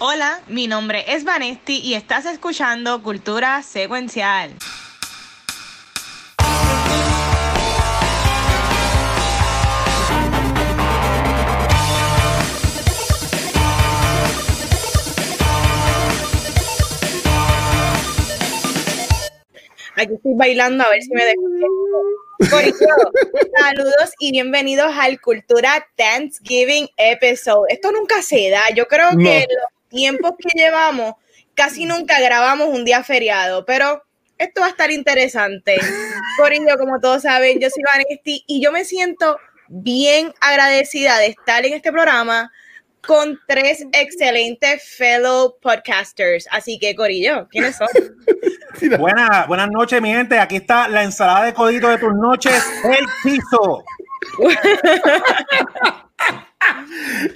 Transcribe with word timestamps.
Hola, 0.00 0.42
mi 0.46 0.68
nombre 0.68 1.04
es 1.08 1.24
Vanesti 1.24 1.80
y 1.80 1.94
estás 1.94 2.24
escuchando 2.24 3.02
Cultura 3.02 3.64
Secuencial. 3.64 4.54
Aquí 19.96 20.14
estoy 20.14 20.34
bailando 20.36 20.84
a 20.84 20.90
ver 20.90 21.02
si 21.02 21.10
me 21.10 21.24
dejo. 21.24 21.42
saludos 23.58 24.12
y 24.20 24.30
bienvenidos 24.30 24.92
al 24.96 25.20
Cultura 25.20 25.88
Thanksgiving 25.96 26.88
episode. 26.96 27.66
Esto 27.68 27.90
nunca 27.90 28.22
se 28.22 28.48
da. 28.50 28.62
Yo 28.76 28.86
creo 28.86 29.08
que 29.18 29.44
los 29.48 29.77
tiempos 29.88 30.32
que 30.38 30.58
llevamos 30.58 31.14
casi 31.58 31.86
nunca 31.86 32.20
grabamos 32.20 32.68
un 32.68 32.84
día 32.84 33.02
feriado, 33.02 33.64
pero 33.64 34.04
esto 34.38 34.60
va 34.60 34.68
a 34.68 34.70
estar 34.70 34.92
interesante. 34.92 35.76
Corillo, 36.38 36.78
como 36.78 37.00
todos 37.00 37.22
saben, 37.22 37.58
yo 37.58 37.68
soy 37.68 37.82
Vanesti 37.92 38.44
y 38.46 38.62
yo 38.62 38.70
me 38.70 38.84
siento 38.84 39.36
bien 39.66 40.32
agradecida 40.40 41.18
de 41.18 41.26
estar 41.26 41.66
en 41.66 41.74
este 41.74 41.90
programa 41.90 42.52
con 43.04 43.40
tres 43.48 43.84
excelentes 43.92 44.84
fellow 44.96 45.56
podcasters. 45.60 46.46
Así 46.52 46.78
que, 46.78 46.94
Corillo, 46.94 47.48
¿quiénes 47.48 47.76
son? 47.76 47.88
Buenas, 48.98 49.48
buenas 49.48 49.68
noches, 49.70 50.00
mi 50.00 50.10
gente. 50.10 50.38
Aquí 50.38 50.54
está 50.56 50.86
la 50.86 51.02
ensalada 51.02 51.46
de 51.46 51.54
codito 51.54 51.88
de 51.88 51.98
tus 51.98 52.14
noches, 52.14 52.54
el 52.84 53.04
piso. 53.24 53.82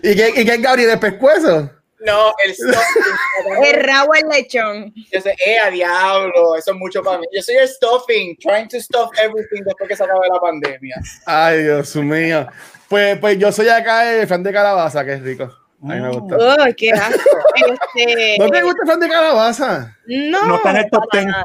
¿Y 0.04 0.14
qué, 0.14 0.28
¿Y 0.36 0.44
qué 0.44 0.54
es 0.54 0.62
Gabriel 0.62 0.90
de 0.90 0.98
Pescuezo? 0.98 1.81
No, 2.04 2.32
el 2.44 2.54
stuffing. 2.54 3.62
el 3.64 3.82
rabo 3.84 4.14
el 4.14 4.28
lechón. 4.28 4.92
Yo 5.12 5.20
sé, 5.20 5.34
eh, 5.46 5.58
a 5.58 5.70
diablo, 5.70 6.56
eso 6.56 6.72
es 6.72 6.76
mucho 6.76 7.02
para 7.02 7.18
mí. 7.18 7.26
Yo 7.32 7.42
soy 7.42 7.56
el 7.56 7.68
stuffing, 7.68 8.36
trying 8.38 8.68
to 8.68 8.80
stuff 8.80 9.10
everything 9.22 9.62
después 9.64 9.88
que 9.88 9.96
se 9.96 10.04
acabe 10.04 10.26
la 10.32 10.40
pandemia. 10.40 10.96
Ay, 11.26 11.62
Dios 11.62 11.94
mío. 11.96 12.46
Pues, 12.88 13.18
pues 13.18 13.38
yo 13.38 13.52
soy 13.52 13.68
acá 13.68 14.12
el 14.12 14.26
fan 14.26 14.42
de 14.42 14.52
calabaza, 14.52 15.04
que 15.04 15.14
es 15.14 15.22
rico. 15.22 15.44
A 15.44 15.86
mí 15.94 16.00
me 16.00 16.10
gusta. 16.10 16.36
Oh, 16.38 16.74
qué 16.76 16.92
asco. 16.92 17.30
Este, 17.56 18.36
¿No 18.38 18.48
te 18.48 18.62
gusta 18.62 18.82
el 18.82 18.88
fan 18.88 19.00
de 19.00 19.08
calabaza? 19.08 19.96
No, 20.06 20.46
No 20.46 20.56
está 20.56 20.70
en 20.70 20.76
el 20.76 20.90
top 20.90 21.04
para 21.10 21.22
10. 21.22 21.32
nada. 21.32 21.44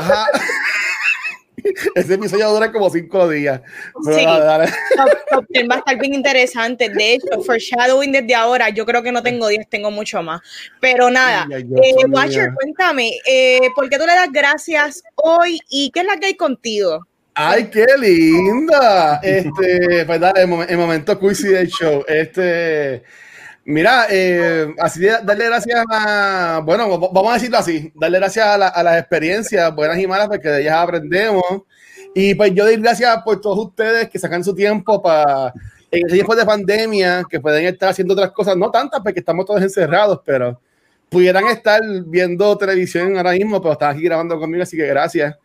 Ajá. 0.00 0.26
Ese 1.94 2.14
episodio 2.14 2.50
dura 2.50 2.70
como 2.72 2.90
cinco 2.90 3.28
días. 3.28 3.60
Pero 4.04 4.16
Sí. 4.18 4.24
Top, 4.96 5.08
top 5.30 5.44
10 5.48 5.68
va 5.70 5.74
a 5.76 5.78
estar 5.78 5.98
bien 5.98 6.14
interesante. 6.14 6.88
De 6.88 7.14
hecho, 7.14 7.40
foreshadowing 7.44 8.12
desde 8.12 8.34
ahora, 8.34 8.68
yo 8.70 8.84
creo 8.86 9.02
que 9.02 9.12
no 9.12 9.22
tengo 9.22 9.48
10, 9.48 9.68
tengo 9.68 9.90
mucho 9.90 10.22
más. 10.22 10.40
Pero 10.80 11.10
nada, 11.10 11.46
Ay, 11.52 11.64
ay, 11.72 11.92
eh. 12.00 12.06
Watcher, 12.08 12.50
cuéntame, 12.54 13.10
eh, 13.26 13.60
¿por 13.74 13.88
qué 13.88 13.98
tú 13.98 14.06
le 14.06 14.12
das 14.14 14.30
gracias 14.32 15.02
hoy 15.16 15.58
y 15.68 15.90
qué 15.90 16.00
es 16.00 16.06
la 16.06 16.16
que 16.16 16.26
hay 16.26 16.34
contigo? 16.36 17.06
Ay, 17.34 17.70
qué 17.70 17.86
linda. 18.00 19.20
Este, 19.22 20.04
pues 20.06 20.20
dale, 20.20 20.42
el, 20.42 20.48
momen- 20.48 20.66
el 20.68 20.76
momento 20.76 21.18
quizzy 21.18 21.48
del 21.48 21.68
show. 21.68 22.04
Este, 22.08 23.02
mira, 23.68 24.06
eh, 24.10 24.74
así 24.78 25.00
de- 25.00 25.18
darle 25.22 25.44
gracias 25.46 25.84
a, 25.90 26.60
bueno, 26.64 26.98
vamos 26.98 27.30
a 27.30 27.34
decirlo 27.34 27.58
así, 27.58 27.92
darle 27.94 28.18
gracias 28.18 28.46
a, 28.46 28.58
la- 28.58 28.68
a 28.68 28.82
las 28.82 28.98
experiencias 28.98 29.74
buenas 29.74 29.98
y 29.98 30.06
malas, 30.06 30.28
porque 30.28 30.48
de 30.48 30.62
ellas 30.62 30.76
aprendemos. 30.76 31.42
Y 32.14 32.34
pues 32.34 32.52
yo 32.54 32.64
doy 32.64 32.76
gracias 32.76 33.16
por 33.24 33.40
todos 33.40 33.58
ustedes 33.66 34.08
que 34.08 34.18
sacan 34.18 34.42
su 34.42 34.54
tiempo 34.54 35.00
para, 35.02 35.52
en 35.90 36.00
este 36.00 36.14
tiempo 36.14 36.34
de 36.34 36.44
pandemia, 36.46 37.22
que 37.28 37.38
pueden 37.40 37.66
estar 37.66 37.90
haciendo 37.90 38.14
otras 38.14 38.32
cosas, 38.32 38.56
no 38.56 38.70
tantas 38.70 39.00
porque 39.02 39.20
estamos 39.20 39.44
todos 39.44 39.60
encerrados, 39.62 40.20
pero 40.24 40.58
pudieran 41.10 41.46
estar 41.46 41.80
viendo 42.06 42.56
televisión 42.58 43.16
ahora 43.16 43.32
mismo, 43.32 43.60
pero 43.60 43.72
están 43.72 43.94
aquí 43.94 44.02
grabando 44.04 44.38
conmigo, 44.38 44.62
así 44.62 44.76
que 44.76 44.86
gracias. 44.86 45.36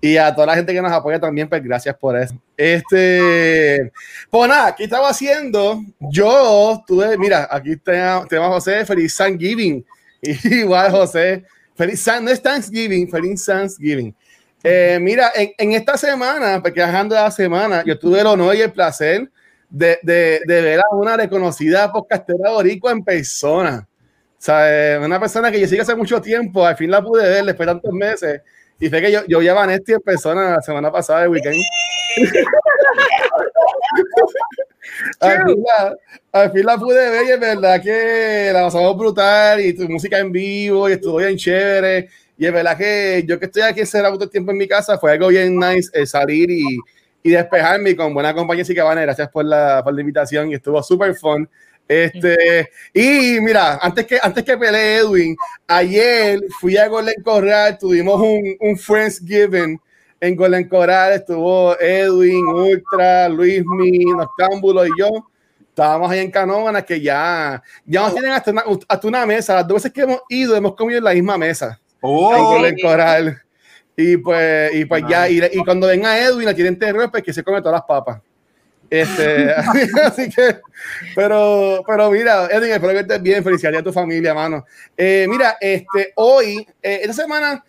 Y 0.00 0.16
a 0.16 0.32
toda 0.34 0.46
la 0.46 0.54
gente 0.54 0.72
que 0.72 0.80
nos 0.80 0.92
apoya 0.92 1.18
también, 1.18 1.48
pues 1.48 1.62
gracias 1.62 1.96
por 1.96 2.16
eso. 2.16 2.34
Este, 2.56 3.92
pues 4.30 4.48
nada, 4.48 4.74
¿qué 4.76 4.84
estaba 4.84 5.08
haciendo? 5.08 5.82
Yo 5.98 6.82
tuve, 6.86 7.16
mira, 7.18 7.48
aquí 7.50 7.76
tenemos 7.76 8.26
a 8.32 8.48
José, 8.48 8.84
feliz 8.86 9.16
Thanksgiving. 9.16 9.84
Igual, 10.22 10.90
José, 10.92 11.44
feliz 11.74 12.00
San- 12.00 12.24
no 12.24 12.30
es 12.30 12.40
Thanksgiving, 12.40 13.08
feliz 13.10 13.44
Thanksgiving. 13.44 14.14
Eh, 14.62 14.98
mira, 15.00 15.30
en, 15.34 15.52
en 15.58 15.72
esta 15.72 15.96
semana, 15.96 16.60
porque 16.62 16.80
bajando 16.80 17.14
la 17.14 17.30
semana, 17.30 17.82
yo 17.84 17.98
tuve 17.98 18.20
el 18.20 18.26
honor 18.26 18.54
y 18.56 18.60
el 18.62 18.72
placer 18.72 19.30
de, 19.68 19.98
de, 20.02 20.40
de 20.46 20.60
ver 20.62 20.80
a 20.80 20.94
una 20.94 21.16
reconocida 21.16 21.90
podcastera 21.92 22.50
boricua 22.50 22.92
en 22.92 23.02
persona. 23.04 23.86
O 23.88 24.40
sea, 24.40 24.94
eh, 24.94 24.98
una 24.98 25.18
persona 25.18 25.50
que 25.50 25.60
yo 25.60 25.66
sigo 25.66 25.82
hace 25.82 25.94
mucho 25.96 26.20
tiempo, 26.20 26.64
al 26.64 26.76
fin 26.76 26.90
la 26.90 27.02
pude 27.02 27.28
ver 27.28 27.44
después 27.44 27.66
de 27.66 27.72
tantos 27.72 27.92
meses. 27.92 28.40
Fue 28.78 29.00
que 29.00 29.10
yo, 29.10 29.24
yo 29.26 29.40
vi 29.40 29.48
a 29.48 29.54
Vanesti 29.54 29.92
en 29.92 30.00
persona 30.00 30.56
la 30.56 30.62
semana 30.62 30.92
pasada, 30.92 31.24
el 31.24 31.30
weekend. 31.30 31.56
al, 35.20 35.44
fin 35.44 35.64
la, 35.64 35.96
al 36.32 36.52
fin 36.52 36.64
la 36.64 36.78
pude 36.78 37.10
ver 37.10 37.26
y 37.26 37.30
es 37.30 37.40
verdad 37.40 37.82
que 37.82 38.50
la 38.52 38.62
pasamos 38.62 38.96
brutal 38.96 39.60
y 39.60 39.74
tu 39.74 39.88
música 39.88 40.18
en 40.18 40.30
vivo 40.30 40.88
y 40.88 40.92
estuvo 40.92 41.16
bien 41.16 41.36
chévere. 41.36 42.08
Y 42.36 42.46
es 42.46 42.52
verdad 42.52 42.78
que 42.78 43.24
yo 43.26 43.40
que 43.40 43.46
estoy 43.46 43.62
aquí 43.62 43.80
encerrado 43.80 44.14
todo 44.14 44.24
el 44.24 44.30
tiempo 44.30 44.52
en 44.52 44.58
mi 44.58 44.68
casa, 44.68 44.96
fue 44.96 45.10
algo 45.10 45.28
bien 45.28 45.58
nice 45.58 45.90
eh, 45.92 46.06
salir 46.06 46.48
y, 46.48 46.78
y 47.22 47.30
despejarme 47.30 47.96
con 47.96 48.14
buena 48.14 48.32
compañía. 48.32 48.62
Así 48.62 48.74
que, 48.74 48.80
Vane, 48.80 49.02
gracias 49.02 49.28
por 49.28 49.44
la, 49.44 49.82
por 49.82 49.92
la 49.92 50.00
invitación 50.00 50.50
y 50.50 50.54
estuvo 50.54 50.80
súper 50.82 51.16
fun. 51.16 51.48
Este, 51.88 52.70
y 52.92 53.40
mira, 53.40 53.78
antes 53.80 54.04
que, 54.06 54.18
antes 54.22 54.44
que 54.44 54.58
pelee 54.58 54.98
Edwin, 54.98 55.34
ayer 55.66 56.38
fui 56.60 56.76
a 56.76 56.86
Golden 56.86 57.22
Corral, 57.22 57.78
tuvimos 57.78 58.20
un, 58.20 58.56
un 58.60 58.76
Friendsgiving 58.76 59.80
en 60.20 60.36
Golden 60.36 60.68
Corral, 60.68 61.14
estuvo 61.14 61.78
Edwin, 61.80 62.46
Ultra, 62.46 63.28
Luismi, 63.30 64.04
Noctámbulo 64.04 64.86
y 64.86 64.90
yo. 64.98 65.08
Estábamos 65.68 66.10
ahí 66.10 66.18
en 66.18 66.30
Canóvana 66.30 66.82
que 66.82 67.00
ya, 67.00 67.62
ya 67.86 68.00
nos 68.02 68.12
tienen 68.12 68.32
hasta 68.32 68.50
una, 68.50 68.64
hasta 68.88 69.08
una 69.08 69.24
mesa. 69.24 69.54
Las 69.54 69.68
dos 69.68 69.76
veces 69.76 69.92
que 69.92 70.02
hemos 70.02 70.20
ido, 70.28 70.56
hemos 70.56 70.74
comido 70.74 70.98
en 70.98 71.04
la 71.04 71.14
misma 71.14 71.38
mesa 71.38 71.80
en 71.80 71.98
Oh, 72.00 72.52
Golden 72.54 72.76
Corral. 72.82 73.42
Y 73.96 74.16
pues, 74.16 74.74
y 74.74 74.84
pues 74.84 75.04
ya, 75.08 75.28
y, 75.28 75.40
y 75.52 75.64
cuando 75.64 75.86
venga 75.86 76.18
Edwin, 76.18 76.46
la 76.46 76.54
tienen 76.54 76.78
terror, 76.78 77.10
pues 77.10 77.22
que 77.22 77.32
se 77.32 77.42
come 77.42 77.60
todas 77.60 77.74
las 77.74 77.82
papas. 77.82 78.20
Este, 78.90 79.52
así 80.02 80.30
que, 80.30 80.60
pero, 81.14 81.82
pero 81.86 82.10
mira, 82.10 82.46
Edwin, 82.46 82.72
espero 82.72 82.92
que 82.92 83.00
estés 83.00 83.22
bien. 83.22 83.44
Felicidades 83.44 83.80
a 83.80 83.84
tu 83.84 83.92
familia, 83.92 84.34
mano. 84.34 84.64
Eh, 84.96 85.26
mira, 85.28 85.56
este, 85.60 86.12
hoy, 86.16 86.66
eh, 86.82 87.00
esta 87.02 87.12
semana, 87.12 87.64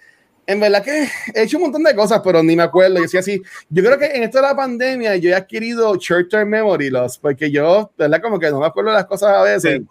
en 0.45 0.59
verdad 0.59 0.83
que 0.83 1.07
he 1.33 1.43
hecho 1.43 1.57
un 1.57 1.63
montón 1.63 1.83
de 1.83 1.95
cosas, 1.95 2.21
pero 2.23 2.41
ni 2.41 2.55
me 2.55 2.63
acuerdo. 2.63 2.95
Yo 2.97 3.03
decía 3.03 3.19
así, 3.19 3.41
yo 3.69 3.83
creo 3.83 3.99
que 3.99 4.05
en 4.05 4.23
esto 4.23 4.39
de 4.39 4.43
la 4.43 4.55
pandemia 4.55 5.15
yo 5.17 5.29
he 5.29 5.35
adquirido 5.35 5.95
short-term 5.95 6.49
memory 6.49 6.89
loss, 6.89 7.17
porque 7.17 7.51
yo, 7.51 7.91
verdad, 7.97 8.21
como 8.21 8.39
que 8.39 8.49
no 8.49 8.59
me 8.59 8.65
acuerdo 8.65 8.91
las 8.91 9.05
cosas 9.05 9.35
a 9.35 9.43
veces. 9.43 9.81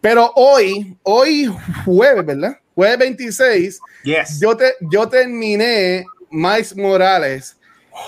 Pero 0.00 0.30
hoy, 0.34 0.96
hoy 1.02 1.50
jueves, 1.84 2.26
¿verdad? 2.26 2.58
Jueves 2.74 2.98
26, 2.98 3.80
yes. 4.02 4.40
yo, 4.40 4.54
te, 4.56 4.74
yo 4.90 5.08
terminé 5.08 6.04
Miles 6.30 6.76
Morales 6.76 7.56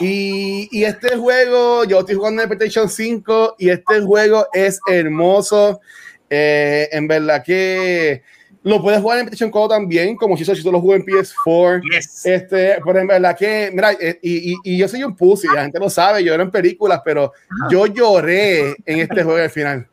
y, 0.00 0.68
y 0.70 0.84
este 0.84 1.16
juego, 1.16 1.84
yo 1.84 2.00
estoy 2.00 2.16
jugando 2.16 2.42
en 2.42 2.48
PlayStation 2.48 2.88
5 2.88 3.56
y 3.58 3.70
este 3.70 4.00
juego 4.00 4.46
es 4.52 4.80
hermoso. 4.86 5.80
Eh, 6.28 6.88
en 6.90 7.06
verdad 7.06 7.42
que 7.44 8.22
lo 8.62 8.82
puedes 8.82 9.00
jugar 9.00 9.18
en 9.18 9.26
PlayStation 9.26 9.50
4 9.50 9.68
también, 9.68 10.16
como 10.16 10.36
si 10.36 10.44
si 10.44 10.62
tú 10.62 10.72
lo 10.72 10.80
juegas 10.80 11.06
en 11.06 11.14
PS4. 11.14 11.82
Yes. 11.90 12.26
Este, 12.26 12.78
pero 12.84 12.98
en 12.98 13.06
verdad 13.06 13.36
que, 13.36 13.70
mira, 13.72 13.92
eh, 13.92 14.18
y, 14.20 14.52
y, 14.52 14.56
y 14.64 14.76
yo 14.76 14.88
soy 14.88 15.04
un 15.04 15.16
pussy, 15.16 15.46
la 15.54 15.62
gente 15.62 15.78
lo 15.78 15.88
sabe, 15.88 16.24
yo 16.24 16.34
era 16.34 16.42
en 16.42 16.50
películas, 16.50 17.00
pero 17.04 17.32
yo 17.70 17.86
lloré 17.86 18.74
en 18.84 19.00
este 19.00 19.22
juego 19.22 19.40
al 19.40 19.50
final. 19.50 19.88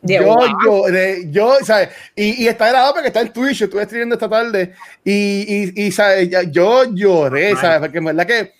De 0.00 0.14
Yo 0.14 0.24
wow. 0.24 0.46
lloré, 0.64 1.24
yo, 1.30 1.56
¿sabes? 1.64 1.88
Y, 2.14 2.44
y 2.44 2.48
está 2.48 2.68
grabado 2.68 2.92
porque 2.94 3.08
está 3.08 3.20
en 3.20 3.32
Twitch, 3.32 3.62
estuve 3.62 3.82
escribiendo 3.82 4.14
esta 4.14 4.28
tarde 4.28 4.72
y, 5.04 5.72
y, 5.74 5.86
y 5.86 5.90
¿sabes? 5.92 6.28
Yo 6.52 6.84
lloré, 6.94 7.56
¿sabes? 7.56 7.80
Porque 7.80 7.98
en 7.98 8.04
verdad 8.04 8.26
que 8.26 8.52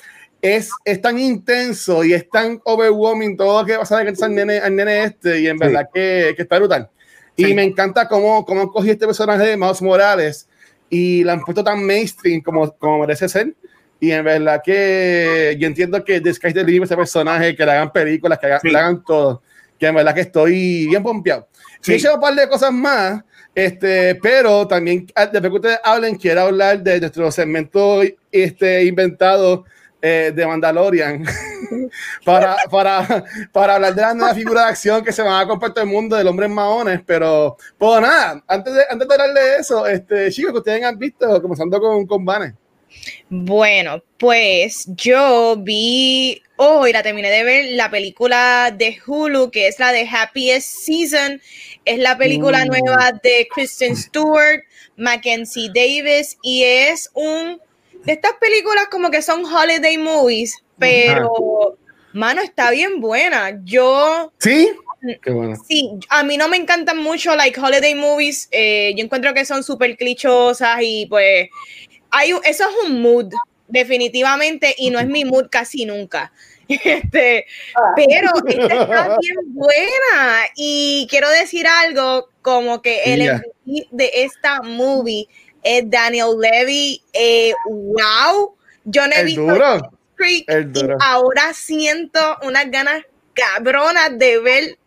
es, 0.43 0.71
es 0.85 1.01
tan 1.01 1.19
intenso 1.19 2.03
y 2.05 2.13
es 2.13 2.29
tan 2.29 2.61
overwhelming 2.65 3.37
todo 3.37 3.61
lo 3.61 3.67
que 3.67 3.75
pasa 3.77 3.99
de 3.99 4.13
que 4.13 4.25
al 4.25 4.35
nene, 4.35 4.59
al 4.59 4.75
nene 4.75 5.05
este 5.05 5.41
y 5.41 5.47
en 5.47 5.59
Sí. 5.59 5.65
verdad 5.65 5.89
que, 5.95 6.33
que 6.37 6.43
está 6.43 6.59
brutal. 6.59 6.91
Y 7.37 7.45
Sí. 7.45 7.55
me 7.55 7.63
encanta 7.63 8.09
cómo, 8.09 8.45
cómo 8.45 8.63
han 8.63 8.69
cogido 8.69 8.95
este 8.95 9.07
personaje 9.07 9.47
de 9.47 9.57
Miles 9.57 9.81
Morales 9.81 10.49
y 10.91 11.23
la 11.23 11.35
han 11.35 11.41
puesto 11.43 11.63
tan 11.63 11.85
mainstream 11.85 12.41
como, 12.41 12.73
como 12.79 12.99
merece 12.99 13.29
ser. 13.29 13.55
Y 14.01 14.11
en 14.11 14.25
verdad 14.25 14.61
que 14.65 15.57
yo 15.59 15.67
entiendo 15.69 16.05
que 16.05 16.21
The 16.21 16.35
Sky's 16.35 16.55
the 16.55 16.65
Limit, 16.65 16.85
ese 16.85 16.97
personaje, 16.97 17.55
que 17.55 17.65
le 17.65 17.73
hagan 17.73 17.93
películas, 17.93 18.39
que 18.39 18.47
hagan, 18.47 18.61
Sí. 18.61 18.71
le 18.71 18.79
hagan 18.79 19.05
todo, 19.05 19.43
que 19.79 19.87
en 19.87 19.95
verdad 19.95 20.15
que 20.15 20.23
estoy 20.23 20.87
bien 20.87 21.03
pompeado. 21.03 21.49
Sí. 21.81 21.93
He 21.93 21.97
hecho 21.97 22.15
un 22.15 22.21
par 22.21 22.35
de 22.35 22.49
cosas 22.49 22.73
más, 22.73 23.23
este, 23.55 24.15
pero 24.17 24.67
también, 24.67 25.07
ah, 25.15 25.27
después 25.27 25.51
que 25.51 25.57
ustedes 25.57 25.81
hablen, 25.85 26.17
quiero 26.17 26.43
hablar 26.43 26.83
de 26.83 27.01
nuestro 27.01 27.31
segmento 27.31 28.03
este, 28.31 28.85
inventado 28.85 29.65
eh, 30.01 30.33
de 30.33 30.47
Mandalorian 30.47 31.25
para, 32.25 32.57
para, 32.71 33.25
para 33.51 33.75
hablar 33.75 33.95
de 33.97 34.03
la 34.03 34.15
nueva 34.15 34.33
figura 34.33 34.63
de 34.63 34.69
acción 34.69 35.05
que 35.05 35.11
se 35.11 35.23
van 35.23 35.43
a 35.43 35.49
compartir 35.49 35.83
el 35.83 35.89
mundo 35.89 36.15
del 36.15 36.29
hombre 36.29 36.47
en 36.47 36.55
maones. 36.55 37.01
Pero, 37.05 37.57
pues 37.77 38.01
nada, 38.01 38.43
antes 38.47 38.75
de, 38.75 38.83
antes 38.89 39.09
de 39.09 39.15
hablarle 39.15 39.41
de 39.41 39.57
eso, 39.57 39.87
este, 39.87 40.31
chicos, 40.31 40.53
que 40.53 40.59
ustedes 40.59 40.85
han 40.85 40.99
visto, 40.99 41.43
comenzando 41.43 41.81
con, 41.81 42.07
con 42.07 42.25
Vanes. 42.25 42.55
Bueno, 43.29 44.03
pues 44.19 44.87
yo 44.97 45.57
vi 45.59 46.41
hoy, 46.59 46.93
la 46.93 47.03
terminé 47.03 47.31
de 47.31 47.43
ver, 47.45 47.65
la 47.73 47.91
película 47.91 48.75
de 48.77 48.99
Hulu, 49.07 49.51
que 49.51 49.67
es 49.69 49.79
la 49.79 49.93
de 49.93 50.07
Happiest 50.09 50.69
Season. 50.85 51.41
Es 51.85 51.99
la 51.99 52.19
película 52.19 52.65
Mm. 52.65 52.69
nueva 52.69 53.13
de 53.23 53.49
Kristen 53.53 53.97
Stewart, 53.97 54.63
Mackenzie 54.97 55.71
Davis, 55.75 56.37
y 56.43 56.65
es 56.65 57.11
un 57.15 57.61
de 58.05 58.13
estas 58.13 58.33
películas 58.41 58.87
como 58.91 59.11
que 59.11 59.23
son 59.23 59.45
holiday 59.45 59.99
movies, 59.99 60.55
pero 60.79 61.77
mano, 62.13 62.43
está 62.43 62.71
bien 62.71 63.01
buena. 63.01 63.59
Yo 63.65 64.33
¿Sí? 64.39 64.71
Qué 65.23 65.31
bueno. 65.31 65.55
Sí, 65.69 65.91
a 66.09 66.25
mí 66.25 66.37
no 66.37 66.49
me 66.49 66.57
encantan 66.57 66.99
mucho 66.99 67.37
like 67.37 67.61
holiday 67.61 67.95
movies. 67.95 68.49
eh, 68.51 68.93
yo 68.97 69.05
encuentro 69.05 69.33
que 69.33 69.45
son 69.45 69.63
súper 69.63 69.97
clichosas 69.97 70.79
y 70.83 71.07
pues 71.07 71.49
hay 72.11 72.31
eso 72.45 72.65
es 72.69 72.75
un 72.85 73.01
mood 73.01 73.33
definitivamente 73.69 74.75
y 74.77 74.91
no 74.91 74.99
es 74.99 75.07
mi 75.07 75.25
mood 75.25 75.47
casi 75.51 75.85
nunca. 75.85 76.33
Este, 76.69 77.47
pero 77.97 78.31
esta 78.47 78.75
está 78.83 79.17
bien 79.21 79.37
buena 79.55 80.47
y 80.55 81.07
quiero 81.09 81.31
decir 81.31 81.67
algo 81.67 82.29
como 82.43 82.83
que 82.83 83.05
el. 83.05 83.23
MVP 83.23 83.89
de 83.91 84.11
esta 84.15 84.61
movie 84.61 85.27
es 85.63 85.89
Daniel 85.89 86.39
Levy. 86.39 87.03
eh, 87.15 87.55
wow, 87.67 88.55
yo 88.85 89.07
no 89.07 89.15
he 89.15 89.21
El 89.21 89.27
visto 89.27 89.43
duro. 89.43 89.93
Creek 90.17 90.45
El 90.49 90.63
y 90.65 90.65
duro. 90.83 90.97
ahora 91.01 91.55
siento 91.55 92.19
unas 92.43 92.71
ganas 92.71 93.03
cabronas 93.33 94.19
de 94.19 94.39
ver 94.41 94.79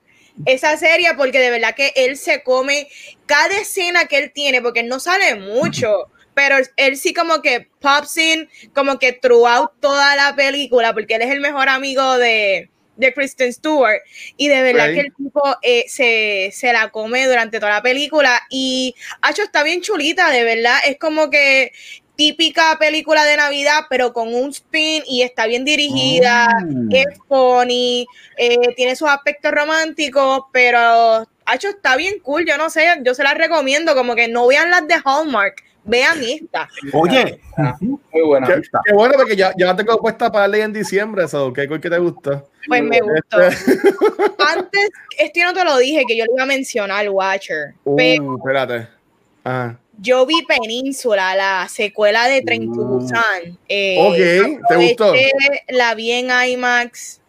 esa 0.45 0.77
serie 0.77 1.13
porque 1.15 1.39
de 1.39 1.49
verdad 1.51 1.73
que 1.75 1.93
él 1.95 2.15
se 2.17 2.43
come 2.43 2.87
cada 3.25 3.57
escena 3.59 4.05
que 4.05 4.17
él 4.17 4.31
tiene 4.33 4.61
porque 4.61 4.81
él 4.81 4.87
no 4.87 4.99
sale 4.99 5.35
mucho 5.35 6.09
pero 6.43 6.57
él 6.75 6.97
sí 6.97 7.13
como 7.13 7.41
que 7.41 7.67
pops 7.79 8.17
in 8.17 8.49
como 8.73 8.97
que 8.97 9.13
throughout 9.13 9.71
toda 9.79 10.15
la 10.15 10.35
película 10.35 10.91
porque 10.93 11.15
él 11.15 11.21
es 11.21 11.29
el 11.31 11.39
mejor 11.39 11.69
amigo 11.69 12.17
de 12.17 12.67
de 12.97 13.13
Kristen 13.13 13.51
Stewart 13.53 14.01
y 14.37 14.47
de 14.47 14.61
verdad 14.61 14.87
Right. 14.87 14.95
que 14.95 15.01
el 15.07 15.13
tipo 15.15 15.41
eh, 15.61 15.85
se, 15.87 16.51
se 16.53 16.71
la 16.73 16.89
come 16.89 17.25
durante 17.27 17.59
toda 17.59 17.71
la 17.71 17.81
película 17.81 18.41
y 18.49 18.93
Hacho 19.21 19.43
está 19.43 19.63
bien 19.63 19.81
chulita, 19.81 20.29
de 20.29 20.43
verdad, 20.43 20.77
es 20.85 20.97
como 20.99 21.29
que 21.29 21.71
típica 22.15 22.77
película 22.79 23.23
de 23.23 23.37
Navidad, 23.37 23.85
pero 23.89 24.13
con 24.13 24.35
un 24.35 24.49
spin 24.51 25.01
y 25.07 25.23
está 25.23 25.47
bien 25.47 25.65
dirigida, 25.65 26.47
Mm. 26.63 26.93
es 26.93 27.05
funny, 27.27 28.05
eh, 28.37 28.57
tiene 28.75 28.95
sus 28.95 29.09
aspectos 29.09 29.51
románticos, 29.51 30.41
pero 30.51 31.25
Hacho 31.45 31.69
está 31.69 31.95
bien 31.95 32.19
cool, 32.19 32.45
yo 32.45 32.57
no 32.57 32.69
sé, 32.69 32.85
yo 33.03 33.15
se 33.15 33.23
la 33.23 33.33
recomiendo, 33.33 33.95
como 33.95 34.13
que 34.15 34.27
no 34.27 34.45
vean 34.45 34.69
las 34.69 34.87
de 34.87 35.01
Hallmark, 35.03 35.63
vean 35.83 36.19
esta. 36.21 36.69
Oye, 36.93 37.39
Muy 37.79 37.99
buena. 38.25 38.47
Qué, 38.47 38.61
qué 38.85 38.93
bueno, 38.93 39.15
porque 39.17 39.35
ya, 39.35 39.51
ya 39.57 39.65
la 39.67 39.75
tengo 39.75 39.97
puesta 39.99 40.31
para 40.31 40.41
darle 40.43 40.61
en 40.61 40.73
diciembre. 40.73 41.23
Eso, 41.25 41.51
¿qué, 41.53 41.67
¿Qué 41.67 41.89
te 41.89 41.97
gusta? 41.97 42.43
Pues 42.67 42.83
me 42.83 42.99
gustó. 43.01 43.41
Este, 43.41 43.71
Antes, 44.47 44.89
esto 45.17 45.39
yo 45.39 45.45
no 45.45 45.53
te 45.53 45.63
lo 45.65 45.77
dije, 45.77 46.03
que 46.07 46.15
yo 46.17 46.25
le 46.25 46.31
iba 46.33 46.43
a 46.43 46.47
mencionar 46.47 47.09
Watcher, 47.09 47.73
pero 47.97 48.23
uh, 48.23 48.37
espérate. 48.37 48.87
Ajá. 49.43 49.75
yo 49.99 50.23
vi 50.27 50.43
Península, 50.45 51.35
la 51.35 51.67
secuela 51.67 52.27
de 52.27 52.41
Train 52.43 52.71
to 52.73 52.81
Mm. 52.81 52.87
Busan. 52.87 53.57
Eh, 53.67 53.97
Ok, 53.99 54.67
¿te 54.69 54.75
gustó? 54.75 55.13
La 55.69 55.95
vi 55.95 56.11
en 56.11 56.29
IMAX. 56.29 57.19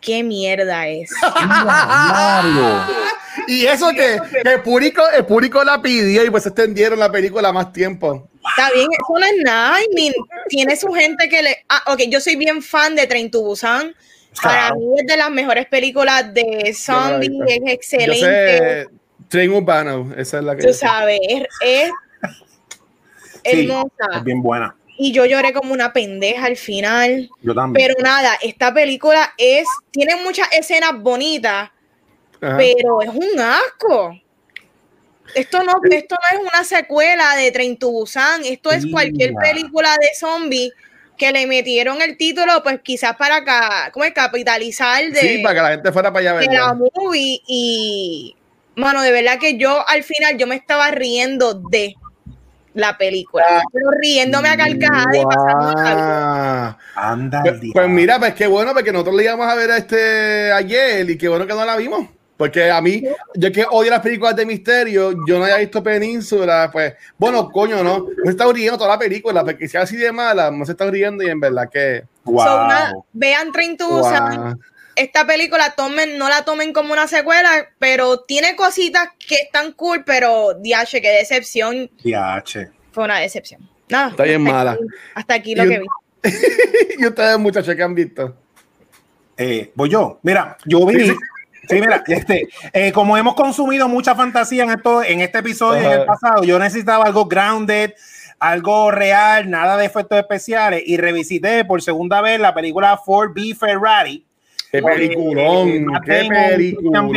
¿Qué 0.00 0.22
mierda 0.24 0.88
es? 0.88 1.10
Y 3.50 3.66
eso 3.66 3.90
que, 3.90 4.20
que 4.42 4.48
el, 4.48 4.62
público, 4.62 5.02
el 5.16 5.26
público 5.26 5.64
la 5.64 5.82
pidió 5.82 6.24
y 6.24 6.30
pues 6.30 6.46
extendieron 6.46 6.98
la 7.00 7.10
película 7.10 7.52
más 7.52 7.72
tiempo. 7.72 8.28
Está 8.48 8.70
bien, 8.72 8.86
eso 8.92 9.18
no 9.18 9.26
es 9.26 9.32
nada. 9.42 9.82
I 9.82 9.88
mean, 9.94 10.14
tiene 10.48 10.76
su 10.76 10.86
gente 10.92 11.28
que 11.28 11.42
le. 11.42 11.64
Ah, 11.68 11.82
ok, 11.92 12.02
yo 12.08 12.20
soy 12.20 12.36
bien 12.36 12.62
fan 12.62 12.94
de 12.94 13.06
Train 13.08 13.30
to 13.30 13.42
Busan. 13.42 13.92
Para 14.40 14.72
mí 14.74 14.84
es 15.00 15.06
de 15.06 15.16
las 15.16 15.30
mejores 15.30 15.66
películas 15.66 16.32
de 16.32 16.72
zombies, 16.72 17.30
visto. 17.30 17.44
es 17.48 17.58
Yo 17.58 17.66
excelente. 17.66 18.18
sé, 18.20 18.86
Train 19.28 19.50
Urbano, 19.50 20.12
esa 20.16 20.38
es 20.38 20.44
la 20.44 20.56
que. 20.56 20.66
Tú 20.68 20.72
sabes, 20.72 21.18
es, 21.28 21.42
es 21.60 21.90
Sí, 23.44 23.62
hermosa. 23.66 23.90
es 24.16 24.24
bien 24.24 24.42
buena. 24.42 24.76
Y 24.96 25.12
yo 25.12 25.24
lloré 25.24 25.52
como 25.52 25.72
una 25.72 25.92
pendeja 25.92 26.46
al 26.46 26.56
final. 26.56 27.28
Yo 27.42 27.54
también. 27.54 27.86
Pero 27.88 28.00
nada, 28.04 28.38
esta 28.42 28.72
película 28.72 29.32
es. 29.38 29.66
Tiene 29.90 30.16
muchas 30.22 30.46
escenas 30.52 30.92
bonitas, 31.00 31.70
Ajá. 32.40 32.56
pero 32.56 33.02
es 33.02 33.08
un 33.10 33.38
asco. 33.40 34.18
Esto 35.34 35.62
no, 35.62 35.74
esto 35.90 36.16
no 36.16 36.38
es 36.38 36.48
una 36.52 36.64
secuela 36.64 37.36
de 37.36 37.52
Train 37.52 37.78
to 37.78 37.90
Busan, 37.90 38.44
esto 38.44 38.72
es 38.72 38.84
cualquier 38.90 39.32
película 39.34 39.90
de 40.00 40.08
zombie 40.18 40.72
que 41.16 41.30
le 41.30 41.46
metieron 41.46 42.00
el 42.02 42.16
título, 42.16 42.62
pues 42.64 42.80
quizás 42.82 43.14
para 43.16 43.44
ca- 43.44 43.90
¿cómo 43.92 44.04
es? 44.06 44.12
capitalizar 44.12 45.04
de, 45.10 45.20
sí, 45.20 45.38
para 45.42 45.54
que 45.54 45.60
la 45.62 45.70
gente 45.70 45.92
fuera 45.92 46.12
para 46.12 46.30
allá 46.30 46.40
de 46.40 46.46
la 46.56 46.74
movie 46.74 47.40
y 47.46 48.34
mano, 48.74 49.02
de 49.02 49.12
verdad 49.12 49.38
que 49.38 49.56
yo 49.56 49.86
al 49.86 50.02
final 50.02 50.36
yo 50.38 50.46
me 50.48 50.56
estaba 50.56 50.90
riendo 50.90 51.54
de 51.54 51.94
la 52.74 52.96
película, 52.98 53.44
Ah. 53.48 53.62
pero 53.72 53.90
riéndome 54.00 54.48
a 54.48 54.56
carcajadas 54.56 55.16
y 55.16 55.24
pasando. 55.24 56.78
Anda, 56.96 57.42
Pues, 57.42 57.60
pues 57.72 57.88
mira, 57.88 58.18
pues 58.18 58.34
qué 58.34 58.46
bueno, 58.48 58.72
porque 58.72 58.90
nosotros 58.92 59.14
le 59.16 59.24
íbamos 59.24 59.46
a 59.46 59.54
ver 59.54 59.70
a 59.72 59.76
este 59.76 60.50
ayer 60.52 61.08
y 61.08 61.18
qué 61.18 61.28
bueno 61.28 61.46
que 61.46 61.52
no 61.52 61.64
la 61.64 61.76
vimos. 61.76 62.08
Porque 62.40 62.70
a 62.70 62.80
mí, 62.80 63.02
yo 63.34 63.52
que 63.52 63.66
odio 63.70 63.90
las 63.90 64.00
películas 64.00 64.34
de 64.34 64.46
misterio, 64.46 65.12
yo 65.28 65.36
no 65.38 65.44
había 65.44 65.58
visto 65.58 65.82
Península, 65.82 66.70
pues, 66.72 66.94
bueno, 67.18 67.50
coño, 67.50 67.84
no, 67.84 67.98
no 67.98 68.24
se 68.24 68.30
está 68.30 68.50
riendo 68.50 68.78
toda 68.78 68.88
la 68.88 68.98
película, 68.98 69.44
porque 69.44 69.68
si 69.68 69.76
es 69.76 69.82
así 69.82 69.96
de 69.98 70.10
mala, 70.10 70.50
no 70.50 70.64
se 70.64 70.72
está 70.72 70.90
riendo 70.90 71.22
y 71.22 71.28
en 71.28 71.38
verdad 71.38 71.68
que... 71.70 72.04
Wow. 72.24 72.42
So, 72.46 73.06
vean 73.12 73.52
Train 73.52 73.76
to 73.76 73.86
guau. 73.88 74.54
esta 74.96 75.26
película 75.26 75.74
tomen, 75.76 76.16
no 76.16 76.30
la 76.30 76.42
tomen 76.46 76.72
como 76.72 76.94
una 76.94 77.06
secuela, 77.08 77.68
pero 77.78 78.20
tiene 78.20 78.56
cositas 78.56 79.08
que 79.18 79.34
están 79.34 79.72
cool, 79.72 80.02
pero 80.06 80.54
diache, 80.54 81.02
qué 81.02 81.10
decepción, 81.10 81.90
DH. 82.02 82.70
fue 82.90 83.04
una 83.04 83.18
decepción. 83.18 83.68
Nada, 83.90 84.08
Está 84.12 84.22
bien 84.22 84.40
hasta 84.46 84.52
mala. 84.58 84.70
aquí- 84.72 84.84
hasta 85.14 85.34
aquí 85.34 85.54
lo 85.54 85.64
Y 85.64 85.68
que 85.68 85.78
vi. 85.80 85.86
y 87.00 87.06
ustedes, 87.06 87.38
muchachos, 87.38 87.74
que 87.76 87.82
han 87.82 87.94
visto. 87.94 88.34
Eh, 89.36 89.72
voy 89.74 89.90
yo. 89.90 90.18
Mira, 90.22 90.56
yo 90.64 90.86
vi. 90.86 91.12
Sí, 91.70 91.80
mira, 91.80 92.02
este, 92.06 92.48
eh, 92.72 92.92
como 92.92 93.16
hemos 93.16 93.34
consumido 93.34 93.88
mucha 93.88 94.14
fantasía 94.14 94.64
en, 94.64 94.70
esto, 94.70 95.02
en 95.02 95.20
este 95.20 95.38
episodio 95.38 95.82
y 95.82 95.86
en 95.86 95.92
el 95.92 96.04
pasado, 96.04 96.42
yo 96.44 96.58
necesitaba 96.58 97.04
algo 97.04 97.26
grounded, 97.26 97.92
algo 98.38 98.90
real, 98.90 99.48
nada 99.48 99.76
de 99.76 99.86
efectos 99.86 100.18
especiales 100.18 100.82
y 100.84 100.96
revisité 100.96 101.64
por 101.64 101.80
segunda 101.82 102.20
vez 102.20 102.40
la 102.40 102.52
película 102.54 102.96
Ford 102.98 103.32
B 103.34 103.54
Ferrari. 103.58 104.24
Qué 104.72 104.78
Eh, 104.78 104.82
peliculón, 104.82 105.84
Matt 105.86 106.04
qué 106.04 106.28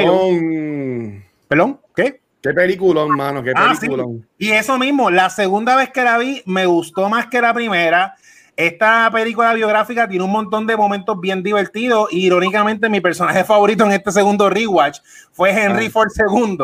peliculón. 0.04 1.24
¿Perdón? 1.48 1.80
¿Qué? 1.96 2.20
Qué 2.42 2.54
peliculón, 2.54 3.10
mano, 3.16 3.42
qué 3.44 3.54
Ah, 3.56 3.74
sí. 3.74 3.82
peliculón. 3.88 4.28
Y 4.38 4.52
eso 4.52 4.78
mismo, 4.78 5.10
la 5.10 5.30
segunda 5.30 5.76
vez 5.76 5.90
que 5.92 6.04
la 6.04 6.18
vi 6.18 6.42
me 6.46 6.66
gustó 6.66 7.10
más 7.10 7.28
que 7.28 7.40
la 7.42 7.54
primera. 7.54 8.16
Esta 8.56 9.10
película 9.12 9.54
biográfica 9.54 10.08
tiene 10.08 10.24
un 10.24 10.32
montón 10.32 10.68
de 10.68 10.78
momentos 10.78 11.20
bien 11.20 11.42
divertidos. 11.42 12.08
Y, 12.12 12.28
irónicamente, 12.28 12.88
mi 12.90 13.02
personaje 13.02 13.44
favorito 13.46 13.84
en 13.86 13.92
este 13.94 14.12
segundo 14.12 14.50
rewatch 14.50 15.00
fue 15.32 15.50
Henry 15.52 15.88
Ah. 15.88 15.90
Ford 15.92 16.10
II. 16.16 16.58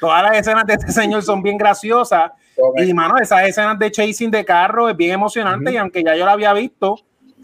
Todas 0.00 0.22
las 0.22 0.36
escenas 0.38 0.64
de 0.66 0.74
este 0.74 0.92
señor 0.92 1.22
son 1.22 1.42
bien 1.42 1.56
graciosas. 1.56 2.30
Y, 2.76 2.94
mano, 2.94 3.16
esas 3.20 3.48
escenas 3.48 3.78
de 3.78 3.90
chasing 3.90 4.30
de 4.30 4.44
carro 4.44 4.88
es 4.88 4.96
bien 4.96 5.12
emocionante. 5.12 5.64
Ujú. 5.70 5.74
Y 5.74 5.76
aunque 5.78 6.04
ya 6.04 6.14
yo 6.14 6.24
la 6.24 6.32
había 6.32 6.52
visto, 6.52 6.96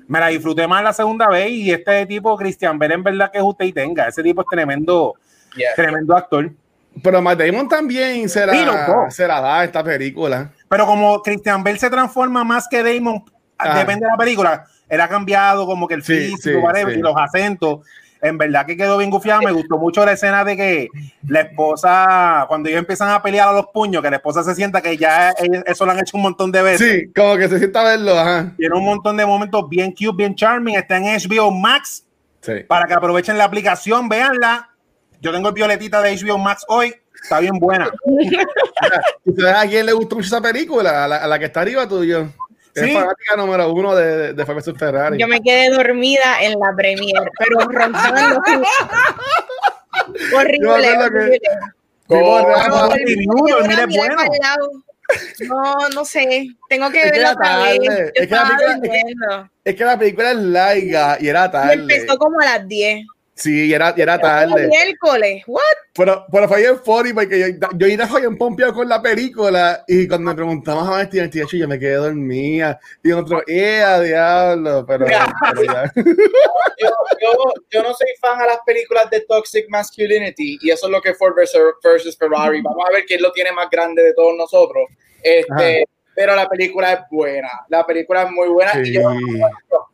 me 0.06 0.20
la 0.20 0.28
disfruté 0.28 0.68
más 0.68 0.84
la 0.84 0.92
segunda 0.92 1.26
vez. 1.28 1.50
Y 1.50 1.72
este 1.72 2.06
tipo, 2.06 2.36
Christian 2.36 2.78
Bale, 2.78 2.94
en 2.94 3.02
verdad 3.02 3.30
que 3.32 3.38
es 3.38 3.44
usted 3.44 3.64
y 3.64 3.72
tenga. 3.72 4.06
Ese 4.08 4.22
tipo 4.22 4.42
es 4.42 4.46
tremendo, 4.48 5.14
Yeah. 5.56 5.70
tremendo 5.74 6.16
actor. 6.16 6.48
Pero 7.02 7.20
Matt 7.20 7.40
Damon 7.40 7.68
también 7.68 8.28
se 8.28 8.46
la, 8.46 9.10
se 9.10 9.26
la 9.26 9.40
da 9.40 9.64
esta 9.64 9.82
película. 9.82 10.52
Pero 10.68 10.86
como 10.86 11.20
Christian 11.22 11.64
Bale 11.64 11.78
se 11.78 11.90
transforma 11.90 12.44
más 12.44 12.68
que 12.68 12.82
Damon, 12.84 13.24
Ah. 13.62 13.78
depende 13.78 14.06
de 14.06 14.10
la 14.10 14.16
película, 14.16 14.66
ha 14.90 15.08
cambiado 15.08 15.66
como 15.66 15.86
que 15.86 15.94
el 15.94 16.02
físico, 16.02 16.38
sí, 16.42 16.54
whatever, 16.54 16.94
sí. 16.94 17.00
y 17.00 17.02
los 17.02 17.14
acentos. 17.16 17.80
En 18.22 18.36
verdad 18.36 18.66
que 18.66 18.76
quedó 18.76 18.98
bien 18.98 19.10
gufiado. 19.10 19.40
Me 19.40 19.52
gustó 19.52 19.78
mucho 19.78 20.04
la 20.04 20.12
escena 20.12 20.44
de 20.44 20.56
que 20.56 20.88
la 21.26 21.40
esposa, 21.40 22.44
cuando 22.48 22.68
ellos 22.68 22.80
empiezan 22.80 23.08
a 23.10 23.22
pelear 23.22 23.48
a 23.48 23.52
los 23.52 23.66
puños, 23.72 24.02
que 24.02 24.10
la 24.10 24.16
esposa 24.16 24.42
se 24.42 24.54
sienta 24.54 24.82
que 24.82 24.96
ya 24.96 25.30
eso 25.30 25.86
lo 25.86 25.92
han 25.92 26.00
hecho 26.00 26.16
un 26.18 26.24
montón 26.24 26.52
de 26.52 26.62
veces. 26.62 27.00
Sí, 27.00 27.12
como 27.14 27.36
que 27.36 27.48
se 27.48 27.58
sienta 27.58 27.82
verlo, 27.82 28.18
ajá. 28.18 28.52
Tiene 28.58 28.76
un 28.76 28.84
montón 28.84 29.16
de 29.16 29.24
momentos 29.24 29.66
bien 29.70 29.92
cute, 29.92 30.16
bien 30.16 30.34
charming. 30.34 30.76
Está 30.76 30.98
en 30.98 31.04
HBO 31.04 31.50
Max 31.50 32.04
para 32.68 32.86
que 32.86 32.94
aprovechen 32.94 33.38
la 33.38 33.44
aplicación, 33.44 34.08
véanla. 34.08 34.70
Yo 35.22 35.32
tengo 35.32 35.48
el 35.48 35.54
violetita 35.54 36.02
de 36.02 36.16
HBO 36.16 36.38
Max 36.38 36.64
hoy. 36.68 36.94
Está 37.22 37.40
bien 37.40 37.58
buena. 37.58 37.90
¿Ustedes 39.24 39.54
a 39.54 39.66
quién 39.66 39.86
le 39.86 39.92
gustó 39.92 40.16
mucho 40.16 40.26
esa 40.26 40.40
película? 40.40 41.04
A 41.04 41.08
la, 41.08 41.16
a 41.16 41.26
la 41.26 41.38
que 41.38 41.46
está 41.46 41.60
arriba 41.60 41.86
tuyo. 41.86 42.28
Es 42.74 42.84
Sí. 42.84 42.92
fanática 42.92 43.36
número 43.36 43.72
uno 43.72 43.94
de, 43.96 44.32
de 44.32 44.44
vs 44.44 44.72
Ferrari. 44.78 45.18
Yo 45.18 45.26
me 45.26 45.40
quedé 45.40 45.70
dormida 45.70 46.40
en 46.42 46.52
la 46.58 46.72
premier, 46.76 47.30
pero 47.38 47.58
roncando. 47.68 48.40
horrible, 50.36 50.96
horrible. 50.98 51.40
Oh, 52.08 52.40
No, 52.42 53.86
bueno. 53.88 54.16
lado. 54.42 54.70
No, 55.40 55.88
no 55.94 56.04
sé. 56.04 56.46
Tengo 56.68 56.90
que 56.90 57.02
verla 57.04 57.10
Es 57.10 57.12
que 57.12 57.20
la 57.20 57.30
estaba 57.32 57.64
película- 57.64 57.94
es. 57.98 58.12
Es 59.64 59.76
que 59.76 59.84
la 59.84 59.98
película 59.98 60.30
es 60.30 60.36
larga 60.38 61.16
y 61.20 61.28
era 61.28 61.46
Y 61.46 61.50
tarde. 61.50 61.72
empezó 61.74 62.16
como 62.18 62.40
a 62.40 62.44
las 62.44 62.68
10. 62.68 63.04
Sí, 63.40 63.68
y 63.68 63.72
era, 63.72 63.94
y 63.96 64.02
era 64.02 64.18
tarde. 64.20 64.68
Miércoles. 64.68 65.42
What? 65.46 65.62
Pero, 65.94 66.26
pero 66.30 66.46
fue 66.46 66.58
bien 66.58 66.78
funny 66.84 67.14
porque 67.14 67.38
yo, 67.58 67.68
yo 67.74 67.86
iba 67.86 68.04
bien 68.18 68.36
pompeado 68.36 68.74
con 68.74 68.86
la 68.86 69.00
película 69.00 69.82
y 69.88 70.06
cuando 70.06 70.28
me 70.30 70.36
preguntamos 70.36 70.86
a 70.86 70.90
Martín, 70.90 71.22
el 71.22 71.30
tío, 71.30 71.46
yo 71.50 71.66
me 71.66 71.78
quedé 71.78 71.94
dormida. 71.94 72.78
Y 73.02 73.12
otro, 73.12 73.42
¡eh, 73.46 73.80
a 73.80 73.98
diablo! 74.00 74.84
Pero, 74.86 75.06
pero 75.06 75.62
ya. 75.64 75.90
yo, 75.96 76.90
yo, 77.20 77.52
yo 77.70 77.82
no 77.82 77.94
soy 77.94 78.08
fan 78.20 78.42
a 78.42 78.46
las 78.46 78.58
películas 78.66 79.08
de 79.08 79.20
Toxic 79.22 79.66
Masculinity 79.70 80.58
y 80.60 80.70
eso 80.70 80.86
es 80.86 80.92
lo 80.92 81.00
que 81.00 81.14
fue 81.14 81.30
versus, 81.34 82.18
Ferrari. 82.18 82.60
Vamos 82.60 82.84
a 82.86 82.92
ver 82.92 83.04
quién 83.06 83.22
lo 83.22 83.32
tiene 83.32 83.52
más 83.52 83.70
grande 83.70 84.02
de 84.02 84.12
todos 84.12 84.36
nosotros. 84.36 84.84
Este, 85.22 85.86
pero 86.14 86.34
la 86.36 86.46
película 86.46 86.92
es 86.92 87.00
buena. 87.10 87.48
La 87.68 87.86
película 87.86 88.24
es 88.24 88.30
muy 88.32 88.48
buena. 88.48 88.72
Y 88.82 88.84
Sí. 88.84 88.92
yo, 88.94 89.10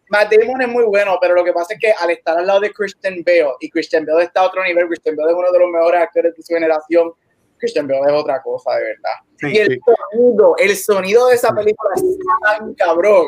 Matt 0.08 0.32
Damon 0.32 0.62
es 0.62 0.68
muy 0.68 0.84
bueno, 0.84 1.18
pero 1.20 1.34
lo 1.34 1.44
que 1.44 1.52
pasa 1.52 1.74
es 1.74 1.80
que 1.80 1.92
al 1.92 2.10
estar 2.10 2.38
al 2.38 2.46
lado 2.46 2.60
de 2.60 2.72
Christian 2.72 3.22
Bale, 3.24 3.54
y 3.60 3.70
Christian 3.70 4.04
Bale 4.04 4.24
está 4.24 4.40
a 4.40 4.46
otro 4.46 4.62
nivel, 4.62 4.86
Christian 4.86 5.16
Bale 5.16 5.30
es 5.30 5.36
uno 5.36 5.50
de 5.50 5.58
los 5.58 5.70
mejores 5.70 6.00
actores 6.02 6.36
de 6.36 6.42
su 6.42 6.54
generación, 6.54 7.12
Christian 7.58 7.88
Bale 7.88 8.02
es 8.06 8.12
otra 8.12 8.42
cosa, 8.42 8.74
de 8.76 8.84
verdad. 8.84 9.10
Sí, 9.38 9.46
y 9.48 9.58
el 9.58 9.68
sí. 9.68 9.80
sonido, 10.12 10.56
el 10.58 10.76
sonido 10.76 11.28
de 11.28 11.34
esa 11.34 11.54
película 11.54 11.90
es 11.96 12.04
tan 12.42 12.74
cabrón. 12.74 13.26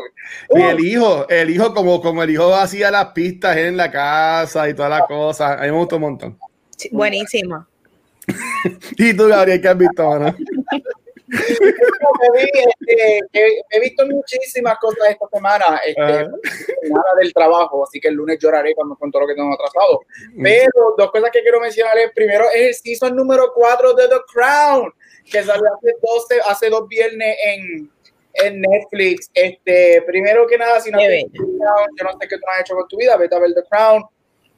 Y 0.51 0.61
el 0.63 0.81
hijo, 0.81 1.29
el 1.29 1.51
hijo, 1.51 1.75
como, 1.75 2.01
como 2.01 2.23
el 2.23 2.31
hijo 2.31 2.55
hacía 2.55 2.91
las 2.91 3.07
pistas 3.07 3.57
en 3.57 3.77
la 3.77 3.91
casa 3.91 4.69
y 4.69 4.75
todas 4.75 4.91
las 4.91 5.07
cosas. 5.07 5.59
A 5.59 5.63
mí 5.63 5.71
me 5.71 5.79
gustó 5.79 5.97
un 5.97 6.03
montón. 6.03 6.39
Sí, 6.77 6.89
buenísima. 6.93 7.69
Y 8.99 9.15
tú, 9.17 9.27
Gabriel, 9.27 9.61
¿qué 9.61 9.69
has 9.69 9.79
visto, 9.79 10.19
no? 10.19 10.27
Me 11.29 12.41
vi, 12.41 12.51
este, 12.81 13.61
he 13.71 13.81
visto 13.81 14.07
muchísimas 14.07 14.79
cosas 14.79 15.11
esta 15.11 15.27
semana, 15.33 15.81
este, 15.87 16.01
Ah. 16.03 16.29
nada 16.83 17.15
del 17.21 17.33
trabajo, 17.33 17.85
así 17.85 18.01
que 18.01 18.09
el 18.09 18.15
lunes 18.15 18.39
lloraré 18.39 18.75
cuando 18.75 18.97
con 18.97 19.11
todo 19.11 19.23
lo 19.23 19.29
que 19.29 19.35
tengo 19.35 19.53
atrasado. 19.55 20.01
Pero 20.43 20.95
dos 20.97 21.11
cosas 21.11 21.31
que 21.31 21.43
quiero 21.43 21.61
mencionar 21.61 21.97
es, 21.99 22.13
primero 22.13 22.47
es 22.55 22.69
el 22.69 22.75
season 22.75 23.15
número 23.17 23.53
4 23.55 23.95
de 23.95 24.09
The 24.09 24.21
Crown, 24.33 24.93
que 25.25 25.43
salió 25.43 25.67
hace, 25.75 25.95
12, 26.03 26.41
hace 26.47 26.71
dos 26.71 26.89
viernes 26.89 27.37
en, 27.45 27.91
en 28.35 28.61
Netflix. 28.61 29.31
Este, 29.35 30.03
primero 30.07 30.47
que 30.47 30.57
nada, 30.59 30.81
si 30.81 30.91
no 30.91 30.99
Qué 30.99 31.05
has 31.07 31.13
visto 31.13 31.31
The 31.33 31.59
Crown, 31.59 31.89
yo 31.99 32.05
no 32.05 32.13
sé 32.13 32.29
qué 32.29 32.37
tú 32.39 32.45
has 32.53 32.61
hecho 32.61 32.75
con 32.75 32.89
tu 32.89 32.97
vida, 32.97 33.17
vete 33.17 33.35
a 33.37 33.39
ver 33.39 33.55
The 33.55 33.63
Crown. 33.71 34.05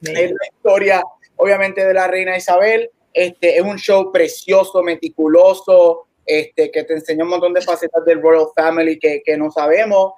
Es 0.02 0.30
la 0.30 0.46
historia, 0.46 1.02
obviamente, 1.36 1.84
de 1.84 1.92
la 1.94 2.06
reina 2.06 2.36
Isabel. 2.36 2.90
Este, 3.12 3.56
es 3.56 3.62
un 3.62 3.76
show 3.76 4.12
precioso, 4.12 4.82
meticuloso, 4.82 6.06
este, 6.24 6.70
que 6.70 6.84
te 6.84 6.94
enseña 6.94 7.24
un 7.24 7.30
montón 7.30 7.52
de 7.52 7.60
facetas 7.60 8.04
del 8.04 8.20
Royal 8.22 8.46
Family 8.54 8.98
que, 8.98 9.22
que 9.24 9.36
no 9.36 9.50
sabemos. 9.50 10.12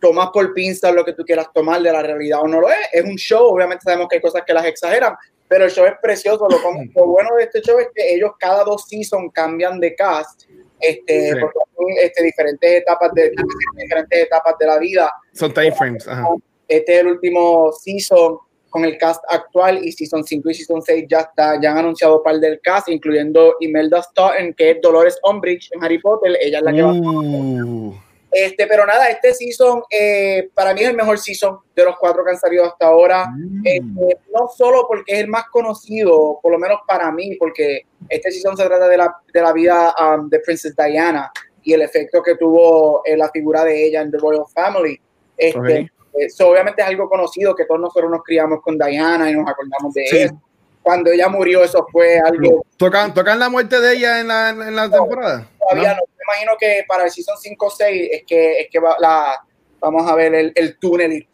Tomas 0.00 0.28
por 0.32 0.52
pinzas 0.52 0.94
lo 0.94 1.04
que 1.04 1.14
tú 1.14 1.24
quieras 1.24 1.48
tomar 1.52 1.80
de 1.80 1.90
la 1.90 2.02
realidad 2.02 2.40
o 2.42 2.48
no 2.48 2.60
lo 2.60 2.68
es. 2.68 2.76
Es 2.92 3.04
un 3.04 3.16
show, 3.16 3.46
obviamente 3.46 3.84
sabemos 3.84 4.08
que 4.08 4.16
hay 4.16 4.22
cosas 4.22 4.42
que 4.46 4.52
las 4.52 4.66
exageran, 4.66 5.14
pero 5.48 5.64
el 5.64 5.70
show 5.70 5.86
es 5.86 5.94
precioso. 6.02 6.46
Lo, 6.48 6.58
lo 6.58 7.06
bueno 7.06 7.30
de 7.36 7.44
este 7.44 7.62
show 7.62 7.78
es 7.78 7.88
que 7.94 8.14
ellos 8.14 8.32
cada 8.38 8.64
dos 8.64 8.84
seasons 8.86 9.32
cambian 9.32 9.80
de 9.80 9.94
cast, 9.94 10.42
este, 10.80 11.32
Sí. 11.32 11.40
porque 11.40 11.58
son 11.74 11.86
este, 12.02 12.22
diferentes, 12.22 12.70
etapas 12.82 13.12
de, 13.14 13.32
diferentes 13.76 14.18
etapas 14.18 14.54
de 14.58 14.66
la 14.66 14.78
vida 14.78 15.10
Son 15.32 15.54
time 15.54 15.72
frames. 15.72 16.06
Ajá. 16.06 16.26
este 16.68 16.94
es 16.94 17.00
el 17.00 17.06
último 17.06 17.72
season 17.72 18.38
con 18.74 18.84
el 18.84 18.98
cast 18.98 19.22
actual 19.28 19.84
y 19.84 19.92
season 19.92 20.24
5 20.24 20.50
y 20.50 20.54
season 20.54 20.82
6 20.82 21.04
ya 21.08 21.20
está, 21.20 21.60
ya 21.62 21.70
han 21.70 21.78
anunciado 21.78 22.24
par 22.24 22.40
del 22.40 22.60
cast, 22.60 22.88
incluyendo 22.88 23.54
Imelda 23.60 24.02
Staunton, 24.02 24.52
que 24.52 24.72
es 24.72 24.80
Dolores 24.82 25.16
Umbridge 25.22 25.70
en 25.70 25.84
Harry 25.84 26.00
Potter, 26.00 26.36
ella 26.40 26.58
es 26.58 26.64
la 26.64 26.72
que 26.72 26.82
va 26.82 26.92
Uh, 26.92 27.94
este, 28.32 28.66
pero 28.66 28.84
nada, 28.84 29.08
este 29.10 29.32
season 29.32 29.84
eh, 29.88 30.48
para 30.54 30.74
mí 30.74 30.80
es 30.80 30.88
el 30.88 30.96
mejor 30.96 31.20
season 31.20 31.60
de 31.76 31.84
los 31.84 31.96
cuatro 31.96 32.24
que 32.24 32.32
han 32.32 32.36
salido 32.36 32.64
hasta 32.64 32.86
ahora. 32.86 33.28
Este, 33.62 34.18
no 34.34 34.48
solo 34.48 34.86
porque 34.88 35.12
es 35.12 35.20
el 35.20 35.28
más 35.28 35.44
conocido, 35.52 36.40
por 36.42 36.50
lo 36.50 36.58
menos 36.58 36.80
para 36.84 37.12
mí, 37.12 37.36
porque 37.36 37.82
este 38.08 38.32
season 38.32 38.56
se 38.56 38.64
trata 38.64 38.88
de 38.88 38.96
la, 38.96 39.16
de 39.32 39.40
la 39.40 39.52
vida 39.52 39.94
um, 40.00 40.28
de 40.28 40.40
Princess 40.40 40.74
Diana 40.74 41.30
y 41.62 41.74
el 41.74 41.82
efecto 41.82 42.20
que 42.24 42.34
tuvo 42.34 43.02
en 43.04 43.20
la 43.20 43.30
figura 43.30 43.62
de 43.62 43.86
ella 43.86 44.00
en 44.00 44.10
The 44.10 44.18
Royal 44.18 44.46
Family. 44.52 45.00
Este, 45.36 45.82
Ok. 45.82 45.90
Eso 46.18 46.48
obviamente 46.50 46.82
es 46.82 46.88
algo 46.88 47.08
conocido 47.08 47.54
que 47.54 47.64
todos 47.64 47.80
nosotros 47.80 48.10
nos 48.10 48.22
criamos 48.22 48.60
con 48.62 48.78
Diana 48.78 49.30
y 49.30 49.34
nos 49.34 49.48
acordamos 49.48 49.92
de 49.94 50.06
Sí. 50.06 50.16
eso. 50.18 50.40
Cuando 50.82 51.10
ella 51.10 51.28
murió, 51.28 51.64
eso 51.64 51.86
fue 51.90 52.18
algo 52.18 52.62
¿Tocan, 52.76 53.14
¿Tocan 53.14 53.38
la 53.38 53.48
muerte 53.48 53.80
de 53.80 53.94
ella 53.94 54.20
en 54.20 54.28
la, 54.28 54.50
en 54.50 54.76
la 54.76 54.90
temporada? 54.90 55.48
todavía 55.58 55.90
¿No? 55.94 55.96
no. 55.96 56.02
Me 56.18 56.24
imagino 56.34 56.52
que 56.58 56.84
para 56.86 57.04
el 57.04 57.10
season 57.10 57.36
5 57.38 57.66
o 57.66 57.70
6 57.70 58.08
es 58.12 58.24
que, 58.26 58.60
es 58.60 58.68
que 58.70 58.78
va 58.78 58.96
la, 58.98 59.42
vamos 59.80 60.10
a 60.10 60.14
ver 60.14 60.34
el, 60.34 60.52
el 60.54 60.78
túnel 60.78 61.12
y, 61.12 61.28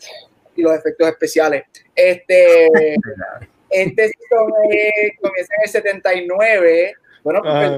y 0.57 0.63
los 0.63 0.75
efectos 0.77 1.09
especiales. 1.09 1.65
Este, 1.95 2.67
este 3.71 4.09
season 4.09 4.53
comienza 5.21 5.55
en 5.57 5.63
el 5.63 5.69
79. 5.69 6.95
Bueno, 7.23 7.41
pues, 7.43 7.73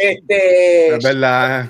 este, 0.00 0.94
es 0.96 1.04
verdad. 1.04 1.66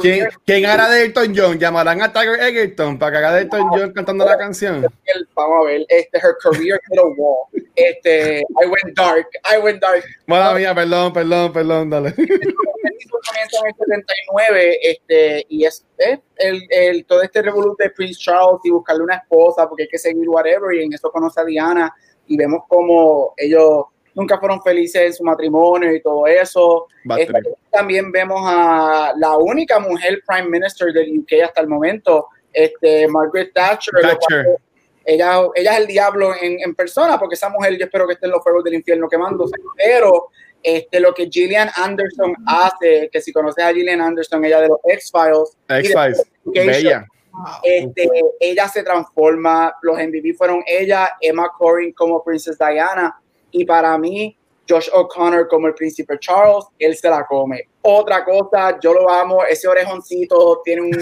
¿Quién, 0.00 0.28
quién 0.44 0.66
hará 0.66 0.88
de 0.90 1.04
Elton 1.04 1.32
John? 1.36 1.58
¿Llamarán 1.58 2.02
a 2.02 2.12
Tiger 2.12 2.40
Egerton 2.40 2.98
para 2.98 3.12
que 3.12 3.18
haga 3.18 3.34
de 3.34 3.42
Elton 3.42 3.68
John 3.70 3.92
cantando 3.92 4.24
la 4.24 4.36
canción? 4.36 4.84
el- 5.04 5.28
vamos 5.34 5.62
a 5.62 5.66
ver, 5.68 5.86
este, 5.88 6.18
her 6.18 6.34
career 6.42 6.80
hit 6.88 6.98
a 6.98 7.02
wall. 7.02 7.46
Este, 7.76 8.40
I 8.40 8.66
went 8.66 8.96
dark, 8.96 9.26
I 9.44 9.58
went 9.58 9.80
dark. 9.80 10.04
Mala 10.26 10.54
mía, 10.54 10.74
perdón, 10.74 11.12
perdón, 11.12 11.52
perdón, 11.52 11.90
dale. 11.90 12.08
el 12.08 12.26
season 12.98 13.20
comienza 13.26 13.58
en 13.60 13.66
el 13.66 13.74
79 13.74 14.78
este, 14.82 15.46
y 15.48 15.64
es 15.64 15.86
eh, 15.98 16.18
el, 16.36 16.62
el, 16.70 17.04
todo 17.06 17.22
este 17.22 17.42
revolución 17.42 17.76
de 17.78 17.90
Prince 17.90 18.18
Charles 18.20 18.60
y 18.64 18.70
buscarle 18.70 19.04
una 19.04 19.16
esposa 19.16 19.68
porque 19.68 19.84
hay 19.84 19.88
que 19.88 19.98
seguir 19.98 20.28
whatever 20.28 20.74
y 20.74 20.84
en 20.84 20.92
eso 20.92 21.10
conoce 21.10 21.40
a 21.40 21.44
Diana 21.44 21.94
y 22.26 22.36
vemos 22.36 22.62
como 22.68 23.34
ellos 23.36 23.84
nunca 24.14 24.38
fueron 24.38 24.62
felices 24.62 25.02
en 25.02 25.12
su 25.12 25.24
matrimonio 25.24 25.94
y 25.94 26.02
todo 26.02 26.26
eso. 26.26 26.86
Trip. 27.02 27.30
también 27.70 28.10
vemos 28.12 28.40
a 28.44 29.12
la 29.16 29.36
única 29.36 29.78
mujer 29.78 30.22
prime 30.26 30.48
minister 30.48 30.92
del 30.92 31.18
UK 31.18 31.44
hasta 31.44 31.60
el 31.60 31.68
momento, 31.68 32.28
este, 32.52 33.08
Margaret 33.08 33.52
Thatcher. 33.54 33.94
Thatcher. 34.00 34.46
ella, 35.04 35.40
ella 35.54 35.72
es 35.72 35.78
el 35.80 35.86
diablo 35.86 36.34
en, 36.40 36.60
en 36.60 36.74
persona, 36.74 37.18
porque 37.18 37.34
esa 37.34 37.48
mujer 37.48 37.78
yo 37.78 37.84
espero 37.84 38.06
que 38.06 38.14
esté 38.14 38.26
en 38.26 38.32
los 38.32 38.42
fuegos 38.42 38.64
del 38.64 38.74
infierno 38.74 39.08
quemándose, 39.08 39.54
pero 39.76 40.28
este, 40.62 41.00
lo 41.00 41.14
que 41.14 41.28
Gillian 41.30 41.70
Anderson 41.76 42.34
hace, 42.46 43.08
que 43.10 43.20
si 43.20 43.32
conoces 43.32 43.64
a 43.64 43.72
Gillian 43.72 44.00
Anderson, 44.00 44.44
ella 44.44 44.60
de 44.60 44.68
los 44.68 44.78
X-Files, 44.84 45.56
Bella. 46.44 47.06
este, 47.62 48.08
ella 48.40 48.68
se 48.68 48.82
transforma, 48.82 49.74
los 49.82 49.96
MVP 49.96 50.34
fueron 50.34 50.62
ella, 50.66 51.16
Emma 51.20 51.48
Corrin 51.56 51.92
como 51.92 52.22
Princess 52.22 52.58
Diana, 52.58 53.19
y 53.52 53.64
para 53.64 53.96
mí, 53.98 54.36
Josh 54.68 54.88
O'Connor 54.92 55.48
como 55.48 55.66
el 55.66 55.74
príncipe 55.74 56.16
Charles, 56.20 56.64
él 56.78 56.96
se 56.96 57.08
la 57.10 57.26
come. 57.26 57.64
Otra 57.82 58.24
cosa, 58.24 58.78
yo 58.80 58.92
lo 58.94 59.10
amo, 59.10 59.42
ese 59.44 59.66
orejoncito 59.66 60.60
tiene 60.64 60.82
un. 60.82 60.90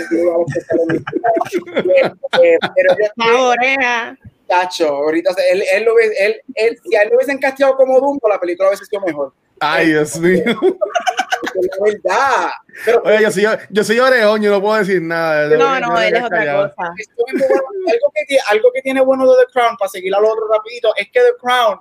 Este, 1.59 2.59
pero 2.75 2.95
yo 2.99 3.07
La 3.17 3.43
oreja. 3.43 4.19
Tacho, 4.47 4.88
ahorita 4.88 5.35
él, 5.50 5.62
él 5.71 5.85
lo 5.85 5.95
ve- 5.95 6.14
él, 6.19 6.40
él, 6.55 6.78
si 6.83 6.97
a 6.97 7.02
él 7.02 7.11
lo 7.11 7.17
hubiesen 7.17 7.38
castigado 7.38 7.76
como 7.76 8.00
Dumbo, 8.00 8.26
la 8.28 8.40
película 8.40 8.69
hubiese 8.69 8.87
sido 8.87 9.02
mejor. 9.02 9.33
Ay, 9.61 9.88
Dios 9.88 10.19
mío. 10.19 10.43
Es 10.43 11.69
la 11.69 11.85
verdad. 11.85 12.50
Pero 12.85 13.02
Oye, 13.05 13.23
yo 13.23 13.31
soy, 13.31 13.45
yo 13.69 13.85
soy 13.85 13.99
orejón, 13.99 14.40
yo 14.40 14.50
no 14.50 14.62
puedo 14.62 14.78
decir 14.78 15.02
nada. 15.02 15.49
No, 15.49 15.81
no, 15.81 16.00
él 16.00 16.17
es 16.17 16.23
otra 16.25 16.40
cosa. 16.71 16.75
algo, 16.88 18.11
que, 18.14 18.25
tiene- 18.26 18.43
algo 18.50 18.73
que 18.73 18.81
tiene 18.83 19.00
bueno 19.02 19.31
de 19.35 19.45
The 19.45 19.52
Crown, 19.52 19.76
para 19.76 19.88
seguir 19.90 20.14
al 20.14 20.25
otro 20.25 20.49
rapidito, 20.50 20.95
es 20.97 21.09
que 21.11 21.21
The 21.21 21.35
Crown 21.43 21.78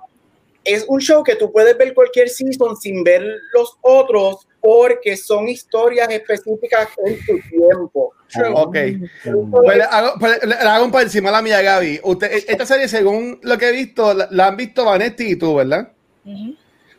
es 0.68 0.84
un 0.88 1.00
show 1.00 1.22
que 1.22 1.34
tú 1.36 1.50
puedes 1.52 1.76
ver 1.76 1.94
cualquier 1.94 2.28
season 2.28 2.76
sin 2.76 3.02
ver 3.04 3.22
los 3.54 3.76
otros 3.82 4.46
porque 4.60 5.16
son 5.16 5.48
historias 5.48 6.08
específicas 6.10 6.88
en 7.06 7.18
tu 7.24 7.38
tiempo. 7.48 8.12
Ok. 8.54 8.76
Pues 9.50 9.76
le 9.78 9.82
hago, 9.84 10.12
pues 10.18 10.38
le- 10.42 10.48
le 10.48 10.54
hago 10.54 10.84
un 10.84 10.90
por 10.90 11.02
encima 11.02 11.28
a 11.30 11.32
la 11.32 11.42
mía, 11.42 11.62
Gaby. 11.62 12.00
Usted, 12.02 12.30
esta 12.48 12.66
serie, 12.66 12.88
según 12.88 13.38
lo 13.42 13.56
que 13.56 13.68
he 13.68 13.72
visto, 13.72 14.12
la, 14.14 14.28
la 14.30 14.48
han 14.48 14.56
visto 14.56 14.84
Vanetti 14.84 15.32
y 15.32 15.36
tú, 15.36 15.54
¿verdad? 15.54 15.92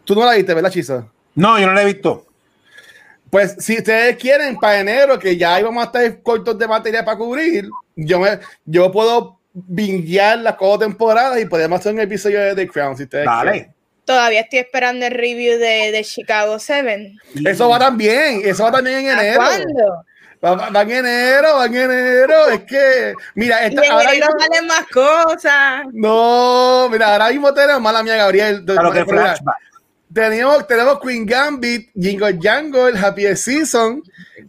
Tú 0.06 0.16
no 0.16 0.26
la 0.26 0.34
viste, 0.34 0.54
¿verdad, 0.54 0.72
Chisa? 0.72 1.08
No, 1.36 1.60
yo 1.60 1.68
no 1.68 1.74
la 1.74 1.84
he 1.84 1.86
visto. 1.86 2.26
Pues 3.30 3.56
si 3.60 3.78
ustedes 3.78 4.18
quieren 4.18 4.58
para 4.58 4.80
enero, 4.80 5.20
que 5.20 5.38
ya 5.38 5.60
íbamos 5.60 5.84
a 5.84 5.86
estar 5.86 6.22
cortos 6.24 6.58
de 6.58 6.68
materia 6.68 7.06
para 7.06 7.18
cubrir, 7.18 7.70
yo 7.96 8.20
me, 8.20 8.40
yo 8.66 8.92
puedo 8.92 9.39
bingear 9.54 10.38
las 10.40 10.56
cuatro 10.56 10.80
temporadas 10.88 11.40
y 11.40 11.46
podemos 11.46 11.80
hacer 11.80 11.94
un 11.94 12.00
episodio 12.00 12.40
de 12.42 12.56
The 12.56 12.68
Crown 12.68 12.96
si 12.98 13.04
ustedes 13.04 13.28
quieren. 13.28 13.46
Dale. 13.46 13.74
Todavía 14.06 14.42
estoy 14.42 14.60
esperando 14.60 15.06
el 15.06 15.12
review 15.12 15.60
de, 15.60 15.92
de 15.92 16.04
Chicago 16.04 16.58
7. 16.58 17.14
Eso 17.46 17.70
va 17.70 17.78
también, 17.78 18.42
eso 18.44 18.64
va 18.64 18.72
también 18.72 19.06
en 19.06 19.10
¿A 19.18 19.22
enero. 19.24 19.38
cuándo? 19.40 20.04
Va, 20.44 20.70
va 20.70 20.82
en 20.84 20.92
enero, 20.92 21.58
va 21.58 21.66
en 21.66 21.76
enero. 21.76 22.48
Es 22.48 22.64
que, 22.64 23.14
mira, 23.36 23.64
esta, 23.66 23.84
Y 23.84 23.86
en 23.88 23.92
ahora 23.92 24.12
enero 24.12 24.28
mismo- 24.34 24.40
salen 24.56 24.68
más 24.68 24.86
cosas. 24.88 25.82
no, 25.94 26.88
mira, 26.90 27.12
ahora 27.12 27.30
mismo 27.30 27.54
tenemos, 27.54 27.82
mala 27.82 28.02
mía, 28.02 28.16
Gabriel. 28.16 28.64
Claro 28.66 28.92
que 28.92 29.06
Mira, 29.06 29.22
flashback. 29.36 29.56
Tenemos, 30.14 30.68
tenemos 30.68 31.00
Queen 31.00 31.26
Gambit, 31.26 31.90
Jingle 31.94 32.38
Jangle, 32.42 32.98
Happy 32.98 33.36
Season. 33.36 34.02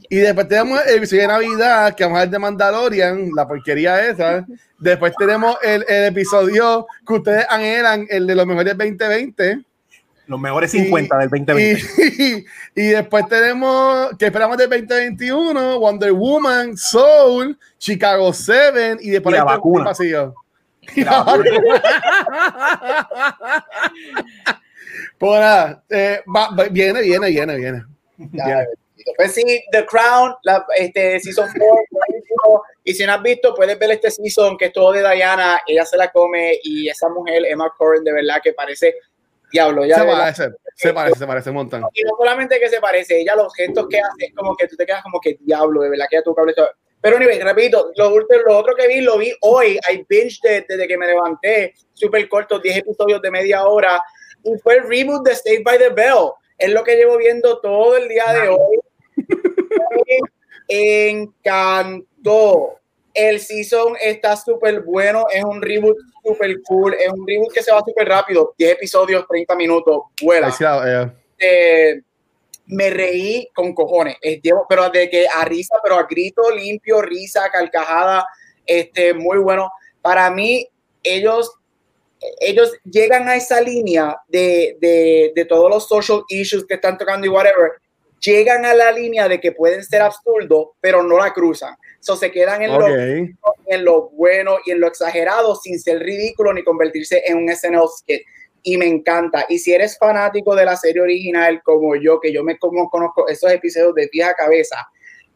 Y 0.08 0.16
después 0.16 0.48
tenemos 0.48 0.80
el 0.86 0.96
episodio 0.96 1.22
de 1.22 1.28
Navidad, 1.28 1.94
que 1.94 2.04
vamos 2.04 2.18
a 2.18 2.20
ver 2.22 2.30
de 2.30 2.38
Mandalorian, 2.38 3.30
la 3.34 3.46
porquería 3.46 4.08
esa. 4.08 4.44
Después 4.78 5.12
tenemos 5.18 5.56
el, 5.62 5.84
el 5.88 6.06
episodio 6.06 6.86
que 7.06 7.12
ustedes 7.12 7.46
anhelan, 7.50 8.06
el 8.08 8.26
de 8.26 8.34
los 8.34 8.46
mejores 8.46 8.76
2020. 8.76 9.60
Los 10.26 10.40
mejores 10.40 10.70
50 10.70 11.18
del 11.18 11.28
2020. 11.28 12.44
Y, 12.76 12.82
y 12.82 12.86
después 12.88 13.26
tenemos, 13.28 14.10
que 14.16 14.26
esperamos 14.26 14.56
del 14.56 14.70
2021, 14.70 15.80
Wonder 15.80 16.12
Woman, 16.12 16.76
Soul, 16.76 17.58
Chicago 17.78 18.32
7 18.32 18.98
y 19.00 19.10
después 19.10 19.34
Y 19.34 19.38
la 19.38 19.44
vacuna. 19.44 19.92
Y 20.00 21.04
La 21.04 21.10
la 21.10 21.22
vacuna. 21.24 21.82
Pues 25.20 25.38
nada, 25.38 25.84
eh, 25.90 26.20
va- 26.34 26.48
va- 26.58 26.64
viene, 26.70 27.02
viene, 27.02 27.28
viene, 27.28 27.56
viene. 27.56 27.82
Ya, 28.32 28.64
Pues 29.16 29.34
sí, 29.34 29.42
The 29.70 29.84
Crown, 29.84 30.34
la, 30.44 30.64
este 30.78 31.20
Season 31.20 31.46
4, 31.46 32.62
y 32.84 32.94
si 32.94 33.04
no 33.04 33.12
has 33.12 33.22
visto, 33.22 33.54
puedes 33.54 33.78
ver 33.78 33.90
este 33.92 34.10
season 34.10 34.56
que 34.56 34.66
es 34.66 34.72
todo 34.72 34.92
de 34.92 35.00
Diana, 35.00 35.60
ella 35.66 35.84
se 35.84 35.98
la 35.98 36.10
come 36.10 36.58
y 36.62 36.88
esa 36.88 37.08
mujer, 37.10 37.44
Emma 37.46 37.70
Corrin, 37.76 38.02
de 38.02 38.12
verdad 38.14 38.40
que 38.42 38.54
parece 38.54 38.94
diablo. 39.52 39.84
Ya 39.84 39.96
Se 39.98 40.04
parece, 40.06 40.48
se 40.74 40.92
parece, 40.94 41.18
se 41.18 41.26
parece 41.26 41.50
un 41.50 41.56
montón. 41.56 41.84
Y 41.92 42.02
no 42.02 42.10
solamente 42.16 42.58
que 42.58 42.68
se 42.70 42.80
parece, 42.80 43.20
ella 43.20 43.34
los 43.36 43.54
gestos 43.54 43.88
que 43.88 43.98
hace 44.00 44.26
es 44.26 44.34
como 44.34 44.56
que 44.56 44.68
tú 44.68 44.76
te 44.76 44.86
quedas 44.86 45.02
como 45.02 45.20
que 45.20 45.36
diablo, 45.40 45.82
de 45.82 45.90
verdad 45.90 46.06
que 46.08 46.16
ya 46.16 46.22
tu 46.22 46.34
cable. 46.34 46.54
Pero 47.02 47.16
anyway, 47.16 47.38
repito, 47.40 47.92
lo, 47.96 48.10
lo 48.10 48.56
otro 48.58 48.74
que 48.74 48.86
vi, 48.86 49.00
lo 49.02 49.16
vi 49.18 49.32
hoy, 49.42 49.78
I 49.90 50.04
binged 50.08 50.44
it 50.58 50.66
desde 50.68 50.86
que 50.86 50.96
me 50.98 51.06
levanté, 51.06 51.74
súper 51.94 52.26
corto, 52.28 52.58
10 52.58 52.78
episodios 52.78 53.20
de 53.22 53.30
media 53.30 53.64
hora, 53.66 54.02
y 54.44 54.58
fue 54.58 54.76
el 54.76 54.88
reboot 54.88 55.26
de 55.26 55.34
Saved 55.34 55.62
by 55.64 55.78
the 55.78 55.88
Bell. 55.90 56.30
Es 56.58 56.70
lo 56.70 56.82
que 56.84 56.96
llevo 56.96 57.16
viendo 57.16 57.60
todo 57.60 57.96
el 57.96 58.08
día 58.08 58.24
de 58.32 58.48
hoy. 58.48 58.80
Me 60.68 61.08
encantó. 61.10 62.76
El 63.12 63.40
season 63.40 63.94
está 64.00 64.36
súper 64.36 64.82
bueno, 64.82 65.24
es 65.32 65.42
un 65.42 65.60
reboot 65.60 65.96
súper 66.24 66.62
cool, 66.62 66.94
es 66.94 67.08
un 67.10 67.26
reboot 67.26 67.52
que 67.52 67.62
se 67.62 67.72
va 67.72 67.80
súper 67.84 68.06
rápido, 68.06 68.54
10 68.56 68.72
episodios, 68.74 69.26
30 69.28 69.56
minutos, 69.56 70.02
vuela 70.22 70.46
eh, 71.36 72.00
me 72.66 72.88
reí 72.90 73.48
con 73.52 73.74
cojones, 73.74 74.16
eh, 74.22 74.40
llevo- 74.40 74.64
pero 74.68 74.88
de 74.90 75.10
que 75.10 75.26
a 75.26 75.44
risa, 75.44 75.74
pero 75.82 75.96
a 75.96 76.04
grito 76.04 76.50
limpio, 76.54 77.02
risa, 77.02 77.50
carcajada, 77.50 78.24
este, 78.64 79.12
muy 79.12 79.38
bueno. 79.38 79.72
Para 80.00 80.30
mí, 80.30 80.68
ellos, 81.02 81.52
ellos 82.40 82.72
llegan 82.84 83.28
a 83.28 83.36
esa 83.36 83.60
línea 83.60 84.16
de, 84.28 84.76
de, 84.80 85.32
de 85.34 85.44
todos 85.44 85.70
los 85.70 85.88
social 85.88 86.22
issues 86.28 86.66
que 86.66 86.74
están 86.74 86.98
tocando 86.98 87.26
y 87.26 87.30
whatever, 87.30 87.72
llegan 88.20 88.64
a 88.64 88.74
la 88.74 88.92
línea 88.92 89.28
de 89.28 89.40
que 89.40 89.52
pueden 89.52 89.82
ser 89.84 90.02
absurdos, 90.02 90.68
pero 90.80 91.02
no 91.02 91.18
la 91.18 91.32
cruzan. 91.32 91.74
So, 92.00 92.16
se 92.16 92.30
quedan 92.30 92.62
en, 92.62 92.72
lo, 92.72 92.86
en 92.86 93.84
lo 93.84 94.10
bueno 94.10 94.58
y 94.64 94.70
en 94.70 94.80
lo 94.80 94.86
exagerado 94.86 95.54
sin 95.56 95.78
ser 95.78 96.00
ridículo 96.00 96.52
ni 96.52 96.62
convertirse 96.62 97.22
en 97.26 97.38
un 97.38 97.48
SNL 97.54 97.88
skit. 97.98 98.22
Y 98.62 98.76
me 98.76 98.86
encanta. 98.86 99.46
Y 99.48 99.58
si 99.58 99.72
eres 99.72 99.96
fanático 99.96 100.54
de 100.54 100.66
la 100.66 100.76
serie 100.76 101.00
original 101.00 101.62
como 101.62 101.96
yo, 101.96 102.20
que 102.20 102.30
yo 102.30 102.44
me 102.44 102.58
como 102.58 102.90
conozco 102.90 103.26
esos 103.26 103.50
episodios 103.50 103.94
de 103.94 104.08
pie 104.08 104.24
a 104.24 104.34
cabeza, 104.34 104.76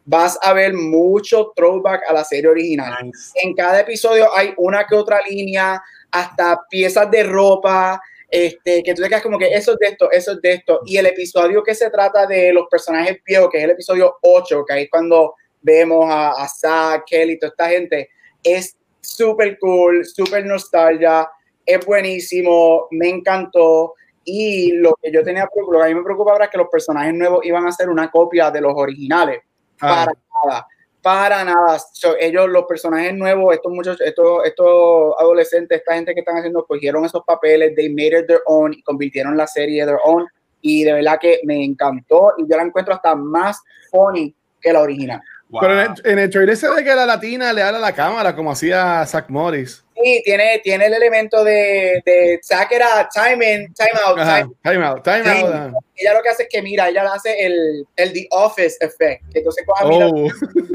vas 0.05 0.37
a 0.43 0.53
ver 0.53 0.73
mucho 0.73 1.51
throwback 1.55 2.03
a 2.07 2.13
la 2.13 2.23
serie 2.23 2.49
original. 2.49 2.93
Nice. 3.03 3.31
En 3.41 3.55
cada 3.55 3.79
episodio 3.79 4.27
hay 4.35 4.53
una 4.57 4.85
que 4.85 4.95
otra 4.95 5.19
línea, 5.27 5.81
hasta 6.15 6.61
piezas 6.69 7.11
de 7.11 7.23
ropa, 7.23 8.01
este, 8.29 8.81
que 8.83 8.93
tú 8.93 9.01
te 9.01 9.09
quedas 9.09 9.21
como 9.21 9.37
que 9.37 9.53
eso 9.53 9.73
es 9.73 9.79
de 9.79 9.87
esto, 9.87 10.09
eso 10.11 10.31
es 10.31 10.41
de 10.41 10.53
esto. 10.53 10.79
Y 10.85 10.95
el 10.95 11.07
episodio 11.07 11.61
que 11.61 11.75
se 11.75 11.89
trata 11.89 12.25
de 12.25 12.53
los 12.53 12.67
personajes 12.71 13.17
viejos, 13.25 13.49
que 13.51 13.57
es 13.57 13.63
el 13.65 13.71
episodio 13.71 14.15
8, 14.21 14.63
que 14.65 14.73
ahí 14.73 14.83
es 14.83 14.89
cuando 14.89 15.35
vemos 15.61 16.05
a, 16.09 16.31
a 16.31 16.47
Zack, 16.47 17.03
Kelly, 17.05 17.37
toda 17.37 17.49
esta 17.49 17.69
gente, 17.69 18.09
es 18.41 18.77
súper 19.01 19.59
cool, 19.59 20.05
súper 20.05 20.45
nostalgia, 20.45 21.29
es 21.65 21.85
buenísimo, 21.85 22.87
me 22.91 23.09
encantó. 23.09 23.95
Y 24.23 24.71
lo 24.71 24.95
que 25.01 25.11
yo 25.11 25.21
tenía, 25.21 25.49
lo 25.69 25.79
que 25.79 25.85
a 25.85 25.87
mí 25.87 25.95
me 25.95 26.03
preocupa 26.03 26.31
ahora 26.31 26.45
es 26.45 26.51
que 26.51 26.57
los 26.57 26.69
personajes 26.71 27.13
nuevos 27.13 27.45
iban 27.45 27.67
a 27.67 27.73
ser 27.73 27.89
una 27.89 28.09
copia 28.09 28.49
de 28.51 28.61
los 28.61 28.73
originales. 28.73 29.41
Ah. 29.81 30.05
Para 30.05 30.13
nada, 30.45 30.67
para 31.05 31.43
nada. 31.43 31.77
So, 31.93 32.15
ellos, 32.19 32.49
los 32.49 32.65
personajes 32.65 33.13
nuevos, 33.13 33.53
estos 33.53 33.71
muchachos, 33.71 34.01
estos, 34.01 34.43
estos 34.43 35.13
adolescentes, 35.19 35.77
esta 35.77 35.93
gente 35.93 36.15
que 36.15 36.21
están 36.21 36.37
haciendo, 36.37 36.65
cogieron 36.65 37.05
esos 37.05 37.21
papeles, 37.23 37.75
they 37.75 37.89
made 37.89 38.21
it 38.21 38.25
their 38.25 38.41
own 38.47 38.73
y 38.73 38.81
convirtieron 38.81 39.37
la 39.37 39.45
serie 39.45 39.85
their 39.85 39.99
own. 40.03 40.25
Y 40.61 40.83
de 40.83 40.93
verdad 40.93 41.19
que 41.21 41.41
me 41.43 41.63
encantó 41.63 42.33
y 42.39 42.49
yo 42.49 42.57
la 42.57 42.63
encuentro 42.63 42.91
hasta 42.91 43.13
más 43.13 43.61
funny 43.91 44.35
que 44.59 44.73
la 44.73 44.81
original. 44.81 45.21
Wow. 45.55 45.61
Pero 45.61 45.81
en 45.81 45.91
el, 45.91 46.11
en 46.11 46.19
el 46.19 46.29
trailer 46.29 46.57
se 46.57 46.69
ve 46.69 46.83
que 46.83 46.93
la 46.93 47.05
latina 47.05 47.53
le 47.53 47.61
habla 47.63 47.77
a 47.77 47.81
la 47.81 47.93
cámara, 47.95 48.35
como 48.35 48.51
hacía 48.51 49.05
Zach 49.05 49.25
Morris. 49.29 49.83
Sí, 50.03 50.21
tiene, 50.25 50.59
tiene 50.63 50.87
el 50.87 50.93
elemento 50.93 51.43
de, 51.43 52.01
de 52.05 52.39
Zack 52.43 52.71
era 52.73 53.07
time 53.13 53.53
in, 53.53 53.73
time 53.73 53.91
out, 54.05 54.19
Ajá, 54.19 54.41
time 54.41 54.55
time 54.63 54.85
out, 54.85 55.03
time 55.03 55.23
Sí. 55.23 55.29
out. 55.41 55.53
ajá. 55.53 55.71
ella 55.95 56.13
lo 56.13 56.21
que 56.21 56.29
hace 56.29 56.43
es 56.43 56.49
que 56.51 56.61
mira, 56.61 56.89
ella 56.89 57.09
hace 57.13 57.45
el, 57.45 57.85
el 57.95 58.11
The 58.13 58.27
Office 58.31 58.77
effect. 58.81 59.23
Entonces 59.33 59.63
mira, 59.89 60.07
Oh, 60.07 60.27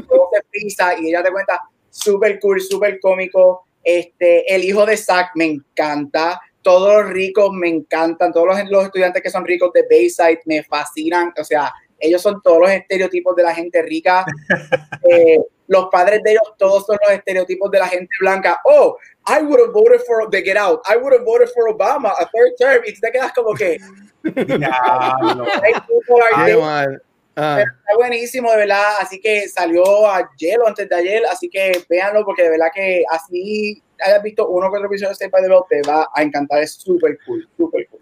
todo 0.09 0.29
se 0.33 0.43
frisa 0.51 0.95
y 0.99 1.09
ella 1.11 1.23
te 1.23 1.31
cuenta 1.31 1.61
súper 1.91 2.41
cool, 2.41 2.61
súper 2.63 2.99
cómico. 3.01 3.67
Este, 3.85 4.53
el 4.55 4.65
hijo 4.65 4.87
de 4.87 4.97
Zack 4.97 5.33
me 5.35 5.45
encanta. 5.45 6.41
Todos 6.63 7.03
los 7.03 7.13
ricos 7.13 7.51
me 7.53 7.69
encantan. 7.69 8.33
Todos 8.33 8.47
los, 8.47 8.71
los 8.71 8.85
estudiantes 8.87 9.23
que 9.23 9.31
son 9.31 9.45
ricos 9.47 9.71
de 9.75 9.85
Bayside 9.89 10.41
me 10.47 10.63
fascinan. 10.63 11.33
O 11.39 11.45
sea, 11.45 11.73
ellos 12.01 12.23
son 12.23 12.41
todos 12.43 12.61
los 12.61 12.71
estereotipos 12.71 13.37
de 13.37 13.43
la 13.43 13.55
gente 13.55 13.83
rica. 13.83 14.25
Eh, 15.11 15.39
los 15.67 15.87
padres 15.91 16.23
de 16.23 16.33
ellos 16.33 16.53
todos 16.59 16.85
son 16.85 16.99
los 17.01 17.13
estereotipos 17.13 17.71
de 17.71 17.79
la 17.79 17.87
gente 17.89 18.13
blanca. 18.21 18.61
Oh, 18.65 18.97
I 19.27 19.43
would 19.43 19.61
have 19.61 19.73
voted 19.73 20.01
for 20.07 20.29
the 20.29 20.43
Get 20.43 20.57
Out. 20.57 20.81
I 20.87 20.97
would 20.97 21.13
have 21.13 21.25
voted 21.25 21.49
for 21.55 21.69
Obama 21.69 22.13
a 22.19 22.27
third 22.27 22.53
term. 22.59 22.83
Y 22.87 22.93
te 22.93 23.11
quedas 23.11 23.33
como 23.33 23.55
que, 23.55 23.79
Diablo. 24.23 25.47
"Hey, 25.63 25.73
people 25.89 26.23
are 26.23 26.45
qué 26.45 26.53
doing 26.53 26.65
mal. 26.65 27.03
Ah, 27.37 27.57
pero 27.59 27.71
está 27.71 27.97
buenísimo, 27.97 28.51
de 28.51 28.57
verdad. 28.59 28.95
Así 29.01 29.21
que 29.21 29.49
salió 29.49 30.11
ayer 30.11 30.61
o 30.61 30.67
antes 30.67 30.89
de 30.89 30.95
ayer. 30.97 31.23
Así 31.31 31.49
que 31.49 31.85
véanlo, 31.89 32.25
porque 32.25 32.43
de 32.43 32.51
verdad 32.51 32.69
que 32.75 33.05
así 33.09 33.83
hayas 34.05 34.23
visto 34.23 34.49
uno 34.49 34.71
que 34.71 34.77
otro 34.77 34.89
episodio 34.89 35.09
de 35.11 35.15
Stay 35.15 35.29
by 35.29 35.43
the 35.43 35.49
Bell, 35.49 35.63
te 35.69 35.83
va 35.89 36.09
a 36.15 36.23
encantar. 36.23 36.63
Es 36.63 36.75
súper 36.75 37.17
cool, 37.25 37.49
súper 37.57 37.87
cool. 37.89 38.00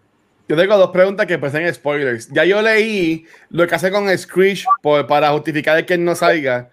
Yo 0.48 0.56
tengo 0.56 0.76
dos 0.78 0.90
preguntas 0.90 1.26
que 1.26 1.38
pues 1.38 1.54
en 1.54 1.72
spoilers. 1.74 2.28
Ya 2.32 2.44
yo 2.44 2.62
leí 2.62 3.26
lo 3.50 3.66
que 3.66 3.74
hace 3.74 3.90
con 3.90 4.08
Screech 4.16 4.64
por, 4.82 5.06
para 5.06 5.30
justificar 5.30 5.84
que 5.84 5.94
él 5.94 6.04
no 6.04 6.14
salga. 6.14 6.70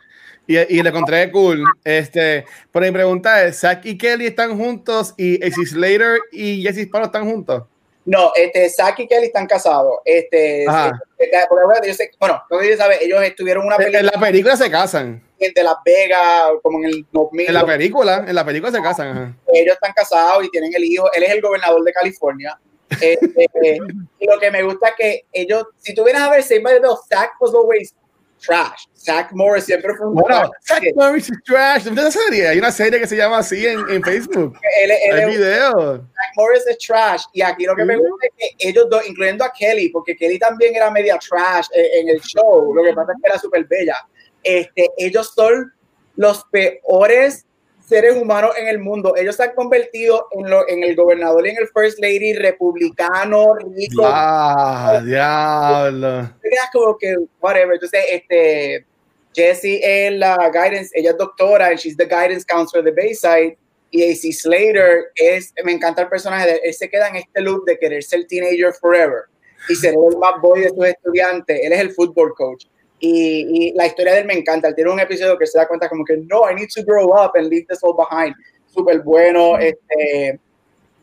Y, 0.48 0.58
y 0.58 0.82
le 0.84 0.90
encontré 0.90 1.30
cool. 1.32 1.64
Este, 1.84 2.46
pero 2.72 2.86
mi 2.86 2.92
pregunta 2.92 3.44
es: 3.44 3.60
¿Zack 3.60 3.86
y 3.86 3.98
Kelly 3.98 4.28
están 4.28 4.58
juntos 4.58 5.14
y 5.18 5.44
Ace 5.44 5.66
Slater 5.66 6.20
y 6.32 6.62
Jesse 6.62 6.84
Sparrow 6.86 7.08
están 7.08 7.30
juntos? 7.30 7.64
No, 8.06 8.32
este, 8.36 8.70
Zack 8.70 9.00
y 9.00 9.08
Kelly 9.08 9.26
están 9.26 9.48
casados. 9.48 9.96
Este, 10.06 10.66
Ajá. 10.68 10.92
eh, 11.18 11.28
porque, 11.50 11.66
bueno, 11.66 11.82
yo 11.88 11.94
sé- 11.96 12.12
bueno, 12.20 12.42
no 12.52 12.60
sé 12.60 12.72
si 12.72 12.78
sabes, 12.78 13.00
ellos 13.02 13.22
estuvieron 13.24 13.66
una 13.66 13.76
En, 13.78 13.82
en 13.82 13.92
película 13.92 14.12
la 14.14 14.22
película 14.22 14.56
se 14.58 14.70
casan. 14.70 15.24
de 15.40 15.64
Las 15.64 15.78
Vegas, 15.84 16.52
como 16.62 16.78
en 16.80 16.86
el 16.86 17.06
2000. 17.12 17.48
En 17.48 17.54
la 17.56 17.66
película, 17.66 18.24
en 18.28 18.36
la 18.36 18.46
película 18.46 18.72
se 18.72 18.82
casan. 18.84 19.08
Ajá. 19.10 19.34
ellos 19.54 19.74
están 19.74 19.92
casados 19.94 20.46
y 20.46 20.50
tienen 20.52 20.72
el 20.76 20.84
hijo, 20.84 21.12
él 21.14 21.24
es 21.24 21.32
el 21.32 21.42
gobernador 21.42 21.84
de 21.84 21.92
California. 21.92 22.56
Este, 22.89 23.80
y 24.19 24.28
lo 24.28 24.39
que 24.39 24.52
me 24.52 24.63
gusta 24.63 24.89
es 24.89 24.95
que 24.98 25.26
ellos, 25.34 25.65
si 25.78 25.93
tú 25.93 26.04
vienes 26.04 26.21
a 26.21 26.30
ver 26.30 26.43
Saved 26.43 26.63
by 26.63 26.74
the 26.76 26.80
Bell, 26.80 26.98
Zach 27.10 27.32
was 27.39 27.54
always 27.54 27.93
trash. 28.39 28.86
Zach 28.95 29.32
Morris 29.34 29.65
siempre 29.65 29.93
fue 29.95 30.08
un 30.08 30.15
Bueno. 30.15 30.52
Zack 30.67 30.84
Morris 30.95 31.30
is 31.30 31.38
trash. 31.45 31.86
¿Viste 31.86 32.02
esa 32.02 32.12
serie? 32.12 32.48
Hay 32.48 32.58
una 32.60 32.71
serie 32.71 33.00
que 33.00 33.08
se 33.08 33.15
llama 33.15 33.39
así 33.39 33.65
en, 33.65 33.80
en 33.89 34.04
Facebook. 34.04 34.58
Hay 34.84 35.19
es 35.19 35.26
un- 35.26 35.32
video. 35.32 35.98
Zach 35.98 36.32
Morris 36.36 36.67
es 36.67 36.78
trash. 36.78 37.24
Y 37.34 37.41
aquí 37.41 37.65
lo 37.65 37.76
que 37.76 37.86
me 37.86 37.98
gusta 37.98 38.28
es 38.28 38.32
que 38.38 38.67
ellos 38.69 38.88
dos, 38.89 39.08
incluyendo 39.08 39.43
a 39.45 39.52
Kelly, 39.52 39.89
porque 39.89 40.15
Kelly 40.15 40.38
también 40.38 40.76
era 40.76 40.91
media 40.91 41.17
trash 41.17 41.67
eh, 41.74 42.00
en 42.00 42.10
el 42.10 42.19
show, 42.21 42.74
lo 42.74 42.84
que 42.84 42.93
pasa 42.93 43.13
es 43.13 43.21
que 43.21 43.30
era 43.30 43.39
súper 43.39 43.65
bella. 43.65 43.95
Este, 44.43 44.89
ellos 44.98 45.34
son 45.36 45.74
los 46.17 46.43
peores 46.52 47.45
seres 47.88 48.15
humanos 48.15 48.52
en 48.58 48.67
el 48.67 48.80
mundo. 48.80 49.15
Ellos 49.15 49.36
se 49.36 49.43
han 49.43 49.54
convertido 49.54 50.28
en, 50.32 50.50
lo, 50.50 50.67
en 50.67 50.84
el 50.84 50.95
gobernador 50.95 51.45
y 51.45 51.52
en 51.52 51.58
el 51.58 51.67
first 51.67 52.00
lady 52.00 52.34
republicano, 52.34 53.56
rico, 53.56 54.04
Ah, 54.06 55.02
diablo. 55.04 56.30
te 56.41 56.50
quedas 56.50 56.69
como 56.74 56.98
que, 56.98 57.15
whatever. 57.39 57.74
Entonces, 57.76 58.02
este, 58.12 58.86
Jessie 59.34 59.80
es 59.84 60.13
la 60.13 60.50
guidance, 60.52 60.89
ella 60.93 61.12
es 61.12 61.17
doctora, 61.17 61.67
and 61.67 61.78
she's 61.78 61.98
the 61.98 62.06
guidance 62.06 62.45
counselor 62.45 62.84
de 62.84 62.91
Bayside. 62.91 63.58
Y 63.91 64.04
AC 64.04 64.34
Slater 64.34 65.06
es, 65.15 65.54
me 65.63 65.71
encanta 65.71 66.02
el 66.02 66.10
personaje, 66.10 66.48
de, 66.52 66.62
él 66.63 66.74
se 66.74 66.89
queda 66.89 67.08
en 67.08 67.17
este 67.17 67.39
loop 67.41 67.65
de 67.65 67.78
querer 67.78 68.04
ser 68.04 68.26
teenager 68.28 68.74
forever 68.74 69.24
y 69.69 69.76
ser 69.76 69.93
el 69.93 70.17
más 70.17 70.41
boy 70.41 70.62
de 70.62 70.69
sus 70.69 70.86
estudiantes. 70.86 71.60
Él 71.63 71.71
es 71.71 71.80
el 71.80 71.91
football 71.91 72.34
coach. 72.36 72.65
Y, 72.99 73.73
la 73.75 73.88
historia 73.88 74.13
de 74.13 74.19
él 74.19 74.25
me 74.25 74.34
encanta. 74.34 74.67
Él 74.67 74.75
tiene 74.75 74.91
un 74.91 74.99
episodio 74.99 75.38
que 75.38 75.45
se 75.45 75.58
da 75.58 75.67
cuenta 75.67 75.89
como 75.89 76.03
que, 76.03 76.17
no, 76.17 76.49
I 76.49 76.55
need 76.55 76.69
to 76.73 76.84
grow 76.84 77.10
up 77.13 77.31
and 77.36 77.49
leave 77.49 77.65
this 77.67 77.79
all 77.81 77.95
behind. 77.95 78.36
Súper 78.67 79.01
bueno. 79.01 79.58
Este, 79.58 80.39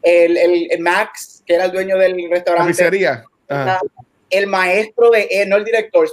el, 0.02 0.36
el, 0.70 0.80
Max, 0.80 1.42
que 1.46 1.54
era 1.54 1.66
el 1.66 1.72
dueño 1.72 1.96
del 1.98 2.16
restaurante. 2.30 3.22
El 4.30 4.46
maestro 4.46 5.10
de 5.10 5.28
él, 5.30 5.48
no 5.48 5.56
el 5.56 5.64
director, 5.64 6.08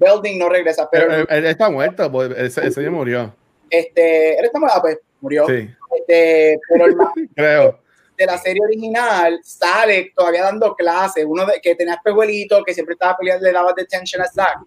Belding 0.00 0.38
no 0.38 0.48
regresa, 0.48 0.88
pero... 0.90 1.28
Él, 1.28 1.46
está 1.46 1.70
muerto, 1.70 2.10
pues, 2.10 2.30
ese, 2.36 2.66
ese 2.66 2.90
murió. 2.90 3.34
Este, 3.70 4.38
él 4.38 4.44
está 4.44 4.58
muerto, 4.58 4.80
pues 4.80 4.98
murió. 5.20 5.46
Sí. 5.46 5.68
Este, 5.96 6.58
pero 6.68 6.86
el 6.86 6.96
Creo. 7.34 7.80
De 8.18 8.26
la 8.26 8.36
serie 8.36 8.60
original 8.62 9.38
sale 9.42 10.12
todavía 10.14 10.42
dando 10.42 10.74
clases, 10.74 11.24
uno 11.26 11.46
de, 11.46 11.60
que 11.60 11.76
tenía 11.76 11.94
espejuelito, 11.94 12.64
que 12.64 12.74
siempre 12.74 12.94
estaba 12.94 13.16
peleando, 13.16 13.46
le 13.46 13.52
daba 13.52 13.72
detention 13.74 14.22
a 14.22 14.26
Zack. 14.26 14.58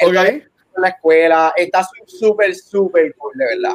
Okay. 0.00 0.44
En 0.76 0.82
la 0.82 0.88
escuela, 0.88 1.52
está 1.56 1.88
súper, 2.06 2.54
súper 2.54 3.14
cool, 3.16 3.32
de 3.34 3.44
verdad. 3.46 3.74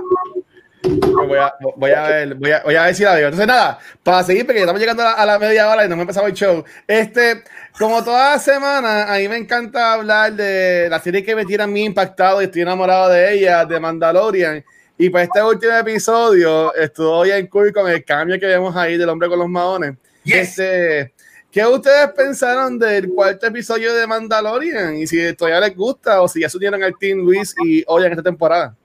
Voy 0.84 1.38
a, 1.38 1.54
voy 1.76 1.92
a, 1.92 2.04
ver, 2.04 2.36
voy 2.36 2.52
a, 2.52 2.62
voy 2.64 2.76
a 2.76 2.84
ver 2.84 2.96
si 2.96 3.04
la 3.04 3.16
veo. 3.16 3.28
Entonces, 3.28 3.48
nada, 3.48 3.80
para 4.04 4.24
seguir, 4.24 4.46
porque 4.46 4.60
estamos 4.60 4.80
llegando 4.80 5.04
a 5.04 5.26
la, 5.26 5.40
media 5.40 5.70
hora 5.70 5.86
y 5.86 5.90
no 5.90 5.96
me 5.96 6.04
empezado 6.04 6.28
el 6.28 6.34
show. 6.34 6.64
Este, 6.86 7.44
como 7.80 8.04
toda 8.04 8.38
semana, 8.38 9.14
a 9.14 9.18
mí 9.18 9.28
me 9.28 9.38
encanta 9.38 9.94
hablar 9.94 10.34
de 10.34 10.88
la 10.90 11.00
serie 11.00 11.24
que 11.24 11.36
me 11.36 11.46
tiene 11.46 11.64
a 11.64 11.68
mí 11.68 11.86
impactado 11.86 12.42
y 12.42 12.46
estoy 12.46 12.62
enamorado 12.62 13.10
de 13.10 13.34
ella, 13.34 13.66
de 13.66 13.80
Mandalorian. 13.80 14.64
Y 14.98 15.10
para 15.10 15.24
este 15.24 15.42
último 15.42 15.74
episodio, 15.74 16.74
estuvo 16.76 17.26
en 17.26 17.48
cool 17.48 17.74
con 17.74 17.90
el 17.90 18.04
cambio 18.06 18.40
que 18.40 18.46
vemos 18.46 18.76
ahí 18.76 18.98
del 18.98 19.10
hombre 19.10 19.28
con 19.28 19.40
los 19.40 19.50
maones. 19.50 19.96
Este, 20.24 21.12
¿Qué 21.52 21.66
ustedes 21.66 22.10
pensaron 22.16 22.80
del 22.80 23.10
cuarto 23.10 23.48
episodio 23.48 23.94
de 23.94 24.08
Mandalorian? 24.08 24.96
Y 24.96 25.06
si 25.06 25.34
todavía 25.36 25.60
les 25.60 25.76
gusta 25.76 26.22
o 26.22 26.28
si 26.28 26.42
ya 26.42 26.50
subieron 26.50 26.82
al 26.84 26.98
Team 26.98 27.20
Luis 27.20 27.56
y 27.66 27.84
hoy 27.88 28.06
en 28.06 28.12
esta 28.12 28.24
temporada. 28.24 28.76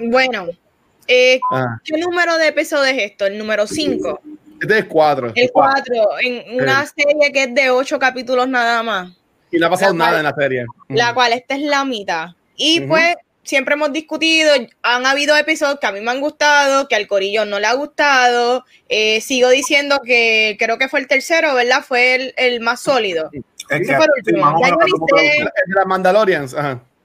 Mm, 0.00 0.10
bueno, 0.10 0.48
eh, 1.06 1.40
ah. 1.50 1.78
¿qué 1.82 1.98
número 1.98 2.36
de 2.36 2.48
episodios 2.48 2.96
es 2.96 3.10
esto? 3.10 3.26
El 3.26 3.38
número 3.38 3.66
5. 3.66 4.20
Este 4.60 4.78
es 4.78 4.84
4. 4.84 5.32
El 5.34 5.50
4, 5.52 5.94
en 6.20 6.60
una 6.60 6.84
serie 6.86 7.32
que 7.32 7.44
es 7.44 7.54
de 7.54 7.70
8 7.70 7.98
capítulos 7.98 8.48
nada 8.48 8.82
más. 8.82 9.16
Y 9.50 9.58
no 9.58 9.66
ha 9.66 9.70
pasado 9.70 9.94
nada 9.94 10.18
en 10.18 10.24
la 10.24 10.34
serie. 10.34 10.66
La 10.88 11.14
cual 11.14 11.32
esta 11.32 11.54
es 11.54 11.62
la 11.62 11.84
mitad. 11.84 12.28
Y 12.56 12.82
pues 12.82 13.16
siempre 13.48 13.74
hemos 13.74 13.94
discutido, 13.94 14.52
han 14.82 15.06
habido 15.06 15.34
episodios 15.34 15.80
que 15.80 15.86
a 15.86 15.92
mí 15.92 16.02
me 16.02 16.10
han 16.10 16.20
gustado, 16.20 16.86
que 16.86 16.94
al 16.94 17.06
Corillo 17.06 17.46
no 17.46 17.58
le 17.58 17.66
ha 17.66 17.72
gustado. 17.72 18.66
Eh, 18.90 19.22
sigo 19.22 19.48
diciendo 19.48 20.02
que 20.04 20.56
creo 20.58 20.76
que 20.76 20.90
fue 20.90 21.00
el 21.00 21.08
tercero, 21.08 21.54
¿verdad? 21.54 21.82
Fue 21.82 22.14
el, 22.14 22.34
el 22.36 22.60
más 22.60 22.82
sólido. 22.82 23.30
el 23.70 23.86
de 25.46 25.74
las 25.74 25.86
Mandalorians. 25.86 26.54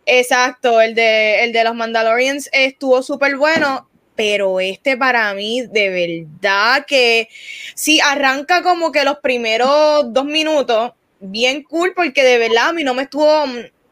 Exacto, 0.06 0.82
el 0.82 0.95
de, 0.95 1.45
el 1.45 1.53
de 1.53 1.63
los 1.63 1.75
Mandalorians 1.75 2.49
estuvo 2.51 3.01
súper 3.01 3.38
bueno. 3.38 3.89
Pero 4.15 4.60
este 4.60 4.95
para 4.97 5.34
mí, 5.34 5.65
de 5.65 5.89
verdad 5.89 6.86
que 6.86 7.29
sí, 7.73 7.99
arranca 8.01 8.62
como 8.62 8.91
que 8.91 9.06
los 9.06 9.19
primeros 9.19 10.13
dos 10.13 10.25
minutos, 10.25 10.91
bien 11.19 11.63
cool, 11.63 11.93
porque 11.95 12.21
de 12.21 12.38
verdad 12.38 12.67
a 12.67 12.73
mí 12.73 12.84
no 12.84 12.93
me 12.93 13.03
estuvo 13.03 13.45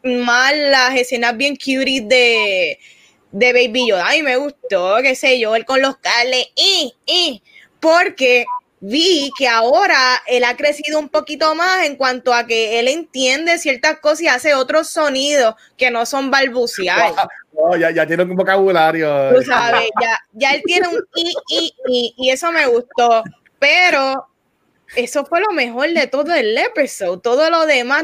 mal 0.03 0.71
las 0.71 0.95
escenas 0.95 1.35
bien 1.37 1.55
cute 1.55 2.01
de, 2.01 2.79
de 3.31 3.53
Baby 3.53 3.89
Yoda. 3.89 4.07
Ay, 4.07 4.23
me 4.23 4.37
gustó, 4.37 4.97
qué 5.01 5.15
sé 5.15 5.39
yo, 5.39 5.55
él 5.55 5.65
con 5.65 5.81
los 5.81 5.97
cables, 5.97 6.47
y, 6.55 6.93
y, 7.05 7.43
porque 7.79 8.45
vi 8.79 9.29
que 9.37 9.47
ahora 9.47 9.95
él 10.27 10.43
ha 10.43 10.57
crecido 10.57 10.97
un 10.97 11.09
poquito 11.09 11.53
más 11.53 11.85
en 11.85 11.95
cuanto 11.95 12.33
a 12.33 12.47
que 12.47 12.79
él 12.79 12.87
entiende 12.87 13.59
ciertas 13.59 13.99
cosas 13.99 14.21
y 14.21 14.27
hace 14.27 14.55
otros 14.55 14.89
sonidos 14.89 15.55
que 15.77 15.91
no 15.91 16.05
son 16.05 16.31
balbuciales. 16.31 17.13
ya, 17.79 17.91
ya, 17.91 18.07
tiene 18.07 18.23
un 18.23 18.35
vocabulario. 18.35 19.35
Tú 19.35 19.43
sabes, 19.43 19.87
ya, 20.01 20.19
ya 20.33 20.51
él 20.51 20.63
tiene 20.65 20.87
un 20.87 20.99
y, 21.15 21.33
y, 21.49 21.73
y, 21.87 22.13
y 22.17 22.29
eso 22.31 22.51
me 22.51 22.65
gustó. 22.65 23.23
Pero 23.59 24.27
eso 24.95 25.25
fue 25.25 25.39
lo 25.39 25.51
mejor 25.51 25.89
de 25.93 26.07
todo 26.07 26.33
el 26.33 26.57
episodio. 26.57 27.19
Todo 27.19 27.49
lo 27.51 27.67
demás 27.67 28.03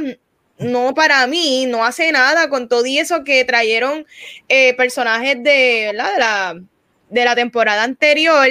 no 0.60 0.94
para 0.94 1.26
mí, 1.28 1.66
no 1.68 1.86
hace 1.86 2.12
nada 2.12 2.50
con 2.50 2.68
todo 2.68 2.86
y 2.86 3.00
eso 3.00 3.24
que 3.24 3.46
trajeron 3.46 4.06
eh, 4.50 4.74
personajes 4.76 5.36
de, 5.44 5.92
de, 5.92 5.94
la, 5.94 6.60
de 7.10 7.26
la 7.26 7.36
temporada 7.36 7.84
anterior. 7.84 8.48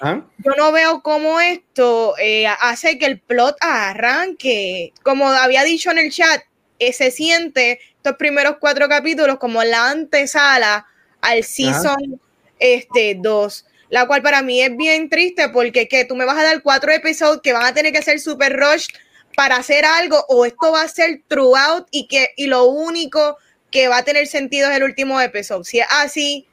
¿Ah? 0.00 0.22
Yo 0.38 0.52
no 0.56 0.72
veo 0.72 1.02
cómo 1.02 1.40
esto 1.40 2.14
eh, 2.18 2.46
hace 2.46 2.98
que 2.98 3.06
el 3.06 3.20
plot 3.20 3.56
arranque. 3.60 4.92
Como 5.02 5.28
había 5.28 5.62
dicho 5.62 5.90
en 5.90 5.98
el 5.98 6.10
chat, 6.10 6.42
eh, 6.78 6.92
se 6.92 7.10
siente 7.10 7.80
estos 7.96 8.16
primeros 8.16 8.56
cuatro 8.58 8.88
capítulos 8.88 9.38
como 9.38 9.62
la 9.62 9.90
antesala 9.90 10.86
al 11.20 11.44
season 11.44 12.20
este, 12.58 13.16
2 13.20 13.66
la 13.90 14.06
cual 14.08 14.22
para 14.22 14.42
mí 14.42 14.60
es 14.60 14.76
bien 14.76 15.08
triste 15.08 15.48
porque 15.50 15.86
que 15.86 16.04
tú 16.04 16.16
me 16.16 16.24
vas 16.24 16.36
a 16.36 16.42
dar 16.42 16.62
cuatro 16.62 16.90
episodios 16.90 17.40
que 17.42 17.52
van 17.52 17.64
a 17.64 17.74
tener 17.74 17.92
que 17.92 18.02
ser 18.02 18.18
super 18.18 18.52
rush 18.52 18.88
para 19.36 19.56
hacer 19.56 19.84
algo 19.84 20.24
o 20.28 20.44
esto 20.44 20.72
va 20.72 20.82
a 20.82 20.88
ser 20.88 21.22
throughout 21.28 21.86
y 21.90 22.06
que 22.06 22.30
y 22.36 22.46
lo 22.46 22.64
único 22.64 23.36
que 23.70 23.88
va 23.88 23.98
a 23.98 24.04
tener 24.04 24.26
sentido 24.26 24.70
es 24.70 24.76
el 24.76 24.84
último 24.84 25.20
episodio. 25.20 25.64
Si 25.64 25.80
es 25.80 25.86
así, 25.90 26.46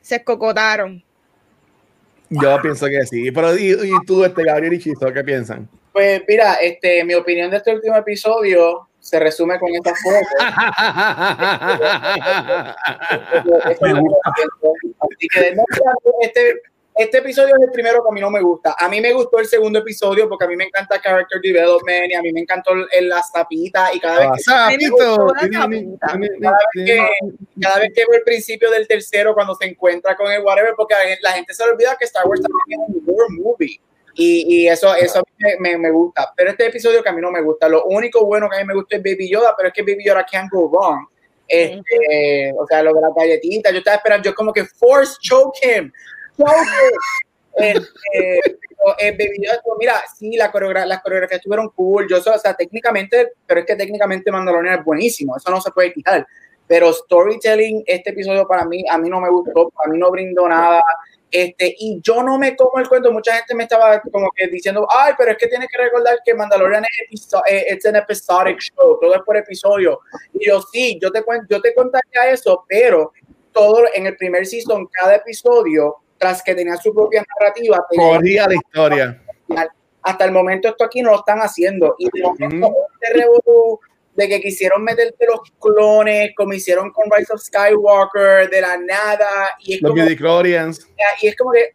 se 0.00 0.16
escocotaron. 0.16 1.02
Yo 2.28 2.60
pienso 2.60 2.86
que 2.86 3.06
sí. 3.06 3.30
Pero 3.30 3.56
¿y, 3.56 3.76
tú, 4.06 4.24
este 4.24 4.42
Gabriel 4.42 4.74
y 4.74 4.78
Chisto, 4.80 5.12
qué 5.12 5.22
piensan? 5.22 5.68
Pues 5.92 6.22
mira, 6.26 6.54
este, 6.54 7.04
mi 7.04 7.14
opinión 7.14 7.50
de 7.50 7.58
este 7.58 7.72
último 7.72 7.96
episodio 7.96 8.88
se 8.98 9.20
resume 9.20 9.58
con 9.60 9.72
esta 9.72 9.94
foto. 9.94 10.26
Así 15.00 15.28
que 15.32 15.54
este, 16.22 16.62
este 16.96 17.18
episodio 17.18 17.54
es 17.56 17.62
el 17.62 17.70
primero 17.72 18.02
que 18.02 18.08
a 18.10 18.12
mí 18.12 18.20
no 18.20 18.30
me 18.30 18.40
gusta. 18.40 18.74
A 18.78 18.88
mí 18.88 19.00
me 19.00 19.12
gustó 19.12 19.38
el 19.38 19.46
segundo 19.46 19.80
episodio 19.80 20.28
porque 20.28 20.46
a 20.46 20.48
mí 20.48 20.56
me 20.56 20.64
encanta 20.64 21.00
character 21.00 21.40
development 21.42 22.10
y 22.10 22.14
a 22.14 22.22
mí 22.22 22.32
me 22.32 22.40
encantó 22.40 22.72
el, 22.72 23.08
la 23.08 23.22
zapita 23.22 23.90
y 23.92 24.00
cada 24.00 24.30
vez, 24.30 24.44
que, 24.44 24.52
cada, 27.60 27.78
vez 27.78 27.92
que, 27.94 28.04
veo 28.08 28.18
el 28.18 28.22
principio 28.24 28.70
del 28.70 28.88
tercero 28.88 29.34
cuando 29.34 29.54
se 29.54 29.66
encuentra 29.66 30.16
con 30.16 30.32
el 30.32 30.42
whatever 30.42 30.72
porque 30.76 30.94
la 31.20 31.32
gente 31.32 31.52
se 31.52 31.62
olvida 31.64 31.96
que 31.98 32.06
Star 32.06 32.26
Wars 32.26 32.40
también 32.40 32.80
es 32.88 32.96
un 32.96 33.02
war 33.06 33.28
movie 33.30 33.80
y, 34.14 34.62
y 34.62 34.68
eso, 34.68 34.94
eso 34.94 35.22
me, 35.58 35.76
me, 35.76 35.90
gusta. 35.90 36.32
Pero 36.34 36.50
este 36.50 36.66
episodio 36.66 37.02
que 37.02 37.08
a 37.10 37.12
mí 37.12 37.20
no 37.20 37.30
me 37.30 37.42
gusta. 37.42 37.68
Lo 37.68 37.84
único 37.84 38.24
bueno 38.24 38.48
que 38.48 38.56
a 38.56 38.60
mí 38.60 38.66
me 38.66 38.74
gusta 38.74 38.96
es 38.96 39.02
Baby 39.02 39.30
Yoda, 39.30 39.54
pero 39.54 39.68
es 39.68 39.74
que 39.74 39.82
Baby 39.82 40.06
Yoda 40.06 40.24
can't 40.24 40.50
go 40.50 40.70
wrong. 40.70 41.06
Este, 41.46 42.52
o 42.58 42.66
sea, 42.66 42.82
lo 42.82 42.92
de 42.94 43.00
la 43.02 43.08
galletita, 43.14 43.70
yo 43.70 43.78
estaba 43.78 43.98
esperando, 43.98 44.28
yo 44.28 44.34
como 44.34 44.52
que 44.52 44.64
force 44.64 45.16
choke 45.20 45.58
him, 45.62 45.92
este, 47.56 48.40
mira, 49.78 50.02
sí, 50.16 50.36
la 50.36 50.52
las 50.86 51.02
coreografías 51.02 51.38
estuvieron 51.38 51.70
cool. 51.70 52.06
Yo, 52.08 52.18
o 52.18 52.38
sea, 52.38 52.54
técnicamente, 52.54 53.32
pero 53.46 53.60
es 53.60 53.66
que 53.66 53.76
técnicamente 53.76 54.30
Mandalorian 54.30 54.78
es 54.78 54.84
buenísimo, 54.84 55.36
eso 55.36 55.50
no 55.50 55.60
se 55.60 55.70
puede 55.70 55.92
quitar. 55.92 56.26
Pero 56.66 56.92
storytelling, 56.92 57.84
este 57.86 58.10
episodio 58.10 58.46
para 58.46 58.64
mí, 58.64 58.84
a 58.90 58.98
mí 58.98 59.08
no 59.08 59.20
me 59.20 59.30
gustó, 59.30 59.72
a 59.84 59.88
mí 59.88 59.98
no 59.98 60.10
brindó 60.10 60.48
nada. 60.48 60.82
Este, 61.30 61.74
y 61.78 62.00
yo 62.02 62.22
no 62.22 62.38
me 62.38 62.56
como 62.56 62.78
el 62.78 62.88
cuento. 62.88 63.12
Mucha 63.12 63.34
gente 63.34 63.54
me 63.54 63.64
estaba 63.64 64.00
como 64.00 64.30
que 64.34 64.48
diciendo, 64.48 64.86
ay, 64.90 65.14
pero 65.16 65.32
es 65.32 65.38
que 65.38 65.48
tienes 65.48 65.68
que 65.70 65.82
recordar 65.82 66.18
que 66.24 66.34
Mandalorian 66.34 66.84
es, 67.10 67.84
un 67.84 67.96
episodic 67.96 68.58
show, 68.58 68.98
todo 69.00 69.14
es 69.14 69.22
por 69.22 69.36
episodio. 69.36 70.00
Y 70.34 70.46
yo 70.46 70.60
sí, 70.72 70.98
yo 71.00 71.10
te, 71.10 71.22
yo 71.48 71.60
te 71.60 71.74
contaría 71.74 72.30
eso, 72.30 72.64
pero 72.68 73.12
todo 73.52 73.84
en 73.94 74.06
el 74.06 74.16
primer 74.16 74.46
season, 74.46 74.86
cada 74.86 75.16
episodio 75.16 75.96
tras 76.18 76.42
que 76.42 76.54
tenía 76.54 76.76
su 76.76 76.94
propia 76.94 77.24
narrativa. 77.38 77.84
Corría 77.94 78.48
la 78.48 78.54
historia. 78.54 79.22
Hasta 80.02 80.24
el 80.24 80.32
momento 80.32 80.68
esto 80.68 80.84
aquí 80.84 81.02
no 81.02 81.10
lo 81.10 81.18
están 81.18 81.38
haciendo. 81.38 81.96
Y 81.98 82.08
de 82.12 82.22
de 84.16 84.28
que 84.28 84.40
quisieron 84.40 84.82
meterte 84.82 85.26
los 85.26 85.40
clones, 85.60 86.30
como 86.36 86.54
hicieron 86.54 86.90
con 86.90 87.04
Rise 87.14 87.32
of 87.34 87.40
Skywalker, 87.40 88.48
de 88.48 88.60
la 88.60 88.78
nada. 88.78 89.56
Y 89.60 89.74
es 89.74 89.82
los 89.82 89.90
como, 89.90 90.02
Y 91.20 91.26
es 91.26 91.36
como 91.36 91.52
que, 91.52 91.74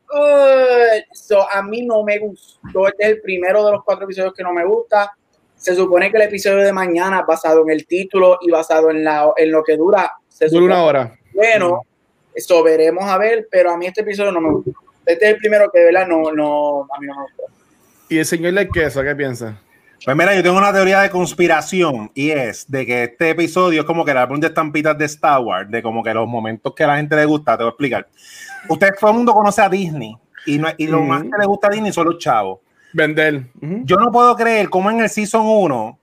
so, 1.14 1.50
a 1.50 1.62
mí 1.62 1.84
no 1.84 2.04
me 2.04 2.18
gustó. 2.18 2.88
Este 2.88 3.04
es 3.04 3.10
el 3.10 3.22
primero 3.22 3.64
de 3.66 3.74
los 3.74 3.84
cuatro 3.84 4.06
episodios 4.06 4.34
que 4.34 4.44
no 4.44 4.54
me 4.54 4.66
gusta. 4.66 5.12
Se 5.56 5.76
supone 5.76 6.10
que 6.10 6.18
el 6.18 6.24
episodio 6.24 6.64
de 6.64 6.74
mañana, 6.74 7.24
basado 7.28 7.62
en 7.62 7.70
el 7.70 7.86
título 7.86 8.40
y 8.42 8.50
basado 8.50 8.90
en, 8.90 9.04
la, 9.04 9.32
en 9.38 9.52
lo 9.52 9.64
que 9.64 9.78
dura, 9.78 10.12
se 10.28 10.48
dura 10.48 10.66
una 10.66 10.84
hora. 10.84 11.20
Bueno, 11.36 11.82
eso 12.34 12.64
veremos 12.64 13.04
a 13.06 13.18
ver, 13.18 13.48
pero 13.52 13.72
a 13.72 13.78
mí 13.78 13.88
este 13.88 14.02
episodio 14.02 14.32
no 14.32 14.42
me 14.42 14.52
gusta. 14.52 14.72
Este 15.06 15.26
es 15.26 15.34
el 15.34 15.38
primero 15.38 15.72
que 15.72 15.80
de 15.80 15.86
verdad 15.86 16.08
no, 16.08 16.32
no, 16.32 16.82
a 16.84 17.00
mí 17.00 17.08
no 17.08 17.16
me 17.16 17.22
gusta. 17.24 17.44
¿Y 18.10 18.18
el 18.18 18.26
señor 18.26 18.54
de 18.54 18.68
queso 18.70 19.02
qué 19.04 19.16
piensa? 19.16 19.60
Pues 20.04 20.18
mira, 20.18 20.36
yo 20.36 20.42
tengo 20.42 20.58
una 20.58 20.74
teoría 20.74 21.02
de 21.02 21.12
conspiración 21.12 22.12
y 22.16 22.32
es 22.32 22.70
de 22.70 22.86
que 22.88 23.04
este 23.04 23.30
episodio 23.30 23.82
es 23.82 23.86
como 23.86 24.04
que 24.04 24.12
el 24.12 24.18
álbum 24.18 24.40
de 24.40 24.48
estampitas 24.48 24.98
de 24.98 25.06
Star 25.06 25.40
Wars, 25.42 25.70
de 25.70 25.84
como 25.84 26.04
que 26.04 26.12
los 26.14 26.28
momentos 26.28 26.74
que 26.76 26.84
a 26.84 26.88
la 26.88 26.98
gente 26.98 27.16
le 27.16 27.26
gusta, 27.26 27.56
te 27.56 27.64
voy 27.64 27.70
a 27.70 27.72
explicar. 27.72 28.08
Usted 28.68 28.90
todo 29.00 29.12
el 29.12 29.18
mundo 29.18 29.34
conoce 29.34 29.62
a 29.62 29.70
Disney 29.70 30.18
y, 30.48 30.58
no, 30.58 30.70
y 30.76 30.88
lo 30.88 31.02
más 31.02 31.22
que 31.22 31.30
le 31.40 31.46
gusta 31.46 31.68
a 31.68 31.70
Disney 31.70 31.94
son 31.94 32.08
los 32.08 32.18
chavos. 32.18 32.60
Vender. 32.94 33.46
Yo 33.62 33.96
no 33.98 34.12
puedo 34.12 34.36
creer 34.36 34.70
cómo 34.70 34.90
en 34.90 35.02
el 35.02 35.10
Season 35.10 35.46
1 35.46 36.00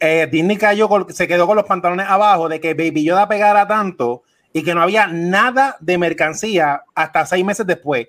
eh, 0.00 0.26
Disney 0.30 0.56
cayó, 0.56 0.88
se 1.10 1.28
quedó 1.28 1.46
con 1.46 1.56
los 1.56 1.66
pantalones 1.66 2.06
abajo 2.08 2.48
de 2.48 2.58
que 2.58 2.74
Baby 2.74 3.04
Yoda 3.04 3.28
pegara 3.28 3.68
tanto 3.68 4.23
y 4.54 4.62
que 4.62 4.74
no 4.74 4.80
había 4.80 5.08
nada 5.08 5.76
de 5.80 5.98
mercancía 5.98 6.84
hasta 6.94 7.26
seis 7.26 7.44
meses 7.44 7.66
después. 7.66 8.06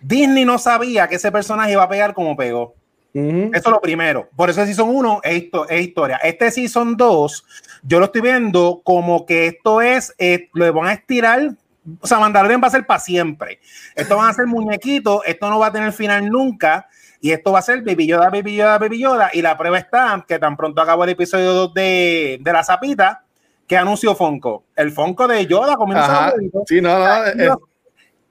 Disney 0.00 0.44
no 0.44 0.56
sabía 0.58 1.08
que 1.08 1.16
ese 1.16 1.32
personaje 1.32 1.72
iba 1.72 1.82
a 1.82 1.88
pegar 1.88 2.14
como 2.14 2.36
pegó. 2.36 2.74
Eso 3.12 3.50
es 3.52 3.66
lo 3.66 3.80
primero. 3.80 4.28
Por 4.36 4.50
eso 4.50 4.60
el 4.60 4.68
Season 4.68 4.88
1 4.88 5.20
es, 5.24 5.46
es, 5.68 5.80
historia. 5.80 6.16
Este 6.22 6.48
Season 6.52 6.96
2, 6.96 7.44
yo 7.82 7.98
lo 7.98 8.04
estoy 8.04 8.20
viendo 8.20 8.82
como 8.84 9.26
que 9.26 9.48
esto 9.48 9.82
es, 9.82 10.14
eh, 10.16 10.48
lo 10.54 10.72
van 10.72 10.86
a 10.86 10.92
estirar. 10.92 11.50
O 12.00 12.06
sea, 12.06 12.20
Mandalorian 12.20 12.62
va 12.62 12.68
a 12.68 12.70
ser 12.70 12.86
para 12.86 13.00
siempre. 13.00 13.58
Esto 13.96 14.16
van 14.16 14.28
a 14.28 14.32
ser 14.32 14.46
muñequitos, 14.46 15.22
esto 15.26 15.50
no 15.50 15.58
va 15.58 15.66
a 15.66 15.72
tener 15.72 15.92
final 15.92 16.30
nunca. 16.30 16.86
Y 17.20 17.32
esto 17.32 17.50
va 17.50 17.58
a 17.58 17.62
ser 17.62 17.82
Baby 17.82 18.06
Yoda, 18.06 18.30
Baby 18.30 18.54
Yoda, 18.54 18.78
Baby 18.78 19.00
Yoda. 19.00 19.30
Y 19.32 19.42
la 19.42 19.58
prueba 19.58 19.76
está 19.76 20.24
que 20.26 20.38
tan 20.38 20.56
pronto 20.56 20.80
acabó 20.80 21.02
el 21.02 21.10
episodio 21.10 21.52
2 21.52 21.74
de, 21.74 22.38
de 22.40 22.52
La 22.52 22.62
Zapita, 22.62 23.24
que 23.70 23.76
anunció 23.76 24.16
Fonco. 24.16 24.64
El 24.74 24.90
Fonco 24.90 25.28
de 25.28 25.46
Yoda 25.46 25.76
comienza 25.76 26.34
Sí, 26.66 26.80
no, 26.80 26.98
no. 26.98 27.60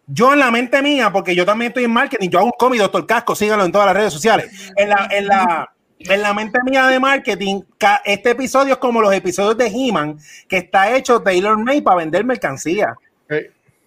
Yo 0.06 0.34
en 0.34 0.40
la 0.40 0.52
mente 0.52 0.82
mía, 0.82 1.14
porque 1.14 1.34
yo 1.34 1.46
también 1.46 1.70
estoy 1.70 1.86
en 1.86 1.92
marketing, 1.92 2.28
yo 2.28 2.40
hago 2.40 2.48
un 2.48 2.54
cómic, 2.60 2.82
doctor 2.82 3.08
Casco, 3.08 3.38
síganlo 3.38 3.64
en 3.64 3.72
todas 3.72 3.88
las 3.88 3.96
redes 3.96 4.12
sociales. 4.12 4.52
En 4.76 4.90
la, 4.90 5.08
en 5.10 5.28
la, 5.28 5.72
en 5.98 6.22
la 6.22 6.34
mente 6.34 6.60
mía 6.66 6.88
de 6.88 7.00
marketing, 7.00 7.62
este 8.04 8.32
episodio 8.32 8.74
es 8.74 8.80
como 8.80 9.00
los 9.00 9.14
episodios 9.14 9.58
de 9.58 9.68
He-Man, 9.68 10.18
que 10.50 10.58
está 10.58 10.94
hecho 10.94 11.22
Taylor 11.22 11.58
May 11.58 11.80
para 11.80 11.96
vender 11.96 12.26
mercancía. 12.26 12.94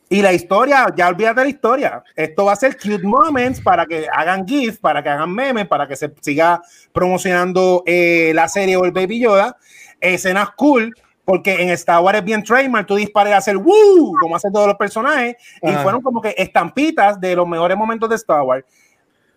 Y 0.09 0.23
la 0.23 0.33
historia, 0.33 0.87
ya 0.97 1.09
olvídate 1.09 1.43
la 1.43 1.49
historia. 1.51 2.03
Esto 2.17 2.47
va 2.47 2.55
a 2.55 2.57
ser 2.57 2.79
cute 2.79 3.03
moments 3.03 3.61
para 3.61 3.85
que 3.85 4.07
hagan 4.11 4.49
GIF, 4.49 4.79
para 4.79 5.03
que 5.03 5.11
hagan 5.11 5.31
memes, 5.31 5.67
para 5.67 5.87
que 5.87 5.97
se 5.97 6.11
siga 6.23 6.63
promocionando 6.95 7.83
eh, 7.85 8.33
la 8.35 8.49
serie 8.49 8.79
o 8.79 8.87
el 8.87 8.93
Baby 8.93 9.21
Yoda. 9.21 9.59
Escenas 10.01 10.49
cool 10.57 10.95
porque 11.25 11.63
en 11.63 11.71
Star 11.71 12.03
Wars 12.03 12.19
es 12.19 12.25
bien 12.25 12.43
trademark, 12.43 12.87
tú 12.87 12.97
dispares 12.97 13.33
a 13.33 13.39
hacer 13.39 13.57
¡Woo! 13.57 14.15
como 14.21 14.37
hacen 14.37 14.53
todos 14.53 14.67
los 14.67 14.77
personajes, 14.77 15.37
y 15.63 15.73
fueron 15.75 16.01
como 16.03 16.21
que 16.21 16.35
estampitas 16.37 17.21
de 17.21 17.37
los 17.37 17.47
mejores 17.47 17.77
momentos 17.77 18.09
de 18.09 18.17
Star 18.17 18.43
Wars. 18.43 18.65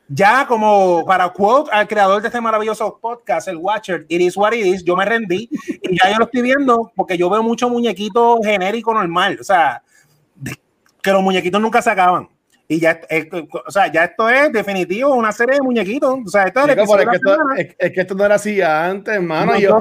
Ya 0.07 0.45
como 0.45 1.03
para 1.05 1.29
quote 1.29 1.71
al 1.71 1.87
creador 1.87 2.21
de 2.21 2.27
este 2.27 2.39
maravilloso 2.39 2.99
podcast, 3.01 3.47
el 3.47 3.57
Watcher, 3.57 4.05
It 4.07 4.21
is 4.21 4.37
what 4.37 4.53
it 4.53 4.65
is, 4.65 4.83
yo 4.83 4.95
me 4.95 5.03
rendí 5.03 5.49
y 5.81 5.97
ya 5.97 6.11
yo 6.11 6.19
lo 6.19 6.25
estoy 6.25 6.43
viendo 6.43 6.91
porque 6.95 7.17
yo 7.17 7.27
veo 7.29 7.41
mucho 7.41 7.69
muñequito 7.69 8.39
genérico 8.43 8.93
normal, 8.93 9.37
o 9.41 9.43
sea, 9.43 9.81
que 11.01 11.11
los 11.11 11.23
muñequitos 11.23 11.59
nunca 11.59 11.81
se 11.81 11.89
acaban. 11.89 12.29
Y 12.67 12.79
ya, 12.79 12.99
o 13.67 13.71
sea, 13.71 13.91
ya 13.91 14.05
esto 14.05 14.27
es 14.27 14.51
definitivo, 14.51 15.13
una 15.13 15.31
serie 15.31 15.55
de 15.55 15.61
muñequitos. 15.61 16.19
O 16.25 16.29
sea, 16.29 16.45
esto 16.45 16.61
es, 16.61 16.75
que 16.75 16.81
esto, 16.81 17.37
es, 17.77 17.91
que 17.91 18.01
esto 18.01 18.15
no 18.15 18.25
era 18.25 18.35
así 18.35 18.59
antes, 18.61 19.13
hermano. 19.13 19.53
No, 19.53 19.59
yo, 19.59 19.79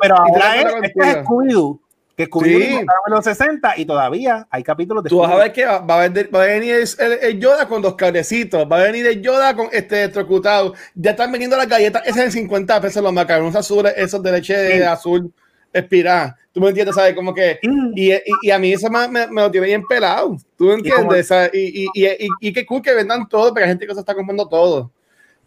pero 0.00 0.16
ahora 0.16 0.56
es, 0.56 0.74
este 0.82 1.10
es 1.10 1.16
Scooby-Doo. 1.18 1.80
Que 2.16 2.28
Scooby-Doo 2.28 2.58
sí. 2.58 2.76
en 2.78 2.86
los 3.14 3.24
60 3.24 3.74
y 3.76 3.86
todavía 3.86 4.48
hay 4.50 4.64
capítulos 4.64 5.04
de 5.04 5.10
Tú 5.10 5.18
vas 5.18 5.30
a 5.30 5.36
ver 5.36 5.52
que 5.52 5.64
va, 5.64 5.78
va, 5.78 6.02
a, 6.02 6.08
venir, 6.08 6.34
va 6.34 6.42
a 6.42 6.46
venir 6.46 6.74
el, 6.74 7.12
el, 7.22 7.38
Yoda 7.38 7.68
con 7.68 7.80
dos 7.80 7.94
carecitos, 7.94 8.66
va 8.70 8.80
a 8.80 8.82
venir 8.82 9.06
el 9.06 9.22
Yoda 9.22 9.54
con 9.54 9.68
este 9.70 10.02
electrocutado. 10.02 10.74
Ya 10.96 11.12
están 11.12 11.30
vendiendo 11.30 11.56
las 11.56 11.68
galletas, 11.68 12.02
ese 12.04 12.18
es 12.18 12.26
el 12.26 12.32
50 12.32 12.80
pesos 12.80 13.00
los 13.00 13.12
macarrones 13.12 13.54
azules, 13.54 13.94
esos 13.96 14.20
de 14.20 14.32
leche 14.32 14.56
de 14.56 14.84
azul 14.84 15.32
espiral. 15.78 16.34
¿Tú 16.52 16.60
me 16.60 16.68
entiendes? 16.68 16.94
¿Sabes? 16.94 17.14
Como 17.14 17.32
que. 17.34 17.58
Y, 17.94 18.12
y, 18.12 18.20
y 18.42 18.50
a 18.50 18.58
mí 18.58 18.72
eso 18.72 18.90
me, 18.90 19.08
me, 19.08 19.42
lo 19.42 19.50
tiene 19.50 19.68
bien 19.68 19.84
pelado. 19.86 20.36
¿Tú 20.56 20.64
me 20.64 20.74
entiendes? 20.74 21.30
Y, 21.52 21.84
y, 21.84 21.88
y, 21.94 22.28
y, 22.40 22.52
qué 22.52 22.66
cool 22.66 22.82
que 22.82 22.94
vendan 22.94 23.28
todo, 23.28 23.50
porque 23.50 23.62
hay 23.62 23.70
gente 23.70 23.86
que 23.86 23.94
se 23.94 24.00
está 24.00 24.14
comprando 24.14 24.48
todo. 24.48 24.90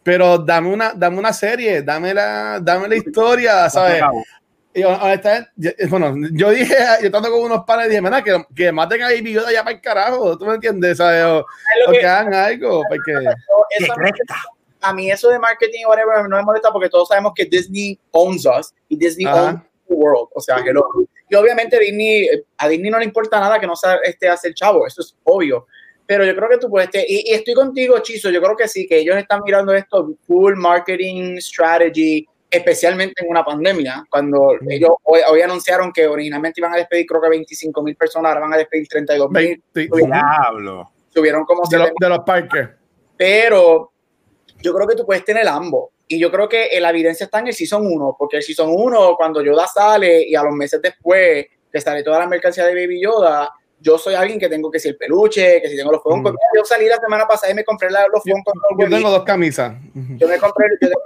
Pero 0.03 0.37
dame 0.37 0.69
una, 0.69 0.93
dame 0.93 1.19
una 1.19 1.33
serie, 1.33 1.81
dame 1.81 2.13
la, 2.13 2.59
dame 2.61 2.87
la 2.87 2.95
historia, 2.95 3.69
¿sabes? 3.69 4.01
Y 4.73 4.83
bueno, 5.89 6.15
yo 6.31 6.49
dije, 6.51 6.73
yo 7.01 7.07
estando 7.07 7.29
con 7.29 7.41
unos 7.41 7.65
panes 7.65 7.89
dije, 7.89 8.01
mira, 8.01 8.23
que, 8.23 8.45
que 8.55 8.71
maten 8.71 9.03
a 9.03 9.07
Baby 9.07 9.33
Yoda 9.33 9.51
ya 9.51 9.63
para 9.63 9.75
el 9.75 9.81
carajo, 9.81 10.37
¿tú 10.37 10.45
me 10.45 10.55
entiendes? 10.55 10.97
¿sabes? 10.97 11.25
O, 11.25 11.39
o 11.39 11.91
que, 11.91 12.05
hagan 12.05 12.33
algo, 12.33 12.83
porque... 12.87 13.13
a 14.79 14.93
mí 14.93 15.11
eso 15.11 15.29
de 15.29 15.39
marketing, 15.39 15.85
whatever, 15.87 16.27
no 16.27 16.37
me 16.37 16.43
molesta 16.43 16.71
porque 16.71 16.89
todos 16.89 17.09
sabemos 17.09 17.33
que 17.35 17.45
Disney 17.45 17.99
owns 18.11 18.45
us 18.45 18.73
y 18.87 18.95
Disney 18.95 19.25
owns 19.25 19.61
world. 19.95 20.29
O 20.33 20.41
sea, 20.41 20.63
que 20.63 20.71
lo, 20.71 20.85
y 21.29 21.35
obviamente 21.35 21.79
Disney, 21.79 22.27
a 22.57 22.67
Disney 22.67 22.91
no 22.91 22.99
le 22.99 23.05
importa 23.05 23.39
nada 23.39 23.59
que 23.59 23.67
no 23.67 23.75
sea 23.75 23.95
este 24.03 24.27
hacer 24.27 24.53
chavo, 24.53 24.85
eso 24.85 25.01
es 25.01 25.15
obvio. 25.23 25.67
Pero 26.05 26.25
yo 26.25 26.35
creo 26.35 26.49
que 26.49 26.57
tú 26.57 26.69
puedes, 26.69 26.89
y, 26.93 27.31
y, 27.31 27.33
estoy 27.33 27.53
contigo, 27.53 27.99
Chizo, 27.99 28.29
yo 28.29 28.41
creo 28.41 28.57
que 28.57 28.67
sí, 28.67 28.85
que 28.85 28.99
ellos 28.99 29.15
están 29.15 29.41
mirando 29.45 29.73
esto 29.73 30.13
full 30.27 30.55
marketing 30.55 31.37
strategy, 31.37 32.27
especialmente 32.49 33.23
en 33.23 33.29
una 33.29 33.45
pandemia, 33.45 34.03
cuando 34.09 34.57
ellos 34.67 34.91
hoy, 35.03 35.21
hoy, 35.29 35.41
anunciaron 35.41 35.93
que 35.93 36.05
originalmente 36.05 36.59
iban 36.59 36.73
a 36.73 36.77
despedir 36.77 37.05
creo 37.05 37.21
que 37.21 37.29
25 37.29 37.81
mil 37.81 37.95
personas, 37.95 38.29
ahora 38.29 38.41
van 38.41 38.53
a 38.55 38.57
despedir 38.57 38.87
32 38.89 39.31
mil. 39.31 39.63
Diablo. 39.73 40.91
Subieron 41.13 41.45
como... 41.45 41.61
De, 41.69 41.77
lo, 41.77 41.85
de 41.97 42.09
los 42.09 42.19
parques. 42.25 42.69
Pero 43.15 43.91
yo 44.61 44.73
creo 44.73 44.87
que 44.87 44.95
tú 44.95 45.05
puedes 45.05 45.23
tener 45.23 45.47
ambos 45.47 45.91
y 46.11 46.19
yo 46.19 46.29
creo 46.29 46.49
que 46.49 46.77
la 46.81 46.89
evidencia 46.89 47.23
está 47.23 47.39
en 47.39 47.47
el 47.47 47.53
Season 47.53 47.87
1, 47.87 48.15
porque 48.19 48.35
el 48.35 48.43
Season 48.43 48.69
1, 48.69 49.15
cuando 49.15 49.41
Yoda 49.41 49.65
sale 49.65 50.27
y 50.27 50.35
a 50.35 50.43
los 50.43 50.53
meses 50.53 50.81
después 50.81 51.45
que 51.71 51.79
sale 51.79 52.03
toda 52.03 52.19
la 52.19 52.27
mercancía 52.27 52.65
de 52.65 52.75
Baby 52.75 53.01
Yoda, 53.01 53.49
yo 53.79 53.97
soy 53.97 54.13
alguien 54.13 54.37
que 54.37 54.49
tengo 54.49 54.69
que 54.69 54.77
si 54.77 54.89
el 54.89 54.97
peluche, 54.97 55.61
que 55.61 55.69
si 55.69 55.77
tengo 55.77 55.89
los 55.89 56.03
Funkos. 56.03 56.33
Mm. 56.33 56.57
Yo 56.57 56.65
salí 56.65 56.87
la 56.87 56.97
semana 56.97 57.25
pasada 57.25 57.53
y 57.53 57.55
me 57.55 57.63
compré 57.63 57.89
los 57.89 58.21
Funkos. 58.23 58.53
Yo, 58.77 58.85
yo 58.85 58.89
tengo 58.89 59.09
dos 59.09 59.23
camisas. 59.23 59.73
Yo 60.17 60.27
me 60.27 60.37
compré 60.37 60.67
yo 60.81 60.89
tengo 60.89 61.01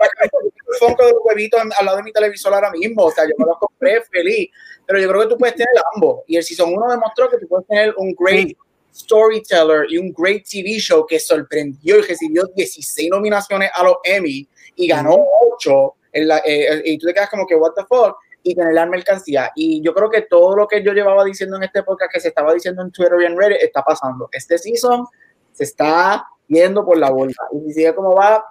los 0.67 0.79
Funkos 0.79 1.05
de 1.05 1.11
los 1.13 1.21
huevitos 1.23 1.61
al 1.61 1.85
lado 1.85 1.97
de 1.97 2.03
mi 2.03 2.11
televisor 2.11 2.51
ahora 2.55 2.71
mismo. 2.71 3.03
O 3.03 3.11
sea, 3.11 3.25
yo 3.25 3.35
me 3.37 3.45
los 3.45 3.59
compré 3.59 4.01
feliz. 4.11 4.49
Pero 4.87 4.99
yo 4.99 5.07
creo 5.07 5.21
que 5.21 5.27
tú 5.27 5.37
puedes 5.37 5.55
tener 5.55 5.73
ambos. 5.93 6.23
Y 6.25 6.35
el 6.35 6.43
Season 6.43 6.73
1 6.73 6.89
demostró 6.89 7.29
que 7.29 7.37
tú 7.37 7.47
puedes 7.47 7.67
tener 7.67 7.93
un 7.95 8.15
great. 8.17 8.57
Storyteller 8.95 9.91
y 9.91 9.97
un 9.97 10.13
great 10.17 10.43
TV 10.49 10.79
show 10.79 11.05
que 11.05 11.19
sorprendió 11.19 11.99
y 11.99 12.01
recibió 12.01 12.45
16 12.55 13.09
nominaciones 13.11 13.69
a 13.75 13.83
los 13.83 13.95
Emmy 14.03 14.47
y 14.75 14.87
ganó 14.87 15.17
8 15.55 15.93
en 16.13 16.27
la, 16.29 16.37
eh, 16.45 16.81
y 16.85 16.97
tú 16.97 17.07
te 17.07 17.13
quedas 17.13 17.29
como 17.29 17.45
que, 17.45 17.55
what 17.55 17.73
the 17.75 17.83
fuck, 17.83 18.15
y 18.41 18.55
tener 18.55 18.73
la 18.73 18.85
mercancía. 18.85 19.51
Y 19.55 19.81
yo 19.81 19.93
creo 19.93 20.09
que 20.09 20.21
todo 20.21 20.55
lo 20.55 20.67
que 20.67 20.81
yo 20.83 20.93
llevaba 20.93 21.25
diciendo 21.25 21.57
en 21.57 21.63
este 21.63 21.83
podcast, 21.83 22.11
que 22.13 22.19
se 22.19 22.29
estaba 22.29 22.53
diciendo 22.53 22.81
en 22.83 22.91
Twitter 22.91 23.17
y 23.21 23.25
en 23.25 23.37
Reddit, 23.37 23.61
está 23.61 23.83
pasando. 23.83 24.29
Este 24.31 24.57
season 24.57 25.05
se 25.51 25.65
está 25.65 26.25
yendo 26.47 26.85
por 26.85 26.97
la 26.97 27.09
bolsa. 27.09 27.43
Y 27.51 27.67
si 27.67 27.73
sigue 27.73 27.93
como 27.93 28.13
va, 28.15 28.45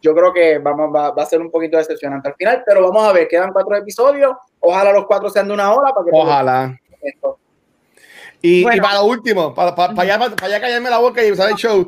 yo 0.00 0.14
creo 0.14 0.32
que 0.32 0.58
vamos, 0.58 0.94
va, 0.94 1.10
va, 1.10 1.22
a 1.22 1.26
ser 1.26 1.40
un 1.40 1.50
poquito 1.50 1.76
decepcionante 1.76 2.28
al 2.28 2.34
final, 2.36 2.62
pero 2.64 2.82
vamos 2.82 3.06
a 3.06 3.12
ver, 3.12 3.28
quedan 3.28 3.52
cuatro 3.52 3.76
episodios, 3.76 4.32
ojalá 4.60 4.92
los 4.92 5.04
cuatro 5.06 5.28
sean 5.28 5.48
de 5.48 5.54
una 5.54 5.74
hora 5.74 5.92
para 5.92 6.04
que... 6.06 6.10
Ojalá. 6.14 6.78
Esto. 7.02 7.38
Y, 8.42 8.62
bueno. 8.62 8.78
y, 8.78 8.80
para 8.80 8.94
lo 8.94 9.04
último, 9.04 9.54
para, 9.54 9.74
para, 9.74 9.94
para, 9.94 10.14
allá, 10.14 10.18
para, 10.34 10.46
allá, 10.46 10.60
callarme 10.60 10.90
la 10.90 10.98
boca 10.98 11.24
y 11.24 11.30
usar 11.30 11.50
el 11.50 11.56
show, 11.56 11.86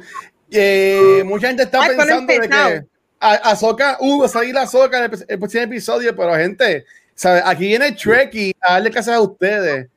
eh, 0.51 1.23
mucha 1.25 1.49
gente 1.49 1.63
está 1.63 1.83
Ay, 1.83 1.97
pensando 1.97 2.33
de 2.33 2.49
que 2.49 2.85
Azoka, 3.19 3.99
uh, 4.01 4.21
va 4.21 4.27
a 4.27 4.29
salir 4.29 4.57
Azoka 4.59 4.99
en 4.99 5.13
el, 5.13 5.25
el 5.29 5.39
próximo 5.39 5.63
episodio, 5.63 6.15
pero 6.15 6.35
gente, 6.35 6.85
¿sabe? 7.15 7.41
aquí 7.45 7.67
viene 7.67 7.93
Trekkie 7.93 8.55
a 8.61 8.75
darle 8.75 8.91
caso 8.91 9.13
a 9.13 9.21
ustedes. 9.21 9.89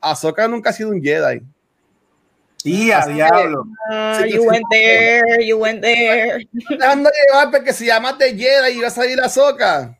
Azoka 0.00 0.46
nunca 0.46 0.70
ha 0.70 0.72
sido 0.72 0.90
un 0.90 1.02
Jedi. 1.02 1.42
Sí, 2.62 2.90
a 2.90 3.06
diablo. 3.06 3.64
Uh, 3.90 4.24
you 4.26 4.42
went 4.44 4.64
there, 4.70 5.44
you 5.44 5.58
went 5.58 5.80
there. 5.80 6.48
Dejando 6.52 7.10
llevar 7.10 7.50
porque 7.50 7.72
se 7.72 7.86
llama 7.86 8.12
de 8.12 8.34
Jedi 8.34 8.78
y 8.78 8.80
va 8.80 8.88
a 8.88 8.90
salir 8.90 9.20
Azoka. 9.20 9.96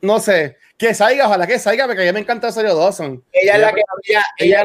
No 0.00 0.20
sé. 0.20 0.56
Que 0.76 0.94
salga, 0.94 1.26
ojalá 1.26 1.46
que 1.46 1.58
salga, 1.58 1.86
porque 1.86 2.02
a 2.02 2.06
mí 2.06 2.12
me 2.12 2.20
encanta 2.20 2.50
Serio 2.50 2.74
Dawson. 2.74 3.22
Ella 3.32 3.54
es 3.54 3.60
la 3.60 3.72
que 3.72 3.82
ella, 4.04 4.24
ella, 4.38 4.64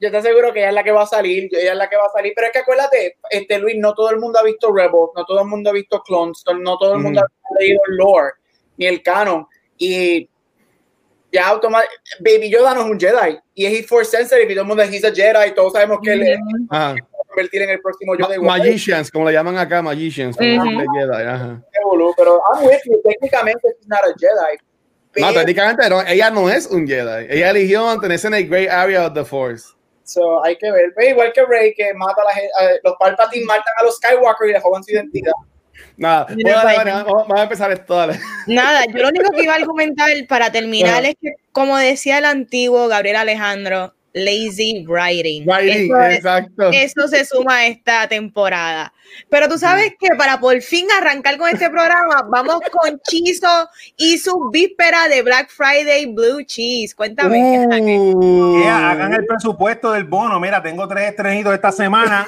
yo 0.00 0.10
te 0.10 0.16
aseguro 0.18 0.52
que 0.52 0.60
ella 0.60 0.68
es 0.68 0.74
la 0.74 0.84
que 0.84 0.92
va 0.92 1.02
a 1.02 1.06
salir, 1.06 1.48
ella 1.52 1.72
es 1.72 1.78
la 1.78 1.88
que 1.88 1.96
va 1.96 2.04
a 2.04 2.12
salir, 2.12 2.32
pero 2.34 2.48
es 2.48 2.52
que 2.52 2.58
acuérdate, 2.60 3.16
este 3.30 3.58
Luis, 3.58 3.76
no 3.78 3.94
todo 3.94 4.10
el 4.10 4.18
mundo 4.18 4.38
ha 4.38 4.42
visto 4.42 4.72
Rebels, 4.72 5.10
no 5.14 5.24
todo 5.24 5.40
el 5.40 5.48
mundo 5.48 5.70
ha 5.70 5.72
visto 5.72 6.02
Clone 6.02 6.32
Storm, 6.32 6.62
no 6.62 6.76
todo 6.78 6.94
el 6.94 7.00
mundo 7.00 7.20
mm. 7.20 7.24
ha 7.24 7.58
leído 7.60 7.80
el 7.88 7.96
lore, 7.96 8.32
ni 8.76 8.86
el 8.86 9.02
canon, 9.02 9.46
y 9.78 10.28
ya 11.32 11.48
automáticamente, 11.48 12.00
Baby 12.20 12.50
Yoda 12.50 12.74
no 12.74 12.82
es 12.82 12.90
un 12.90 13.00
Jedi, 13.00 13.38
y 13.54 13.66
es 13.66 13.86
Force 13.86 14.10
Sensitive, 14.10 14.52
y 14.52 14.54
todo 14.54 14.62
el 14.62 14.68
mundo 14.68 14.86
dice 14.86 15.12
Jedi, 15.14 15.48
y 15.48 15.54
todos 15.54 15.72
sabemos 15.72 15.98
que 16.02 16.16
mm. 16.16 16.22
él 16.22 16.38
ah. 16.70 16.94
es 16.96 17.26
convertir 17.26 17.62
en 17.62 17.70
el 17.70 17.80
próximo 17.80 18.16
Yoda. 18.16 18.38
Ma 18.38 18.58
magicians, 18.58 19.10
como 19.10 19.26
le 19.26 19.32
llaman 19.32 19.56
acá, 19.56 19.80
Magicians. 19.80 20.36
Jedi, 20.36 21.22
ajá. 21.22 21.62
Pero 22.16 22.40
I'm 22.52 22.66
with 22.66 22.80
you, 22.84 23.00
técnicamente 23.02 23.68
es 23.68 23.86
not 23.86 24.00
a 24.00 24.14
Jedi, 24.18 24.58
no, 25.16 25.32
técnicamente 25.32 25.88
no, 25.88 26.02
ella 26.02 26.30
no 26.30 26.50
es 26.50 26.66
un 26.66 26.86
Jedi. 26.86 27.26
Ella 27.30 27.50
eligió 27.50 27.86
mantenerse 27.86 28.26
en 28.26 28.34
el 28.34 28.48
Great 28.48 28.70
Area 28.70 29.06
of 29.06 29.14
the 29.14 29.24
Force. 29.24 29.68
So, 30.06 30.42
hay 30.44 30.56
que 30.56 30.70
ver. 30.70 30.94
Igual 31.08 31.32
que 31.32 31.44
Rey, 31.44 31.74
que 31.74 31.92
mata 31.94 32.22
a 32.22 32.24
la 32.26 32.32
gente, 32.32 32.50
los 32.84 32.94
Palpatine 32.98 33.44
matan 33.44 33.74
a 33.78 33.84
los 33.84 33.96
Skywalker 33.96 34.48
y 34.48 34.52
le 34.52 34.60
jodan 34.60 34.84
su 34.84 34.92
identidad. 34.92 35.32
Nada, 35.96 36.26
vamos 37.04 37.38
a 37.38 37.42
empezar 37.42 37.72
esto. 37.72 37.96
Dale. 37.96 38.20
Nada, 38.46 38.84
yo 38.86 38.98
lo 39.02 39.08
único 39.08 39.30
que 39.32 39.42
iba 39.42 39.54
a 39.54 39.56
argumentar 39.56 40.10
para 40.28 40.50
terminar 40.52 41.02
no. 41.02 41.08
es 41.08 41.16
que, 41.20 41.32
como 41.52 41.76
decía 41.76 42.18
el 42.18 42.24
antiguo 42.24 42.86
Gabriel 42.86 43.16
Alejandro, 43.16 43.94
lazy 44.16 44.84
writing. 44.88 45.46
Writing, 45.46 45.86
eso, 45.86 46.00
es- 46.00 46.16
exacto. 46.16 46.70
eso 46.72 47.08
se 47.08 47.24
suma 47.24 47.58
a 47.58 47.66
esta 47.66 48.08
temporada. 48.08 48.92
Pero 49.30 49.48
tú 49.48 49.58
sabes 49.58 49.92
que 50.00 50.08
para 50.16 50.40
por 50.40 50.60
fin 50.62 50.86
arrancar 50.98 51.36
con 51.38 51.48
este 51.48 51.70
programa, 51.70 52.26
vamos 52.28 52.60
con 52.72 52.98
Chizo 53.08 53.68
y 53.96 54.18
su 54.18 54.50
víspera 54.50 55.08
de 55.08 55.22
Black 55.22 55.50
Friday 55.50 56.06
Blue 56.06 56.42
Cheese. 56.44 56.94
Cuéntame. 56.94 57.66
Uh. 58.14 58.62
Yeah, 58.62 58.90
hagan 58.90 59.12
el 59.12 59.26
presupuesto 59.26 59.92
del 59.92 60.04
bono. 60.04 60.40
Mira, 60.40 60.62
tengo 60.62 60.88
tres 60.88 61.10
estrenitos 61.10 61.54
esta 61.54 61.70
semana. 61.70 62.26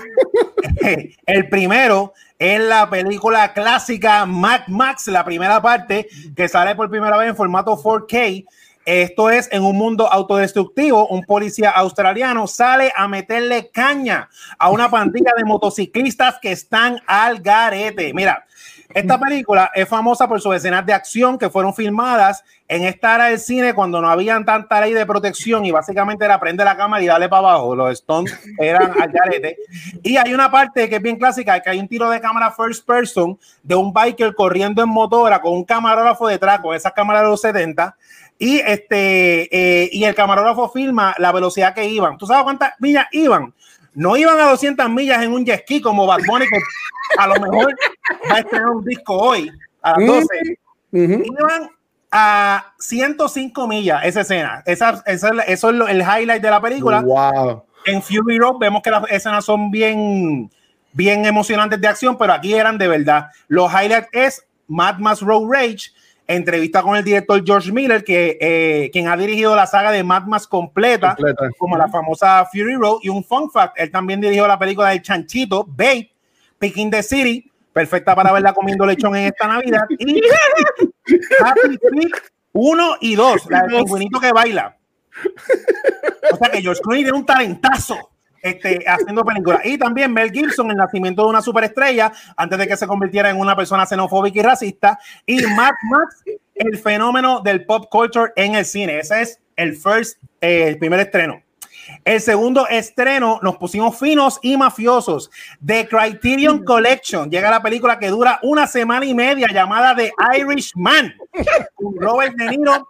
el 1.27 1.48
primero 1.48 2.12
es 2.38 2.61
la 2.61 2.88
película 2.88 3.53
clásica 3.53 4.24
Mad 4.27 4.68
Max, 4.68 5.09
la 5.09 5.24
primera 5.24 5.61
parte 5.61 6.07
que 6.37 6.48
sale 6.48 6.77
por 6.77 6.88
primera 6.90 7.16
vez 7.16 7.31
en 7.31 7.37
formato 7.37 7.77
4K. 7.77 8.46
Esto 8.88 9.29
es 9.29 9.51
en 9.53 9.64
un 9.64 9.77
mundo 9.77 10.11
autodestructivo. 10.11 11.09
Un 11.09 11.22
policía 11.22 11.68
australiano 11.68 12.46
sale 12.46 12.90
a 12.96 13.07
meterle 13.07 13.70
caña 13.70 14.31
a 14.59 14.70
una 14.70 14.90
pandilla 14.90 15.33
de 15.37 15.44
motociclistas 15.44 16.37
que 16.40 16.53
están 16.53 16.98
al 17.07 17.40
garete. 17.40 18.14
Mira, 18.14 18.46
esta 18.94 19.20
película 19.20 19.70
es 19.74 19.87
famosa 19.87 20.27
por 20.27 20.40
sus 20.40 20.57
escenas 20.57 20.87
de 20.87 20.94
acción 20.94 21.37
que 21.37 21.51
fueron 21.51 21.74
filmadas 21.74 22.42
en 22.66 22.85
esta 22.85 23.16
era 23.16 23.24
del 23.27 23.38
cine 23.38 23.74
cuando 23.74 24.01
no 24.01 24.09
habían 24.09 24.46
tanta 24.46 24.81
ley 24.81 24.94
de 24.94 25.05
protección 25.05 25.66
y 25.66 25.70
básicamente 25.70 26.24
era 26.24 26.40
prender 26.40 26.64
la 26.64 26.77
cámara 26.77 27.03
y 27.03 27.07
darle 27.07 27.29
para 27.29 27.40
abajo. 27.40 27.77
Los 27.77 27.92
Stones 27.92 28.38
eran 28.59 28.90
al 28.98 29.12
garete. 29.12 29.59
Y 30.03 30.16
hay 30.16 30.33
una 30.33 30.51
parte 30.51 30.88
que 30.88 30.96
es 30.96 31.03
bien 31.03 31.16
clásica, 31.16 31.61
que 31.61 31.68
hay 31.68 31.79
un 31.79 31.88
tiro 31.88 32.09
de 32.09 32.22
cámara 32.22 32.51
first 32.51 32.87
person 32.87 33.38
de 33.62 33.74
un 33.74 33.92
biker 33.92 34.35
corriendo 34.35 34.83
en 34.83 34.88
motora 34.88 35.42
con 35.42 35.53
un 35.53 35.64
camarógrafo 35.64 36.27
detrás, 36.27 36.61
con 36.61 36.74
esas 36.74 36.92
cámaras 36.94 37.22
de 37.24 37.29
los 37.29 37.40
70. 37.42 37.94
Y, 38.38 38.59
este, 38.61 39.48
eh, 39.85 39.90
y 39.92 40.05
el 40.05 40.14
camarógrafo 40.14 40.68
filma 40.70 41.14
la 41.18 41.33
velocidad 41.33 41.74
que 41.74 41.85
iban. 41.87 42.16
¿Tú 42.18 42.27
sabes 42.27 42.44
cuántas 42.44 42.72
millas 42.79 43.07
iban? 43.12 43.53
No 43.94 44.16
iban 44.16 44.38
a 44.38 44.51
200 44.51 44.88
millas 44.90 45.22
en 45.22 45.33
un 45.33 45.44
jet 45.44 45.62
ski 45.62 45.81
como 45.81 46.07
Bad 46.07 46.20
Bunny, 46.27 46.46
que 46.46 46.61
a 47.18 47.27
lo 47.27 47.35
mejor 47.40 47.74
va 48.31 48.37
a 48.37 48.38
estrenar 48.38 48.68
un 48.70 48.85
disco 48.85 49.14
hoy 49.16 49.51
a 49.83 49.98
las 49.98 50.07
12. 50.07 50.27
Ujú. 50.92 51.22
Iban 51.24 51.70
a 52.12 52.72
105 52.79 53.66
millas 53.66 54.05
esa 54.05 54.20
escena. 54.20 54.62
Esa, 54.66 55.03
esa- 55.07 55.42
eso 55.46 55.70
es 55.70 55.74
lo- 55.74 55.88
el 55.88 56.01
highlight 56.01 56.40
de 56.42 56.51
la 56.51 56.61
película. 56.61 57.01
Wow. 57.01 57.64
En 57.87 58.01
Fury 58.03 58.38
Road 58.38 58.59
vemos 58.61 58.83
que 58.83 58.90
las 58.90 59.03
escenas 59.11 59.44
son 59.44 59.70
bien, 59.70 60.51
bien 60.92 61.24
emocionantes 61.27 61.81
de 61.81 61.88
acción, 61.88 62.16
pero 62.16 62.33
aquí 62.35 62.55
eran 62.55 62.79
de 62.79 62.87
verdad. 62.88 63.27
Los 63.48 63.70
highlights 63.72 64.09
es 64.12 64.46
Mad 64.68 64.98
Max 64.98 65.20
Road 65.22 65.51
Rage, 65.51 65.90
entrevista 66.29 66.83
con 66.83 66.95
el 66.95 67.03
director 67.03 67.43
George 67.45 67.73
Miller, 67.73 68.05
que, 68.05 68.38
eh, 68.41 68.91
quien 68.93 69.09
ha 69.09 69.17
dirigido 69.17 69.57
la 69.57 69.67
saga 69.67 69.91
de 69.91 70.05
Mad 70.05 70.25
Max 70.25 70.47
completa, 70.47 71.17
Completa. 71.17 71.49
como 71.59 71.77
la 71.77 71.88
famosa 71.88 72.45
Fury 72.53 72.75
Road. 72.77 72.99
Y 73.03 73.09
un 73.09 73.25
fun 73.25 73.51
fact, 73.51 73.75
él 73.81 73.91
también 73.91 74.21
dirigió 74.21 74.47
la 74.47 74.59
película 74.59 74.91
del 74.91 75.03
Chanchito, 75.03 75.64
Babe, 75.67 76.12
Picking 76.59 76.91
the 76.91 77.03
City, 77.03 77.51
perfecta 77.73 78.14
para 78.14 78.31
verla 78.31 78.53
comiendo 78.53 78.85
lechón 78.85 79.17
en 79.17 79.27
esta 79.27 79.49
Navidad. 79.49 79.85
Y 79.99 80.21
Happy 81.43 81.79
Feet 81.79 82.12
1 82.53 82.97
y 83.01 83.14
2, 83.14 83.47
la 83.51 83.62
del 83.62 83.85
pingüinito 83.85 84.21
que 84.21 84.33
baila. 84.33 84.77
O 86.33 86.37
sea 86.37 86.51
que 86.51 86.61
George 86.61 86.81
Clooney 86.83 87.05
tiene 87.05 87.19
un 87.19 87.27
talentazo 87.27 88.11
este, 88.42 88.85
haciendo 88.87 89.24
películas. 89.24 89.61
Y 89.64 89.79
también 89.79 90.12
Mel 90.12 90.31
Gibson, 90.31 90.70
el 90.70 90.77
nacimiento 90.77 91.22
de 91.22 91.29
una 91.29 91.42
superestrella, 91.42 92.12
antes 92.37 92.59
de 92.59 92.66
que 92.66 92.77
se 92.77 92.87
convirtiera 92.87 93.31
en 93.31 93.38
una 93.38 93.57
persona 93.57 93.87
xenofóbica 93.87 94.38
y 94.38 94.42
racista. 94.42 94.98
Y 95.27 95.42
Mad 95.46 95.74
Max, 95.90 96.24
el 96.55 96.79
fenómeno 96.79 97.40
del 97.40 97.64
pop 97.64 97.87
culture 97.90 98.33
en 98.37 98.55
el 98.55 98.64
cine. 98.64 98.98
Ese 98.98 99.22
es 99.22 99.40
el 99.57 99.77
first, 99.77 100.18
eh, 100.40 100.68
el 100.68 100.79
primer 100.79 101.01
estreno. 101.01 101.42
El 102.05 102.20
segundo 102.20 102.66
estreno 102.68 103.38
nos 103.42 103.57
pusimos 103.57 103.98
finos 103.98 104.38
y 104.42 104.57
mafiosos. 104.57 105.31
The 105.64 105.88
Criterion 105.88 106.64
Collection 106.64 107.31
llega 107.31 107.51
la 107.51 107.62
película 107.62 107.98
que 107.98 108.09
dura 108.09 108.38
una 108.42 108.66
semana 108.66 109.07
y 109.07 109.14
media 109.14 109.48
llamada 109.53 109.94
The 109.94 110.12
Irishman. 110.38 111.14
Con 111.74 111.94
Robert 111.96 112.35
De 112.37 112.57
Niro, 112.57 112.88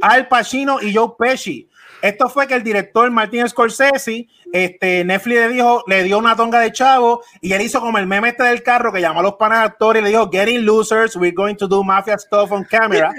Al 0.00 0.28
Pacino 0.28 0.80
y 0.80 0.94
Joe 0.94 1.12
Pesci. 1.18 1.68
Esto 2.02 2.30
fue 2.30 2.46
que 2.46 2.54
el 2.54 2.62
director 2.62 3.10
Martin 3.10 3.46
Scorsese, 3.46 4.26
este, 4.52 5.04
Netflix 5.04 5.40
le 5.40 5.48
dijo, 5.48 5.84
le 5.86 6.02
dio 6.02 6.18
una 6.18 6.34
tonga 6.36 6.60
de 6.60 6.72
chavo 6.72 7.22
y 7.40 7.52
él 7.52 7.62
hizo 7.62 7.80
como 7.80 7.98
el 7.98 8.06
meme 8.06 8.30
este 8.30 8.42
del 8.42 8.62
carro 8.62 8.92
que 8.92 9.00
llamó 9.00 9.20
a 9.20 9.22
los 9.22 9.34
panas 9.34 9.66
actores 9.66 10.00
y 10.00 10.04
le 10.04 10.10
dijo, 10.10 10.28
getting 10.30 10.64
losers, 10.64 11.16
we're 11.16 11.34
going 11.34 11.54
to 11.54 11.68
do 11.68 11.84
mafia 11.84 12.18
stuff 12.18 12.50
on 12.52 12.64
camera. 12.64 13.12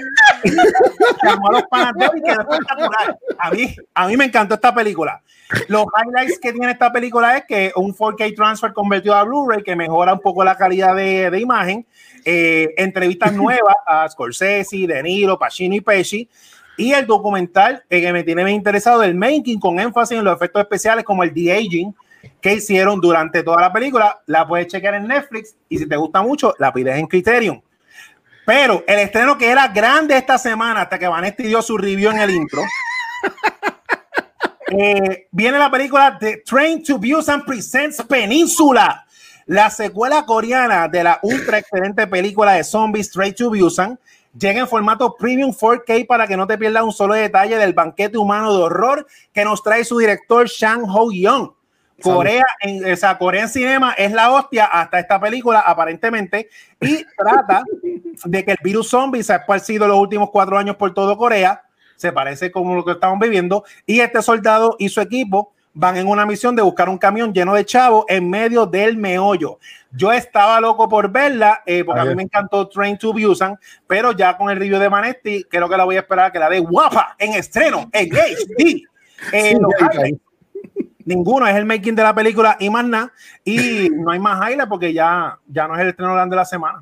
llamó 1.22 1.48
a 1.48 1.52
los 1.52 1.62
panas 1.64 1.92
de 1.94 2.18
y 2.18 2.22
quedó 2.22 2.40
espectacular. 2.40 3.18
A 3.38 3.50
mí, 3.50 3.76
a 3.94 4.06
mí 4.06 4.16
me 4.16 4.26
encantó 4.26 4.54
esta 4.54 4.74
película. 4.74 5.22
Los 5.68 5.84
highlights 5.84 6.38
que 6.38 6.52
tiene 6.52 6.72
esta 6.72 6.92
película 6.92 7.36
es 7.36 7.44
que 7.46 7.72
un 7.76 7.94
4K 7.94 8.34
transfer 8.34 8.72
convertido 8.72 9.14
a 9.14 9.24
Blu-ray 9.24 9.62
que 9.62 9.76
mejora 9.76 10.14
un 10.14 10.20
poco 10.20 10.44
la 10.44 10.56
calidad 10.56 10.96
de, 10.96 11.30
de 11.30 11.40
imagen, 11.40 11.86
eh, 12.24 12.72
entrevistas 12.76 13.32
nuevas 13.32 13.74
a 13.86 14.08
Scorsese, 14.08 14.86
De 14.86 15.02
Niro, 15.02 15.38
Pacino 15.38 15.74
y 15.74 15.80
Pesci, 15.80 16.28
y 16.76 16.92
el 16.92 17.06
documental 17.06 17.84
eh, 17.90 18.00
que 18.00 18.12
me 18.12 18.22
tiene 18.22 18.44
bien 18.44 18.56
interesado 18.56 19.00
del 19.00 19.14
making 19.14 19.60
con 19.60 19.78
énfasis 19.78 20.18
en 20.18 20.24
los 20.24 20.34
efectos 20.34 20.62
especiales 20.62 21.04
como 21.04 21.22
el 21.22 21.32
de-aging 21.32 21.94
que 22.40 22.54
hicieron 22.54 23.00
durante 23.00 23.42
toda 23.42 23.60
la 23.60 23.72
película. 23.72 24.20
La 24.26 24.46
puedes 24.46 24.68
chequear 24.68 24.94
en 24.94 25.06
Netflix 25.06 25.56
y 25.68 25.78
si 25.78 25.88
te 25.88 25.96
gusta 25.96 26.22
mucho, 26.22 26.54
la 26.58 26.72
pides 26.72 26.96
en 26.96 27.06
Criterion. 27.06 27.62
Pero 28.44 28.82
el 28.86 28.98
estreno 28.98 29.38
que 29.38 29.50
era 29.50 29.68
grande 29.68 30.16
esta 30.16 30.36
semana, 30.36 30.82
hasta 30.82 30.98
que 30.98 31.06
Vanesti 31.06 31.44
dio 31.44 31.62
su 31.62 31.78
review 31.78 32.10
en 32.10 32.18
el 32.18 32.30
intro, 32.30 32.62
eh, 34.66 35.28
viene 35.30 35.58
la 35.58 35.70
película 35.70 36.16
The 36.18 36.38
Train 36.38 36.82
to 36.82 36.98
Busan 36.98 37.44
Presents 37.44 38.02
Peninsula, 38.02 39.06
la 39.46 39.70
secuela 39.70 40.24
coreana 40.26 40.88
de 40.88 41.04
la 41.04 41.20
ultra 41.22 41.58
excelente 41.58 42.06
película 42.08 42.54
de 42.54 42.64
zombies 42.64 43.10
Train 43.10 43.34
to 43.34 43.50
Busan. 43.50 43.98
Llega 44.38 44.60
en 44.60 44.68
formato 44.68 45.14
premium 45.14 45.52
4K 45.52 46.06
para 46.06 46.26
que 46.26 46.36
no 46.36 46.46
te 46.46 46.56
pierdas 46.56 46.82
un 46.82 46.92
solo 46.92 47.14
detalle 47.14 47.58
del 47.58 47.74
banquete 47.74 48.16
humano 48.16 48.56
de 48.56 48.62
horror 48.62 49.06
que 49.32 49.44
nos 49.44 49.62
trae 49.62 49.84
su 49.84 49.98
director 49.98 50.46
Shang 50.46 50.84
Ho-young. 50.88 51.50
Corea 52.02 52.44
en, 52.60 52.92
o 52.92 52.96
sea, 52.96 53.16
Corea 53.16 53.42
en 53.42 53.48
cinema 53.48 53.92
es 53.92 54.12
la 54.12 54.32
hostia 54.32 54.64
hasta 54.64 54.98
esta 54.98 55.20
película, 55.20 55.60
aparentemente, 55.60 56.48
y 56.80 57.04
trata 57.16 57.62
de 58.24 58.44
que 58.44 58.52
el 58.52 58.58
virus 58.62 58.88
zombie 58.88 59.22
se 59.22 59.32
ha 59.32 59.36
esparcido 59.36 59.86
los 59.86 59.98
últimos 59.98 60.30
cuatro 60.30 60.58
años 60.58 60.76
por 60.76 60.92
todo 60.92 61.16
Corea, 61.16 61.62
se 61.96 62.10
parece 62.10 62.50
como 62.50 62.74
lo 62.74 62.84
que 62.84 62.92
estamos 62.92 63.20
viviendo, 63.20 63.64
y 63.86 64.00
este 64.00 64.20
soldado 64.20 64.74
y 64.78 64.88
su 64.88 65.00
equipo 65.00 65.52
van 65.74 65.96
en 65.96 66.06
una 66.06 66.26
misión 66.26 66.54
de 66.54 66.62
buscar 66.62 66.88
un 66.88 66.98
camión 66.98 67.32
lleno 67.32 67.54
de 67.54 67.64
chavos 67.64 68.04
en 68.08 68.28
medio 68.28 68.66
del 68.66 68.96
meollo. 68.96 69.58
Yo 69.90 70.12
estaba 70.12 70.60
loco 70.60 70.88
por 70.88 71.10
verla, 71.10 71.62
eh, 71.66 71.84
porque 71.84 72.00
a 72.00 72.04
mí 72.04 72.14
me 72.14 72.22
encantó 72.22 72.68
Train 72.68 72.96
to 72.98 73.12
Busan, 73.12 73.58
pero 73.86 74.12
ya 74.12 74.36
con 74.36 74.50
el 74.50 74.58
review 74.58 74.78
de 74.78 74.88
Manetti, 74.88 75.44
creo 75.44 75.68
que 75.68 75.76
la 75.76 75.84
voy 75.84 75.96
a 75.96 76.00
esperar 76.00 76.26
a 76.26 76.32
que 76.32 76.38
la 76.38 76.48
dé 76.48 76.58
guapa 76.60 77.14
en 77.18 77.34
estreno, 77.34 77.90
en 77.92 78.08
HD. 78.12 78.82
Eh, 79.32 79.52
highlights, 79.52 80.20
Ninguno 81.04 81.46
es 81.46 81.56
el 81.56 81.64
making 81.64 81.96
de 81.96 82.02
la 82.02 82.14
película 82.14 82.56
y 82.60 82.70
más 82.70 82.84
nada. 82.84 83.12
Y 83.44 83.90
no 83.90 84.10
hay 84.12 84.18
más 84.18 84.38
highlight 84.38 84.68
porque 84.68 84.92
ya, 84.92 85.38
ya 85.46 85.66
no 85.66 85.74
es 85.74 85.80
el 85.80 85.88
estreno 85.88 86.14
grande 86.14 86.34
de 86.34 86.38
la 86.38 86.44
semana. 86.44 86.80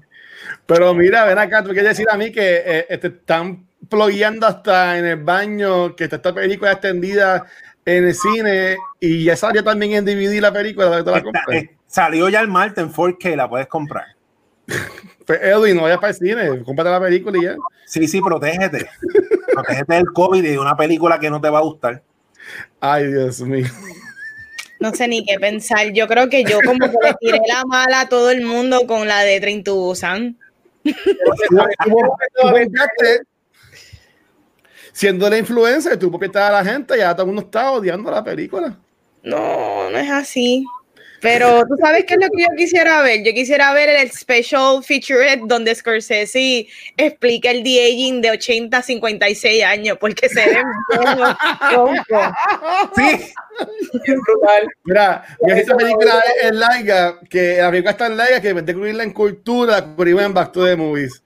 Pero 0.67 0.95
mira, 0.95 1.25
ven 1.25 1.39
acá, 1.39 1.63
tú 1.63 1.71
quieres 1.71 1.97
decir 1.97 2.07
a 2.11 2.17
mí 2.17 2.31
que 2.31 2.87
eh, 2.89 2.99
te 2.99 3.09
están 3.09 3.67
plugueando 3.89 4.47
hasta 4.47 4.99
en 4.99 5.07
el 5.07 5.17
baño, 5.17 5.97
que 5.97 6.05
está 6.05 6.17
esta 6.17 6.35
película 6.35 6.73
extendida 6.73 7.47
en 7.85 8.05
el 8.07 8.15
cine 8.15 8.77
y 9.01 9.25
ya 9.25 9.37
salió 9.37 9.65
también 9.65 9.93
en 9.93 10.05
DVD 10.05 10.41
la 10.41 10.53
película, 10.53 10.87
¿dónde 10.87 11.05
te 11.05 11.11
la 11.11 11.17
Está- 11.19 11.25
compras? 11.45 11.63
eh, 11.63 11.77
salió 11.87 12.29
ya 12.29 12.41
el 12.41 12.49
martes 12.49 12.85
en 12.85 12.93
4K, 12.93 13.37
la 13.37 13.49
puedes 13.49 13.67
comprar. 13.69 14.05
Pues, 15.27 15.41
Edwin, 15.43 15.77
no 15.77 15.83
vayas 15.83 15.99
para 15.99 16.09
el 16.11 16.17
cine, 16.17 16.63
cómprate 16.65 16.91
la 16.91 17.01
película 17.01 17.39
y 17.39 17.43
ya. 17.45 17.55
Sí, 17.87 18.09
sí, 18.09 18.21
protégete. 18.21 18.89
protégete 19.55 19.95
del 19.95 20.07
COVID 20.13 20.43
y 20.43 20.49
de 20.49 20.59
una 20.59 20.77
película 20.77 21.21
que 21.21 21.31
no 21.31 21.41
te 21.41 21.49
va 21.49 21.59
a 21.59 21.63
gustar. 21.63 22.03
Ay, 22.81 23.07
Dios 23.13 23.41
mío. 23.43 23.67
No 24.81 24.93
sé 24.93 25.07
ni 25.07 25.25
qué 25.25 25.39
pensar. 25.39 25.93
Yo 25.93 26.09
creo 26.09 26.29
que 26.29 26.43
yo 26.43 26.59
como 26.65 26.79
que 26.91 26.97
le 27.05 27.15
tiré 27.21 27.39
la 27.47 27.65
mala 27.65 28.01
a 28.01 28.09
todo 28.09 28.31
el 28.31 28.45
mundo 28.45 28.87
con 28.89 29.07
la 29.07 29.21
de 29.21 29.39
Train 29.41 29.63
to 29.63 29.77
Busan. 29.77 30.37
Tú- 30.83 30.93
tú 31.49 31.61
pompeaste, 32.43 33.23
Siendo 34.93 35.29
la 35.31 35.39
influencer, 35.39 35.99
tú 35.99 36.11
pompeaste 36.11 36.39
a 36.39 36.51
la 36.51 36.65
gente, 36.65 36.97
ya 36.97 37.13
todo 37.15 37.23
el 37.23 37.27
mundo 37.29 37.43
está 37.43 37.73
odiando 37.73 38.11
la 38.11 38.25
película. 38.25 38.77
No, 39.23 39.91
no 39.91 39.99
es 39.99 40.11
así. 40.11 40.65
Pero 41.21 41.67
tú 41.67 41.77
sabes 41.79 42.05
qué 42.07 42.15
es 42.15 42.21
lo 42.21 42.29
que 42.31 42.43
yo 42.43 42.49
quisiera 42.57 43.03
ver. 43.03 43.23
Yo 43.23 43.33
quisiera 43.33 43.75
ver 43.75 43.91
el 43.91 44.11
special 44.11 44.83
featurette 44.83 45.43
donde 45.45 45.75
Scorsese 45.75 46.67
explica 46.97 47.51
el 47.51 47.63
de-aging 47.63 48.23
de 48.23 48.31
80 48.31 48.77
a 48.77 48.83
56 48.83 49.65
años, 49.65 49.99
porque 50.01 50.29
se 50.29 50.47
ven. 50.47 50.65
Sí, 52.97 53.33
Es 53.93 54.15
brutal. 54.27 54.69
Mira, 54.85 55.25
y 55.47 55.53
esa 55.53 55.77
película 55.77 56.23
es 56.43 56.53
larga, 56.53 57.21
que 57.29 57.59
la 57.59 57.71
película 57.71 57.91
es 57.91 57.97
tan 57.99 58.17
larga 58.17 58.41
que 58.41 58.55
de 58.55 58.73
incluirla 58.73 59.05
en 59.05 59.13
cultura, 59.13 59.73
la 59.73 59.95
cubrimos 59.95 60.23
en 60.23 60.33
Back 60.33 60.53
to 60.53 60.65
the 60.65 60.77
Movies. 60.77 61.23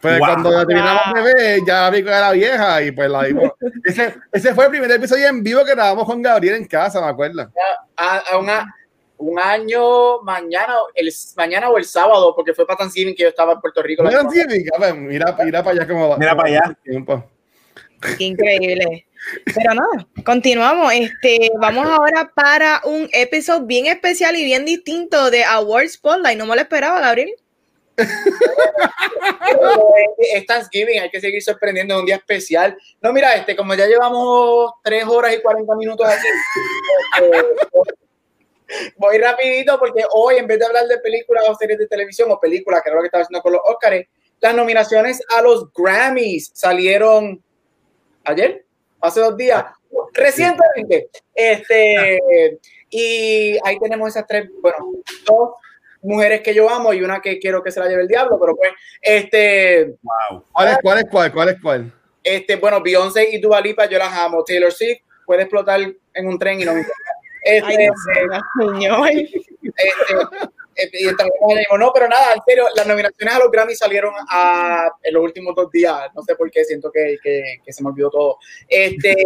Pues 0.00 0.18
cuando 0.18 0.50
la 0.50 0.66
terminamos 0.66 1.14
de 1.14 1.22
ver, 1.22 1.60
ya 1.66 1.90
vi 1.90 2.02
que 2.02 2.08
era 2.08 2.32
vieja 2.32 2.82
y 2.82 2.90
pues 2.90 3.10
la 3.10 3.24
dimos. 3.24 3.52
ese, 3.84 4.14
ese 4.32 4.54
fue 4.54 4.64
el 4.64 4.70
primer 4.70 4.90
episodio 4.90 5.28
en 5.28 5.42
vivo 5.42 5.64
que 5.64 5.72
grabamos 5.72 6.06
con 6.06 6.22
Gabriel 6.22 6.56
en 6.56 6.66
casa, 6.66 7.00
me 7.00 7.08
acuerdo. 7.08 7.50
A, 7.96 8.16
a 8.18 8.38
una, 8.38 8.74
un 9.18 9.38
año 9.38 10.22
mañana, 10.22 10.74
el, 10.94 11.12
mañana 11.36 11.68
o 11.68 11.76
el 11.76 11.84
sábado, 11.84 12.34
porque 12.34 12.54
fue 12.54 12.66
para 12.66 12.78
Thanksgiving 12.78 13.14
que 13.14 13.24
yo 13.24 13.28
estaba 13.28 13.52
en 13.52 13.60
Puerto 13.60 13.82
Rico. 13.82 14.02
Thanksgiving, 14.02 14.66
mira, 15.06 15.36
mira 15.44 15.62
para 15.62 15.76
allá 15.76 15.86
cómo 15.86 16.08
va. 16.08 16.16
Mira 16.16 16.34
para 16.34 16.48
allá. 16.48 16.78
Qué 18.16 18.24
increíble. 18.24 19.06
Pero 19.44 19.74
nada, 19.74 20.06
continuamos. 20.24 20.92
Este, 20.94 21.50
vamos 21.60 21.86
ahora 21.86 22.32
para 22.34 22.80
un 22.84 23.08
episodio 23.12 23.66
bien 23.66 23.86
especial 23.86 24.34
y 24.36 24.44
bien 24.44 24.64
distinto 24.64 25.30
de 25.30 25.44
Awards 25.44 25.92
Spotlight. 25.92 26.38
No 26.38 26.46
me 26.46 26.54
lo 26.54 26.62
esperaba, 26.62 27.00
Gabriel. 27.00 27.34
es 30.34 30.46
Thanksgiving, 30.46 31.00
hay 31.00 31.10
que 31.10 31.20
seguir 31.20 31.42
sorprendiendo 31.42 31.98
un 31.98 32.06
día 32.06 32.16
especial. 32.16 32.76
No, 33.00 33.12
mira, 33.12 33.34
este, 33.34 33.56
como 33.56 33.74
ya 33.74 33.86
llevamos 33.86 34.72
tres 34.82 35.04
horas 35.04 35.34
y 35.34 35.42
40 35.42 35.74
minutos 35.76 36.06
aquí, 36.06 36.26
este, 37.20 37.46
voy 38.96 39.18
rapidito 39.18 39.78
porque 39.78 40.04
hoy, 40.12 40.36
en 40.36 40.46
vez 40.46 40.58
de 40.58 40.66
hablar 40.66 40.86
de 40.86 40.98
películas 40.98 41.44
o 41.48 41.54
series 41.54 41.78
de 41.78 41.86
televisión 41.86 42.30
o 42.30 42.40
películas, 42.40 42.82
que 42.82 42.88
era 42.88 42.96
lo 42.96 43.02
que 43.02 43.06
estaba 43.06 43.22
haciendo 43.22 43.42
con 43.42 43.52
los 43.52 43.62
Oscars, 43.64 44.06
las 44.40 44.54
nominaciones 44.54 45.22
a 45.36 45.42
los 45.42 45.72
Grammys 45.72 46.50
salieron 46.54 47.42
ayer, 48.24 48.64
hace 49.00 49.20
dos 49.20 49.36
días, 49.36 49.64
recientemente. 50.12 51.10
Este, 51.34 52.18
y 52.88 53.58
ahí 53.64 53.78
tenemos 53.78 54.08
esas 54.08 54.26
tres, 54.26 54.48
bueno, 54.60 54.92
dos 55.26 55.50
mujeres 56.02 56.40
que 56.40 56.54
yo 56.54 56.68
amo 56.70 56.92
y 56.92 57.02
una 57.02 57.20
que 57.20 57.38
quiero 57.38 57.62
que 57.62 57.70
se 57.70 57.80
la 57.80 57.88
lleve 57.88 58.02
el 58.02 58.08
diablo, 58.08 58.38
pero 58.40 58.56
pues, 58.56 58.72
este. 59.00 59.96
Wow. 60.02 60.44
¿Cuál 60.52 60.68
es 60.68 60.78
cuál 60.82 60.98
es 60.98 61.04
cuál? 61.10 61.32
¿Cuál 61.32 61.48
es 61.50 61.60
cuál? 61.60 61.92
Este, 62.22 62.56
bueno, 62.56 62.82
Beyoncé 62.82 63.30
y 63.30 63.40
Dua 63.40 63.60
Lipa, 63.60 63.86
yo 63.86 63.98
las 63.98 64.12
amo. 64.12 64.44
Taylor 64.44 64.72
Swift 64.72 65.00
puede 65.24 65.42
explotar 65.42 65.80
en 66.14 66.26
un 66.26 66.38
tren 66.38 66.60
y 66.60 66.64
no 66.64 66.74
me 66.74 66.80
importa. 66.80 67.10
Este, 67.42 67.66
Ay, 67.66 67.88
señor. 68.58 69.08
Este, 69.10 70.14
este, 70.74 71.02
y 71.02 71.78
no, 71.78 71.92
pero 71.92 72.08
nada, 72.08 72.34
en 72.34 72.40
serio, 72.46 72.64
las 72.74 72.86
nominaciones 72.86 73.34
a 73.34 73.38
los 73.38 73.50
Grammy 73.50 73.74
salieron 73.74 74.14
a, 74.28 74.90
en 75.02 75.14
los 75.14 75.22
últimos 75.22 75.54
dos 75.54 75.70
días. 75.70 76.08
No 76.14 76.22
sé 76.22 76.34
por 76.34 76.50
qué, 76.50 76.64
siento 76.64 76.90
que, 76.90 77.18
que, 77.22 77.42
que 77.64 77.72
se 77.72 77.82
me 77.82 77.90
olvidó 77.90 78.10
todo. 78.10 78.38
Este, 78.68 79.16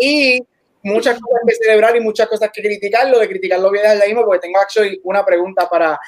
y 0.00 0.40
muchas 0.84 1.18
cosas 1.18 1.40
que 1.46 1.54
celebrar 1.54 1.96
y 1.96 2.00
muchas 2.00 2.28
cosas 2.28 2.50
que 2.52 2.62
criticar. 2.62 3.08
Lo 3.08 3.18
de 3.18 3.28
criticarlo 3.28 3.70
voy 3.70 3.78
a 3.78 3.82
dejar 3.82 4.06
mismo 4.06 4.24
porque 4.24 4.46
tengo 4.46 4.60
actually 4.60 5.00
una 5.02 5.24
pregunta 5.24 5.68
para 5.68 5.98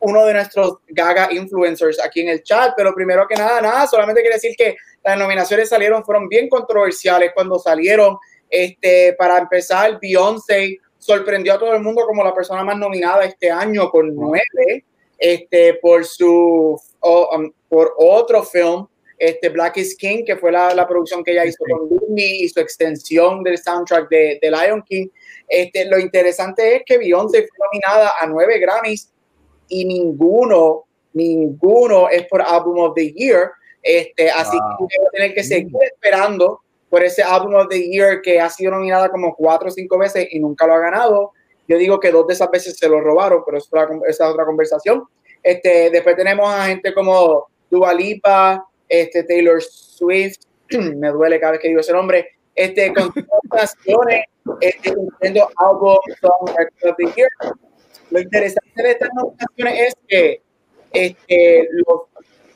uno 0.00 0.26
de 0.26 0.34
nuestros 0.34 0.78
Gaga 0.88 1.32
influencers 1.32 2.00
aquí 2.00 2.22
en 2.22 2.28
el 2.30 2.42
chat. 2.42 2.72
Pero 2.76 2.94
primero 2.94 3.26
que 3.28 3.36
nada, 3.36 3.60
nada, 3.60 3.86
solamente 3.86 4.22
quiero 4.22 4.34
decir 4.34 4.54
que 4.56 4.76
las 5.04 5.18
nominaciones 5.18 5.68
salieron, 5.68 6.04
fueron 6.04 6.28
bien 6.28 6.48
controversiales 6.48 7.32
cuando 7.34 7.58
salieron. 7.58 8.16
Este, 8.48 9.14
para 9.14 9.38
empezar, 9.38 9.98
Beyoncé 10.00 10.78
sorprendió 10.98 11.54
a 11.54 11.58
todo 11.58 11.74
el 11.74 11.82
mundo 11.82 12.04
como 12.06 12.24
la 12.24 12.34
persona 12.34 12.64
más 12.64 12.76
nominada 12.76 13.24
este 13.24 13.50
año 13.50 13.90
con 13.90 14.14
nueve, 14.14 14.84
este, 15.18 15.74
por 15.74 16.04
su, 16.04 16.80
um, 17.02 17.52
por 17.68 17.94
otro 17.98 18.42
film 18.42 18.86
este 19.22 19.50
Black 19.50 19.76
is 19.76 19.96
King, 19.96 20.24
que 20.24 20.36
fue 20.36 20.50
la, 20.50 20.74
la 20.74 20.84
producción 20.84 21.22
que 21.22 21.30
ella 21.30 21.46
hizo 21.46 21.64
con 21.70 21.88
Disney 21.88 22.42
y 22.42 22.48
su 22.48 22.58
extensión 22.58 23.44
del 23.44 23.56
soundtrack 23.56 24.08
de, 24.08 24.40
de, 24.42 24.50
Lion 24.50 24.82
King. 24.82 25.06
Este, 25.46 25.84
lo 25.84 25.96
interesante 26.00 26.74
es 26.74 26.82
que 26.84 26.98
Beyoncé 26.98 27.46
fue 27.46 27.66
nominada 27.66 28.14
a 28.20 28.26
nueve 28.26 28.58
Grammys 28.58 29.12
y 29.68 29.84
ninguno, 29.84 30.86
ninguno 31.12 32.08
es 32.08 32.26
por 32.26 32.42
Album 32.42 32.80
of 32.80 32.94
the 32.96 33.12
Year. 33.12 33.52
Este, 33.80 34.28
así 34.28 34.56
que 34.58 34.76
voy 34.80 35.06
a 35.06 35.10
tener 35.10 35.34
que 35.34 35.44
seguir 35.44 35.72
esperando 35.84 36.60
por 36.90 37.04
ese 37.04 37.22
Album 37.22 37.54
of 37.54 37.68
the 37.68 37.80
Year 37.80 38.20
que 38.22 38.40
ha 38.40 38.50
sido 38.50 38.72
nominada 38.72 39.08
como 39.08 39.36
cuatro 39.36 39.68
o 39.68 39.70
cinco 39.70 39.98
veces 39.98 40.26
y 40.32 40.40
nunca 40.40 40.66
lo 40.66 40.74
ha 40.74 40.80
ganado. 40.80 41.30
Yo 41.68 41.78
digo 41.78 42.00
que 42.00 42.10
dos 42.10 42.26
de 42.26 42.34
esas 42.34 42.50
veces 42.50 42.76
se 42.76 42.88
lo 42.88 43.00
robaron, 43.00 43.44
pero 43.46 43.58
esa 43.58 44.08
es 44.08 44.20
otra 44.20 44.44
conversación. 44.44 45.04
Este, 45.40 45.90
después 45.90 46.16
tenemos 46.16 46.52
a 46.52 46.66
gente 46.66 46.92
como 46.92 47.46
Dua 47.70 47.94
Lipa, 47.94 48.66
este, 48.92 49.24
Taylor 49.24 49.62
Swift, 49.62 50.40
me 50.70 51.08
duele 51.08 51.40
cada 51.40 51.52
vez 51.52 51.60
que 51.62 51.68
digo 51.68 51.80
ese 51.80 51.94
nombre, 51.94 52.28
este, 52.54 52.92
con 52.92 53.10
canciones, 53.50 54.26
este, 54.60 54.94
Album 55.56 55.98
Song 56.20 56.50
of 56.84 56.96
the 56.98 57.06
Year. 57.16 57.30
Lo 58.10 58.20
interesante 58.20 58.82
de 58.82 58.90
estas 58.90 59.08
nominaciones 59.14 59.88
es 59.88 59.94
que 60.06 60.42
este, 60.92 61.68
los 61.72 62.02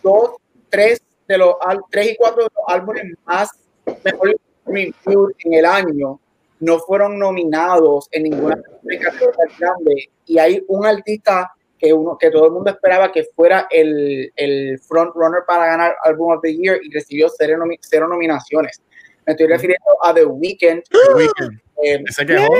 dos, 0.02 0.36
tres 0.68 1.00
de 1.26 1.38
los 1.38 1.54
tres 1.90 2.12
y 2.12 2.16
cuatro 2.16 2.44
de 2.44 2.50
los 2.54 2.64
álbumes 2.68 3.04
más 3.24 3.50
mejor 4.04 5.34
en 5.44 5.54
el 5.54 5.64
año 5.64 6.20
no 6.60 6.78
fueron 6.80 7.18
nominados 7.18 8.08
en 8.12 8.24
ninguna 8.24 8.56
categoría 8.56 9.32
grande 9.58 10.10
y 10.26 10.38
hay 10.38 10.62
un 10.68 10.84
artista 10.84 11.50
que, 11.78 11.92
uno, 11.92 12.16
que 12.18 12.30
todo 12.30 12.46
el 12.46 12.52
mundo 12.52 12.70
esperaba 12.70 13.12
que 13.12 13.24
fuera 13.34 13.66
el, 13.70 14.32
el 14.36 14.78
front 14.80 15.12
runner 15.14 15.42
para 15.46 15.66
ganar 15.66 15.96
Album 16.04 16.32
of 16.32 16.40
the 16.42 16.54
Year 16.54 16.78
y 16.82 16.92
recibió 16.92 17.28
cero, 17.36 17.62
cero 17.80 18.08
nominaciones. 18.08 18.82
Me 19.26 19.32
estoy 19.32 19.46
refiriendo 19.46 19.84
a 20.02 20.14
The 20.14 20.24
Weeknd. 20.24 20.82
The 20.90 21.14
Weeknd. 21.14 21.60
Eh, 21.82 22.02
¿Ese 22.08 22.26
quejó? 22.26 22.54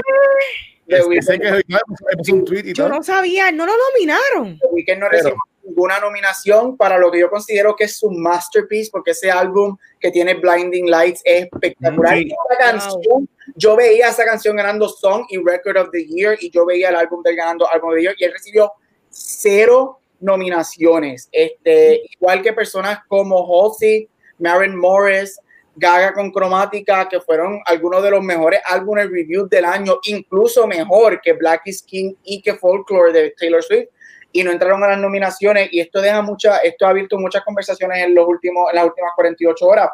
The 0.89 1.03
Weeknd. 1.03 2.75
Yo 2.75 2.89
no 2.89 3.03
sabía, 3.03 3.53
no 3.53 3.67
lo 3.67 3.73
nominaron. 3.93 4.59
The 4.59 4.67
Weeknd 4.69 4.99
no 4.99 5.09
recibió 5.09 5.37
ninguna 5.67 5.99
nominación 5.99 6.77
para 6.77 6.99
lo 6.99 7.11
que 7.11 7.21
yo 7.21 7.29
considero 7.29 7.75
que 7.75 7.85
es 7.85 7.99
su 7.99 8.11
masterpiece, 8.11 8.91
porque 8.91 9.11
ese 9.11 9.31
álbum 9.31 9.77
que 10.01 10.11
tiene 10.11 10.35
Blinding 10.35 10.89
Lights 10.89 11.23
es 11.25 11.49
espectacular. 11.53 12.19
canción, 12.59 13.29
yo 13.57 13.77
veía 13.77 14.09
esa 14.09 14.25
canción 14.25 14.57
ganando 14.57 14.89
Song 14.89 15.27
y 15.29 15.39
Record 15.39 15.77
of 15.77 15.91
the 15.91 16.05
Year, 16.05 16.39
y 16.41 16.51
yo 16.51 16.65
veía 16.65 16.91
el 16.91 16.97
álbum 16.97 17.23
del 17.23 17.37
ganando 17.37 17.71
Album 17.71 17.91
of 17.91 17.97
the 17.97 18.03
Year, 18.03 18.15
y 18.19 18.25
él 18.25 18.33
recibió 18.33 18.73
cero 19.17 19.99
nominaciones. 20.21 21.29
Este, 21.33 22.03
igual 22.11 22.43
que 22.43 22.53
personas 22.53 23.01
como 23.09 23.45
Halsey, 23.45 24.09
Maren 24.39 24.77
Morris, 24.77 25.39
Gaga 25.77 26.15
con 26.15 26.31
Cromática, 26.31 27.07
que 27.09 27.21
fueron 27.21 27.61
algunos 27.67 28.03
de 28.03 28.11
los 28.11 28.23
mejores 28.23 28.61
álbumes 28.65 29.11
reviews 29.11 29.51
del 29.51 29.67
año, 29.67 29.99
incluso 30.05 30.67
mejor 30.67 31.21
que 31.21 31.35
Black 31.35 31.63
is 31.67 31.83
King 31.83 32.15
y 32.25 32.41
que 32.41 32.55
Folklore 32.55 33.13
de 33.13 33.35
Taylor 33.39 33.63
Swift, 33.63 33.89
y 34.33 34.43
no 34.43 34.51
entraron 34.51 34.83
a 34.85 34.89
las 34.89 34.99
nominaciones. 34.99 35.69
Y 35.73 35.81
esto 35.81 36.01
deja 36.01 36.23
mucha, 36.23 36.59
esto 36.59 36.87
ha 36.87 36.91
abierto 36.91 37.19
muchas 37.19 37.45
conversaciones 37.45 38.03
en, 38.03 38.15
los 38.15 38.27
últimos, 38.27 38.71
en 38.71 38.77
las 38.77 38.87
últimas 38.87 39.13
48 39.15 39.67
horas 39.67 39.91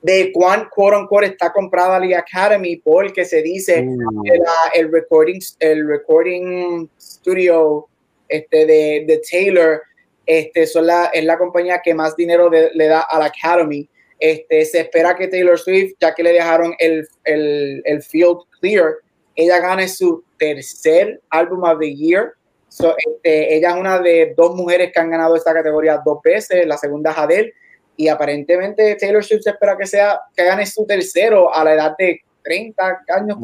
de 0.00 0.30
cuán 0.32 0.68
quote 0.70 0.96
unquote 0.96 1.26
está 1.26 1.52
comprada 1.52 1.98
la 1.98 2.18
Academy 2.18 2.76
porque 2.76 3.24
se 3.24 3.42
dice 3.42 3.82
mm. 3.82 4.22
que 4.22 4.38
el 4.74 4.92
recording 4.92 5.40
el 5.58 5.88
recording 5.88 6.88
studio 7.00 7.88
este, 8.28 8.66
de, 8.66 9.04
de 9.06 9.20
Taylor, 9.30 9.82
este, 10.26 10.66
son 10.66 10.86
la, 10.86 11.06
es 11.06 11.24
la 11.24 11.38
compañía 11.38 11.80
que 11.82 11.94
más 11.94 12.14
dinero 12.14 12.50
le 12.50 12.86
da 12.86 13.00
a 13.00 13.18
la 13.18 13.26
Academy. 13.26 13.88
Este, 14.18 14.64
se 14.64 14.80
espera 14.80 15.16
que 15.16 15.28
Taylor 15.28 15.58
Swift, 15.58 15.94
ya 16.00 16.14
que 16.14 16.22
le 16.22 16.32
dejaron 16.32 16.74
el, 16.78 17.06
el, 17.24 17.82
el 17.84 18.02
field 18.02 18.38
clear, 18.60 18.96
ella 19.34 19.60
gane 19.60 19.86
su 19.88 20.24
tercer 20.36 21.20
álbum 21.30 21.62
of 21.62 21.78
the 21.78 21.94
year. 21.94 22.34
este, 22.68 23.54
ella 23.56 23.70
es 23.70 23.76
una 23.76 24.00
de 24.00 24.34
dos 24.36 24.54
mujeres 24.56 24.92
que 24.92 25.00
han 25.00 25.10
ganado 25.10 25.36
esta 25.36 25.54
categoría 25.54 26.02
dos 26.04 26.18
veces, 26.22 26.66
la 26.66 26.76
segunda 26.76 27.12
es 27.12 27.18
Adele, 27.18 27.54
y 27.96 28.08
aparentemente 28.08 28.96
Taylor 28.96 29.24
Swift 29.24 29.42
se 29.42 29.50
espera 29.50 29.76
que 29.76 29.86
sea 29.86 30.20
que 30.36 30.44
gane 30.44 30.66
su 30.66 30.84
tercero 30.84 31.54
a 31.54 31.64
la 31.64 31.74
edad 31.74 31.96
de 31.96 32.20
30 32.42 33.04
años. 33.08 33.38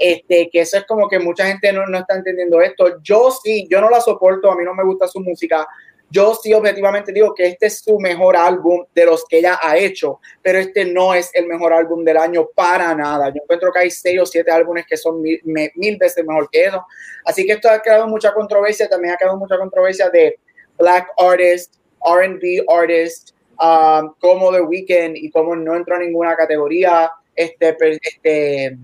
Este, 0.00 0.48
que 0.50 0.62
eso 0.62 0.78
es 0.78 0.86
como 0.86 1.06
que 1.10 1.18
mucha 1.18 1.44
gente 1.46 1.70
no, 1.74 1.86
no 1.86 1.98
está 1.98 2.16
entendiendo 2.16 2.62
esto. 2.62 3.02
Yo 3.02 3.30
sí, 3.30 3.68
yo 3.70 3.82
no 3.82 3.90
la 3.90 4.00
soporto, 4.00 4.50
a 4.50 4.56
mí 4.56 4.64
no 4.64 4.74
me 4.74 4.82
gusta 4.82 5.06
su 5.06 5.20
música. 5.20 5.68
Yo 6.08 6.34
sí 6.34 6.54
objetivamente 6.54 7.12
digo 7.12 7.34
que 7.34 7.46
este 7.46 7.66
es 7.66 7.80
su 7.80 8.00
mejor 8.00 8.34
álbum 8.34 8.84
de 8.94 9.04
los 9.04 9.26
que 9.26 9.38
ella 9.40 9.60
ha 9.62 9.76
hecho, 9.76 10.18
pero 10.40 10.58
este 10.58 10.86
no 10.86 11.12
es 11.12 11.30
el 11.34 11.46
mejor 11.46 11.74
álbum 11.74 12.02
del 12.02 12.16
año 12.16 12.48
para 12.54 12.94
nada. 12.94 13.28
Yo 13.28 13.42
encuentro 13.42 13.70
que 13.70 13.80
hay 13.80 13.90
seis 13.90 14.18
o 14.18 14.24
siete 14.24 14.50
álbumes 14.50 14.86
que 14.88 14.96
son 14.96 15.20
mil, 15.20 15.98
veces 15.98 16.24
mejor 16.26 16.48
que 16.50 16.64
eso. 16.64 16.82
Así 17.26 17.44
que 17.44 17.52
esto 17.52 17.68
ha 17.68 17.80
creado 17.80 18.08
mucha 18.08 18.32
controversia, 18.32 18.88
también 18.88 19.12
ha 19.12 19.18
creado 19.18 19.36
mucha 19.36 19.58
controversia 19.58 20.08
de 20.08 20.38
Black 20.78 21.08
Artists, 21.18 21.78
RB 22.02 22.64
Artists, 22.68 23.34
um, 23.60 24.14
como 24.18 24.50
The 24.50 24.62
Weeknd 24.62 25.14
y 25.14 25.30
como 25.30 25.54
no 25.54 25.76
entró 25.76 25.96
en 25.96 26.06
ninguna 26.06 26.34
categoría. 26.36 27.12
Este, 27.36 27.76
este, 28.02 28.78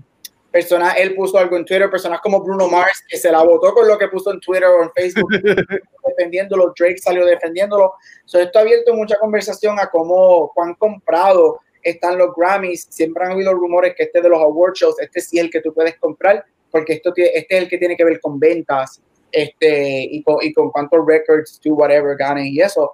personas, 0.51 0.95
él 0.97 1.13
puso 1.15 1.37
algo 1.37 1.57
en 1.57 1.65
Twitter, 1.65 1.89
personas 1.89 2.19
como 2.21 2.41
Bruno 2.41 2.67
Mars, 2.67 3.03
que 3.07 3.17
se 3.17 3.31
la 3.31 3.43
votó 3.43 3.73
con 3.73 3.87
lo 3.87 3.97
que 3.97 4.07
puso 4.07 4.31
en 4.31 4.39
Twitter 4.39 4.65
o 4.65 4.83
en 4.83 4.91
Facebook, 4.91 5.29
defendiéndolo, 6.07 6.73
Drake 6.77 6.97
salió 6.97 7.25
defendiéndolo. 7.25 7.93
So, 8.25 8.39
esto 8.39 8.59
ha 8.59 8.61
abierto 8.61 8.93
mucha 8.93 9.17
conversación 9.17 9.79
a 9.79 9.87
cómo, 9.87 10.51
cuán 10.53 10.75
comprado 10.75 11.59
están 11.83 12.17
los 12.17 12.33
Grammys. 12.35 12.87
Siempre 12.89 13.25
han 13.25 13.31
habido 13.31 13.53
rumores 13.53 13.95
que 13.95 14.03
este 14.03 14.21
de 14.21 14.29
los 14.29 14.41
award 14.41 14.73
shows, 14.73 14.99
este 14.99 15.21
sí 15.21 15.37
es 15.37 15.45
el 15.45 15.51
que 15.51 15.61
tú 15.61 15.73
puedes 15.73 15.97
comprar, 15.97 16.45
porque 16.71 16.93
esto, 16.93 17.13
este 17.15 17.47
es 17.49 17.63
el 17.63 17.69
que 17.69 17.77
tiene 17.77 17.95
que 17.95 18.03
ver 18.03 18.19
con 18.19 18.39
ventas 18.39 19.01
este, 19.31 20.07
y, 20.09 20.23
con, 20.23 20.37
y 20.41 20.53
con 20.53 20.71
cuántos 20.71 21.05
records, 21.05 21.59
do 21.63 21.73
whatever, 21.73 22.15
ganen 22.17 22.47
y 22.47 22.61
eso. 22.61 22.93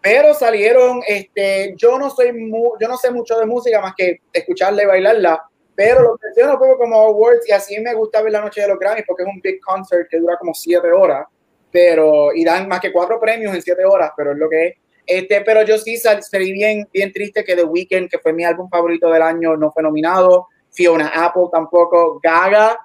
pero 0.00 0.34
salieron, 0.34 1.02
este, 1.06 1.74
yo 1.76 1.98
no 1.98 2.10
soy 2.10 2.32
yo 2.80 2.88
no 2.88 2.96
sé 2.96 3.10
mucho 3.10 3.38
de 3.38 3.46
música 3.46 3.80
más 3.80 3.94
que 3.96 4.20
escucharla 4.32 4.82
y 4.82 4.86
bailarla, 4.86 5.42
pero 5.76 6.02
lo 6.02 6.18
menciono 6.20 6.54
un 6.54 6.58
poco 6.58 6.78
como 6.78 6.96
awards 6.96 7.48
y 7.48 7.52
así 7.52 7.78
me 7.80 7.94
gusta 7.94 8.22
ver 8.22 8.32
la 8.32 8.40
noche 8.40 8.62
de 8.62 8.68
los 8.68 8.78
Grammys 8.78 9.04
porque 9.06 9.22
es 9.22 9.28
un 9.28 9.40
big 9.40 9.60
concert 9.60 10.08
que 10.10 10.18
dura 10.18 10.36
como 10.38 10.54
siete 10.54 10.90
horas, 10.90 11.26
pero 11.70 12.32
y 12.34 12.44
dan 12.44 12.66
más 12.66 12.80
que 12.80 12.90
cuatro 12.90 13.20
premios 13.20 13.54
en 13.54 13.62
siete 13.62 13.84
horas, 13.84 14.10
pero 14.16 14.32
es 14.32 14.38
lo 14.38 14.48
que 14.48 14.66
es. 14.66 14.74
Este, 15.06 15.42
pero 15.42 15.62
yo 15.62 15.78
sí 15.78 15.96
salí 15.98 16.52
bien, 16.52 16.88
bien 16.92 17.12
triste 17.12 17.44
que 17.44 17.54
The 17.54 17.62
Weeknd, 17.62 18.08
que 18.08 18.18
fue 18.18 18.32
mi 18.32 18.44
álbum 18.44 18.68
favorito 18.68 19.08
del 19.10 19.22
año, 19.22 19.56
no 19.56 19.70
fue 19.70 19.82
nominado. 19.82 20.48
Fiona 20.72 21.08
Apple 21.08 21.44
tampoco. 21.52 22.18
Gaga 22.20 22.78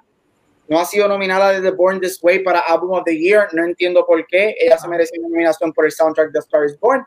no 0.68 0.78
ha 0.78 0.84
sido 0.84 1.08
nominada 1.08 1.50
desde 1.50 1.70
Born 1.70 2.00
This 2.00 2.18
Way 2.22 2.40
para 2.40 2.60
Album 2.60 2.92
of 2.92 3.04
the 3.04 3.18
Year. 3.18 3.48
No 3.52 3.64
entiendo 3.64 4.06
por 4.06 4.24
qué. 4.26 4.54
Ella 4.58 4.78
se 4.78 4.88
merece 4.88 5.18
una 5.18 5.28
nominación 5.28 5.72
por 5.72 5.84
el 5.84 5.92
soundtrack 5.92 6.30
de 6.30 6.38
Star 6.38 6.64
is 6.64 6.78
Born. 6.78 7.04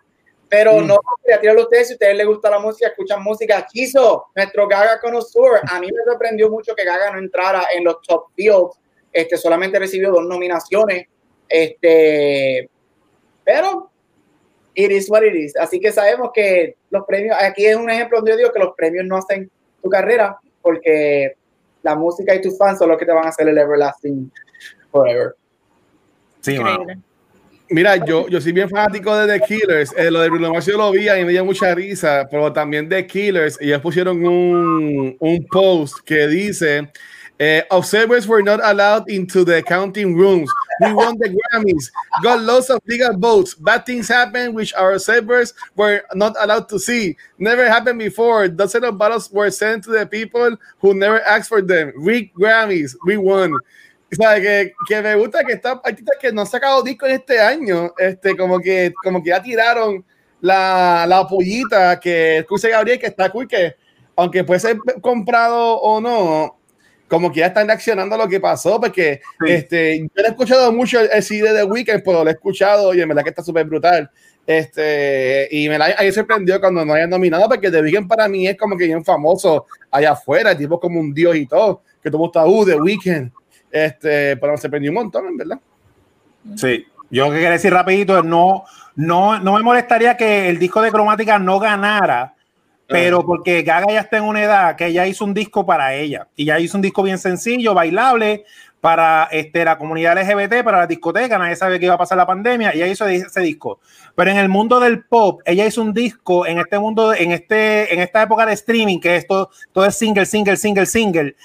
Pero 0.49 0.79
mm. 0.79 0.87
no 0.87 0.97
quería 1.23 1.41
tirarlo 1.41 1.61
a 1.61 1.63
ustedes. 1.65 1.87
Si 1.87 1.93
a 1.93 1.95
ustedes 1.95 2.15
les 2.15 2.27
gusta 2.27 2.49
la 2.49 2.59
música, 2.59 2.87
escuchan 2.87 3.23
música. 3.23 3.65
Quiso 3.71 4.27
nuestro 4.35 4.67
Gaga 4.67 4.99
connoisseur. 4.99 5.61
A 5.69 5.79
mí 5.79 5.87
me 5.87 6.03
sorprendió 6.03 6.49
mucho 6.49 6.75
que 6.75 6.85
Gaga 6.85 7.11
no 7.11 7.19
entrara 7.19 7.67
en 7.75 7.83
los 7.83 8.01
top 8.01 8.27
fields. 8.35 8.79
Este, 9.11 9.37
solamente 9.37 9.79
recibió 9.79 10.11
dos 10.11 10.25
nominaciones. 10.25 11.07
Este, 11.47 12.69
pero 13.43 13.89
it 14.73 14.91
is 14.91 15.09
what 15.09 15.23
it 15.23 15.35
is. 15.35 15.55
Así 15.57 15.79
que 15.79 15.91
sabemos 15.91 16.31
que 16.33 16.75
los 16.89 17.05
premios, 17.05 17.35
aquí 17.39 17.65
es 17.65 17.75
un 17.75 17.89
ejemplo 17.89 18.17
donde 18.17 18.31
yo 18.31 18.37
digo 18.37 18.51
que 18.51 18.59
los 18.59 18.75
premios 18.75 19.05
no 19.05 19.17
hacen 19.17 19.49
tu 19.81 19.89
carrera 19.89 20.37
porque 20.61 21.35
la 21.81 21.95
música 21.95 22.33
y 22.33 22.41
tus 22.41 22.57
fans 22.57 22.79
son 22.79 22.89
los 22.89 22.97
que 22.97 23.05
te 23.05 23.11
van 23.11 23.25
a 23.25 23.29
hacer 23.29 23.47
el 23.47 23.57
everlasting 23.57 24.31
forever. 24.91 25.35
Sí, 26.41 26.57
Mira, 27.69 27.95
yo, 28.05 28.27
yo 28.27 28.39
soy 28.39 28.51
bien 28.51 28.69
fanático 28.69 29.15
de 29.15 29.39
The 29.39 29.45
Killers. 29.45 29.93
Eh, 29.97 30.11
lo 30.11 30.21
de 30.21 30.29
Bruno 30.29 30.51
Mars 30.51 30.65
yo 30.65 30.77
lo 30.77 30.91
vi 30.91 31.09
y 31.09 31.25
me 31.25 31.31
dio 31.31 31.43
mucha 31.43 31.73
risa, 31.73 32.27
pero 32.29 32.51
también 32.53 32.87
The 32.87 33.05
Killers. 33.07 33.59
Ellos 33.59 33.81
pusieron 33.81 34.25
un, 34.25 35.17
un 35.19 35.47
post 35.51 35.99
que 36.05 36.27
dice 36.27 36.91
Uh, 37.37 37.61
observers 37.69 38.27
were 38.27 38.41
not 38.41 38.61
allowed 38.63 39.09
into 39.09 39.43
the 39.43 39.61
counting 39.63 40.15
rooms. 40.15 40.49
We 40.79 40.93
won 40.93 41.17
the 41.17 41.37
Grammys, 41.51 41.91
got 42.23 42.41
lots 42.41 42.69
of 42.69 42.79
legal 42.87 43.17
votes. 43.17 43.53
Bad 43.55 43.85
things 43.85 44.07
happened, 44.07 44.55
which 44.55 44.73
our 44.73 44.93
observers 44.93 45.53
were 45.75 46.03
not 46.13 46.35
allowed 46.39 46.69
to 46.69 46.79
see. 46.79 47.17
Never 47.37 47.67
happened 47.67 47.99
before. 47.99 48.47
Dozens 48.47 48.85
of 48.85 48.97
bottles 48.97 49.29
were 49.31 49.51
sent 49.51 49.83
to 49.83 49.91
the 49.91 50.05
people 50.05 50.55
who 50.79 50.93
never 50.93 51.21
asked 51.23 51.49
for 51.49 51.61
them. 51.61 51.91
We 51.99 52.31
Grammys, 52.39 52.95
we 53.05 53.17
won. 53.17 53.53
O 54.11 54.15
sea, 54.15 54.39
que, 54.39 54.73
que 54.87 55.01
me 55.01 55.15
gusta 55.15 55.43
que 55.43 55.53
está 55.53 55.81
artistas 55.83 56.17
que 56.21 56.31
no 56.31 56.41
han 56.41 56.47
sacado 56.47 56.83
disco 56.83 57.05
en 57.05 57.13
este 57.13 57.39
año, 57.39 57.93
este, 57.97 58.37
como 58.37 58.59
que, 58.59 58.93
como 59.03 59.21
que 59.21 59.29
ya 59.29 59.41
tiraron 59.41 60.05
la, 60.41 61.05
la 61.07 61.27
pollita 61.27 61.99
que 61.99 62.39
escuche 62.39 62.69
Gabriel, 62.69 62.99
que 62.99 63.07
está 63.07 63.29
cool, 63.31 63.47
que 63.47 63.75
aunque 64.15 64.43
puede 64.43 64.59
ser 64.59 64.77
comprado 65.01 65.79
o 65.79 65.99
no, 65.99 66.57
como 67.07 67.31
que 67.31 67.41
ya 67.41 67.47
están 67.47 67.67
reaccionando 67.67 68.15
a 68.15 68.17
lo 68.17 68.27
que 68.27 68.39
pasó, 68.39 68.79
porque 68.79 69.21
este, 69.45 69.99
yo 69.99 70.23
he 70.23 70.27
escuchado 70.27 70.71
mucho 70.71 70.99
el, 70.99 71.23
CD 71.23 71.51
de 71.51 71.59
The 71.59 71.63
Weeknd, 71.65 72.03
pero 72.03 72.23
lo 72.23 72.29
he 72.29 72.33
escuchado 72.33 72.93
y 72.93 73.01
en 73.01 73.09
verdad 73.09 73.23
que 73.23 73.29
está 73.29 73.43
súper 73.43 73.65
brutal. 73.65 74.09
Este, 74.47 75.47
y 75.49 75.67
me 75.67 75.77
la 75.77 75.85
ahí 75.97 76.11
sorprendió 76.11 76.59
cuando 76.59 76.85
no 76.85 76.93
hayan 76.93 77.09
nominado, 77.09 77.47
porque 77.49 77.71
The 77.71 77.81
Weeknd 77.81 78.07
para 78.07 78.27
mí 78.27 78.47
es 78.47 78.57
como 78.57 78.77
que 78.77 78.85
bien 78.85 79.03
famoso 79.03 79.65
allá 79.91 80.11
afuera, 80.11 80.57
tipo 80.57 80.79
como 80.79 80.99
un 80.99 81.13
dios 81.13 81.35
y 81.35 81.47
todo, 81.47 81.81
que 82.01 82.09
todo 82.09 82.25
está, 82.27 82.45
uh, 82.45 82.65
The 82.65 82.75
Weeknd. 82.75 83.31
Este, 83.71 84.37
pero 84.37 84.53
me 84.53 84.57
sorprendió 84.57 84.91
un 84.91 84.95
montón, 84.95 85.27
en 85.27 85.37
verdad. 85.37 85.59
Sí, 86.55 86.85
yo 87.09 87.25
que 87.29 87.35
quería 87.35 87.51
decir 87.51 87.73
rapidito, 87.73 88.23
no, 88.23 88.63
no, 88.95 89.39
no 89.39 89.53
me 89.53 89.63
molestaría 89.63 90.15
que 90.15 90.49
el 90.49 90.59
disco 90.59 90.81
de 90.81 90.91
cromática 90.91 91.39
no 91.39 91.59
ganara, 91.59 92.35
pero 92.87 93.25
porque 93.25 93.63
Gaga 93.63 93.91
ya 93.91 94.01
está 94.01 94.17
en 94.17 94.25
una 94.25 94.43
edad 94.43 94.75
que 94.75 94.87
ella 94.87 95.07
hizo 95.07 95.25
un 95.25 95.33
disco 95.33 95.65
para 95.65 95.95
ella 95.95 96.27
y 96.35 96.45
ya 96.45 96.59
hizo 96.59 96.77
un 96.77 96.83
disco 96.83 97.01
bien 97.01 97.17
sencillo, 97.17 97.73
bailable 97.73 98.45
para 98.85 99.27
este, 99.31 99.65
la 99.65 99.79
comunidad 99.79 100.15
LGBT, 100.15 100.63
para 100.63 100.77
la 100.77 100.85
discoteca, 100.85 101.39
nadie 101.39 101.55
sabe 101.55 101.79
qué 101.79 101.85
iba 101.85 101.95
a 101.95 101.97
pasar 101.97 102.19
la 102.19 102.27
pandemia, 102.27 102.71
y 102.75 102.83
ella 102.83 102.91
hizo 102.91 103.07
ese 103.07 103.41
disco. 103.41 103.79
Pero 104.13 104.29
en 104.29 104.37
el 104.37 104.47
mundo 104.47 104.79
del 104.79 105.03
pop, 105.03 105.41
ella 105.43 105.65
hizo 105.65 105.81
un 105.81 105.91
disco 105.91 106.45
en 106.45 106.59
este 106.59 106.77
mundo, 106.77 107.11
en, 107.11 107.31
este, 107.31 107.91
en 107.91 107.99
esta 107.99 108.21
época 108.21 108.45
de 108.45 108.53
streaming, 108.53 108.99
que 108.99 109.15
esto 109.15 109.49
todo 109.71 109.85
es 109.85 109.97
single, 109.97 110.27
single, 110.27 110.55
single, 110.55 110.85
single. 110.85 111.35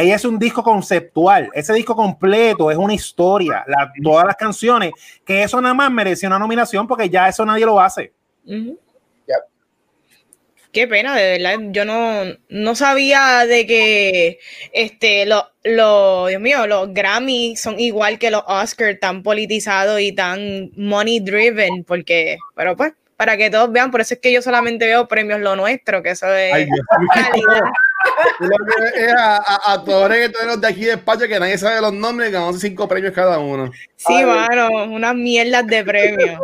Ella 0.00 0.16
es 0.16 0.24
un 0.24 0.38
disco 0.38 0.62
conceptual, 0.62 1.50
ese 1.54 1.72
disco 1.74 1.94
completo 1.94 2.70
es 2.70 2.76
una 2.76 2.94
historia, 2.94 3.64
todas 4.02 4.26
las 4.26 4.36
canciones, 4.36 4.92
que 5.24 5.42
eso 5.42 5.60
nada 5.60 5.74
más 5.74 5.90
merecía 5.90 6.28
una 6.28 6.38
nominación 6.38 6.86
porque 6.86 7.08
ya 7.08 7.28
eso 7.28 7.44
nadie 7.44 7.66
lo 7.66 7.80
hace. 7.80 8.12
Qué 10.72 10.86
pena, 10.86 11.16
de 11.16 11.38
verdad. 11.38 11.58
Yo 11.72 11.84
no, 11.84 12.22
no 12.48 12.74
sabía 12.76 13.44
de 13.44 13.66
que 13.66 14.38
este 14.72 15.26
los 15.26 15.44
lo, 15.62 16.28
Dios 16.28 16.40
mío, 16.40 16.66
los 16.66 16.92
Grammy 16.94 17.56
son 17.56 17.78
igual 17.78 18.18
que 18.18 18.30
los 18.30 18.42
Oscars, 18.46 18.98
tan 18.98 19.22
politizados 19.22 20.00
y 20.00 20.12
tan 20.12 20.70
money 20.76 21.20
driven, 21.20 21.84
porque, 21.84 22.38
pero 22.54 22.76
pues, 22.76 22.92
para 23.20 23.36
que 23.36 23.50
todos 23.50 23.70
vean, 23.70 23.90
por 23.90 24.00
eso 24.00 24.14
es 24.14 24.20
que 24.20 24.32
yo 24.32 24.40
solamente 24.40 24.86
veo 24.86 25.06
premios 25.06 25.40
lo 25.40 25.54
nuestro, 25.54 26.02
que 26.02 26.12
eso 26.12 26.26
es 26.34 26.66
a, 29.14 29.72
a, 29.74 29.84
todos 29.84 30.10
los 30.46 30.58
de 30.58 30.66
aquí 30.66 30.86
de 30.86 30.92
España 30.92 31.28
que 31.28 31.38
nadie 31.38 31.58
sabe 31.58 31.82
los 31.82 31.92
nombres, 31.92 32.32
ganamos 32.32 32.58
cinco 32.58 32.88
premios 32.88 33.12
cada 33.12 33.38
uno. 33.38 33.70
Sí, 33.96 34.24
mano, 34.24 34.70
unas 34.84 35.14
mierdas 35.14 35.66
de 35.66 35.84
premios. 35.84 36.40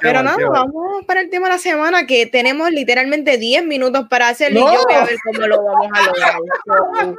Pero 0.00 0.22
nada, 0.22 0.36
vamos 0.50 1.04
para 1.06 1.20
el 1.20 1.30
tema 1.30 1.48
de 1.48 1.54
la 1.54 1.58
semana 1.58 2.06
que 2.06 2.26
tenemos 2.26 2.70
literalmente 2.70 3.38
10 3.38 3.64
minutos 3.64 4.06
para 4.08 4.28
hacerlo 4.28 4.60
y 4.60 4.74
yo 4.74 4.82
voy 4.84 4.94
a 4.94 5.04
ver 5.04 5.16
cómo 5.24 5.46
lo 5.46 5.62
vamos 5.62 5.88
a 5.92 6.02
lograr. 6.02 7.14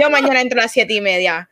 yo 0.00 0.10
mañana 0.10 0.40
entro 0.40 0.60
a 0.60 0.64
las 0.64 0.72
7 0.72 0.92
y 0.92 1.00
media. 1.00 1.48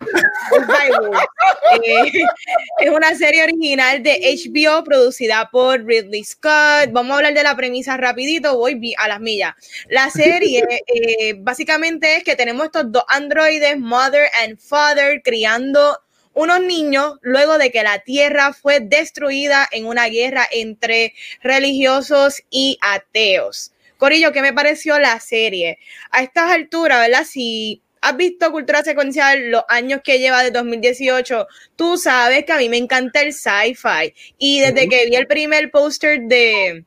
Eh, 1.82 2.12
es 2.78 2.90
una 2.90 3.14
serie 3.14 3.42
original 3.42 4.02
de 4.02 4.20
HBO 4.36 4.84
producida 4.84 5.48
por 5.50 5.84
Ridley 5.84 6.24
Scott. 6.24 6.90
Vamos 6.90 7.12
a 7.12 7.16
hablar 7.16 7.34
de 7.34 7.42
la 7.42 7.56
premisa 7.56 7.96
rapidito, 7.96 8.56
voy 8.56 8.94
a 8.96 9.08
las 9.08 9.20
millas. 9.20 9.54
La 9.88 10.10
serie 10.10 10.64
eh, 10.86 11.34
básicamente 11.38 12.16
es 12.16 12.24
que 12.24 12.36
tenemos 12.36 12.66
estos 12.66 12.90
dos 12.90 13.04
androides, 13.08 13.78
Mother 13.78 14.28
and 14.42 14.58
Father, 14.58 15.20
criando 15.22 15.98
unos 16.34 16.60
niños 16.60 17.14
luego 17.22 17.58
de 17.58 17.70
que 17.70 17.82
la 17.82 18.00
tierra 18.00 18.52
fue 18.52 18.80
destruida 18.80 19.68
en 19.70 19.86
una 19.86 20.06
guerra 20.06 20.46
entre 20.50 21.14
religiosos 21.42 22.42
y 22.50 22.78
ateos. 22.80 23.72
Corillo, 23.96 24.32
¿qué 24.32 24.40
me 24.40 24.52
pareció 24.54 24.98
la 24.98 25.20
serie? 25.20 25.78
A 26.10 26.22
estas 26.22 26.50
alturas, 26.50 27.00
¿verdad? 27.00 27.24
Si 27.24 27.82
has 28.00 28.16
visto 28.16 28.50
Cultura 28.50 28.82
Secuencial 28.82 29.50
los 29.50 29.64
años 29.68 30.00
que 30.02 30.18
lleva 30.18 30.42
de 30.42 30.50
2018, 30.50 31.46
tú 31.76 31.98
sabes 31.98 32.44
que 32.44 32.52
a 32.52 32.58
mí 32.58 32.68
me 32.68 32.78
encanta 32.78 33.20
el 33.20 33.34
sci-fi. 33.34 34.14
Y 34.38 34.60
desde 34.60 34.88
que 34.88 35.06
vi 35.06 35.16
el 35.16 35.26
primer 35.26 35.70
póster 35.70 36.22
de, 36.22 36.84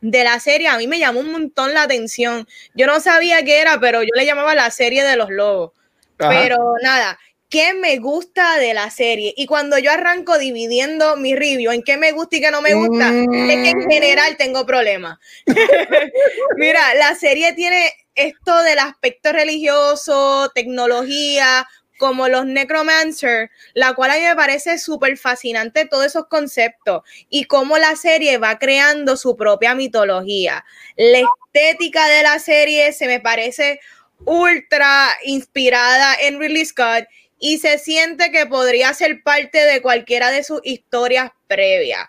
de 0.00 0.24
la 0.24 0.38
serie, 0.38 0.68
a 0.68 0.78
mí 0.78 0.86
me 0.86 1.00
llamó 1.00 1.20
un 1.20 1.32
montón 1.32 1.74
la 1.74 1.82
atención. 1.82 2.46
Yo 2.74 2.86
no 2.86 3.00
sabía 3.00 3.44
qué 3.44 3.60
era, 3.60 3.80
pero 3.80 4.02
yo 4.02 4.10
le 4.14 4.24
llamaba 4.24 4.54
la 4.54 4.70
serie 4.70 5.02
de 5.04 5.16
los 5.16 5.30
lobos. 5.30 5.72
Pero 6.16 6.74
nada, 6.84 7.18
qué 7.52 7.74
me 7.74 7.98
gusta 7.98 8.56
de 8.56 8.72
la 8.72 8.90
serie. 8.90 9.34
Y 9.36 9.44
cuando 9.46 9.78
yo 9.78 9.92
arranco 9.92 10.38
dividiendo 10.38 11.16
mi 11.16 11.36
review 11.36 11.70
en 11.70 11.82
qué 11.82 11.98
me 11.98 12.10
gusta 12.12 12.36
y 12.36 12.40
qué 12.40 12.50
no 12.50 12.62
me 12.62 12.72
gusta, 12.72 13.08
es 13.08 13.28
que 13.28 13.70
en 13.70 13.78
mm. 13.78 13.90
general 13.90 14.36
tengo 14.38 14.64
problemas. 14.64 15.18
Mira, 16.56 16.94
la 16.94 17.14
serie 17.14 17.52
tiene 17.52 17.92
esto 18.14 18.62
del 18.62 18.78
aspecto 18.78 19.32
religioso, 19.32 20.50
tecnología, 20.54 21.68
como 21.98 22.26
los 22.26 22.46
Necromancer, 22.46 23.50
la 23.74 23.92
cual 23.92 24.12
a 24.12 24.14
mí 24.14 24.22
me 24.22 24.34
parece 24.34 24.78
súper 24.78 25.18
fascinante 25.18 25.84
todos 25.84 26.06
esos 26.06 26.28
conceptos 26.28 27.02
y 27.28 27.44
cómo 27.44 27.76
la 27.76 27.96
serie 27.96 28.38
va 28.38 28.58
creando 28.58 29.18
su 29.18 29.36
propia 29.36 29.74
mitología. 29.74 30.64
La 30.96 31.18
estética 31.18 32.08
de 32.08 32.22
la 32.22 32.38
serie 32.38 32.94
se 32.94 33.06
me 33.06 33.20
parece 33.20 33.78
ultra 34.24 35.10
inspirada 35.24 36.14
en 36.14 36.40
Ridley 36.40 36.64
Scott 36.64 37.04
y 37.44 37.58
se 37.58 37.76
siente 37.78 38.30
que 38.30 38.46
podría 38.46 38.94
ser 38.94 39.24
parte 39.24 39.58
de 39.58 39.82
cualquiera 39.82 40.30
de 40.30 40.44
sus 40.44 40.60
historias 40.62 41.32
previas. 41.48 42.08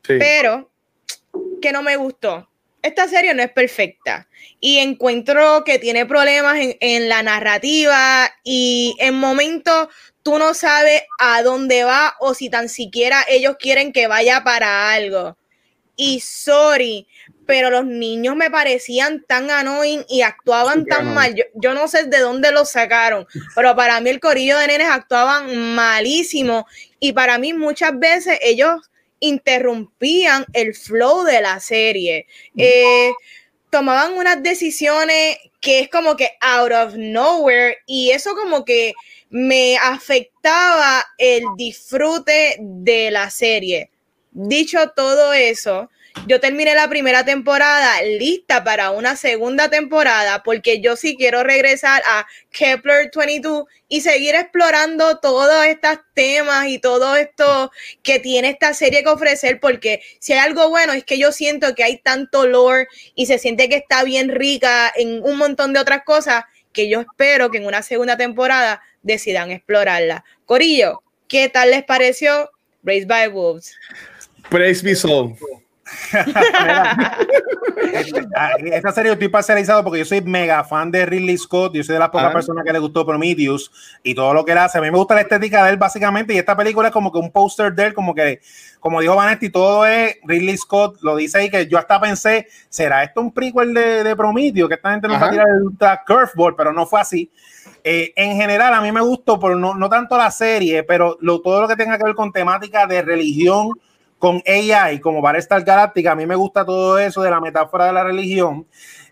Pero 0.00 0.70
que 1.60 1.72
no 1.72 1.82
me 1.82 1.96
gustó. 1.96 2.48
Esta 2.80 3.06
serie 3.06 3.34
no 3.34 3.42
es 3.42 3.52
perfecta 3.52 4.26
y 4.60 4.78
encuentro 4.78 5.62
que 5.64 5.78
tiene 5.78 6.06
problemas 6.06 6.56
en, 6.58 6.76
en 6.80 7.10
la 7.10 7.22
narrativa 7.22 8.32
y 8.42 8.96
en 8.98 9.14
momentos 9.14 9.88
tú 10.22 10.38
no 10.38 10.54
sabes 10.54 11.02
a 11.18 11.42
dónde 11.42 11.84
va 11.84 12.14
o 12.18 12.32
si 12.32 12.48
tan 12.48 12.70
siquiera 12.70 13.26
ellos 13.28 13.56
quieren 13.58 13.92
que 13.92 14.06
vaya 14.06 14.42
para 14.42 14.90
algo. 14.90 15.36
Y 15.96 16.20
sorry, 16.20 17.06
pero 17.52 17.68
los 17.68 17.84
niños 17.84 18.34
me 18.34 18.50
parecían 18.50 19.26
tan 19.28 19.50
annoying 19.50 20.06
y 20.08 20.22
actuaban 20.22 20.86
tan 20.86 21.12
mal. 21.12 21.34
Yo, 21.54 21.74
no 21.74 21.86
sé 21.86 22.04
de 22.04 22.18
dónde 22.20 22.50
los 22.50 22.70
sacaron, 22.70 23.26
pero 23.54 23.76
para 23.76 24.00
mí 24.00 24.08
el 24.08 24.20
corillo 24.20 24.56
de 24.56 24.68
nenes 24.68 24.88
actuaban 24.88 25.74
malísimo 25.74 26.66
y 26.98 27.12
para 27.12 27.36
mí 27.36 27.52
muchas 27.52 27.98
veces 27.98 28.38
ellos 28.40 28.90
interrumpían 29.20 30.46
el 30.54 30.74
flow 30.74 31.24
de 31.24 31.42
la 31.42 31.60
serie. 31.60 32.26
Eh, 32.56 33.10
tomaban 33.68 34.14
unas 34.14 34.42
decisiones 34.42 35.36
que 35.60 35.80
es 35.80 35.90
como 35.90 36.16
que 36.16 36.30
out 36.40 36.72
of 36.72 36.94
nowhere 36.96 37.80
y 37.84 38.12
eso 38.12 38.34
como 38.34 38.64
que 38.64 38.94
me 39.28 39.76
afectaba 39.76 41.04
el 41.18 41.44
disfrute 41.58 42.56
de 42.58 43.10
la 43.10 43.28
serie. 43.28 43.90
Dicho 44.30 44.78
todo 44.96 45.34
eso, 45.34 45.90
yo 46.26 46.40
terminé 46.40 46.74
la 46.74 46.88
primera 46.88 47.24
temporada 47.24 48.02
lista 48.02 48.62
para 48.64 48.90
una 48.90 49.16
segunda 49.16 49.68
temporada 49.70 50.42
porque 50.42 50.80
yo 50.80 50.96
sí 50.96 51.16
quiero 51.16 51.42
regresar 51.42 52.02
a 52.06 52.26
Kepler 52.50 53.10
22 53.14 53.64
y 53.88 54.00
seguir 54.02 54.34
explorando 54.34 55.18
todos 55.18 55.64
estos 55.66 55.98
temas 56.14 56.68
y 56.68 56.78
todo 56.78 57.16
esto 57.16 57.70
que 58.02 58.18
tiene 58.18 58.50
esta 58.50 58.74
serie 58.74 59.02
que 59.02 59.08
ofrecer 59.08 59.58
porque 59.60 60.02
si 60.18 60.32
hay 60.32 60.40
algo 60.40 60.68
bueno 60.68 60.92
es 60.92 61.04
que 61.04 61.18
yo 61.18 61.32
siento 61.32 61.74
que 61.74 61.84
hay 61.84 61.98
tanto 61.98 62.46
lore 62.46 62.86
y 63.14 63.26
se 63.26 63.38
siente 63.38 63.68
que 63.68 63.76
está 63.76 64.04
bien 64.04 64.28
rica 64.28 64.92
en 64.94 65.22
un 65.22 65.36
montón 65.36 65.72
de 65.72 65.80
otras 65.80 66.04
cosas 66.04 66.44
que 66.72 66.88
yo 66.88 67.00
espero 67.00 67.50
que 67.50 67.58
en 67.58 67.66
una 67.66 67.82
segunda 67.82 68.16
temporada 68.16 68.80
decidan 69.02 69.50
explorarla. 69.50 70.24
Corillo, 70.46 71.02
¿qué 71.28 71.48
tal 71.48 71.70
les 71.70 71.84
pareció 71.84 72.50
Raised 72.82 73.08
by 73.08 73.28
Wolves? 73.28 73.74
Praise 74.48 74.82
be 74.82 74.94
so. 74.94 75.36
Esta 78.64 78.92
serie 78.92 79.12
estoy 79.12 79.28
parcializado 79.28 79.84
porque 79.84 80.00
yo 80.00 80.04
soy 80.04 80.20
mega 80.22 80.64
fan 80.64 80.90
de 80.90 81.06
Ridley 81.06 81.38
Scott. 81.38 81.74
Yo 81.74 81.82
soy 81.82 81.94
de 81.94 81.98
las 81.98 82.10
pocas 82.10 82.32
personas 82.32 82.64
que 82.64 82.72
le 82.72 82.78
gustó 82.78 83.06
Prometheus 83.06 83.70
y 84.02 84.14
todo 84.14 84.34
lo 84.34 84.44
que 84.44 84.52
él 84.52 84.58
hace. 84.58 84.78
A 84.78 84.80
mí 84.80 84.90
me 84.90 84.98
gusta 84.98 85.14
la 85.14 85.22
estética 85.22 85.64
de 85.64 85.70
él, 85.70 85.76
básicamente. 85.76 86.34
Y 86.34 86.38
esta 86.38 86.56
película 86.56 86.88
es 86.88 86.92
como 86.92 87.12
que 87.12 87.18
un 87.18 87.30
póster 87.30 87.72
de 87.74 87.86
él, 87.86 87.94
como 87.94 88.14
que, 88.14 88.40
como 88.80 89.00
dijo 89.00 89.16
Vanetti, 89.16 89.50
todo 89.50 89.86
es 89.86 90.16
Ridley 90.24 90.56
Scott. 90.56 90.98
Lo 91.02 91.16
dice 91.16 91.38
ahí 91.38 91.50
que 91.50 91.66
yo 91.66 91.78
hasta 91.78 92.00
pensé, 92.00 92.46
¿será 92.68 93.02
esto 93.04 93.20
un 93.20 93.32
prequel 93.32 93.74
de, 93.74 94.04
de 94.04 94.16
Prometheus? 94.16 94.68
Que 94.68 94.74
esta 94.74 94.92
gente 94.92 95.08
no 95.08 95.18
va 95.18 95.26
a 95.26 95.30
tirar 95.30 95.48
el 95.48 95.70
curveball, 96.06 96.56
pero 96.56 96.72
no 96.72 96.86
fue 96.86 97.00
así. 97.00 97.30
Eh, 97.84 98.12
en 98.14 98.36
general, 98.36 98.74
a 98.74 98.80
mí 98.80 98.92
me 98.92 99.00
gustó, 99.00 99.40
pero 99.40 99.56
no, 99.56 99.74
no 99.74 99.88
tanto 99.88 100.16
la 100.16 100.30
serie, 100.30 100.84
pero 100.84 101.16
lo, 101.20 101.40
todo 101.40 101.62
lo 101.62 101.68
que 101.68 101.76
tenga 101.76 101.98
que 101.98 102.04
ver 102.04 102.14
con 102.14 102.32
temática 102.32 102.86
de 102.86 103.02
religión 103.02 103.70
con 104.22 104.40
AI 104.46 105.00
como 105.00 105.20
para 105.20 105.36
estar 105.36 105.64
Galáctica. 105.64 106.12
A 106.12 106.14
mí 106.14 106.26
me 106.26 106.36
gusta 106.36 106.64
todo 106.64 106.96
eso 106.96 107.22
de 107.22 107.30
la 107.32 107.40
metáfora 107.40 107.86
de 107.86 107.92
la 107.92 108.04
religión 108.04 108.68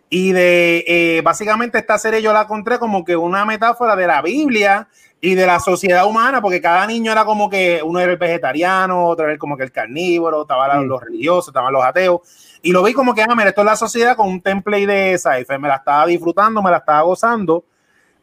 y 0.08 0.30
de 0.30 0.84
eh, 0.86 1.20
básicamente 1.24 1.78
esta 1.78 1.98
serie 1.98 2.22
yo 2.22 2.32
la 2.32 2.42
encontré 2.42 2.78
como 2.78 3.04
que 3.04 3.16
una 3.16 3.44
metáfora 3.44 3.96
de 3.96 4.06
la 4.06 4.22
Biblia 4.22 4.86
y 5.20 5.34
de 5.34 5.46
la 5.46 5.58
sociedad 5.58 6.06
humana, 6.06 6.40
porque 6.40 6.60
cada 6.60 6.86
niño 6.86 7.10
era 7.10 7.24
como 7.24 7.50
que 7.50 7.82
uno 7.84 7.98
era 7.98 8.12
el 8.12 8.18
vegetariano, 8.18 9.08
otro 9.08 9.26
era 9.28 9.36
como 9.36 9.56
que 9.56 9.64
el 9.64 9.72
carnívoro, 9.72 10.42
estaban 10.42 10.86
los 10.86 11.02
religiosos, 11.02 11.48
estaban 11.48 11.72
los 11.72 11.84
ateos, 11.84 12.20
y 12.62 12.70
lo 12.70 12.84
vi 12.84 12.92
como 12.92 13.12
que, 13.12 13.22
ah, 13.22 13.34
mira, 13.34 13.48
esto 13.48 13.62
es 13.62 13.66
la 13.66 13.76
sociedad 13.76 14.14
con 14.14 14.28
un 14.28 14.40
template 14.40 14.86
de 14.86 15.12
esa, 15.14 15.32
me 15.58 15.66
la 15.66 15.76
estaba 15.76 16.06
disfrutando, 16.06 16.62
me 16.62 16.70
la 16.70 16.76
estaba 16.76 17.02
gozando, 17.02 17.64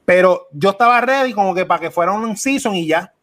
pero 0.05 0.47
yo 0.53 0.69
estaba 0.69 1.01
ready 1.01 1.33
como 1.33 1.53
que 1.53 1.65
para 1.65 1.81
que 1.81 1.91
fuera 1.91 2.13
un 2.13 2.37
season 2.37 2.75
y 2.75 2.87
ya. 2.87 3.13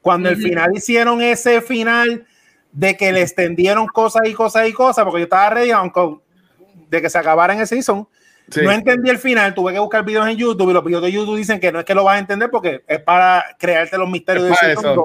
Cuando 0.00 0.30
al 0.30 0.36
final 0.36 0.70
hicieron 0.74 1.20
ese 1.20 1.60
final 1.60 2.26
de 2.72 2.96
que 2.96 3.12
le 3.12 3.22
extendieron 3.22 3.86
cosas 3.86 4.22
y 4.26 4.34
cosas 4.34 4.68
y 4.68 4.72
cosas, 4.72 5.04
porque 5.04 5.20
yo 5.20 5.24
estaba 5.24 5.50
ready, 5.50 5.70
aunque 5.70 6.18
de 6.88 7.02
que 7.02 7.10
se 7.10 7.18
acabara 7.18 7.54
en 7.54 7.60
el 7.60 7.66
season. 7.66 8.06
No 8.62 8.72
entendí 8.72 9.08
el 9.08 9.18
final, 9.18 9.54
tuve 9.54 9.72
que 9.72 9.78
buscar 9.78 10.04
videos 10.04 10.26
en 10.26 10.36
YouTube 10.36 10.70
y 10.70 10.72
los 10.72 10.84
videos 10.84 11.02
de 11.02 11.12
YouTube 11.12 11.36
dicen 11.36 11.60
que 11.60 11.70
no 11.70 11.78
es 11.78 11.84
que 11.84 11.94
lo 11.94 12.02
vas 12.02 12.16
a 12.16 12.18
entender 12.18 12.50
porque 12.50 12.82
es 12.86 13.00
para 13.00 13.44
crearte 13.58 13.96
los 13.96 14.10
misterios 14.10 14.48
de 14.48 14.54
season 14.56 14.98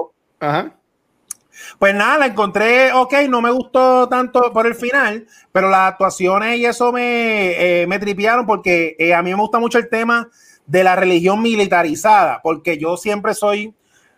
Pues 1.78 1.94
nada, 1.94 2.18
la 2.18 2.26
encontré, 2.26 2.92
ok, 2.92 3.14
no 3.28 3.40
me 3.40 3.52
gustó 3.52 4.08
tanto 4.08 4.52
por 4.52 4.66
el 4.66 4.74
final, 4.74 5.26
pero 5.52 5.70
las 5.70 5.92
actuaciones 5.92 6.58
y 6.58 6.66
eso 6.66 6.92
me, 6.92 7.82
eh, 7.82 7.86
me 7.86 8.00
tripearon 8.00 8.46
porque 8.46 8.96
eh, 8.98 9.14
a 9.14 9.22
mí 9.22 9.30
me 9.30 9.40
gusta 9.40 9.60
mucho 9.60 9.78
el 9.78 9.88
tema 9.88 10.28
de 10.66 10.82
la 10.82 10.96
religión 10.96 11.40
militarizada, 11.40 12.40
porque 12.42 12.78
yo 12.78 12.96
siempre 12.96 13.32
soy 13.34 13.72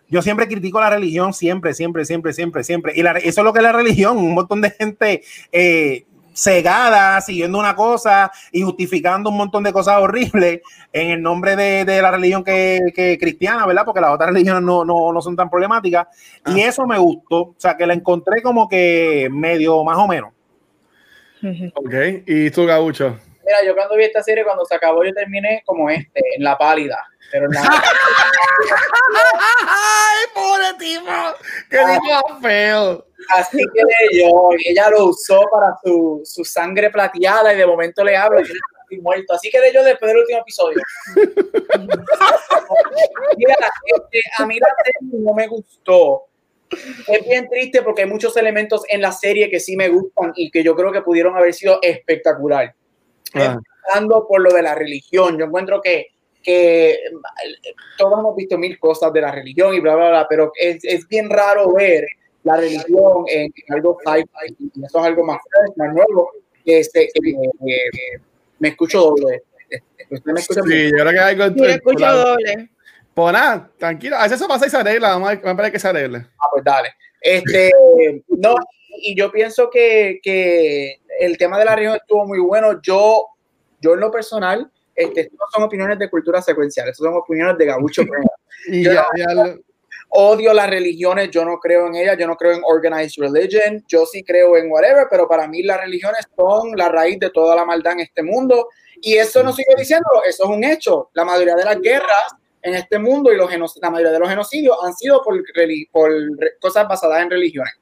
yo 0.09 0.21
siempre 0.21 0.47
critico 0.47 0.79
la 0.79 0.89
religión, 0.89 1.33
siempre, 1.33 1.73
siempre, 1.73 2.05
siempre, 2.05 2.33
siempre, 2.33 2.63
siempre. 2.63 2.93
Y 2.95 3.01
eso 3.01 3.41
es 3.41 3.45
lo 3.45 3.53
que 3.53 3.59
es 3.59 3.63
la 3.63 3.71
religión, 3.71 4.17
un 4.17 4.33
montón 4.33 4.61
de 4.61 4.71
gente 4.71 5.23
eh, 5.51 6.05
cegada, 6.33 7.19
siguiendo 7.21 7.59
una 7.59 7.75
cosa 7.75 8.31
y 8.51 8.61
justificando 8.61 9.29
un 9.29 9.37
montón 9.37 9.63
de 9.63 9.73
cosas 9.73 9.99
horribles 9.99 10.61
en 10.93 11.11
el 11.11 11.21
nombre 11.21 11.55
de, 11.55 12.01
la 12.01 12.11
religión 12.11 12.43
que, 12.43 12.79
que, 12.95 13.17
cristiana, 13.19 13.65
¿verdad? 13.65 13.83
Porque 13.85 14.01
las 14.01 14.11
otras 14.11 14.31
religiones 14.31 14.63
no, 14.63 14.85
no, 14.85 15.11
no 15.11 15.21
son 15.21 15.35
tan 15.35 15.49
problemáticas. 15.49 16.07
Y 16.47 16.61
ah. 16.61 16.67
eso 16.67 16.85
me 16.85 16.97
gustó, 16.97 17.41
o 17.41 17.55
sea, 17.57 17.77
que 17.77 17.85
la 17.85 17.93
encontré 17.93 18.41
como 18.41 18.67
que 18.67 19.29
medio 19.31 19.83
más 19.83 19.97
o 19.97 20.07
menos. 20.07 20.31
Ok, 21.75 21.93
¿y 22.25 22.49
tú, 22.51 22.65
Gaucho? 22.65 23.17
Mira, 23.45 23.65
yo 23.65 23.73
cuando 23.73 23.95
vi 23.95 24.03
esta 24.03 24.21
serie, 24.21 24.43
cuando 24.43 24.65
se 24.65 24.75
acabó, 24.75 25.03
yo 25.03 25.13
terminé 25.13 25.63
como 25.65 25.89
este, 25.89 26.21
en 26.35 26.43
la 26.43 26.57
pálida. 26.57 27.03
Pero 27.31 27.47
nada. 27.49 27.69
¡Ay, 29.67 30.25
pobre 30.33 30.73
tipo! 30.79 31.11
¡Qué 31.69 31.77
tipo 31.77 32.39
feo! 32.41 33.05
Así 33.29 33.57
que 33.57 34.19
yo, 34.19 34.49
ella 34.65 34.89
lo 34.89 35.05
usó 35.07 35.41
para 35.51 35.75
su, 35.83 36.21
su 36.23 36.43
sangre 36.43 36.89
plateada 36.89 37.53
y 37.53 37.57
de 37.57 37.65
momento 37.65 38.03
le 38.03 38.17
hablo 38.17 38.41
y 38.89 38.97
muerto. 38.97 39.33
Así 39.33 39.49
que 39.49 39.59
de 39.59 39.73
yo 39.73 39.83
después 39.83 40.09
del 40.09 40.21
último 40.21 40.39
episodio. 40.39 40.81
Mira, 43.37 43.55
este, 43.85 44.21
a 44.37 44.45
mí 44.45 44.59
la 44.59 44.67
serie 44.83 44.93
no 45.23 45.33
me 45.33 45.47
gustó. 45.47 46.25
Es 47.07 47.25
bien 47.25 47.47
triste 47.49 47.81
porque 47.81 48.03
hay 48.03 48.07
muchos 48.07 48.37
elementos 48.37 48.83
en 48.89 49.01
la 49.01 49.11
serie 49.11 49.49
que 49.49 49.59
sí 49.59 49.75
me 49.75 49.89
gustan 49.89 50.31
y 50.35 50.51
que 50.51 50.63
yo 50.63 50.75
creo 50.75 50.91
que 50.91 51.01
pudieron 51.01 51.35
haber 51.35 51.53
sido 51.53 51.79
espectacular. 51.81 52.75
Ah. 53.33 53.57
Empezando 53.57 54.27
por 54.27 54.41
lo 54.41 54.51
de 54.51 54.61
la 54.61 54.75
religión. 54.75 55.37
Yo 55.37 55.45
encuentro 55.45 55.81
que 55.81 56.07
que 56.49 56.97
todos 57.95 58.19
hemos 58.19 58.35
visto 58.35 58.57
mil 58.57 58.79
cosas 58.79 59.13
de 59.13 59.21
la 59.21 59.31
religión 59.31 59.71
y 59.75 59.79
bla, 59.79 59.95
bla, 59.95 60.09
bla, 60.09 60.27
pero 60.27 60.51
es, 60.59 60.83
es 60.83 61.07
bien 61.07 61.29
raro 61.29 61.71
ver 61.73 62.07
la 62.43 62.57
religión 62.57 63.25
en, 63.27 63.53
algo 63.69 63.99
sci-fi 64.03 64.55
y 64.57 64.83
eso 64.83 64.99
es 64.99 65.05
algo 65.05 65.23
más, 65.25 65.39
más 65.75 65.93
nuevo 65.93 66.31
que, 66.65 66.79
este, 66.79 67.09
que, 67.13 67.21
me 68.57 68.69
escucho 68.69 68.99
doble. 68.99 69.43
¿Usted 70.09 70.31
me 70.31 70.39
escucha 70.39 70.61
sí, 70.67 70.89
yo 70.89 70.97
creo 70.97 71.11
que 71.11 71.19
hay 71.19 71.39
algo 71.39 71.65
sí, 71.65 71.71
escucho 71.71 72.11
doble. 72.11 72.69
Pues 73.13 73.33
nada, 73.33 73.69
tranquilo, 73.77 74.15
a 74.15 74.23
veces 74.23 74.37
eso 74.37 74.47
pasa 74.47 74.65
y 74.65 74.69
se 74.71 74.77
arregla, 74.77 75.09
vamos 75.09 75.29
a 75.29 75.53
ver 75.53 75.71
que 75.71 75.79
se 75.79 75.87
arregle. 75.87 76.25
Ah, 76.39 76.47
pues 76.51 76.63
dale. 76.63 76.89
Este, 77.21 77.69
no, 78.27 78.55
y 79.01 79.15
yo 79.15 79.31
pienso 79.31 79.69
que, 79.69 80.19
que 80.23 80.99
el 81.19 81.37
tema 81.37 81.59
de 81.59 81.65
la 81.65 81.75
religión 81.75 81.97
estuvo 81.97 82.25
muy 82.25 82.39
bueno. 82.39 82.81
Yo, 82.81 83.27
yo 83.81 83.93
en 83.93 83.99
lo 83.99 84.09
personal, 84.09 84.71
este, 84.99 85.29
no 85.31 85.45
son 85.53 85.63
opiniones 85.63 85.97
de 85.97 86.09
cultura 86.09 86.41
secuencial, 86.41 86.93
son 86.93 87.13
opiniones 87.13 87.57
de 87.57 87.65
Gabucho. 87.65 88.03
Odio 90.11 90.53
las 90.53 90.69
religiones, 90.69 91.29
yo 91.29 91.45
no 91.45 91.59
creo 91.59 91.87
en 91.87 91.95
ellas, 91.95 92.17
yo 92.17 92.27
no 92.27 92.35
creo 92.35 92.53
en 92.53 92.61
organized 92.65 93.21
religion, 93.21 93.83
yo 93.87 94.05
sí 94.07 94.23
creo 94.23 94.57
en 94.57 94.69
whatever, 94.69 95.05
pero 95.09 95.27
para 95.27 95.47
mí 95.47 95.61
las 95.61 95.79
religiones 95.79 96.27
son 96.35 96.71
la 96.75 96.89
raíz 96.89 97.19
de 97.19 97.29
toda 97.29 97.55
la 97.55 97.63
maldad 97.63 97.93
en 97.93 97.99
este 98.01 98.23
mundo. 98.23 98.69
Y 99.01 99.15
eso 99.15 99.43
no 99.43 99.53
sigo 99.53 99.73
diciendo, 99.77 100.07
eso 100.27 100.43
es 100.43 100.49
un 100.49 100.63
hecho. 100.63 101.11
La 101.13 101.23
mayoría 101.23 101.55
de 101.55 101.63
las 101.63 101.79
guerras 101.79 102.35
en 102.61 102.73
este 102.73 102.99
mundo 102.99 103.31
y 103.31 103.37
los 103.37 103.77
la 103.81 103.89
mayoría 103.91 104.11
de 104.11 104.19
los 104.19 104.29
genocidios 104.29 104.75
han 104.83 104.93
sido 104.95 105.21
por, 105.23 105.41
por 105.91 106.11
cosas 106.59 106.87
basadas 106.87 107.21
en 107.21 107.29
religiones. 107.29 107.73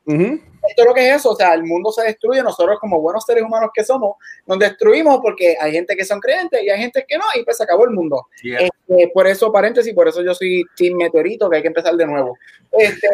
Esto 0.68 0.82
es 0.82 0.88
lo 0.88 0.94
que 0.94 1.10
es 1.10 1.16
eso, 1.18 1.32
o 1.32 1.36
sea, 1.36 1.54
el 1.54 1.64
mundo 1.64 1.92
se 1.92 2.04
destruye, 2.04 2.42
nosotros 2.44 2.78
como 2.80 3.02
buenos 3.02 3.24
seres 3.26 3.44
humanos 3.44 3.72
que 3.74 3.84
somos, 3.84 4.16
nos 4.46 4.60
destruimos 4.60 5.20
porque 5.22 5.56
hay 5.60 5.72
gente 5.72 5.96
que 5.96 6.06
son 6.06 6.20
creyentes 6.20 6.62
y 6.62 6.70
hay 6.70 6.80
gente 6.80 7.06
que 7.08 7.18
no, 7.18 7.26
y 7.36 7.44
pues 7.44 7.58
se 7.58 7.64
acabó 7.64 7.86
el 7.86 7.92
mundo. 7.92 8.28
Este, 8.44 9.12
por 9.14 9.28
eso, 9.28 9.52
paréntesis, 9.52 9.94
por 9.94 10.08
eso 10.08 10.24
yo 10.24 10.34
soy 10.34 10.64
Team 10.76 10.98
Meteorito, 10.98 11.50
que 11.50 11.58
hay 11.58 11.62
que 11.62 11.70
empezar 11.70 11.96
de 11.96 12.06
nuevo. 12.06 12.38
Este, 12.72 13.08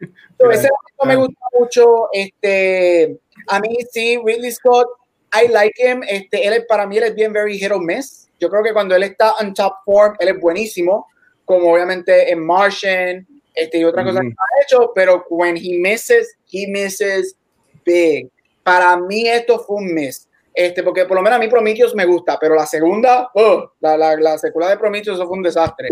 ese 0.50 0.68
me 1.04 1.16
gusta 1.16 1.40
mucho, 1.58 2.08
este, 2.12 3.18
a 3.46 3.60
mí 3.60 3.76
sí, 3.90 4.18
Ridley 4.24 4.52
Scott, 4.52 4.88
I 5.32 5.48
like 5.48 5.74
him, 5.76 6.02
este, 6.08 6.46
él 6.46 6.64
para 6.66 6.86
mí 6.86 6.98
él 6.98 7.04
es 7.04 7.14
bien 7.14 7.32
very 7.32 7.58
hit 7.58 7.70
or 7.70 7.82
miss, 7.82 8.28
yo 8.40 8.48
creo 8.48 8.62
que 8.62 8.72
cuando 8.72 8.94
él 8.94 9.02
está 9.02 9.34
en 9.40 9.52
top 9.54 9.74
form, 9.84 10.14
él 10.18 10.28
es 10.28 10.40
buenísimo, 10.40 11.06
como 11.44 11.72
obviamente 11.72 12.30
en 12.30 12.44
Martian 12.44 13.26
este, 13.58 13.78
y 13.78 13.84
otra 13.84 14.04
cosa 14.04 14.20
que 14.20 14.28
ha 14.28 14.62
hecho, 14.62 14.92
pero 14.94 15.26
when 15.30 15.56
he 15.56 15.78
misses, 15.78 16.36
he 16.52 16.66
misses 16.68 17.36
big. 17.84 18.30
Para 18.62 18.96
mí 18.96 19.28
esto 19.28 19.58
fue 19.58 19.76
un 19.76 19.94
miss. 19.94 20.28
Este, 20.54 20.82
porque 20.82 21.04
por 21.04 21.16
lo 21.16 21.22
menos 21.22 21.36
a 21.36 21.40
mí 21.40 21.48
Prometheus 21.48 21.94
me 21.94 22.04
gusta, 22.04 22.36
pero 22.40 22.54
la 22.54 22.66
segunda, 22.66 23.30
oh, 23.34 23.72
la, 23.80 23.96
la, 23.96 24.16
la, 24.16 24.38
secuela 24.38 24.68
de 24.68 24.76
Prometheus, 24.76 25.16
eso 25.16 25.26
fue 25.26 25.36
un 25.36 25.42
desastre. 25.42 25.88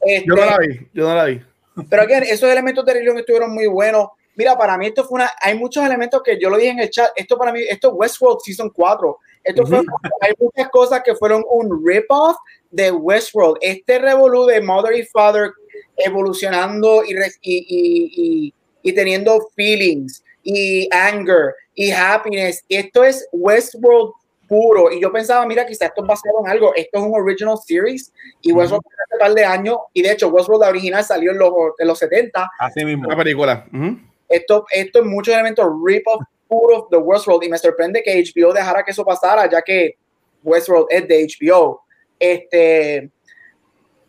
Este, 0.00 0.26
yo 0.28 0.34
no 0.34 0.44
la 0.44 0.58
vi, 0.58 0.88
yo 0.92 1.08
no 1.08 1.14
la 1.14 1.24
vi. 1.24 1.40
Pero 1.88 2.02
again, 2.02 2.24
esos 2.24 2.50
elementos 2.50 2.84
de 2.84 2.94
religión 2.94 3.18
estuvieron 3.18 3.52
muy 3.52 3.66
buenos. 3.66 4.08
Mira, 4.34 4.56
para 4.56 4.76
mí 4.76 4.86
esto 4.86 5.04
fue 5.04 5.16
una, 5.16 5.30
hay 5.40 5.56
muchos 5.56 5.84
elementos 5.84 6.22
que 6.22 6.38
yo 6.38 6.50
lo 6.50 6.56
dije 6.56 6.70
en 6.70 6.78
el 6.80 6.90
chat, 6.90 7.10
esto 7.16 7.36
para 7.36 7.52
mí, 7.52 7.60
esto 7.68 7.88
es 7.88 7.94
Westworld 7.96 8.38
Season 8.44 8.70
4, 8.70 9.18
esto 9.42 9.66
fue, 9.66 9.78
hay 10.20 10.32
muchas 10.38 10.68
cosas 10.68 11.02
que 11.04 11.14
fueron 11.16 11.44
un 11.50 11.84
rip-off 11.84 12.36
de 12.70 12.90
Westworld. 12.90 13.58
Este 13.60 13.98
revolú 13.98 14.46
de 14.46 14.60
Mother 14.60 14.94
y 14.94 15.04
Father 15.06 15.50
evolucionando 15.96 17.04
y, 17.04 17.14
y, 17.14 17.32
y, 17.42 18.54
y 18.82 18.92
teniendo 18.92 19.48
feelings 19.54 20.22
y 20.42 20.88
anger 20.92 21.54
y 21.74 21.90
happiness. 21.90 22.64
Esto 22.68 23.04
es 23.04 23.28
Westworld 23.32 24.12
puro. 24.48 24.90
Y 24.90 25.00
yo 25.00 25.12
pensaba, 25.12 25.46
mira, 25.46 25.66
quizás 25.66 25.90
esto 25.90 26.02
es 26.02 26.08
basado 26.08 26.40
en 26.44 26.50
algo. 26.50 26.74
Esto 26.74 26.98
es 26.98 27.04
un 27.04 27.14
original 27.14 27.56
series 27.64 28.12
y 28.40 28.50
Westworld 28.50 28.84
hace 28.86 29.14
un 29.14 29.18
par 29.20 29.34
de 29.34 29.44
años. 29.44 29.76
Y 29.92 30.02
de 30.02 30.12
hecho, 30.12 30.28
Westworld 30.28 30.62
la 30.62 30.70
original 30.70 31.04
salió 31.04 31.32
en 31.32 31.38
los, 31.38 31.52
en 31.78 31.86
los 31.86 31.98
70. 31.98 32.50
Así 32.58 32.84
mismo. 32.84 33.06
Una 33.06 33.16
película. 33.16 33.66
Ujú. 33.72 33.98
Esto, 34.28 34.66
esto 34.70 34.98
es 35.00 35.04
muchos 35.04 35.34
elementos 35.34 35.66
rip-off 35.84 36.22
puro 36.48 36.88
de 36.90 36.96
Westworld. 36.96 37.44
Y 37.44 37.50
me 37.50 37.58
sorprende 37.58 38.02
que 38.02 38.22
HBO 38.22 38.52
dejara 38.52 38.82
que 38.82 38.90
eso 38.90 39.04
pasara, 39.04 39.48
ya 39.48 39.62
que 39.62 39.96
Westworld 40.42 40.86
es 40.90 41.06
de 41.06 41.26
HBO. 41.26 41.82
Este, 42.18 43.10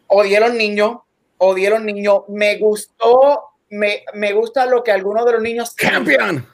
odié 0.07 0.39
los 0.39 0.53
niños, 0.53 0.99
odié 1.39 1.69
los 1.71 1.81
niños. 1.81 2.21
Me 2.29 2.57
gustó, 2.57 3.43
me, 3.69 4.03
me 4.13 4.31
gusta 4.33 4.65
lo 4.65 4.83
que 4.83 4.91
algunos 4.91 5.25
de 5.25 5.31
los 5.33 5.41
niños 5.41 5.73
Campeón. 5.75 6.45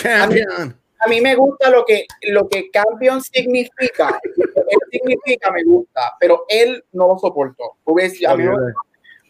Campeón. 0.00 0.78
a 1.00 1.06
mí 1.08 1.20
me 1.20 1.34
gusta 1.34 1.68
lo 1.70 1.84
que 1.84 2.06
lo 2.28 2.48
que 2.48 2.70
campeón 2.70 3.20
significa. 3.22 4.18
Él 4.24 4.78
significa 4.90 5.50
me 5.50 5.62
gusta, 5.64 6.14
pero 6.18 6.44
él 6.48 6.82
no 6.92 7.08
lo 7.08 7.18
soportó. 7.18 7.76
Hubiese- 7.84 8.26
a 8.26 8.34
mí 8.36 8.44
no-. 8.44 8.56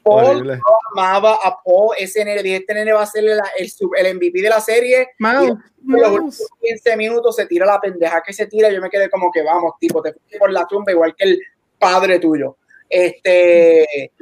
Paul 0.02 0.24
Horrible. 0.26 0.56
yo 0.56 0.62
amaba 0.92 1.38
a 1.42 1.56
Paul, 1.64 1.96
ese 1.98 2.22
nene, 2.26 2.56
este 2.56 2.74
nene 2.74 2.92
va 2.92 3.02
a 3.02 3.06
ser 3.06 3.24
el, 3.24 3.40
el, 3.58 3.72
el 3.96 4.14
MVP 4.16 4.42
de 4.42 4.50
la 4.50 4.60
serie. 4.60 5.08
Mouse, 5.18 5.56
Y 5.82 5.94
en 5.94 6.00
los 6.02 6.10
últimos 6.10 6.48
15 6.60 6.96
minutos 6.98 7.36
se 7.36 7.46
tira 7.46 7.64
la 7.64 7.80
pendeja 7.80 8.22
que 8.22 8.34
se 8.34 8.46
tira. 8.46 8.70
Yo 8.70 8.82
me 8.82 8.90
quedé 8.90 9.08
como 9.08 9.32
que 9.32 9.42
vamos, 9.42 9.72
tipo, 9.80 10.02
te 10.02 10.12
fuiste 10.12 10.38
por 10.38 10.50
la 10.52 10.66
tumba 10.66 10.92
igual 10.92 11.14
que 11.16 11.24
el 11.24 11.40
padre 11.78 12.18
tuyo. 12.18 12.58
Este, 12.86 14.12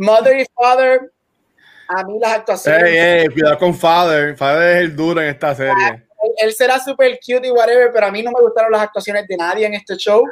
Mother 0.00 0.40
y 0.40 0.46
Father, 0.54 1.12
a 1.88 2.04
mí 2.04 2.18
las 2.20 2.32
actuaciones. 2.38 2.84
Ey, 2.84 2.96
ey, 2.98 3.28
cuidado 3.28 3.58
con 3.58 3.74
Father. 3.74 4.36
Father 4.36 4.76
es 4.78 4.84
el 4.84 4.96
duro 4.96 5.20
en 5.20 5.28
esta 5.28 5.54
serie. 5.54 5.74
él, 5.90 6.30
él 6.38 6.54
será 6.54 6.78
super 6.78 7.18
cute 7.18 7.48
y 7.48 7.50
whatever, 7.50 7.90
pero 7.92 8.06
a 8.06 8.10
mí 8.10 8.22
no 8.22 8.30
me 8.30 8.40
gustaron 8.40 8.72
las 8.72 8.82
actuaciones 8.82 9.26
de 9.28 9.36
nadie 9.36 9.66
en 9.66 9.74
este 9.74 9.96
show, 9.96 10.22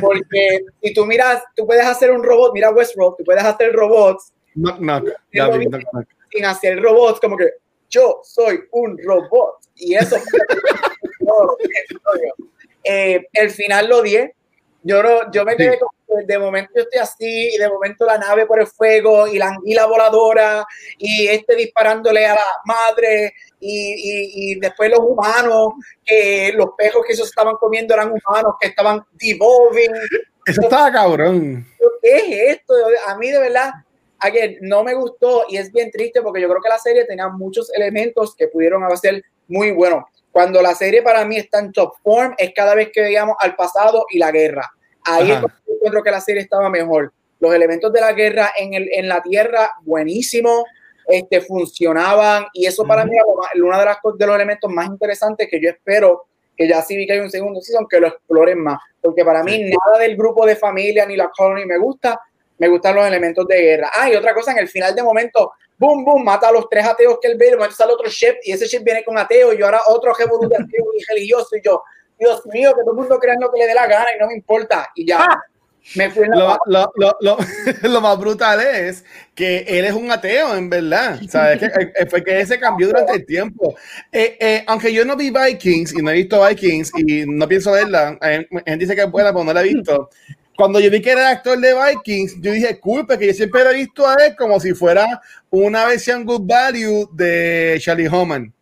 porque 0.00 0.60
si 0.82 0.94
tú 0.94 1.04
miras, 1.04 1.42
tú 1.54 1.66
puedes 1.66 1.84
hacer 1.84 2.10
un 2.10 2.22
robot, 2.24 2.52
mira 2.54 2.70
Westworld, 2.70 3.16
tú 3.18 3.24
puedes 3.24 3.44
hacer 3.44 3.72
robots 3.72 4.32
Knock, 4.54 4.78
knock. 4.78 5.04
Vi. 5.30 5.38
knock, 5.38 5.82
knock. 5.92 6.06
sin 6.32 6.44
hacer 6.44 6.80
robots, 6.82 7.20
como 7.20 7.36
que 7.36 7.50
yo 7.88 8.20
soy 8.24 8.60
un 8.72 8.98
robot, 9.04 9.58
y 9.76 9.94
eso 9.96 10.16
episodio. 10.16 11.56
Eh, 12.82 13.26
el 13.34 13.50
final 13.50 13.90
lo 13.90 14.00
di, 14.00 14.16
yo, 14.84 15.02
no, 15.02 15.30
yo 15.30 15.44
me 15.44 15.54
quedé 15.54 15.72
Sí. 15.72 15.78
que 15.78 15.84
de 16.26 16.38
momento 16.38 16.72
yo 16.76 16.82
estoy 16.82 17.00
así, 17.00 17.54
y 17.54 17.58
de 17.58 17.68
momento 17.68 18.04
la 18.04 18.18
nave 18.18 18.46
por 18.46 18.60
el 18.60 18.66
fuego, 18.66 19.26
y 19.26 19.38
la 19.38 19.48
anguila 19.48 19.86
voladora, 19.86 20.66
y 20.98 21.26
este 21.28 21.56
disparándole 21.56 22.26
a 22.26 22.34
la 22.34 22.46
madre, 22.64 23.32
y, 23.60 23.92
y, 23.92 24.52
y 24.52 24.60
después 24.60 24.90
los 24.90 25.00
humanos, 25.00 25.74
que 26.04 26.52
los 26.54 26.70
pejos 26.76 27.04
que 27.06 27.12
ellos 27.12 27.28
estaban 27.28 27.56
comiendo 27.56 27.94
eran 27.94 28.08
humanos, 28.08 28.54
que 28.60 28.68
estaban 28.68 29.04
devolving. 29.12 29.92
Eso 30.46 30.62
estaba 30.62 30.90
cabrón. 30.90 31.66
¿Qué 32.02 32.16
es 32.16 32.58
esto? 32.58 32.74
A 33.06 33.16
mí 33.16 33.30
de 33.30 33.38
verdad, 33.38 33.70
again, 34.20 34.58
no 34.62 34.82
me 34.84 34.94
gustó 34.94 35.44
y 35.48 35.56
es 35.56 35.70
bien 35.72 35.90
triste 35.90 36.22
porque 36.22 36.40
yo 36.40 36.48
creo 36.48 36.62
que 36.62 36.68
la 36.68 36.78
serie 36.78 37.04
tenía 37.04 37.28
muchos 37.28 37.72
elementos 37.74 38.34
que 38.34 38.48
pudieron 38.48 38.84
hacer 38.84 39.22
muy 39.48 39.70
buenos. 39.72 40.04
Cuando 40.32 40.62
la 40.62 40.74
serie 40.74 41.02
para 41.02 41.24
mí 41.24 41.36
está 41.36 41.58
en 41.58 41.72
top 41.72 41.94
form 42.02 42.34
es 42.38 42.52
cada 42.54 42.74
vez 42.74 42.90
que 42.92 43.02
veíamos 43.02 43.36
al 43.40 43.56
pasado 43.56 44.06
y 44.10 44.18
la 44.18 44.30
guerra. 44.30 44.70
Ahí 45.04 45.30
es 45.30 45.38
Ajá. 45.38 45.40
cuando 45.40 45.58
yo 45.58 45.59
encuentro 45.80 46.02
que 46.02 46.10
la 46.10 46.20
serie 46.20 46.42
estaba 46.42 46.68
mejor. 46.68 47.12
Los 47.40 47.54
elementos 47.54 47.92
de 47.92 48.00
la 48.00 48.12
guerra 48.12 48.52
en, 48.56 48.74
el, 48.74 48.88
en 48.92 49.08
la 49.08 49.22
tierra, 49.22 49.72
buenísimo, 49.82 50.66
este, 51.08 51.40
funcionaban 51.40 52.46
y 52.52 52.66
eso 52.66 52.84
para 52.84 53.02
Ujú. 53.02 53.10
mí 53.10 53.16
era 53.16 53.24
lo 53.26 53.34
más- 53.36 53.50
uno 53.56 53.78
de, 53.78 53.84
las, 53.84 53.96
de 54.16 54.26
los 54.26 54.36
elementos 54.36 54.70
más 54.70 54.86
interesantes 54.86 55.48
que 55.50 55.60
yo 55.60 55.70
espero 55.70 56.26
que 56.56 56.68
ya 56.68 56.82
sí 56.82 56.94
vi 56.94 57.06
que 57.06 57.14
hay 57.14 57.20
un 57.20 57.30
segundo 57.30 57.60
season 57.62 57.86
que 57.88 57.98
lo 57.98 58.08
exploren 58.08 58.62
más. 58.62 58.78
Porque 59.00 59.24
para 59.24 59.42
mí 59.42 59.64
nada 59.64 59.98
del 59.98 60.14
grupo 60.14 60.44
de 60.44 60.56
familia 60.56 61.06
ni 61.06 61.16
la 61.16 61.30
colony 61.34 61.64
me 61.64 61.78
gusta, 61.78 62.20
me 62.58 62.68
gustan 62.68 62.94
los 62.96 63.06
elementos 63.06 63.46
de 63.48 63.60
guerra. 63.60 63.90
Ah, 63.96 64.10
y 64.10 64.14
otra 64.14 64.34
cosa, 64.34 64.52
en 64.52 64.58
el 64.58 64.68
final 64.68 64.94
de 64.94 65.02
momento, 65.02 65.52
boom, 65.78 66.04
boom, 66.04 66.22
mata 66.22 66.48
a 66.48 66.52
los 66.52 66.68
tres 66.68 66.84
ateos 66.84 67.18
que 67.20 67.28
él 67.28 67.38
ve, 67.38 67.56
momento 67.56 67.74
sale 67.74 67.94
otro 67.94 68.10
chef 68.10 68.36
y 68.42 68.52
ese 68.52 68.66
chef 68.68 68.82
viene 68.82 69.02
con 69.02 69.16
ateo 69.16 69.54
y 69.54 69.58
yo 69.58 69.64
ahora 69.64 69.80
otro 69.86 70.12
ateo 70.12 70.28
y 70.98 71.04
religioso 71.08 71.56
y 71.56 71.62
yo, 71.64 71.82
Dios 72.18 72.44
mío, 72.48 72.74
que 72.74 72.82
todo 72.82 72.90
el 72.90 72.96
mundo 72.98 73.18
crea 73.18 73.34
lo 73.40 73.50
que 73.50 73.60
le 73.60 73.66
dé 73.66 73.72
la 73.72 73.86
gana 73.86 74.06
y 74.14 74.18
no 74.20 74.26
me 74.26 74.34
importa. 74.34 74.90
Y 74.94 75.06
ya, 75.06 75.26
me 75.96 76.10
fui 76.10 76.26
Lo, 76.26 76.58
lo, 76.66 76.92
lo, 76.96 77.16
lo, 77.20 77.38
lo 77.88 78.00
más 78.00 78.18
brutal 78.18 78.60
es 78.60 79.04
que 79.34 79.58
él 79.66 79.84
es 79.84 79.92
un 79.92 80.10
ateo, 80.10 80.54
en 80.54 80.70
verdad. 80.70 81.20
¿Sabes? 81.28 81.58
Que, 81.58 81.66
eh, 81.66 82.06
fue 82.08 82.22
que 82.22 82.44
se 82.46 82.58
cambió 82.58 82.88
durante 82.88 83.12
el 83.14 83.26
tiempo. 83.26 83.74
Eh, 84.12 84.36
eh, 84.40 84.64
aunque 84.66 84.92
yo 84.92 85.04
no 85.04 85.16
vi 85.16 85.30
Vikings 85.30 85.94
y 85.94 86.02
no 86.02 86.10
he 86.10 86.14
visto 86.14 86.46
Vikings 86.46 86.92
y 86.96 87.24
no 87.26 87.48
pienso 87.48 87.72
verla, 87.72 88.18
eh, 88.22 88.46
gente 88.66 88.76
dice 88.76 88.94
que 88.94 89.02
es 89.02 89.10
buena, 89.10 89.32
pero 89.32 89.44
no 89.44 89.52
la 89.52 89.60
he 89.62 89.74
visto. 89.74 90.10
Cuando 90.56 90.78
yo 90.78 90.90
vi 90.90 91.00
que 91.00 91.10
era 91.10 91.30
el 91.30 91.36
actor 91.38 91.58
de 91.58 91.74
Vikings, 91.74 92.36
yo 92.40 92.52
dije, 92.52 92.78
cool, 92.80 93.06
porque 93.06 93.28
yo 93.28 93.32
siempre 93.32 93.64
lo 93.64 93.70
he 93.70 93.76
visto 93.76 94.06
a 94.06 94.14
él 94.26 94.36
como 94.36 94.60
si 94.60 94.74
fuera 94.74 95.06
una 95.48 95.86
versión 95.86 96.24
good 96.24 96.42
value 96.44 97.08
de 97.12 97.78
Charlie 97.80 98.08
Homan. 98.08 98.52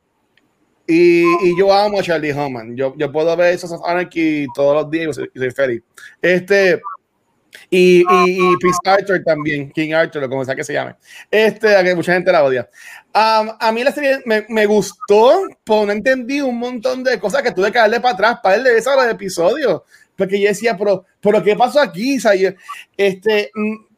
Y, 0.87 1.23
y 1.23 1.59
yo 1.59 1.73
amo 1.73 1.99
a 1.99 2.03
Charlie 2.03 2.33
Homan. 2.33 2.75
Yo, 2.77 2.95
yo 2.97 3.13
puedo 3.13 3.37
ver 3.37 3.59
of 3.63 3.85
Anarchy 3.85 4.47
todos 4.55 4.83
los 4.83 4.91
días 4.91 5.09
y 5.11 5.13
soy, 5.13 5.31
y 5.35 5.39
soy 5.39 5.51
feliz. 5.51 5.83
Este, 6.23 6.81
y, 7.71 8.01
y, 8.01 8.05
y 8.53 8.57
Prince 8.59 8.79
Arthur 8.85 9.23
también, 9.25 9.71
King 9.73 9.93
Arthur, 9.93 10.25
o 10.25 10.29
como 10.29 10.45
sea 10.45 10.55
que 10.55 10.65
se 10.65 10.73
llame. 10.73 10.95
Este, 11.31 11.77
a 11.77 11.83
que 11.85 11.95
mucha 11.95 12.13
gente 12.13 12.31
la 12.33 12.45
odia. 12.45 12.69
Um, 13.15 13.51
a 13.59 13.73
mí 13.73 13.83
la 13.85 13.93
serie 13.93 14.21
me, 14.27 14.45
me 14.49 14.67
gustó, 14.67 15.43
pero 15.65 15.87
no 15.87 15.93
entendí 15.93 16.41
un 16.41 16.59
montón 16.59 17.03
de 17.05 17.19
cosas 17.19 17.43
que 17.43 17.53
tuve 17.53 17.73
que 17.73 17.79
darle 17.79 18.01
para 18.01 18.15
atrás 18.15 18.39
para 18.43 18.57
darle 18.57 18.77
esa 18.79 18.93
a 18.93 18.97
los 18.97 19.07
episodios. 19.15 19.83
Porque 20.17 20.41
yo 20.41 20.49
decía, 20.49 20.77
pero, 20.77 21.05
pero 21.21 21.43
¿qué 21.43 21.55
pasó 21.57 21.81
aquí? 21.81 22.19
O 22.19 22.21
sea, 22.21 22.35
yo, 22.35 22.51
este, 22.97 23.51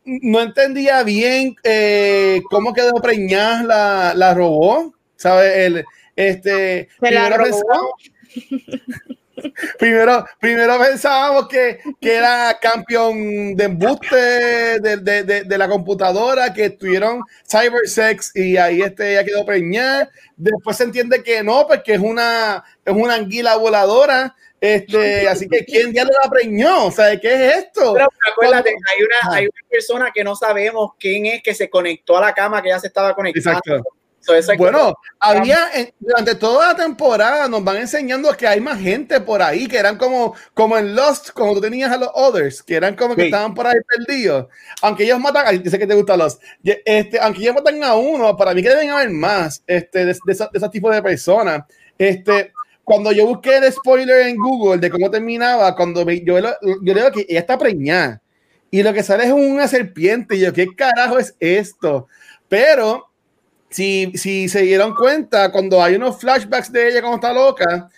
no 0.05 0.41
entendía 0.41 1.03
bien 1.03 1.55
eh, 1.65 2.41
cómo 2.51 2.73
quedó 2.73 2.93
preñada 2.95 3.63
la, 3.63 4.15
la 4.15 4.35
robot, 4.35 4.95
¿sabes? 5.17 5.57
El, 5.57 5.85
este, 6.17 6.89
Se 7.01 7.11
la 7.11 7.31
robó. 7.31 7.45
pensaba- 7.45 7.81
Primero, 9.79 10.25
primero 10.39 10.79
pensábamos 10.79 11.49
que, 11.49 11.81
que 12.01 12.17
era 12.17 12.59
campeón 12.61 13.57
de 13.57 13.65
embuste 13.65 14.17
de, 14.81 14.97
de, 14.99 15.23
de, 15.25 15.43
de 15.45 15.59
la 15.59 15.69
computadora, 15.69 16.53
que 16.53 16.71
tuvieron 16.71 17.23
cybersex 17.49 18.35
y 18.37 18.57
ahí 18.57 18.83
este 18.83 19.15
ya 19.15 19.25
quedó 19.25 19.45
preñada. 19.45 20.11
Después 20.37 20.77
se 20.77 20.85
entiende 20.85 21.23
que 21.23 21.43
no, 21.43 21.67
porque 21.67 21.95
es 21.95 22.01
una, 22.01 22.65
es 22.85 22.95
una 22.95 23.15
anguila 23.15 23.57
voladora. 23.57 24.35
Este, 24.61 25.27
así 25.27 25.49
que 25.49 25.65
¿quién 25.65 25.93
ya 25.93 26.05
la 26.05 26.31
preñó? 26.31 26.87
O 26.87 26.91
sea, 26.91 27.19
¿qué 27.19 27.33
es 27.33 27.57
esto? 27.57 27.95
Pero 27.95 28.09
acuérdate, 28.31 28.71
hay 28.71 29.03
una, 29.03 29.37
hay 29.37 29.45
una 29.45 29.69
persona 29.71 30.11
que 30.15 30.23
no 30.23 30.37
sabemos 30.37 30.93
quién 30.99 31.25
es 31.27 31.43
que 31.43 31.55
se 31.55 31.71
conectó 31.71 32.19
a 32.19 32.21
la 32.21 32.35
cama 32.35 32.61
que 32.63 32.69
ya 32.69 32.79
se 32.79 32.89
estaba 32.89 33.15
conectando. 33.15 33.59
Exacto. 33.59 34.00
So, 34.23 34.35
Bueno, 34.59 34.95
había 35.19 35.71
en- 35.75 35.93
durante 35.99 36.35
toda 36.35 36.69
la 36.69 36.77
temporada 36.77 37.49
nos 37.49 37.65
van 37.65 37.79
enseñando 37.79 38.31
que 38.37 38.47
hay 38.47 38.61
más 38.61 38.79
gente 38.79 39.19
por 39.21 39.41
ahí 39.41 39.67
que 39.67 39.79
eran 39.79 39.97
como, 39.97 40.35
como 40.53 40.77
en 40.77 40.95
Lost, 40.95 41.31
como 41.31 41.55
tú 41.55 41.61
tenías 41.63 41.91
a 41.91 41.97
los 41.97 42.11
others, 42.15 42.63
que 42.63 42.75
eran 42.77 42.95
como 42.97 43.15
que 43.17 43.23
Sí. 43.23 43.27
estaban 43.29 43.55
por 43.55 43.67
ahí 43.67 43.79
perdidos. 43.89 44.47
Aunque 44.83 45.05
ellos 45.05 45.19
matan, 45.19 45.45
ay, 45.47 45.59
dice 45.59 45.79
que 45.79 45.87
te 45.87 45.95
gusta 45.95 46.19
Lost, 46.19 46.43
este, 46.63 47.19
aunque 47.19 47.41
ellos 47.41 47.55
matan 47.55 47.83
a 47.83 47.95
uno, 47.95 48.37
para 48.37 48.53
mí 48.53 48.63
que 48.63 48.69
deben 48.69 48.91
haber 48.91 49.09
más 49.11 49.63
este, 49.67 50.01
de, 50.05 50.13
de, 50.13 50.35
de 50.35 50.49
ese 50.53 50.69
tipo 50.69 50.91
de 50.91 51.03
personas. 51.03 51.63
Este, 51.97 52.53
cuando 52.85 53.13
yo 53.13 53.27
busqué 53.27 53.57
el 53.57 53.73
spoiler 53.73 54.27
en 54.27 54.37
Google 54.37 54.79
de 54.79 54.91
cómo 54.91 55.11
terminaba, 55.11 55.75
cuando 55.75 56.05
me- 56.05 56.23
yo, 56.23 56.39
lo- 56.41 56.57
yo 56.83 56.93
leo 56.95 57.11
que 57.11 57.25
ella 57.27 57.41
está 57.41 57.57
preñada 57.57 58.21
y 58.71 58.83
lo 58.83 58.93
que 58.93 59.03
sale 59.03 59.25
es 59.25 59.33
una 59.33 59.67
serpiente. 59.67 60.37
Y 60.37 60.41
yo, 60.41 60.53
¿qué 60.53 60.67
carajo 60.77 61.19
es 61.19 61.35
esto? 61.41 62.07
Pero 62.49 63.10
si, 63.71 64.13
si 64.17 64.49
se 64.49 64.63
dieron 64.63 64.95
cuenta, 64.95 65.51
cuando 65.51 65.83
hay 65.83 65.95
unos 65.95 66.19
flashbacks 66.21 66.73
de 66.73 66.89
ella 66.89 67.01
cuando 67.01 67.17
está 67.17 67.33
loca, 67.33 67.89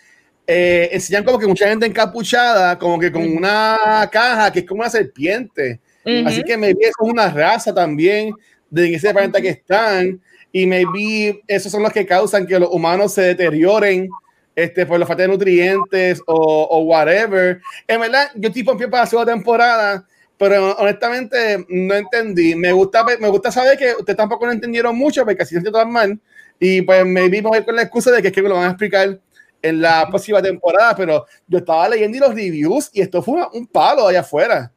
eh, 0.47 0.91
enseñan 0.93 1.25
como 1.25 1.39
que 1.39 1.47
mucha 1.47 1.68
gente 1.68 1.87
encapuchada, 1.87 2.79
como 2.79 2.99
que 2.99 3.11
con 3.11 3.23
una 3.23 4.09
caja 4.12 4.53
que 4.53 4.61
es 4.61 4.66
como 4.66 4.83
una 4.83 4.91
serpiente. 4.91 5.81
Así 6.27 6.43
que 6.43 6.57
maybe 6.57 6.87
es 6.87 6.93
una 6.99 7.31
raza 7.31 7.73
también 7.73 8.35
de 8.68 8.95
ese 8.95 9.12
planeta 9.12 9.41
que 9.41 9.51
están. 9.51 10.20
Y 10.51 10.66
maybe 10.66 11.41
esos 11.47 11.73
son 11.73 11.83
los 11.83 11.93
que 11.93 12.05
causan 12.05 12.47
que 12.47 12.59
los 12.59 12.70
humanos 12.70 13.14
se 13.14 13.23
deterioren 13.23 14.11
este, 14.55 14.85
por 14.85 14.99
la 14.99 15.07
falta 15.07 15.23
de 15.23 15.29
nutrientes 15.29 16.20
o, 16.27 16.68
o 16.70 16.81
whatever. 16.81 17.61
En 17.87 18.01
verdad, 18.01 18.31
yo 18.35 18.53
tipo 18.53 18.73
empiezo 18.73 18.91
para 18.91 19.05
la 19.05 19.11
segunda 19.11 19.33
temporada, 19.33 20.07
pero 20.43 20.72
honestamente 20.72 21.64
no 21.68 21.95
entendí. 21.95 22.57
Me 22.57 22.72
gusta, 22.72 23.05
me 23.05 23.28
gusta 23.28 23.53
saber 23.53 23.78
que 23.78 23.93
ustedes 23.97 24.16
tampoco 24.16 24.45
lo 24.45 24.51
entendieron 24.51 24.99
mucho, 24.99 25.24
porque 25.24 25.45
así 25.45 25.55
se 25.55 25.62
todo 25.62 25.86
mal. 25.86 26.18
Y 26.59 26.82
pues 26.82 27.07
me 27.07 27.28
voy 27.40 27.62
con 27.62 27.76
la 27.76 27.82
excusa 27.82 28.11
de 28.11 28.20
que 28.20 28.26
es 28.26 28.34
que 28.34 28.43
me 28.43 28.49
lo 28.49 28.57
van 28.57 28.64
a 28.64 28.70
explicar 28.70 29.20
en 29.62 29.80
la 29.80 30.09
próxima 30.09 30.43
temporada, 30.43 30.97
pero 30.97 31.26
yo 31.47 31.59
estaba 31.59 31.88
leyendo 31.88 32.18
los 32.18 32.34
reviews 32.34 32.90
y 32.93 33.03
esto 33.03 33.22
fue 33.22 33.40
un 33.53 33.68
palo 33.68 34.09
allá 34.09 34.18
afuera. 34.18 34.72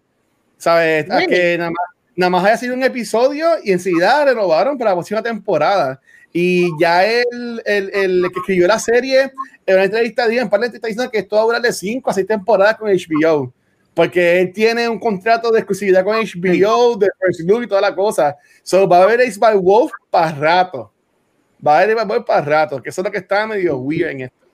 ¿Sabes? 0.56 1.08
Really? 1.08 1.26
que 1.26 1.58
nada 1.58 1.72
más, 1.72 1.88
nada 2.16 2.30
más 2.30 2.46
haya 2.46 2.58
sido 2.58 2.76
un 2.76 2.84
episodio 2.84 3.48
y 3.64 3.72
enseguida 3.72 4.24
renovaron 4.24 4.78
para 4.78 4.92
la 4.92 4.98
próxima 4.98 5.24
temporada. 5.24 6.00
Y 6.32 6.70
ya 6.80 7.04
el, 7.08 7.64
el, 7.66 7.90
el 7.92 8.22
que 8.32 8.40
escribió 8.40 8.68
la 8.68 8.78
serie, 8.78 9.32
en 9.66 9.74
una 9.74 9.86
entrevista, 9.86 10.28
en 10.28 10.48
par 10.48 10.64
está 10.64 10.88
diciendo 10.88 11.10
que 11.10 11.18
esto 11.18 11.38
va 11.38 11.42
a 11.42 11.46
durar 11.46 11.62
de 11.64 11.74
5 11.74 12.08
a 12.08 12.14
6 12.14 12.28
temporadas 12.28 12.76
con 12.76 12.88
HBO. 12.88 13.52
Porque 13.96 14.42
él 14.42 14.54
tiene 14.54 14.88
un 14.88 15.00
contrato 15.00 15.50
de 15.52 15.60
exclusividad 15.60 16.04
con 16.04 16.16
HBO, 16.18 16.98
de 16.98 17.10
First 17.20 17.40
Look 17.42 17.64
y 17.64 17.68
toda 17.68 17.82
la 17.82 17.96
cosa. 17.96 18.36
So, 18.62 18.88
va 18.88 19.00
a 19.00 19.04
haber 19.04 19.22
Ace 19.22 19.40
by 19.40 19.56
Wolf 19.58 19.92
para 20.12 20.32
rato. 20.32 20.92
Va 21.66 21.74
a 21.74 21.78
haber 21.80 21.92
Ace 21.92 22.06
by 22.06 22.18
Wolf 22.18 22.28
para 22.28 22.42
rato, 22.42 22.84
que 22.84 22.90
eso 22.90 23.02
es 23.02 23.06
lo 23.06 23.12
que 23.12 23.20
está 23.20 23.48
medio 23.48 23.78
weird 23.78 24.12
en 24.12 24.22
esto. 24.22 24.46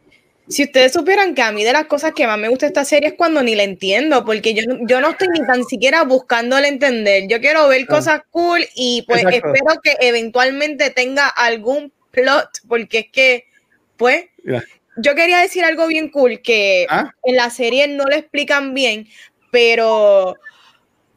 Si 0.48 0.64
ustedes 0.64 0.92
supieran 0.92 1.34
que 1.34 1.42
a 1.42 1.52
mí 1.52 1.64
de 1.64 1.72
las 1.72 1.86
cosas 1.86 2.12
que 2.14 2.28
más 2.28 2.38
me 2.38 2.50
gusta 2.50 2.66
esta 2.66 2.84
serie 2.84 3.10
es 3.10 3.16
cuando 3.16 3.42
ni 3.42 3.56
la 3.56 3.64
entiendo, 3.64 4.26
porque 4.26 4.54
yo, 4.54 4.64
yo 4.82 5.00
no 5.00 5.12
estoy 5.12 5.30
ni 5.30 5.46
tan 5.46 5.64
siquiera 5.64 6.04
buscándole 6.04 6.68
entender. 6.68 7.28
Yo 7.28 7.39
quiero 7.39 7.68
ver 7.70 7.86
cosas 7.88 8.22
cool 8.32 8.60
y 8.76 9.04
pues 9.08 9.24
Exacto. 9.24 9.54
espero 9.54 9.82
que 9.82 9.96
eventualmente 10.02 10.89
tenga 10.89 11.28
algún 11.28 11.94
plot, 12.12 12.50
porque 12.68 13.00
es 13.00 13.08
que, 13.12 13.46
pues, 13.96 14.26
Mira. 14.44 14.64
yo 14.98 15.16
quería 15.16 15.38
decir 15.39 15.64
algo 15.64 15.88
bien 15.88 16.10
cool 16.10 16.42
que 16.42 16.86
¿Ah? 16.89 17.14
en 17.24 17.36
la 17.38 17.50
serie 17.50 17.88
no 17.88 18.04
lo 18.04 18.16
explican 18.16 18.74
bien, 18.74 19.08
pero, 19.52 20.36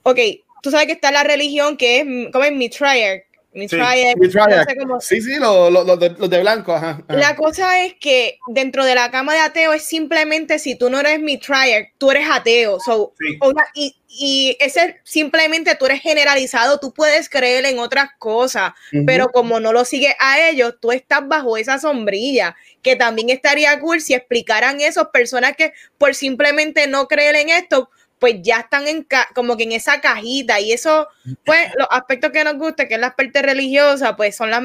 ok, 0.03 0.18
tú 0.62 0.70
sabes 0.70 0.87
que 0.87 0.93
está 0.93 1.11
la 1.11 1.24
religión 1.24 1.76
que 1.76 2.01
es, 2.01 2.05
¿cómo 2.32 2.45
es? 2.45 2.53
Mitriarch. 2.53 3.24
Mitriarch, 3.57 4.16
Mi 4.18 4.28
triad. 4.28 4.49
no 4.49 4.64
sé 4.64 4.76
cómo- 4.76 5.01
Sí, 5.01 5.20
sí, 5.20 5.37
los 5.39 5.72
lo, 5.72 5.85
lo 5.85 5.97
de, 5.97 6.11
los 6.11 6.28
de 6.28 6.41
blanco, 6.41 6.74
ajá. 6.74 7.01
ajá. 7.07 7.16
la 7.16 7.37
cosa 7.37 7.85
es 7.85 7.95
que 8.01 8.39
dentro 8.49 8.85
de 8.85 8.97
la 8.97 9.12
cama 9.12 9.32
de 9.32 9.39
ateo 9.39 9.72
es 9.72 9.85
simplemente 9.85 10.59
si 10.59 10.74
tú 10.76 10.91
no 10.91 10.99
eres 10.99 11.20
mi 11.20 11.39
trier, 11.39 11.91
tú 11.97 12.11
eres 12.11 12.26
ateo. 12.28 12.80
So, 12.80 13.14
Sí. 13.16 13.39
una- 13.41 13.68
y, 13.74 13.95
y 14.09 14.57
ese 14.59 14.97
simplemente 15.05 15.76
tú 15.76 15.87
eres 15.87 16.01
generalizado, 16.01 16.80
tú 16.80 16.93
puedes 16.93 17.28
creer 17.28 17.64
en 17.66 17.78
otras 17.78 18.09
cosas, 18.18 18.72
Ujú. 18.93 19.07
pero 19.07 19.28
como 19.28 19.61
no 19.61 19.72
lo 19.72 19.85
sigues 19.85 20.16
a 20.18 20.49
ellos, 20.49 20.74
tú 20.80 20.91
estás 20.91 21.20
bajo 21.28 21.57
esa 21.57 21.78
sombrilla, 21.78 22.57
que 22.82 22.97
también 22.97 23.30
estaría 23.30 23.78
cool 23.78 24.01
si 24.01 24.14
explicaran 24.14 24.80
eso, 24.80 25.12
personas 25.12 25.55
que 25.57 25.72
por 25.97 26.16
simplemente 26.16 26.89
no 26.89 27.07
creer 27.07 27.37
en 27.37 27.51
esto, 27.51 27.89
pues 28.18 28.36
ya 28.42 28.60
están 28.60 28.86
en 28.88 29.02
ca- 29.02 29.28
como 29.34 29.56
que 29.56 29.64
en 29.64 29.72
esa 29.72 30.00
cajita 30.00 30.60
y 30.60 30.72
eso, 30.72 31.08
pues 31.44 31.68
los 31.78 31.88
aspectos 31.90 32.30
que 32.32 32.44
nos 32.44 32.54
gusta, 32.56 32.88
que 32.88 32.94
es 32.94 33.00
la 33.00 33.14
parte 33.16 33.42
religiosa, 33.42 34.16
pues 34.16 34.36
son 34.36 34.50
las 34.50 34.62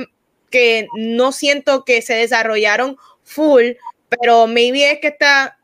que 0.50 0.88
no 0.96 1.32
siento 1.32 1.84
que 1.86 2.02
se 2.02 2.14
desarrollaron 2.16 2.98
full, 3.24 3.72
pero 4.10 4.48
maybe 4.48 4.92
es 4.92 5.00
que 5.00 5.08
esta 5.10 5.56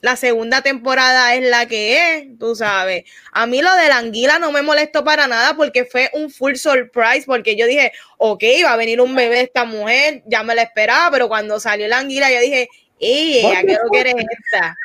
la 0.00 0.16
segunda 0.16 0.62
temporada 0.62 1.32
es 1.36 1.44
la 1.48 1.66
que 1.66 2.16
es, 2.16 2.38
tú 2.40 2.56
sabes. 2.56 3.04
A 3.30 3.46
mí 3.46 3.62
lo 3.62 3.72
de 3.76 3.86
la 3.86 3.98
anguila 3.98 4.40
no 4.40 4.50
me 4.50 4.60
molestó 4.62 5.04
para 5.04 5.28
nada 5.28 5.54
porque 5.54 5.84
fue 5.84 6.10
un 6.14 6.28
full 6.28 6.54
surprise, 6.56 7.22
porque 7.24 7.54
yo 7.54 7.66
dije, 7.66 7.92
ok, 8.18 8.42
va 8.64 8.72
a 8.72 8.76
venir 8.76 9.00
un 9.00 9.14
bebé 9.14 9.36
de 9.36 9.42
esta 9.42 9.64
mujer, 9.64 10.24
ya 10.26 10.42
me 10.42 10.56
la 10.56 10.62
esperaba, 10.62 11.08
pero 11.12 11.28
cuando 11.28 11.60
salió 11.60 11.86
la 11.86 11.98
anguila 11.98 12.32
yo 12.32 12.40
dije, 12.40 12.68
¡eh! 12.98 13.42
¿A 13.56 13.60
qué 13.60 13.74
lo 13.74 13.88
quieres 13.90 14.14
esta? 14.16 14.76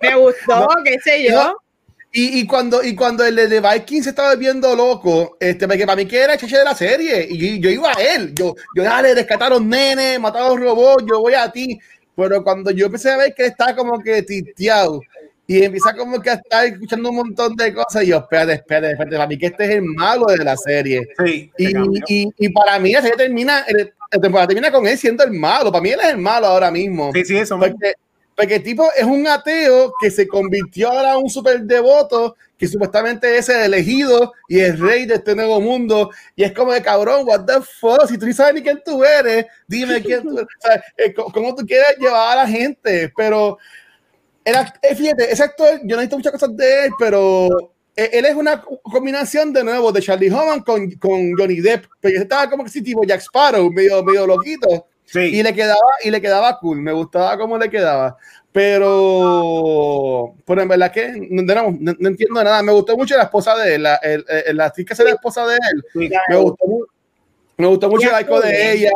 Me 0.00 0.14
gustó, 0.14 0.66
qué 0.84 0.98
sé 1.00 1.22
yo. 1.22 1.58
Y, 2.18 2.40
y 2.40 2.46
cuando, 2.46 2.82
y 2.82 2.94
cuando 2.94 3.24
el 3.26 3.36
de 3.36 3.60
Viking 3.60 4.02
se 4.02 4.08
estaba 4.10 4.34
viendo 4.36 4.74
loco, 4.74 5.36
este, 5.38 5.68
porque 5.68 5.84
para 5.84 5.96
mí 5.96 6.06
que 6.06 6.18
era 6.18 6.32
el 6.32 6.40
cheche 6.40 6.56
de 6.56 6.64
la 6.64 6.74
serie, 6.74 7.26
y 7.28 7.60
yo, 7.60 7.68
yo 7.68 7.70
iba 7.74 7.90
a 7.90 8.02
él, 8.02 8.32
yo, 8.34 8.54
yo 8.74 8.82
dale, 8.82 9.14
rescatar 9.14 9.48
a 9.52 9.56
los 9.56 9.62
nenes, 9.64 10.18
matar 10.18 10.42
a 10.44 10.48
los 10.48 10.60
robots, 10.60 11.04
yo 11.06 11.20
voy 11.20 11.34
a 11.34 11.52
ti. 11.52 11.78
Pero 12.16 12.42
cuando 12.42 12.70
yo 12.70 12.86
empecé 12.86 13.10
a 13.10 13.18
ver 13.18 13.34
que 13.34 13.44
estaba 13.44 13.76
como 13.76 14.00
que 14.02 14.22
titeado 14.22 15.02
y 15.46 15.62
empieza 15.62 15.94
como 15.94 16.18
que 16.22 16.30
a 16.30 16.34
estar 16.34 16.64
escuchando 16.64 17.10
un 17.10 17.16
montón 17.16 17.54
de 17.54 17.74
cosas, 17.74 18.02
y 18.04 18.06
yo, 18.06 18.16
espérate, 18.16 18.54
espérate, 18.54 18.92
espérate, 18.92 19.16
para 19.16 19.28
mí 19.28 19.36
que 19.36 19.46
este 19.46 19.64
es 19.64 19.70
el 19.72 19.82
malo 19.82 20.24
de 20.26 20.42
la 20.42 20.56
serie. 20.56 21.06
Sí, 21.22 21.50
Y, 21.58 21.66
y, 22.08 22.28
y 22.38 22.48
para 22.48 22.78
mí 22.78 22.92
la 22.92 23.02
serie 23.02 23.16
termina, 23.18 23.60
el- 23.68 23.92
la 24.10 24.20
temporada 24.20 24.46
termina 24.48 24.70
con 24.72 24.86
él 24.86 24.96
siendo 24.96 25.22
el 25.22 25.32
malo. 25.32 25.70
Para 25.70 25.82
mí 25.82 25.90
él 25.90 26.00
es 26.02 26.08
el 26.08 26.16
malo 26.18 26.46
ahora 26.46 26.70
mismo. 26.70 27.10
sí, 27.12 27.24
sí, 27.26 27.36
eso 27.36 27.58
mismo. 27.58 27.76
Porque, 28.36 28.56
el 28.56 28.62
tipo 28.62 28.86
es 28.96 29.04
un 29.04 29.26
ateo 29.26 29.94
que 30.00 30.10
se 30.10 30.28
convirtió 30.28 30.90
ahora 30.90 31.16
un 31.16 31.30
super 31.30 31.60
devoto 31.62 32.36
que 32.58 32.68
supuestamente 32.68 33.36
es 33.36 33.48
el 33.48 33.62
elegido 33.62 34.32
y 34.48 34.60
el 34.60 34.78
rey 34.78 35.04
de 35.06 35.14
este 35.16 35.34
nuevo 35.34 35.60
mundo. 35.60 36.10
Y 36.34 36.44
es 36.44 36.52
como 36.52 36.72
de 36.72 36.82
cabrón, 36.82 37.22
what 37.26 37.44
the 37.44 37.60
fuck, 37.62 38.06
si 38.08 38.16
tú 38.18 38.26
ni 38.26 38.32
sabes 38.32 38.54
ni 38.54 38.62
quién 38.62 38.80
tú 38.84 39.02
eres, 39.04 39.46
dime 39.66 40.02
quién 40.02 40.22
tú 40.22 40.38
eres. 40.38 40.48
O 40.62 40.66
sea, 40.66 40.82
eh, 40.96 41.14
cómo 41.14 41.54
tú 41.54 41.66
quieres 41.66 41.96
llevar 41.98 42.32
a 42.38 42.42
la 42.42 42.48
gente. 42.48 43.12
Pero, 43.16 43.58
act- 44.44 44.78
eh, 44.82 44.94
fíjate, 44.94 45.30
ese 45.32 45.42
actor, 45.42 45.80
yo 45.84 45.96
no 45.96 46.02
he 46.02 46.04
visto 46.04 46.16
muchas 46.16 46.32
cosas 46.32 46.56
de 46.56 46.86
él, 46.86 46.90
pero 46.98 47.48
eh, 47.94 48.10
él 48.12 48.24
es 48.26 48.34
una 48.34 48.62
combinación 48.82 49.52
de 49.52 49.64
nuevo 49.64 49.92
de 49.92 50.02
Charlie 50.02 50.30
Homan 50.30 50.60
con, 50.60 50.90
con 50.92 51.32
Johnny 51.36 51.60
Depp. 51.60 51.86
Porque 52.00 52.16
estaba 52.16 52.48
como 52.48 52.64
que 52.64 52.70
sí, 52.70 52.82
tipo 52.82 53.02
Jack 53.04 53.20
Sparrow, 53.20 53.70
medio, 53.70 54.02
medio 54.02 54.26
loquito 54.26 54.86
Sí. 55.06 55.20
y 55.20 55.42
le 55.42 55.54
quedaba 55.54 55.78
y 56.04 56.10
le 56.10 56.20
quedaba 56.20 56.58
cool 56.58 56.80
me 56.80 56.92
gustaba 56.92 57.38
cómo 57.38 57.56
le 57.56 57.70
quedaba 57.70 58.16
pero 58.52 60.34
pero 60.44 60.62
en 60.62 60.68
verdad 60.68 60.92
que 60.92 61.12
no, 61.30 61.42
no- 61.42 61.94
no- 61.98 62.08
entiendo 62.08 62.42
nada 62.42 62.62
me 62.62 62.72
gustó 62.72 62.96
mucho 62.96 63.16
la 63.16 63.24
esposa 63.24 63.56
de 63.56 63.74
él 63.76 63.82
la, 63.84 63.96
el, 63.96 64.24
el- 64.46 64.56
la 64.56 64.66
actriz 64.66 64.86
que 64.86 64.92
es 64.94 64.98
la 65.00 65.10
esposa 65.10 65.46
de 65.46 65.54
él 65.54 65.84
Sí. 65.92 66.10
me 66.28 66.36
gustó, 66.36 66.64
me 67.56 67.66
gustó 67.66 67.88
mucho 67.88 68.08
el 68.08 68.14
arco 68.14 68.40
de 68.40 68.72
ella 68.72 68.90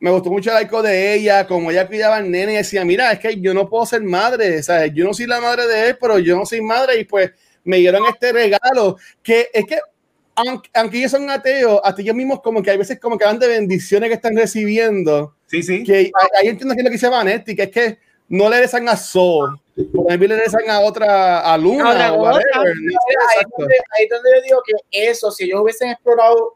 me 0.00 0.10
gustó 0.10 0.30
mucho 0.30 0.50
el 0.50 0.56
arco 0.58 0.80
de 0.82 1.14
ella 1.14 1.46
como 1.46 1.70
ella 1.70 1.86
cuidaba 1.86 2.16
al 2.16 2.30
nene 2.30 2.52
y 2.54 2.56
decía 2.56 2.84
mira 2.84 3.10
es 3.12 3.18
que 3.18 3.40
yo 3.40 3.52
no 3.52 3.68
puedo 3.68 3.84
ser 3.84 4.02
madre 4.02 4.62
¿sabes? 4.62 4.92
yo 4.94 5.04
no 5.04 5.12
soy 5.14 5.26
la 5.26 5.40
madre 5.40 5.66
de 5.66 5.88
él 5.90 5.98
pero 6.00 6.18
yo 6.18 6.36
no 6.36 6.46
soy 6.46 6.60
madre 6.60 7.00
y 7.00 7.04
pues 7.04 7.32
me 7.64 7.78
dieron 7.78 8.04
este 8.06 8.32
regalo 8.32 8.96
que 9.22 9.48
es 9.52 9.64
que 9.66 9.78
aunque, 10.36 10.70
aunque 10.72 10.98
ellos 10.98 11.10
son 11.10 11.28
ateos, 11.28 11.80
hasta 11.82 12.00
ellos 12.00 12.14
mismos 12.14 12.40
como 12.40 12.62
que 12.62 12.70
hay 12.70 12.76
veces 12.78 13.00
como 13.00 13.18
que 13.18 13.24
hablan 13.24 13.40
de 13.40 13.48
bendiciones 13.48 14.08
que 14.08 14.14
están 14.14 14.36
recibiendo 14.36 15.34
Sí, 15.48 15.62
sí. 15.62 15.82
que 15.84 15.94
ahí- 15.94 16.48
entiendo 16.48 16.74
que 16.74 16.80
es 16.80 16.84
lo 16.84 16.90
que 16.90 16.94
dice 16.96 17.08
Vanetti, 17.08 17.56
que 17.56 17.62
es 17.64 17.70
que 17.70 17.98
no 18.28 18.48
le 18.50 18.60
rezan 18.60 18.88
a 18.88 18.96
Sol, 18.96 19.58
por 19.94 20.06
ejemplo, 20.08 20.28
le 20.28 20.36
rezan 20.36 20.68
a 20.68 20.80
otra, 20.80 21.40
a 21.40 21.56
Luna, 21.56 21.88
A 21.90 21.92
otra 21.92 22.12
o 22.12 22.22
whatever, 22.22 22.44
cosa. 22.52 22.64
no 22.64 22.98
ahí, 23.30 23.44
donde, 23.56 23.74
ahí 23.98 24.08
donde 24.08 24.30
yo 24.36 24.42
digo 24.42 24.62
que 24.66 24.72
eso, 25.10 25.30
si 25.30 25.44
ellos 25.44 25.60
hubiesen 25.62 25.90
explorado, 25.90 26.54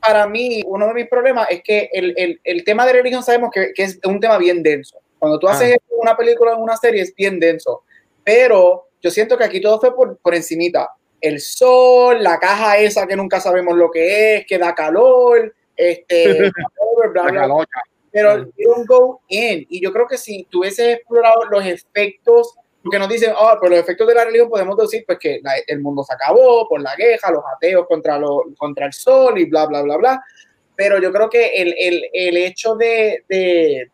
para 0.00 0.26
mí, 0.26 0.62
uno 0.66 0.86
de 0.88 0.94
mis 0.94 1.08
problemas 1.08 1.46
es 1.50 1.62
que 1.62 1.88
el, 1.92 2.14
el, 2.16 2.40
el 2.44 2.64
tema 2.64 2.86
de 2.86 2.92
religión 2.94 3.22
sabemos 3.22 3.50
que, 3.52 3.72
que 3.74 3.82
es 3.82 3.98
un 4.04 4.18
tema 4.18 4.38
bien 4.38 4.62
denso. 4.62 4.98
Cuando 5.18 5.38
tú 5.38 5.46
Ah. 5.48 5.52
haces 5.52 5.72
en 5.72 5.78
una 6.00 6.16
película 6.16 6.52
o 6.52 6.56
en 6.56 6.62
una 6.62 6.76
serie 6.76 7.02
es 7.02 7.14
bien 7.14 7.38
denso. 7.38 7.82
Pero 8.24 8.88
yo 9.02 9.10
siento 9.10 9.36
que 9.36 9.44
aquí 9.44 9.60
todo 9.60 9.78
fue 9.78 9.94
por, 9.94 10.16
por 10.18 10.34
encimita. 10.34 10.90
El 11.20 11.38
sol, 11.40 12.22
la 12.22 12.38
caja 12.38 12.78
esa 12.78 13.06
que 13.06 13.14
nunca 13.16 13.40
sabemos 13.40 13.76
lo 13.76 13.90
que 13.90 14.36
es, 14.36 14.46
que 14.46 14.56
da 14.58 14.74
calor, 14.74 15.54
este, 15.80 16.50
bla, 17.12 17.22
bla, 17.22 17.32
La 17.32 17.46
bla, 17.46 17.66
pero 18.12 18.38
Mm. 18.38 18.50
you 18.56 18.68
don't 18.74 18.86
go 18.88 19.20
in. 19.28 19.66
Y 19.68 19.80
yo 19.82 19.92
creo 19.92 20.06
que 20.06 20.18
si 20.18 20.44
tú 20.50 20.60
hubieses 20.60 20.96
explorado 20.96 21.44
los 21.50 21.64
efectos, 21.64 22.54
porque 22.82 22.98
nos 22.98 23.08
dicen, 23.08 23.32
ah, 23.36 23.56
pues 23.58 23.70
los 23.70 23.80
efectos 23.80 24.06
de 24.08 24.14
la 24.14 24.24
religión 24.24 24.48
podemos 24.48 24.76
decir 24.76 25.04
pues 25.06 25.18
que 25.18 25.40
la- 25.42 25.52
el 25.66 25.80
mundo 25.80 26.02
se 26.02 26.12
acabó 26.14 26.68
por 26.68 26.80
la 26.80 26.94
queja, 26.96 27.30
los 27.30 27.42
ateos 27.56 27.86
contra, 27.86 28.18
lo- 28.18 28.44
contra 28.58 28.86
el 28.86 28.92
sol 28.92 29.38
y 29.38 29.44
bla, 29.44 29.66
bla, 29.66 29.82
bla, 29.82 29.96
bla. 29.96 30.24
Pero 30.76 30.98
yo 31.00 31.12
creo 31.12 31.28
que 31.30 31.46
el, 31.56 31.74
el, 31.78 32.04
el 32.12 32.36
hecho 32.38 32.74
de, 32.74 33.24
de, 33.28 33.90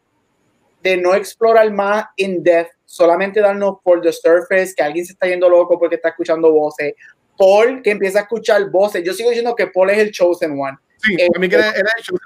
de 0.83 0.97
no 0.97 1.15
explorar 1.15 1.71
más 1.73 2.07
in 2.17 2.43
depth, 2.43 2.71
solamente 2.85 3.41
darnos 3.41 3.77
por 3.83 4.01
the 4.01 4.13
surface, 4.13 4.73
que 4.75 4.83
alguien 4.85 5.05
se 5.05 5.13
está 5.13 5.27
yendo 5.27 5.49
loco 5.49 5.79
porque 5.79 5.97
está 5.97 6.11
escuchando 6.11 6.53
voces, 6.53 6.95
Paul 7.37 7.83
que 7.83 7.91
empieza 7.91 8.21
a 8.21 8.23
escuchar 8.23 8.71
voces. 8.71 9.03
Yo 9.05 9.13
sigo 9.13 9.29
diciendo 9.31 9.55
que 9.55 9.67
Paul 9.67 9.91
es 9.91 9.99
el 9.99 10.11
chosen 10.13 10.53
one 10.59 10.79
Sí, 11.07 11.15
Eh, 11.19 11.29
a 11.35 11.39
mí 11.39 11.49
que 11.49 11.57
era 11.57 11.73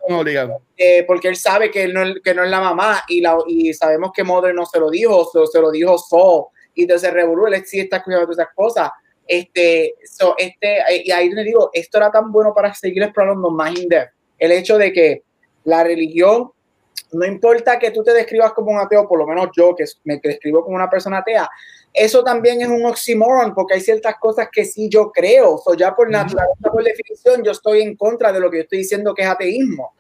obligado. 0.09 0.63
eh, 0.77 1.05
porque 1.07 1.29
él 1.29 1.37
sabe 1.37 1.71
que, 1.71 1.83
él 1.85 1.95
no, 1.95 2.03
que 2.23 2.35
no 2.35 2.45
es 2.45 2.51
la 2.51 2.61
mamá 2.61 3.03
y, 3.09 3.21
la, 3.21 3.37
y 3.47 3.73
sabemos 3.75 4.11
que 4.15 4.25
Mother 4.25 4.55
no 4.55 4.65
se 4.67 4.79
lo 4.81 4.91
dijo, 4.91 5.29
se, 5.31 5.47
se 5.47 5.61
lo 5.61 5.71
dijo 5.71 5.99
Saul 5.99 6.47
y 6.75 6.83
entonces 6.83 7.13
revolú, 7.13 7.47
él 7.47 7.65
sí 7.67 7.81
está 7.81 7.99
escuchando 7.99 8.27
todas 8.27 8.39
esas 8.39 8.55
cosas. 8.55 8.91
Este, 9.27 9.95
so, 10.05 10.35
este, 10.39 10.79
y 11.05 11.11
ahí 11.11 11.31
le 11.31 11.45
digo, 11.45 11.71
esto 11.73 11.99
era 11.99 12.11
tan 12.11 12.33
bueno 12.33 12.53
para 12.55 12.75
seguir 12.75 13.03
explorando 13.03 13.51
más 13.51 13.79
in 13.79 13.89
depth. 13.89 14.13
El 14.39 14.53
hecho 14.53 14.77
de 14.79 14.93
que 14.93 15.23
la 15.65 15.85
religión, 15.85 16.51
no 17.13 17.27
importa 17.27 17.79
que 17.79 17.91
tú 17.91 18.03
te 18.03 18.13
describas 18.13 18.53
como 18.53 18.73
un 18.73 18.79
ateo, 18.79 19.07
por 19.07 19.19
lo 19.19 19.27
menos 19.27 19.51
yo 19.57 19.75
que 19.77 19.85
me 20.05 20.19
describo 20.23 20.65
como 20.65 20.77
una 20.77 20.89
persona 20.89 21.19
atea, 21.19 21.49
eso 21.93 22.23
también 22.23 22.61
es 22.61 22.69
un 22.69 22.85
oxímoron 22.85 23.55
porque 23.55 23.75
hay 23.75 23.81
ciertas 23.81 24.15
cosas 24.21 24.49
que 24.53 24.65
sí 24.65 24.89
yo 24.89 25.11
creo. 25.11 25.59
So, 25.59 25.75
ya 25.75 25.95
por 25.95 26.11
naturaleza, 26.11 26.71
por 26.71 26.85
definición, 26.85 27.43
yo 27.43 27.53
estoy 27.53 27.83
en 27.83 27.97
contra 27.97 28.33
de 28.33 28.41
lo 28.41 28.51
que 28.51 28.59
yo 28.59 28.63
estoy 28.63 28.79
diciendo 28.79 29.15
que 29.15 29.23
es 29.23 29.29
ateísmo 29.29 29.93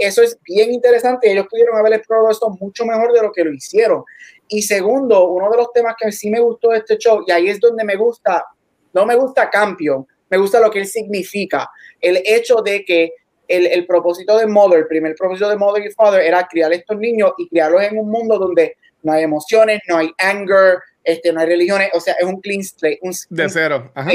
eso 0.00 0.22
es 0.22 0.38
bien 0.42 0.72
interesante. 0.72 1.30
Ellos 1.30 1.46
pudieron 1.48 1.76
haber 1.76 1.94
explorado 1.94 2.30
esto 2.30 2.50
mucho 2.60 2.84
mejor 2.84 3.12
de 3.12 3.22
lo 3.22 3.32
que 3.32 3.44
lo 3.44 3.52
hicieron. 3.52 4.04
Y 4.48 4.62
segundo, 4.62 5.28
uno 5.28 5.50
de 5.50 5.56
los 5.56 5.72
temas 5.72 5.94
que 5.98 6.10
sí 6.12 6.30
me 6.30 6.40
gustó 6.40 6.70
de 6.70 6.78
este 6.78 6.98
show, 6.98 7.24
y 7.26 7.30
ahí 7.30 7.48
es 7.48 7.60
donde 7.60 7.84
me 7.84 7.96
gusta, 7.96 8.44
no 8.92 9.06
me 9.06 9.14
gusta 9.16 9.50
Campion, 9.50 10.06
me 10.28 10.38
gusta 10.38 10.60
lo 10.60 10.70
que 10.70 10.80
él 10.80 10.86
significa. 10.86 11.70
El 12.00 12.22
hecho 12.24 12.56
de 12.56 12.84
que 12.84 13.12
el, 13.46 13.66
el 13.66 13.86
propósito 13.86 14.36
de 14.38 14.46
Mother, 14.46 14.80
el 14.80 14.86
primer 14.86 15.14
propósito 15.14 15.48
de 15.48 15.56
Mother 15.56 15.86
y 15.86 15.92
Father 15.92 16.22
era 16.22 16.46
criar 16.46 16.72
a 16.72 16.74
estos 16.74 16.98
niños 16.98 17.32
y 17.38 17.48
criarlos 17.48 17.82
en 17.82 17.98
un 17.98 18.10
mundo 18.10 18.38
donde 18.38 18.76
no 19.04 19.12
hay 19.12 19.22
emociones, 19.22 19.80
no 19.88 19.98
hay 19.98 20.12
anger, 20.18 20.78
este, 21.04 21.32
no 21.32 21.40
hay 21.40 21.46
religiones, 21.46 21.90
o 21.92 22.00
sea, 22.00 22.14
es 22.14 22.24
un 22.24 22.40
clean 22.40 22.64
slate. 22.64 22.98
Un, 23.02 23.12
De 23.30 23.48
cero. 23.48 23.92
Ajá. 23.94 24.10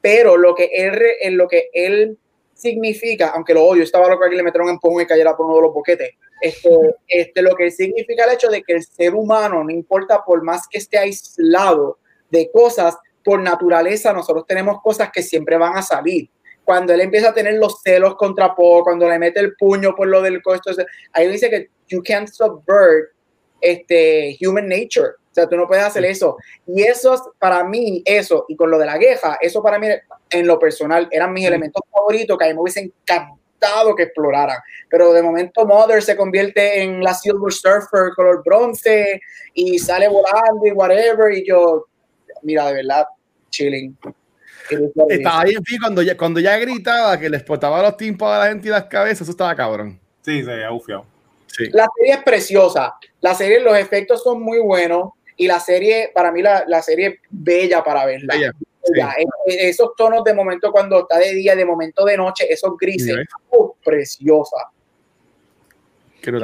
Pero 0.00 0.36
lo 0.36 0.54
que 0.54 0.70
él, 0.72 0.96
en 1.22 1.36
lo 1.36 1.48
que 1.48 1.70
él 1.72 2.16
significa, 2.54 3.28
aunque 3.28 3.54
lo 3.54 3.64
odio, 3.64 3.82
estaba 3.82 4.08
loco 4.08 4.28
que 4.28 4.36
le 4.36 4.42
metieron 4.42 4.68
un 4.68 4.74
empujón 4.74 5.02
y 5.02 5.06
cayera 5.06 5.36
por 5.36 5.46
uno 5.46 5.56
de 5.56 5.62
los 5.62 5.74
boquetes, 5.74 6.10
este, 6.40 6.68
este, 7.08 7.42
lo 7.42 7.56
que 7.56 7.70
significa 7.70 8.24
el 8.24 8.32
hecho 8.32 8.48
de 8.48 8.62
que 8.62 8.74
el 8.74 8.84
ser 8.84 9.14
humano, 9.14 9.64
no 9.64 9.70
importa 9.70 10.22
por 10.24 10.42
más 10.42 10.68
que 10.68 10.78
esté 10.78 10.98
aislado 10.98 11.98
de 12.30 12.50
cosas, 12.52 12.96
por 13.24 13.40
naturaleza 13.40 14.12
nosotros 14.12 14.46
tenemos 14.46 14.80
cosas 14.82 15.10
que 15.12 15.22
siempre 15.22 15.56
van 15.56 15.76
a 15.76 15.82
salir. 15.82 16.30
Cuando 16.64 16.92
él 16.92 17.00
empieza 17.00 17.30
a 17.30 17.34
tener 17.34 17.54
los 17.54 17.80
celos 17.82 18.14
contra 18.16 18.54
Poe, 18.54 18.82
cuando 18.82 19.08
le 19.08 19.18
mete 19.18 19.40
el 19.40 19.54
puño 19.56 19.94
por 19.94 20.06
lo 20.06 20.20
del 20.20 20.42
costo, 20.42 20.70
ahí 21.12 21.28
dice 21.28 21.48
que 21.48 21.70
you 21.88 22.02
can't 22.02 22.28
subvert 22.28 23.10
este, 23.60 24.36
human 24.44 24.68
nature. 24.68 25.10
O 25.30 25.34
sea, 25.34 25.48
tú 25.48 25.56
no 25.56 25.66
puedes 25.66 25.84
hacer 25.84 26.04
eso. 26.04 26.36
Y 26.66 26.82
eso, 26.82 27.34
para 27.38 27.64
mí, 27.64 28.02
eso, 28.04 28.44
y 28.48 28.56
con 28.56 28.70
lo 28.70 28.78
de 28.78 28.86
la 28.86 28.98
queja, 28.98 29.38
eso 29.40 29.62
para 29.62 29.78
mí, 29.78 29.86
en 30.30 30.46
lo 30.46 30.58
personal, 30.58 31.08
eran 31.10 31.32
mis 31.32 31.46
elementos 31.46 31.82
favoritos 31.92 32.36
que 32.36 32.44
a 32.44 32.48
mí 32.48 32.54
me 32.54 32.60
hubiesen 32.60 32.92
encantado 33.02 33.94
que 33.94 34.04
exploraran. 34.04 34.58
Pero 34.88 35.12
de 35.12 35.22
momento 35.22 35.66
Mother 35.66 36.02
se 36.02 36.16
convierte 36.16 36.82
en 36.82 37.02
la 37.02 37.14
Silver 37.14 37.52
Surfer 37.52 38.12
color 38.16 38.42
bronce 38.44 39.20
y 39.54 39.78
sale 39.78 40.08
volando 40.08 40.66
y 40.66 40.72
whatever. 40.72 41.32
Y 41.32 41.46
yo, 41.46 41.86
mira, 42.42 42.66
de 42.66 42.74
verdad, 42.74 43.06
chilling. 43.50 43.96
Estaba 45.08 45.44
bien, 45.44 45.62
cuando 45.80 46.02
ya, 46.02 46.16
cuando 46.16 46.40
ya 46.40 46.58
gritaba 46.58 47.18
que 47.18 47.30
le 47.30 47.38
explotaba 47.38 47.82
los 47.82 47.96
timpos 47.96 48.30
a 48.30 48.38
la 48.38 48.48
gente 48.48 48.68
y 48.68 48.70
las 48.70 48.84
cabezas, 48.84 49.22
eso 49.22 49.30
estaba 49.30 49.54
cabrón. 49.54 49.98
Sí, 50.22 50.42
se 50.42 50.52
había 50.52 50.70
bufiado. 50.70 51.06
La 51.72 51.86
serie 51.96 52.14
es 52.14 52.22
preciosa. 52.22 52.94
La 53.20 53.34
serie, 53.34 53.60
los 53.60 53.76
efectos 53.76 54.22
son 54.22 54.42
muy 54.42 54.58
buenos. 54.58 55.10
Y 55.36 55.46
la 55.46 55.60
serie, 55.60 56.10
para 56.14 56.32
mí, 56.32 56.42
la, 56.42 56.64
la 56.66 56.82
serie 56.82 57.06
es 57.06 57.14
bella 57.30 57.82
para 57.82 58.04
verla. 58.04 58.34
Esos 59.46 59.94
tonos 59.96 60.24
de 60.24 60.34
momento 60.34 60.72
cuando 60.72 61.00
está 61.00 61.18
de 61.18 61.32
día, 61.34 61.54
de 61.54 61.64
momento 61.64 62.04
de 62.04 62.16
noche, 62.16 62.52
esos 62.52 62.76
grises, 62.76 63.16
uh, 63.50 63.72
preciosa. 63.84 64.56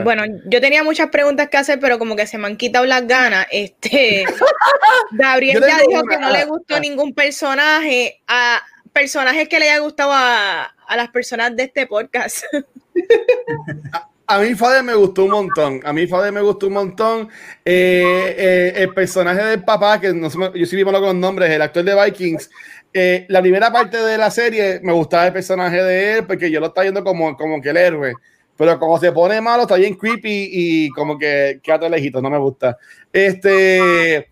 Bueno, 0.05 0.23
yo 0.47 0.61
tenía 0.61 0.85
muchas 0.85 1.09
preguntas 1.09 1.49
que 1.49 1.57
hacer, 1.57 1.81
pero 1.81 1.99
como 1.99 2.15
que 2.15 2.27
se 2.27 2.39
me 2.39 2.47
han 2.47 2.57
quitado 2.57 2.87
las 2.87 3.07
ganas. 3.07 3.47
Este, 3.51 4.25
Gabriel 5.11 5.61
ya 5.61 5.81
dijo 5.87 6.05
que 6.05 6.19
no 6.19 6.31
le 6.31 6.45
gustó 6.45 6.79
ningún 6.79 7.13
personaje. 7.15 8.23
A 8.29 8.63
personajes 8.93 9.49
que 9.49 9.59
le 9.59 9.71
haya 9.71 9.81
gustado 9.81 10.13
a, 10.13 10.63
a 10.65 10.97
las 10.97 11.09
personas 11.09 11.57
de 11.57 11.65
este 11.65 11.87
podcast. 11.89 12.45
A 14.27 14.39
mí 14.39 14.55
Fade 14.55 14.83
me 14.83 14.95
gustó 14.95 15.25
un 15.25 15.33
montón. 15.33 15.81
A 15.85 15.93
mí 15.93 16.07
Fade 16.07 16.33
me 16.33 16.41
gustó 16.41 16.69
un 16.69 16.73
montón. 16.73 17.29
Eh, 17.65 18.35
eh, 18.39 18.73
el 18.77 18.95
personaje 18.95 19.45
del 19.45 19.65
papá, 19.65 20.01
que 20.01 20.15
no 20.15 20.31
sé, 20.31 20.39
yo 20.55 20.67
sí 20.67 20.77
vivo 20.77 20.93
con 20.93 21.03
los 21.03 21.15
nombres, 21.15 21.51
el 21.51 21.61
actor 21.61 21.85
de 21.85 21.95
Vikings. 22.05 22.51
Eh, 22.93 23.27
la 23.29 23.43
primera 23.43 23.71
parte 23.71 23.99
de 23.99 24.17
la 24.17 24.31
serie 24.31 24.81
me 24.83 24.93
gustaba 24.93 25.27
el 25.27 25.33
personaje 25.33 25.83
de 25.83 26.19
él 26.19 26.27
porque 26.27 26.51
yo 26.51 26.61
lo 26.61 26.67
estaba 26.67 26.85
viendo 26.85 27.05
como, 27.05 27.37
como 27.37 27.61
que 27.61 27.71
el 27.71 27.77
héroe. 27.77 28.15
Pero 28.57 28.79
como 28.79 28.99
se 28.99 29.13
pone 29.13 29.41
malo, 29.41 29.63
está 29.63 29.77
bien 29.77 29.95
creepy 29.95 30.49
y 30.53 30.89
como 30.91 31.19
que 31.19 31.61
quédate 31.63 31.91
lejito, 31.91 32.23
no 32.23 32.31
me 32.31 32.39
gusta. 32.39 32.79
Este, 33.13 34.31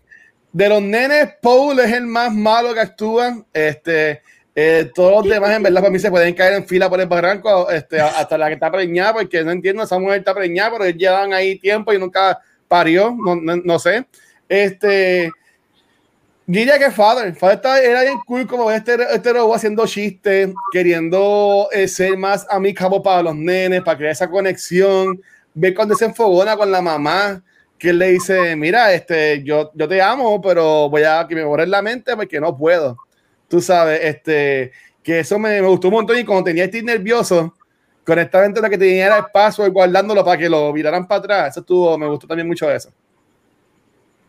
de 0.51 0.69
los 0.69 0.81
nenes, 0.81 1.35
Paul 1.41 1.79
es 1.79 1.91
el 1.91 2.05
más 2.07 2.33
malo 2.33 2.73
que 2.73 2.79
actúa. 2.79 3.45
Este, 3.51 4.21
eh, 4.55 4.91
todos 4.93 5.25
los 5.25 5.33
demás, 5.33 5.55
en 5.55 5.63
verdad, 5.63 5.81
para 5.81 5.91
mí 5.91 5.97
se 5.97 6.11
pueden 6.11 6.35
caer 6.35 6.53
en 6.53 6.67
fila 6.67 6.87
por 6.87 7.01
el 7.01 7.07
barranco, 7.07 7.69
este, 7.71 7.99
hasta 7.99 8.37
la 8.37 8.47
que 8.47 8.53
está 8.53 8.71
preñada, 8.71 9.13
porque 9.13 9.43
no 9.43 9.51
entiendo, 9.51 9.83
esa 9.83 9.97
mujer 9.97 10.19
está 10.19 10.35
preñada, 10.35 10.77
pero 10.77 10.89
llevan 10.91 11.33
ahí 11.33 11.57
tiempo 11.57 11.91
y 11.91 11.97
nunca 11.97 12.39
parió, 12.67 13.15
no, 13.17 13.35
no, 13.35 13.79
sé. 13.79 14.05
Este, 14.47 15.31
diría 16.45 16.77
que 16.77 16.91
Father, 16.91 17.33
Father 17.33 17.83
era 17.83 18.03
bien 18.03 18.19
cool 18.27 18.45
como 18.45 18.69
este, 18.69 18.95
este 19.11 19.33
robot 19.33 19.55
haciendo 19.55 19.87
chistes, 19.87 20.53
queriendo 20.71 21.67
eh, 21.71 21.87
ser 21.87 22.15
más 22.15 22.45
amigable 22.47 22.99
para 23.03 23.23
los 23.23 23.35
nenes, 23.35 23.81
para 23.81 23.97
crear 23.97 24.11
esa 24.11 24.29
conexión, 24.29 25.19
ver 25.55 25.73
cuando 25.73 25.95
se 25.95 26.05
enfogona 26.05 26.55
con 26.55 26.71
la 26.71 26.81
mamá, 26.81 27.41
que 27.79 27.89
él 27.89 27.97
le 27.97 28.09
dice, 28.09 28.55
mira, 28.55 28.93
este, 28.93 29.41
yo, 29.43 29.71
yo 29.73 29.87
te 29.87 29.99
amo, 29.99 30.39
pero 30.39 30.89
voy 30.89 31.01
a 31.01 31.25
que 31.27 31.33
me 31.33 31.43
borre 31.43 31.65
la 31.65 31.81
mente 31.81 32.15
porque 32.15 32.39
no 32.39 32.55
puedo 32.55 32.97
tú 33.53 33.61
sabes, 33.61 33.99
este, 34.01 34.71
que 35.03 35.19
eso 35.19 35.37
me, 35.37 35.61
me 35.61 35.67
gustó 35.67 35.89
un 35.89 35.93
montón 35.93 36.17
y 36.17 36.23
como 36.23 36.43
tenía 36.43 36.63
este 36.63 36.81
nervioso, 36.81 37.53
correctamente 38.03 38.59
lo 38.59 38.67
que 38.67 38.79
tenía 38.79 39.05
era 39.05 39.17
el 39.19 39.25
paso 39.31 39.71
guardándolo 39.71 40.25
para 40.25 40.39
que 40.39 40.49
lo 40.49 40.73
viraran 40.73 41.07
para 41.07 41.19
atrás, 41.19 41.49
eso 41.51 41.59
estuvo, 41.59 41.95
me 41.95 42.07
gustó 42.07 42.25
también 42.25 42.47
mucho 42.47 42.67
eso. 42.71 42.89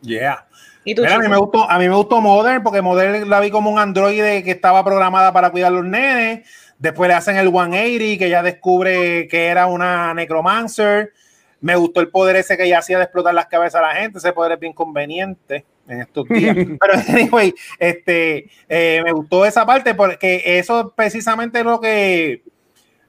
Yeah. 0.02 0.46
¿Y 0.84 0.92
a, 1.06 1.18
mí 1.18 1.26
me 1.26 1.38
gustó, 1.38 1.70
a 1.70 1.78
mí 1.78 1.88
me 1.88 1.94
gustó 1.94 2.20
Modern 2.20 2.62
porque 2.62 2.82
Modern 2.82 3.30
la 3.30 3.40
vi 3.40 3.50
como 3.50 3.70
un 3.70 3.78
androide 3.78 4.44
que 4.44 4.50
estaba 4.50 4.84
programada 4.84 5.32
para 5.32 5.48
cuidar 5.48 5.68
a 5.68 5.76
los 5.76 5.86
nenes. 5.86 6.46
Después 6.78 7.08
le 7.08 7.14
hacen 7.14 7.38
el 7.38 7.48
180 7.48 8.18
que 8.18 8.28
ya 8.28 8.42
descubre 8.42 9.26
que 9.26 9.46
era 9.46 9.64
una 9.68 10.12
necromancer. 10.12 11.14
Me 11.62 11.76
gustó 11.76 12.00
el 12.00 12.08
poder 12.08 12.36
ese 12.36 12.58
que 12.58 12.64
ella 12.64 12.80
hacía 12.80 12.98
de 12.98 13.04
explotar 13.04 13.32
las 13.32 13.46
cabezas 13.46 13.80
a 13.80 13.86
la 13.86 13.94
gente. 13.94 14.18
Ese 14.18 14.34
poder 14.34 14.52
es 14.52 14.60
bien 14.60 14.74
conveniente 14.74 15.64
en 15.88 16.00
estos 16.00 16.28
días. 16.28 16.56
Pero 16.80 16.94
anyway, 17.08 17.54
este, 17.78 18.50
eh, 18.68 19.02
me 19.04 19.12
gustó 19.12 19.44
esa 19.44 19.66
parte 19.66 19.94
porque 19.94 20.42
eso 20.58 20.92
precisamente 20.96 21.64
lo 21.64 21.80
que 21.80 22.42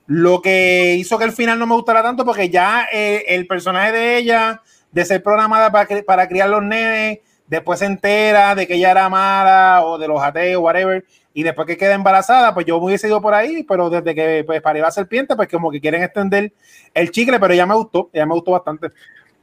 lo 0.08 0.42
que 0.42 0.96
hizo 1.00 1.18
que 1.18 1.26
el 1.26 1.32
final 1.32 1.58
no 1.58 1.66
me 1.66 1.74
gustara 1.74 2.04
tanto 2.04 2.26
porque 2.26 2.50
ya 2.50 2.88
eh, 2.92 3.24
el 3.28 3.48
personaje 3.48 3.92
de 3.92 4.18
ella 4.18 4.62
de 4.92 5.04
ser 5.04 5.24
programada 5.24 5.72
para, 5.72 6.04
para 6.04 6.28
criar 6.28 6.50
los 6.50 6.62
nenes 6.62 7.20
después 7.48 7.80
se 7.80 7.86
entera 7.86 8.56
de 8.56 8.68
que 8.68 8.76
ella 8.76 8.92
era 8.92 9.10
mala 9.10 9.84
o 9.84 9.98
de 9.98 10.08
los 10.08 10.22
ateos, 10.22 10.62
whatever, 10.62 11.06
y 11.34 11.44
después 11.44 11.68
que 11.68 11.78
queda 11.78 11.94
embarazada, 11.94 12.54
pues 12.54 12.66
yo 12.66 12.78
hubiese 12.78 13.08
ido 13.08 13.22
por 13.22 13.34
ahí, 13.34 13.64
pero 13.64 13.90
desde 13.90 14.16
que 14.16 14.44
pues 14.46 14.62
para 14.62 14.80
la 14.80 14.92
serpiente, 14.92 15.36
pues 15.36 15.48
como 15.50 15.72
que 15.72 15.82
quieren 15.82 16.04
extender 16.04 16.54
el 16.94 17.12
chicle, 17.12 17.40
pero 17.40 17.54
ya 17.54 17.66
me 17.66 17.76
gustó, 17.76 18.10
ya 18.14 18.26
me 18.26 18.34
gustó 18.34 18.52
bastante. 18.52 18.90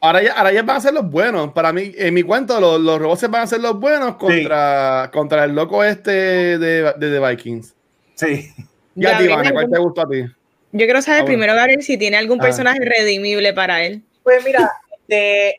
Ahora 0.05 0.21
ya, 0.21 0.33
ahora 0.33 0.53
ya 0.53 0.63
van 0.63 0.79
a 0.79 0.81
ser 0.81 0.95
los 0.95 1.09
buenos. 1.09 1.53
Para 1.53 1.73
mí, 1.73 1.93
en 1.97 2.13
mi 2.13 2.25
cuento, 2.25 2.61
los, 2.61 2.81
los 2.81 2.99
robots 2.99 3.31
van 3.31 3.43
a 3.43 3.47
ser 3.47 3.61
los 3.61 3.79
buenos 3.79 4.17
contra, 4.17 5.09
contra 5.13 5.45
el 5.45 5.55
loco 5.55 5.85
este 5.85 6.59
de, 6.59 6.93
de, 6.95 7.29
Vikings. 7.29 7.73
Sí. 8.17 8.53
Ya, 8.97 9.17
ti, 9.17 9.29
¿cuál 9.29 9.71
te 9.71 9.79
gustó 9.79 10.01
a 10.01 10.09
ti? 10.09 10.25
Yo 10.73 10.87
quiero 10.87 11.01
saber 11.03 11.23
ah, 11.23 11.25
primero, 11.25 11.55
Gabriel, 11.55 11.85
si 11.85 11.97
tiene 11.97 12.17
algún 12.17 12.41
ah. 12.41 12.43
personaje 12.43 12.81
redimible 12.81 13.53
para 13.53 13.85
él. 13.85 14.03
Pues 14.25 14.45
mira, 14.45 14.73
de, 15.07 15.57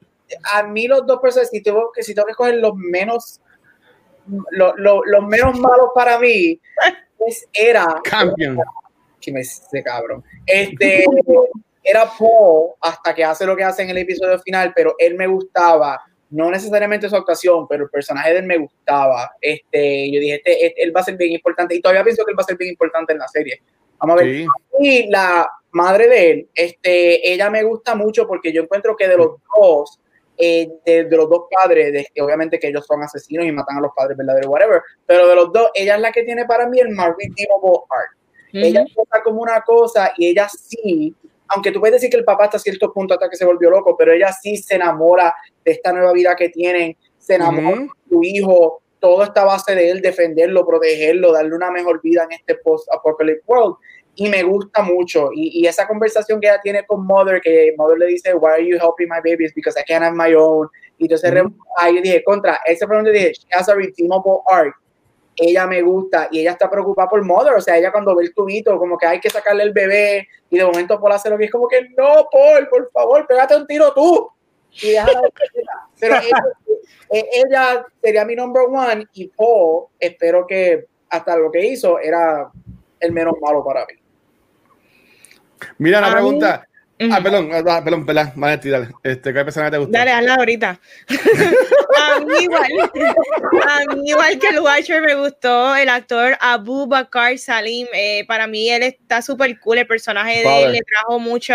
a 0.54 0.64
mí 0.64 0.88
los 0.90 1.08
dos 1.08 1.22
personajes, 1.22 1.50
si 1.50 1.64
tengo 1.64 1.94
que, 1.96 2.04
si 2.04 2.14
tengo 2.14 2.28
que 2.28 2.34
coger 2.34 2.56
los 2.56 2.76
menos, 2.76 3.40
lo, 4.52 4.76
lo, 4.76 5.06
los 5.06 5.26
menos 5.26 5.58
malos 5.58 5.88
para 5.96 6.20
mí, 6.20 6.60
pues 7.18 7.48
era. 7.54 7.86
Campion. 8.04 8.60
Que 9.22 9.32
me 9.32 9.84
cabrón. 9.84 10.22
Este 10.46 11.06
era 11.84 12.10
Paul 12.18 12.72
hasta 12.80 13.14
que 13.14 13.24
hace 13.24 13.46
lo 13.46 13.56
que 13.56 13.64
hace 13.64 13.84
en 13.84 13.90
el 13.90 13.98
episodio 13.98 14.40
final, 14.40 14.72
pero 14.76 14.96
él 14.98 15.16
me 15.16 15.28
gustaba, 15.28 16.02
no 16.30 16.50
necesariamente 16.50 17.10
su 17.10 17.16
actuación, 17.16 17.68
pero 17.68 17.84
el 17.84 17.90
personaje 17.90 18.32
de 18.32 18.40
él 18.40 18.46
me 18.46 18.58
gustaba. 18.58 19.32
Este, 19.42 20.12
yo 20.12 20.20
dije, 20.20 20.36
este, 20.36 20.66
este, 20.66 20.84
él 20.84 20.96
va 20.96 21.02
a 21.02 21.04
ser 21.04 21.18
bien 21.18 21.34
importante 21.34 21.76
y 21.76 21.82
todavía 21.82 22.04
pienso 22.04 22.24
que 22.24 22.32
él 22.32 22.38
va 22.40 22.44
a 22.44 22.48
ser 22.48 22.58
bien 22.58 22.72
importante 22.72 23.14
en 23.14 23.20
la 23.20 23.28
serie. 23.28 23.62
Vamos 24.00 24.20
a 24.20 24.24
ver. 24.24 24.46
Y 24.80 25.10
la 25.10 25.48
madre 25.72 26.08
de 26.08 26.32
él, 26.32 26.50
este, 26.56 27.32
ella 27.32 27.50
me 27.50 27.64
gusta 27.64 27.96
mucho 27.96 28.28
porque 28.28 28.54
yo 28.54 28.64
encuentro 28.64 28.96
que 28.96 29.08
de 29.08 29.18
los 29.18 29.36
dos, 29.58 30.00
eh, 30.38 30.70
de, 30.86 31.08
los 31.12 31.30
dos 31.30 31.44
padres, 31.52 31.92
de, 31.92 32.22
obviamente 32.22 32.60
que 32.60 32.68
ellos 32.68 32.86
son 32.86 33.04
asesinos 33.04 33.46
y 33.46 33.52
matan 33.52 33.78
a 33.78 33.82
los 33.82 33.92
padres 33.96 34.18
verdaderos, 34.18 34.50
whatever, 34.50 34.82
pero 35.06 35.28
de 35.28 35.36
los 35.36 35.52
dos, 35.52 35.70
ella 35.74 35.96
es 35.96 36.02
la 36.02 36.12
que 36.12 36.24
tiene 36.24 36.46
para 36.46 36.68
mí 36.68 36.80
el 36.80 36.90
más 36.90 37.10
redeemable 37.10 37.80
art. 37.90 38.18
Ella 38.54 38.84
está 38.84 39.24
como 39.24 39.42
una 39.42 39.62
cosa 39.62 40.14
y 40.16 40.28
ella 40.28 40.48
sí 40.48 41.16
aunque 41.54 41.72
tú 41.72 41.80
puedes 41.80 41.96
decir 41.96 42.10
que 42.10 42.18
el 42.18 42.26
papá 42.26 42.46
hasta 42.46 42.60
cierto 42.60 42.92
punto 42.92 43.14
hasta 43.14 43.30
que 43.30 43.36
se 43.36 43.46
volvió 43.46 43.70
loco, 43.70 43.96
pero 43.98 44.12
ella 44.12 44.32
sí 44.32 44.58
se 44.58 44.76
enamora 44.76 45.34
de 45.64 45.72
esta 45.72 45.92
nueva 45.92 46.12
vida 46.14 46.36
que 46.36 46.50
tienen, 46.50 46.98
se 47.18 47.36
enamora 47.36 47.82
de 47.82 47.90
su 48.10 48.24
hijo, 48.24 48.82
todo 49.00 49.24
está 49.24 49.42
a 49.42 49.46
base 49.46 49.76
de 49.76 49.90
él, 49.90 50.02
defenderlo, 50.02 50.66
protegerlo, 50.66 51.34
darle 51.34 51.56
una 51.56 51.70
mejor 51.72 52.02
vida 52.02 52.24
en 52.24 52.32
este 52.34 52.56
post-apocalyptic 52.56 53.48
world. 53.48 53.76
Y 54.16 54.30
me 54.30 54.44
gusta 54.44 54.82
mucho. 54.84 55.30
Y, 55.34 55.66
esa 55.66 55.88
conversación 55.88 56.40
que 56.40 56.48
ella 56.48 56.62
tiene 56.62 56.86
con 56.86 57.06
Mother, 57.06 57.42
que 57.42 57.74
Mother 57.78 57.98
le 57.98 58.06
dice, 58.06 58.34
Why 58.34 58.52
are 58.52 58.66
you 58.66 58.78
helping 58.78 59.10
my 59.10 59.20
babies? 59.24 59.54
Because 59.56 59.78
I 59.80 59.84
can't 59.84 60.04
have 60.04 60.16
my 60.16 60.34
own. 60.36 60.70
Y 61.00 61.06
entonces 61.06 61.34
ahí 61.78 62.00
dije, 62.02 62.24
contra, 62.24 62.60
ese 62.66 62.86
donde 62.86 63.12
dije, 63.12 63.34
she 63.34 63.48
has 63.52 63.68
a 63.68 63.76
redeemable 63.76 64.42
arc 64.48 64.76
ella 65.36 65.68
me 65.68 65.82
gusta 65.82 66.28
y 66.32 66.40
ella 66.40 66.52
está 66.52 66.70
preocupada 66.70 67.10
por 67.10 67.24
Mother, 67.24 67.54
o 67.54 67.62
sea, 67.62 67.78
ella 67.78 67.92
cuando 67.92 68.16
ve 68.16 68.26
el 68.26 68.34
tubito, 68.34 68.78
como 68.78 68.98
que 68.98 69.06
hay 69.06 69.20
que 69.20 69.30
sacarle 69.30 69.64
el 69.64 69.74
bebé 69.74 70.28
y 70.50 70.58
de 70.58 70.66
momento 70.66 71.00
Paul 71.00 71.14
hace 71.14 71.30
lo 71.30 71.38
que 71.38 71.46
es 71.46 71.52
como 71.52 71.68
que 71.68 71.90
no, 71.98 72.28
Paul, 72.32 72.68
por 72.70 72.92
favor, 72.92 73.26
pégate 73.28 73.56
un 73.56 73.68
tiro 73.68 73.94
tú. 73.94 74.30
Y 74.82 74.96
Pero 76.00 76.16
eh, 76.16 77.26
ella, 77.32 77.86
sería 78.02 78.26
mi 78.26 78.36
number 78.36 78.64
one 78.64 79.06
y 79.14 79.28
Paul, 79.28 79.88
espero 80.00 80.46
que 80.48 80.86
hasta 81.10 81.38
lo 81.38 81.52
que 81.52 81.66
hizo 81.66 82.00
era 82.00 82.50
el 83.00 83.12
menos 83.12 83.36
malo 83.42 83.64
para 83.64 83.86
mí. 83.86 83.94
Mira 85.78 86.02
la 86.02 86.12
pregunta. 86.12 86.68
Ah, 87.12 87.22
perdón, 87.22 87.50
ah, 87.54 87.82
perdón, 87.84 88.06
perdón, 88.06 88.32
Vanetti, 88.36 88.70
dale. 88.70 88.90
Este, 89.04 89.34
¿Qué 89.34 89.44
personaje 89.44 89.72
te 89.72 89.78
gusta? 89.78 89.98
Dale, 89.98 90.12
hazla 90.12 90.36
ahorita. 90.36 90.80
a, 92.00 92.20
mí 92.20 92.34
igual, 92.42 92.72
a 93.68 93.96
mí 93.96 94.10
igual 94.10 94.40
que 94.40 94.48
el 94.48 94.60
Watcher 94.60 95.02
me 95.02 95.16
gustó 95.16 95.76
el 95.76 95.90
actor 95.90 96.38
Abu 96.40 96.88
Bakar 96.88 97.38
Salim. 97.38 97.88
Eh, 97.94 98.26
para 98.28 98.48
mí 98.48 98.70
él 98.70 98.84
está 98.84 99.22
súper 99.22 99.60
cool, 99.60 99.80
el 99.80 99.88
personaje 99.88 100.44
de 100.44 100.64
él 100.64 100.72
le 100.74 100.82
trajo 100.82 101.20
mucho 101.20 101.54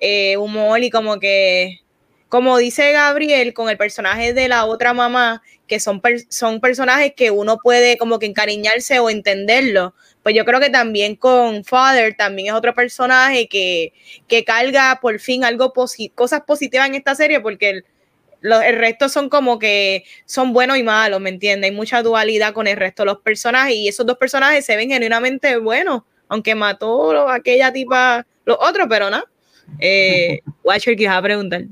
eh, 0.00 0.36
humor 0.36 0.82
y 0.82 0.90
como 0.90 1.18
que, 1.18 1.80
como 2.28 2.58
dice 2.58 2.92
Gabriel, 2.92 3.54
con 3.54 3.68
el 3.68 3.76
personaje 3.76 4.32
de 4.32 4.48
la 4.48 4.64
otra 4.64 4.94
mamá, 4.94 5.42
que 5.66 5.80
son, 5.80 6.00
son 6.28 6.60
personajes 6.60 7.12
que 7.16 7.30
uno 7.30 7.58
puede 7.62 7.98
como 7.98 8.18
que 8.18 8.26
encariñarse 8.26 8.98
o 9.00 9.10
entenderlo 9.10 9.94
pues 10.22 10.34
yo 10.34 10.44
creo 10.44 10.60
que 10.60 10.70
también 10.70 11.16
con 11.16 11.64
Father 11.64 12.14
también 12.16 12.48
es 12.48 12.54
otro 12.54 12.74
personaje 12.74 13.48
que, 13.48 13.92
que 14.26 14.44
carga 14.44 14.98
por 15.00 15.18
fin 15.20 15.44
algo 15.44 15.72
cosas 16.14 16.42
positivas 16.42 16.88
en 16.88 16.94
esta 16.96 17.14
serie 17.14 17.40
porque 17.40 17.70
el, 17.70 17.84
el 18.42 18.76
resto 18.76 19.08
son 19.08 19.28
como 19.28 19.58
que 19.58 20.04
son 20.24 20.52
buenos 20.52 20.78
y 20.78 20.82
malos, 20.82 21.20
¿me 21.20 21.30
entiendes? 21.30 21.70
Hay 21.70 21.76
mucha 21.76 22.02
dualidad 22.02 22.52
con 22.52 22.66
el 22.66 22.76
resto 22.76 23.02
de 23.02 23.06
los 23.06 23.18
personajes 23.18 23.74
y 23.74 23.88
esos 23.88 24.06
dos 24.06 24.18
personajes 24.18 24.64
se 24.64 24.76
ven 24.76 24.90
genuinamente 24.90 25.56
buenos, 25.56 26.02
aunque 26.28 26.54
mató 26.54 27.28
a 27.28 27.34
aquella 27.34 27.72
tipa, 27.72 28.26
los 28.44 28.58
otros, 28.60 28.86
pero 28.88 29.10
no. 29.10 29.24
Eh, 29.78 30.40
Watcher, 30.64 30.96
que 30.96 31.08
a 31.08 31.20
preguntar. 31.20 31.64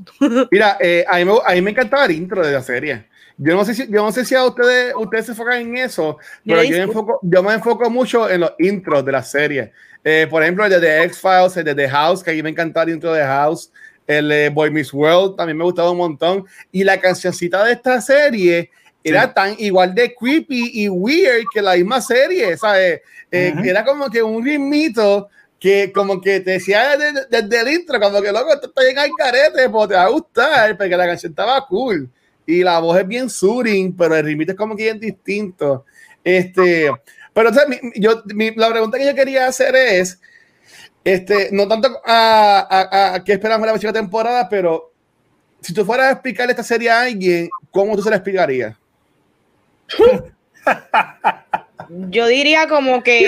Mira, 0.50 0.76
eh, 0.80 1.04
a, 1.08 1.18
mí 1.18 1.24
me, 1.24 1.32
a 1.44 1.54
mí 1.54 1.62
me 1.62 1.70
encantaba 1.70 2.04
el 2.06 2.12
intro 2.12 2.44
de 2.44 2.52
la 2.52 2.62
serie. 2.62 3.04
Yo 3.38 3.54
no 3.54 3.64
sé 3.64 3.74
si, 3.74 3.86
yo 3.88 4.02
no 4.02 4.12
sé 4.12 4.24
si 4.24 4.34
a 4.34 4.44
ustedes, 4.44 4.94
ustedes 4.96 5.26
se 5.26 5.32
enfocan 5.32 5.60
en 5.60 5.76
eso, 5.76 6.18
pero 6.44 6.62
yo, 6.62 6.70
me 6.70 6.82
enfoco, 6.84 7.20
yo 7.22 7.42
me 7.42 7.52
enfoco 7.52 7.90
mucho 7.90 8.30
en 8.30 8.40
los 8.40 8.52
intros 8.58 9.04
de 9.04 9.12
la 9.12 9.22
serie. 9.22 9.72
Eh, 10.02 10.26
por 10.30 10.42
ejemplo, 10.42 10.64
el 10.64 10.70
de 10.70 10.80
The 10.80 11.02
X-Files, 11.04 11.56
el 11.58 11.64
de 11.64 11.74
The 11.74 11.88
House, 11.88 12.22
que 12.22 12.30
a 12.30 12.34
mí 12.34 12.42
me 12.42 12.50
encantaba 12.50 12.84
el 12.84 12.94
intro 12.94 13.12
de 13.12 13.22
House. 13.24 13.70
El 14.06 14.28
de 14.28 14.48
Boy 14.50 14.70
Miss 14.70 14.92
World 14.94 15.36
también 15.36 15.58
me 15.58 15.64
gustaba 15.64 15.90
un 15.90 15.98
montón. 15.98 16.46
Y 16.70 16.84
la 16.84 16.98
cancioncita 16.98 17.64
de 17.64 17.72
esta 17.72 18.00
serie 18.00 18.70
era 19.02 19.34
tan 19.34 19.54
igual 19.58 19.94
de 19.94 20.14
creepy 20.14 20.70
y 20.74 20.88
weird 20.88 21.44
que 21.52 21.60
la 21.60 21.74
misma 21.74 22.00
serie, 22.00 22.56
¿sabes? 22.56 23.00
Eh, 23.30 23.52
era 23.64 23.84
como 23.84 24.08
que 24.08 24.22
un 24.22 24.44
ritmito 24.44 25.28
que 25.58 25.92
como 25.92 26.20
que 26.20 26.40
te 26.40 26.52
decía 26.52 26.96
desde, 26.96 27.60
el 27.60 27.68
intro, 27.68 28.00
como 28.00 28.22
que 28.22 28.32
loco, 28.32 28.52
esto 28.52 28.68
está 28.68 28.88
en 28.88 28.98
el 28.98 29.10
carete, 29.16 29.68
pues 29.68 29.88
te 29.88 29.94
va 29.94 30.04
a 30.04 30.08
gustar, 30.08 30.76
porque 30.76 30.96
la 30.96 31.06
canción 31.06 31.32
estaba 31.32 31.66
cool 31.66 32.08
y 32.46 32.62
la 32.62 32.78
voz 32.78 32.98
es 32.98 33.06
bien 33.06 33.28
surin, 33.28 33.94
pero 33.96 34.14
el 34.14 34.24
ritmo 34.24 34.44
es 34.46 34.54
como 34.54 34.76
que 34.76 34.84
bien 34.84 35.00
distinto. 35.00 35.84
Este, 36.22 36.90
pero 37.32 37.50
yo, 37.96 38.22
la 38.56 38.70
pregunta 38.70 38.98
que 38.98 39.06
yo 39.06 39.14
quería 39.14 39.46
hacer 39.46 39.74
es, 39.74 40.20
este, 41.04 41.50
no 41.52 41.68
tanto 41.68 42.00
a, 42.04 43.14
a, 43.14 43.24
qué 43.24 43.34
esperamos 43.34 43.66
la 43.66 43.72
próxima 43.72 43.92
temporada, 43.92 44.48
pero 44.48 44.92
si 45.60 45.74
tú 45.74 45.84
fueras 45.84 46.06
a 46.06 46.12
explicarle 46.12 46.52
esta 46.52 46.62
serie 46.62 46.90
a 46.90 47.02
alguien, 47.02 47.48
¿cómo 47.70 47.94
tú 47.96 48.02
se 48.02 48.10
la 48.10 48.16
explicarías? 48.16 48.76
Yo 51.88 52.26
diría 52.26 52.68
como 52.68 53.02
que. 53.02 53.26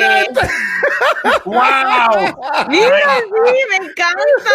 ¡Wow! 1.44 1.54
¡Mira, 2.68 3.18
sí, 3.20 3.54
me 3.70 3.86
encanta! 3.86 4.50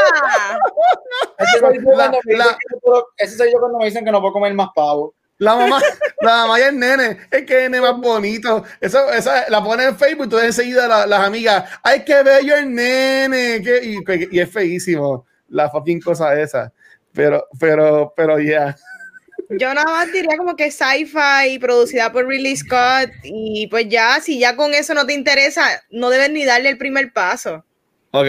Ese 3.18 3.38
soy, 3.38 3.52
yo 3.52 3.60
cuando 3.60 3.80
me 3.80 3.86
dicen 3.86 4.06
que 4.06 4.12
no 4.12 4.22
puedo 4.22 4.34
comer 4.34 4.54
más 4.54 4.70
pavo. 4.76 5.14
La 5.40 5.56
mamá, 5.56 5.82
la 6.22 6.32
mamá 6.44 6.60
y 6.60 6.64
el 6.64 6.80
nene, 6.80 7.18
es 7.30 7.44
que 7.46 7.56
nene 7.64 7.82
más 7.82 7.98
bonito. 7.98 8.64
Eso, 8.80 9.12
esa 9.12 9.50
la 9.50 9.64
ponen 9.64 9.90
en 9.90 9.98
Facebook 9.98 10.28
y 10.28 10.30
tú 10.30 10.40
enseguida 10.40 11.06
las 11.06 11.20
amigas, 11.20 11.70
¡ay, 11.84 12.06
qué 12.06 12.24
bello 12.24 12.56
el 12.56 12.74
nene! 12.74 13.58
y, 13.58 14.04
y, 14.32 14.40
es 14.40 14.52
feísimo 14.52 15.26
la 15.50 15.70
fucking 15.70 16.02
cosa 16.02 16.40
esa. 16.40 16.72
Pero, 17.14 17.48
pero, 17.60 18.14
pero 18.16 18.40
ya. 18.40 18.76
Yo 19.60 19.74
nada 19.74 19.86
más 19.86 20.12
diría 20.12 20.38
como 20.38 20.56
que 20.56 20.72
sci-fi 20.72 21.60
producida 21.60 22.12
por 22.12 22.28
Ridley 22.28 22.56
Scott 22.56 23.10
y 23.24 23.68
pues 23.68 23.88
ya, 23.90 24.20
si 24.22 24.40
ya 24.40 24.56
con 24.56 24.74
eso 24.74 24.94
no 24.94 25.06
te 25.06 25.14
interesa, 25.14 25.64
no 25.90 26.10
debes 26.10 26.32
ni 26.32 26.46
darle 26.46 26.70
el 26.70 26.78
primer 26.78 27.12
paso. 27.14 27.64
Ok. 28.12 28.28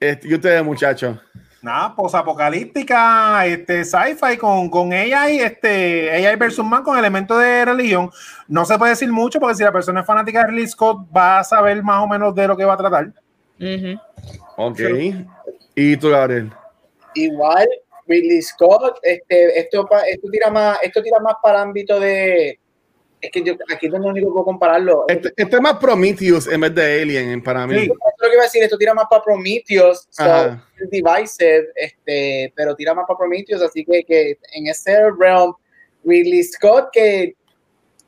Este, 0.00 0.28
¿Y 0.28 0.34
ustedes, 0.34 0.64
muchachos? 0.64 1.18
Nada, 1.62 1.96
posapocalíptica, 1.96 3.44
este, 3.46 3.84
sci-fi 3.84 4.36
con, 4.36 4.70
con 4.70 4.92
ella 4.92 5.28
y 5.30 5.40
este, 5.40 6.16
ella 6.16 6.32
y 6.32 6.36
versus 6.36 6.64
man 6.64 6.84
con 6.84 6.96
elementos 6.98 7.40
de 7.40 7.64
religión. 7.64 8.10
No 8.46 8.64
se 8.64 8.78
puede 8.78 8.90
decir 8.90 9.10
mucho 9.10 9.40
porque 9.40 9.56
si 9.56 9.64
la 9.64 9.72
persona 9.72 10.00
es 10.00 10.06
fanática 10.06 10.42
de 10.42 10.48
Ridley 10.48 10.68
Scott 10.68 11.08
va 11.14 11.40
a 11.40 11.44
saber 11.44 11.82
más 11.82 12.04
o 12.04 12.06
menos 12.06 12.34
de 12.34 12.46
lo 12.46 12.56
que 12.56 12.64
va 12.64 12.74
a 12.74 12.76
tratar. 12.76 13.12
Ok. 14.56 14.80
¿Y 15.74 15.96
tú, 15.96 16.10
Gabriel? 16.10 16.52
Igual, 17.14 17.66
Ridley 18.06 18.42
Scott, 18.42 18.98
este, 19.02 19.58
esto, 19.58 19.88
esto, 20.06 20.30
tira 20.30 20.50
más, 20.50 20.78
esto 20.82 21.02
tira 21.02 21.18
más 21.20 21.34
para 21.42 21.62
el 21.62 21.68
ámbito 21.68 21.98
de. 21.98 22.58
Es 23.20 23.30
que 23.30 23.42
yo 23.42 23.54
aquí 23.72 23.88
no 23.88 23.96
es 23.96 24.02
lo 24.02 24.08
único 24.08 24.28
que 24.28 24.32
puedo 24.32 24.44
compararlo. 24.44 25.04
Este, 25.08 25.32
este, 25.36 25.56
es 25.56 25.62
más 25.62 25.78
Prometheus 25.78 26.46
en 26.46 26.60
vez 26.60 26.74
de 26.74 27.02
Alien 27.02 27.42
para 27.42 27.66
mí. 27.66 27.78
Sí, 27.80 27.86
lo 27.86 28.28
que 28.28 28.34
iba 28.34 28.42
a 28.42 28.44
decir, 28.44 28.62
esto 28.62 28.76
tira 28.76 28.94
más 28.94 29.06
para 29.08 29.22
Prometheus, 29.22 30.06
so, 30.10 30.60
Divisive, 30.90 31.68
este, 31.74 32.52
pero 32.54 32.76
tira 32.76 32.94
más 32.94 33.06
para 33.08 33.18
Prometheus, 33.18 33.62
así 33.62 33.84
que, 33.84 34.04
que 34.04 34.38
en 34.52 34.66
ese 34.66 34.96
realm, 35.18 35.54
Ridley 36.04 36.44
Scott, 36.44 36.90
que 36.92 37.34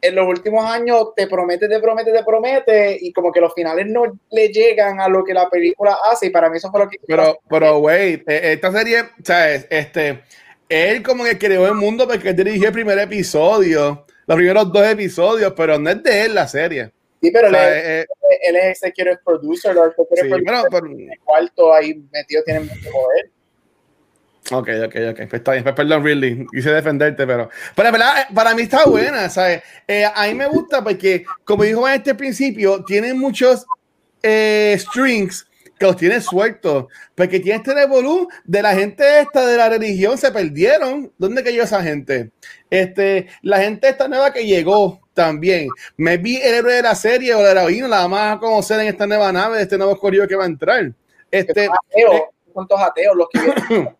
en 0.01 0.15
los 0.15 0.27
últimos 0.27 0.65
años 0.65 1.09
te 1.17 1.27
promete, 1.27 1.69
te 1.69 1.81
promete, 1.81 2.13
te 2.13 2.25
promete, 2.25 2.99
y 3.01 3.13
como 3.13 3.33
que 3.33 3.41
los 3.41 3.53
finales 3.55 3.87
no 3.87 4.19
le 4.31 4.49
llegan 4.49 5.01
a 5.01 5.09
lo 5.09 5.25
que 5.25 5.35
la 5.35 5.49
película 5.51 5.99
hace, 6.11 6.27
y 6.27 6.31
para 6.31 6.49
mí 6.49 6.57
eso 6.57 6.71
fue 6.71 6.81
lo 6.81 6.89
que... 6.89 6.99
Pero, 7.07 7.39
pero, 7.49 7.79
güey, 7.79 8.23
esta 8.27 8.73
serie, 8.73 9.05
¿sabes? 9.25 9.67
Este, 9.71 10.23
él 10.69 11.03
como 11.03 11.25
que 11.25 11.39
creó 11.39 11.67
el 11.67 11.75
mundo 11.75 12.07
porque 12.07 12.31
él 12.31 12.37
dirigió 12.37 12.69
el 12.69 12.75
primer 12.75 12.99
episodio, 12.99 14.05
los 14.27 14.37
primeros 14.37 14.73
dos 14.73 14.87
episodios, 14.87 15.53
pero 15.57 15.79
no 15.79 15.91
es 15.91 16.03
de 16.03 16.25
él 16.25 16.35
la 16.35 16.47
serie. 16.47 16.93
Sí, 17.21 17.31
pero 17.33 17.49
él, 17.49 17.55
es, 17.57 17.61
eh, 17.61 18.07
él 18.43 18.57
es 18.57 18.83
executive 18.83 19.19
producer, 19.25 19.73
el 19.73 19.91
executive 19.91 20.45
producer, 20.45 20.69
pero, 20.71 20.87
el 20.87 21.19
cuarto 21.25 21.73
ahí 21.73 22.01
metido 22.13 22.43
tiene 22.45 22.61
mucho 22.61 22.91
poder. 22.91 23.31
Ok, 24.51 24.69
ok, 24.87 24.95
ok. 25.11 25.17
Pues 25.17 25.35
está 25.35 25.53
bien. 25.53 25.63
Pues 25.63 25.75
perdón, 25.75 26.05
really. 26.05 26.47
Quise 26.53 26.71
defenderte, 26.71 27.27
pero. 27.27 27.51
Pero 27.75 27.93
verdad, 27.93 28.29
para 28.35 28.55
mí 28.55 28.63
está 28.63 28.87
buena, 28.87 29.29
¿sabes? 29.29 29.63
Eh, 29.87 30.05
a 30.05 30.27
mí 30.27 30.35
me 30.35 30.47
gusta 30.47 30.83
porque, 30.83 31.25
como 31.45 31.65
dijo 31.65 31.87
en 31.87 31.95
este 31.95 32.15
principio, 32.15 32.83
tiene 32.85 33.13
muchos 33.15 33.67
eh, 34.23 34.77
strings 34.79 35.47
que 35.79 35.87
los 35.87 35.97
tiene 35.97 36.21
sueltos. 36.21 36.87
Porque 37.15 37.41
tiene 37.41 37.59
este 37.59 37.75
revolú 37.75 38.29
de 38.45 38.63
la 38.63 38.75
gente 38.75 39.21
esta 39.21 39.47
de 39.47 39.57
la 39.57 39.69
religión, 39.69 40.17
se 40.17 40.33
perdieron. 40.33 41.13
¿Dónde 41.19 41.45
cayó 41.45 41.63
esa 41.63 41.83
gente? 41.83 42.31
Este, 42.71 43.29
la 43.43 43.59
gente 43.59 43.89
esta 43.89 44.09
nueva 44.09 44.33
que 44.33 44.47
llegó 44.47 45.01
también. 45.13 45.69
Me 45.97 46.17
vi 46.17 46.37
el 46.37 46.55
héroe 46.55 46.75
de 46.75 46.83
la 46.83 46.95
serie 46.95 47.35
o 47.35 47.43
la 47.43 47.51
heroína, 47.51 47.89
la 47.89 48.03
vamos 48.03 48.21
a 48.21 48.39
conocer 48.39 48.81
en 48.81 48.89
esta 48.89 49.07
nueva 49.07 49.31
nave, 49.33 49.59
de 49.59 49.63
este 49.65 49.77
nuevo 49.77 49.99
corrido 49.99 50.27
que 50.27 50.37
va 50.37 50.45
a 50.45 50.49
entrar. 50.49 50.93
Este, 51.31 51.67
eh, 51.67 52.23
son 52.55 52.67
todos 52.67 52.81
ateos 52.83 53.15
los 53.15 53.29
que 53.29 53.39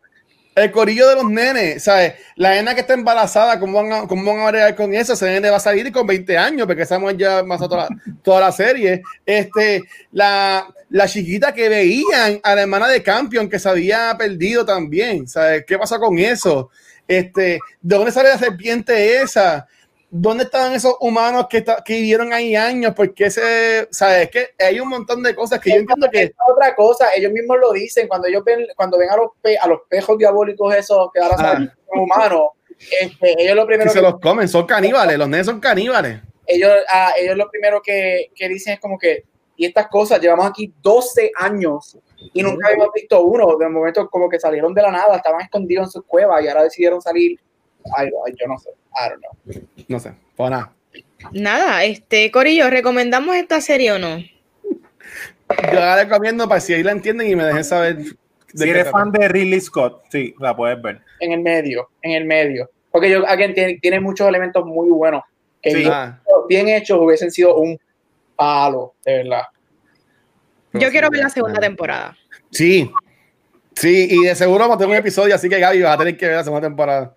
El 0.59 0.71
corillo 0.71 1.09
de 1.09 1.15
los 1.15 1.31
nenes, 1.31 1.85
¿sabes? 1.85 2.15
La 2.37 2.51
nena 2.51 2.75
que 2.75 2.81
está 2.81 2.95
embarazada, 2.95 3.59
¿cómo 3.61 3.83
van 3.83 3.93
a, 3.93 4.07
cómo 4.07 4.33
van 4.33 4.47
a 4.47 4.51
bregar 4.51 4.75
con 4.75 4.95
eso? 4.95 5.13
Ese 5.13 5.27
nene 5.27 5.51
va 5.51 5.57
a 5.57 5.61
salir 5.61 5.91
con 5.93 6.07
20 6.07 6.37
años, 6.37 6.67
porque 6.67 6.83
estamos 6.83 7.17
ya 7.17 7.43
más 7.43 7.63
a 7.63 7.69
toda, 7.69 7.89
toda 8.23 8.41
la 8.41 8.53
serie. 8.53 9.03
Este, 9.25 9.83
la, 10.13 10.67
la 10.91 11.09
chiquita 11.09 11.53
que 11.53 11.69
veían 11.69 12.41
a 12.43 12.55
la 12.55 12.63
hermana 12.63 12.89
de 12.89 13.03
Campion 13.03 13.49
que 13.49 13.59
se 13.59 13.69
había 13.69 14.15
perdido 14.19 14.65
también, 14.65 15.29
¿sabes? 15.29 15.65
¿Qué 15.67 15.79
pasa 15.79 15.99
con 15.99 16.19
eso? 16.19 16.71
Este, 17.07 17.59
¿de 17.81 17.97
dónde 17.97 18.13
sale 18.13 18.29
la 18.29 18.39
serpiente 18.39 19.23
esa? 19.23 19.67
¿Dónde 20.11 20.45
estaban 20.45 20.73
esos 20.73 20.97
humanos 21.01 21.47
que, 21.49 21.65
que 21.85 21.95
vivieron 21.95 22.33
ahí 22.33 22.57
años? 22.57 22.93
Porque 22.95 23.31
se, 23.31 23.89
sabes 23.91 24.31
que 24.31 24.49
hay 24.59 24.81
un 24.81 24.89
montón 24.89 25.23
de 25.23 25.35
cosas 25.35 25.61
que 25.61 25.71
yo 25.71 25.77
entiendo 25.77 26.09
que 26.11 26.33
otra 26.49 26.75
cosa, 26.75 27.09
ellos 27.15 27.33
mismos 27.33 27.59
lo 27.61 27.73
dicen 27.73 28.09
cuando 28.09 28.29
ellos 28.29 28.45
ven 28.45 28.67
cuando 28.77 28.99
ven 28.99 29.11
a 29.11 29.17
los 29.17 29.31
a 29.61 29.69
los 29.69 29.81
pejos 29.89 30.19
diabólicos 30.19 30.75
esos 30.75 31.11
que 31.13 31.21
ahora 31.21 31.37
ah. 31.39 31.53
son 31.55 31.73
humanos, 32.03 32.51
este, 33.01 33.43
ellos 33.43 33.57
lo 33.57 33.67
primero 33.67 33.91
se 33.91 34.03
los 34.03 34.19
comen, 34.21 34.49
son 34.49 34.67
caníbales, 34.67 35.19
los 35.19 35.29
nenes 35.29 35.47
son 35.47 35.61
caníbales. 35.61 36.21
Ellos, 36.47 36.73
ah, 36.91 37.13
ellos 37.19 37.37
lo 37.37 37.51
primero 37.51 37.83
que, 37.83 38.31
que 38.35 38.49
dicen 38.49 38.75
es 38.75 38.81
como 38.81 38.99
que 38.99 39.25
y 39.59 39.67
estas 39.67 39.89
cosas, 39.89 40.21
llevamos 40.21 40.47
aquí 40.47 40.73
12 40.81 41.33
años 41.35 41.99
y 42.33 42.43
nunca 42.45 42.69
habíamos 42.69 42.91
visto 42.95 43.21
uno. 43.21 43.57
De 43.59 43.69
momento, 43.69 44.09
como 44.09 44.29
que 44.29 44.39
salieron 44.39 44.73
de 44.73 44.83
la 44.83 44.93
nada, 44.93 45.17
estaban 45.17 45.41
escondidos 45.41 45.87
en 45.87 45.91
sus 45.91 46.05
cuevas 46.05 46.43
y 46.45 46.47
ahora 46.47 46.63
decidieron 46.63 47.03
salir 47.03 47.41
algo, 47.97 48.25
yo 48.29 48.47
no 48.47 48.59
sé, 48.59 48.71
I 48.71 49.09
don't 49.11 49.21
know. 49.21 49.63
No 49.89 50.01
sé, 50.01 50.13
pues 50.37 50.51
nada. 50.51 50.73
Nada, 51.33 51.85
este, 51.85 52.31
Corillo, 52.31 52.71
¿recomendamos 52.71 53.37
esta 53.37 53.61
serie 53.61 53.93
o 53.93 53.99
no? 53.99 54.19
Yo 54.19 55.81
la 55.81 55.97
recomiendo 55.97 56.49
para 56.49 56.61
si 56.61 56.75
ahí 56.75 56.83
la 56.83 56.93
entienden 56.93 57.29
y 57.29 57.37
me 57.37 57.45
dejen 57.45 57.65
saber. 57.65 57.99
si 58.55 58.69
eres 58.69 58.91
fan 58.91 59.11
de 59.11 59.29
Ridley 59.29 59.61
Scott, 59.61 60.05
sí, 60.11 60.35
la 60.39 60.55
puedes 60.55 60.81
ver. 60.81 61.01
En 61.21 61.33
el 61.33 61.41
medio, 61.41 61.89
en 62.03 62.13
el 62.13 62.25
medio. 62.25 62.71
Porque 62.91 63.11
yo, 63.11 63.27
alguien 63.27 63.55
tiene, 63.55 63.79
tiene 63.81 64.01
muchos 64.01 64.29
elementos 64.29 64.65
muy 64.65 64.91
buenos 64.91 65.23
que 65.61 65.75
bien, 65.75 65.93
ah. 65.93 66.21
bien, 66.49 66.69
hechos 66.69 66.99
hubiesen 67.01 67.31
sido 67.31 67.57
un 67.57 67.79
palo, 68.37 68.95
de 69.05 69.19
verdad. 69.19 69.43
Yo 70.75 70.91
quiero 70.91 71.11
ver 71.11 71.23
la 71.23 71.31
segunda 71.31 71.61
temporada. 71.61 72.17
Sí, 72.51 72.91
Sí, 73.79 74.09
y 74.11 74.25
de 74.25 74.35
seguro 74.35 74.65
vamos 74.65 74.75
a 74.75 74.79
tener 74.79 74.91
un 74.91 74.97
episodio, 74.97 75.37
así 75.37 75.49
que 75.49 75.61
Gaby 75.61 75.83
vas 75.83 75.95
a 75.95 75.99
tener 75.99 76.17
que 76.17 76.27
ver 76.27 76.35
la 76.35 76.43
segunda 76.43 76.67
temporada. 76.67 77.15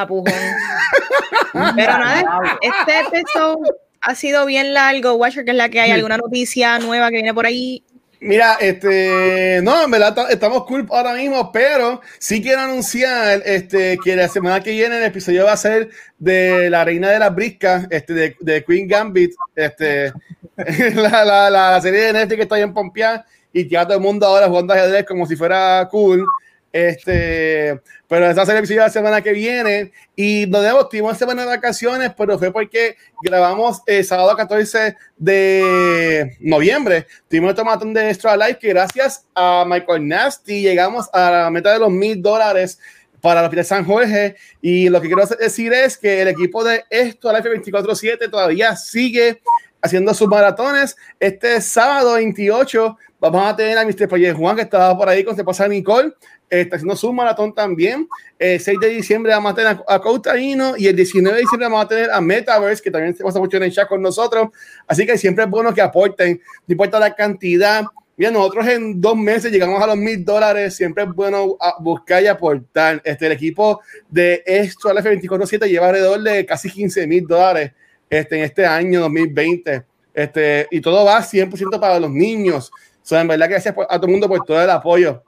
Apujón. 0.00 0.32
Pero 1.76 1.98
nada, 1.98 2.58
este 2.60 3.00
episodio 3.00 3.76
ha 4.00 4.14
sido 4.14 4.44
bien 4.46 4.74
largo. 4.74 5.14
Watcher, 5.14 5.44
que 5.44 5.52
es 5.52 5.56
la 5.56 5.68
que 5.68 5.80
hay 5.80 5.90
alguna 5.90 6.16
noticia 6.16 6.78
nueva 6.78 7.10
que 7.10 7.16
viene 7.16 7.34
por 7.34 7.46
ahí. 7.46 7.82
Mira, 8.20 8.56
este, 8.58 9.60
no, 9.62 9.84
en 9.84 9.90
verdad 9.90 10.30
estamos 10.30 10.64
cool 10.64 10.86
ahora 10.90 11.12
mismo, 11.12 11.52
pero 11.52 12.00
sí 12.18 12.40
quiero 12.42 12.62
anunciar 12.62 13.42
este, 13.44 13.98
que 14.02 14.16
la 14.16 14.28
semana 14.28 14.62
que 14.62 14.70
viene 14.70 14.96
el 14.96 15.04
episodio 15.04 15.44
va 15.44 15.52
a 15.52 15.58
ser 15.58 15.90
de 16.18 16.70
la 16.70 16.86
reina 16.86 17.10
de 17.10 17.18
las 17.18 17.34
briscas, 17.34 17.86
este, 17.90 18.14
de, 18.14 18.36
de 18.40 18.64
Queen 18.64 18.88
Gambit, 18.88 19.34
este, 19.54 20.10
la, 20.94 21.24
la, 21.24 21.50
la, 21.50 21.80
serie 21.82 22.00
de 22.00 22.12
Netflix 22.14 22.36
que 22.36 22.42
está 22.44 22.56
bien 22.56 22.72
pompeada 22.72 23.26
y 23.52 23.68
que 23.68 23.76
a 23.76 23.84
todo 23.84 23.98
el 23.98 24.02
mundo 24.02 24.26
ahora 24.26 24.48
jugando 24.48 24.72
ajedrez 24.72 25.04
como 25.04 25.26
si 25.26 25.36
fuera 25.36 25.86
cool. 25.90 26.24
Este, 26.74 27.80
pero 28.08 28.28
esa 28.28 28.44
serie 28.44 28.76
la 28.76 28.90
semana 28.90 29.22
que 29.22 29.32
viene 29.32 29.92
y 30.16 30.46
nos 30.48 30.60
debo, 30.64 30.88
tuvimos 30.88 31.16
semana 31.16 31.42
de 31.42 31.46
vacaciones, 31.46 32.10
pero 32.18 32.36
fue 32.36 32.52
porque 32.52 32.96
grabamos 33.22 33.80
el 33.86 34.04
sábado 34.04 34.36
14 34.36 34.96
de 35.16 36.36
noviembre. 36.40 37.06
Tuvimos 37.30 37.50
un 37.50 37.56
tomatón 37.56 37.94
de 37.94 38.10
Extra 38.10 38.36
Life 38.36 38.58
que 38.58 38.70
gracias 38.70 39.24
a 39.36 39.64
Michael 39.64 40.08
Nasty 40.08 40.62
llegamos 40.62 41.08
a 41.12 41.30
la 41.30 41.50
meta 41.50 41.72
de 41.72 41.78
los 41.78 41.92
mil 41.92 42.20
dólares 42.20 42.80
para 43.20 43.40
la 43.40 43.48
de 43.48 43.62
San 43.62 43.84
Jorge. 43.84 44.34
Y 44.60 44.88
lo 44.88 45.00
que 45.00 45.06
quiero 45.06 45.24
decir 45.26 45.72
es 45.72 45.96
que 45.96 46.22
el 46.22 46.26
equipo 46.26 46.64
de 46.64 46.82
esto, 46.90 47.32
Life 47.32 47.48
24-7, 47.48 48.28
todavía 48.28 48.74
sigue 48.74 49.40
haciendo 49.80 50.12
sus 50.12 50.26
maratones. 50.26 50.96
Este 51.20 51.60
sábado 51.60 52.14
28 52.14 52.98
vamos 53.32 53.52
a 53.52 53.56
tener 53.56 53.78
a 53.78 53.84
Mr. 53.84 54.08
Paye 54.08 54.32
Juan, 54.32 54.56
que 54.56 54.62
estaba 54.62 54.96
por 54.96 55.08
ahí 55.08 55.24
con 55.24 55.36
se 55.36 55.44
pasa 55.44 55.66
Nicole 55.68 56.12
está 56.60 56.76
haciendo 56.76 56.96
su 56.96 57.12
maratón 57.12 57.54
también. 57.54 58.08
El 58.38 58.60
6 58.60 58.78
de 58.80 58.88
diciembre 58.88 59.32
vamos 59.32 59.52
a 59.52 59.54
tener 59.54 59.78
a, 59.86 59.98
Coutarino 60.00 60.74
y 60.76 60.86
el 60.86 60.96
19 60.96 61.36
de 61.36 61.42
diciembre 61.42 61.68
vamos 61.68 61.84
a 61.84 61.88
tener 61.88 62.10
a 62.10 62.20
Metaverse, 62.20 62.82
que 62.82 62.90
también 62.90 63.16
se 63.16 63.24
pasa 63.24 63.38
mucho 63.38 63.56
en 63.56 63.64
el 63.64 63.72
chat 63.72 63.88
con 63.88 64.02
nosotros. 64.02 64.48
Así 64.86 65.06
que 65.06 65.18
siempre 65.18 65.44
es 65.44 65.50
bueno 65.50 65.72
que 65.74 65.82
aporten, 65.82 66.40
no 66.66 66.72
importa 66.72 66.98
la 66.98 67.14
cantidad. 67.14 67.84
Mira, 68.16 68.30
nosotros 68.30 68.68
en 68.68 69.00
dos 69.00 69.16
meses 69.16 69.50
llegamos 69.50 69.82
a 69.82 69.86
los 69.88 69.96
mil 69.96 70.24
dólares. 70.24 70.76
Siempre 70.76 71.04
es 71.04 71.10
bueno 71.12 71.56
buscar 71.80 72.22
y 72.22 72.28
aportar. 72.28 73.02
Este, 73.04 73.26
el 73.26 73.32
equipo 73.32 73.80
de 74.08 74.42
esto, 74.46 74.88
al 74.88 74.98
F247, 74.98 75.66
lleva 75.66 75.88
alrededor 75.88 76.22
de 76.22 76.46
casi 76.46 76.70
15 76.70 77.06
mil 77.06 77.26
dólares 77.26 77.72
este, 78.08 78.38
en 78.38 78.44
este 78.44 78.66
año 78.66 79.00
2020. 79.00 79.82
Este, 80.14 80.68
y 80.70 80.80
todo 80.80 81.04
va 81.04 81.20
100% 81.20 81.80
para 81.80 81.98
los 81.98 82.10
niños. 82.10 82.70
So, 83.04 83.18
en 83.18 83.28
verdad, 83.28 83.50
gracias 83.50 83.74
a 83.76 83.96
todo 83.98 84.06
el 84.06 84.12
mundo 84.12 84.28
por 84.28 84.46
todo 84.46 84.62
el 84.62 84.70
apoyo. 84.70 85.22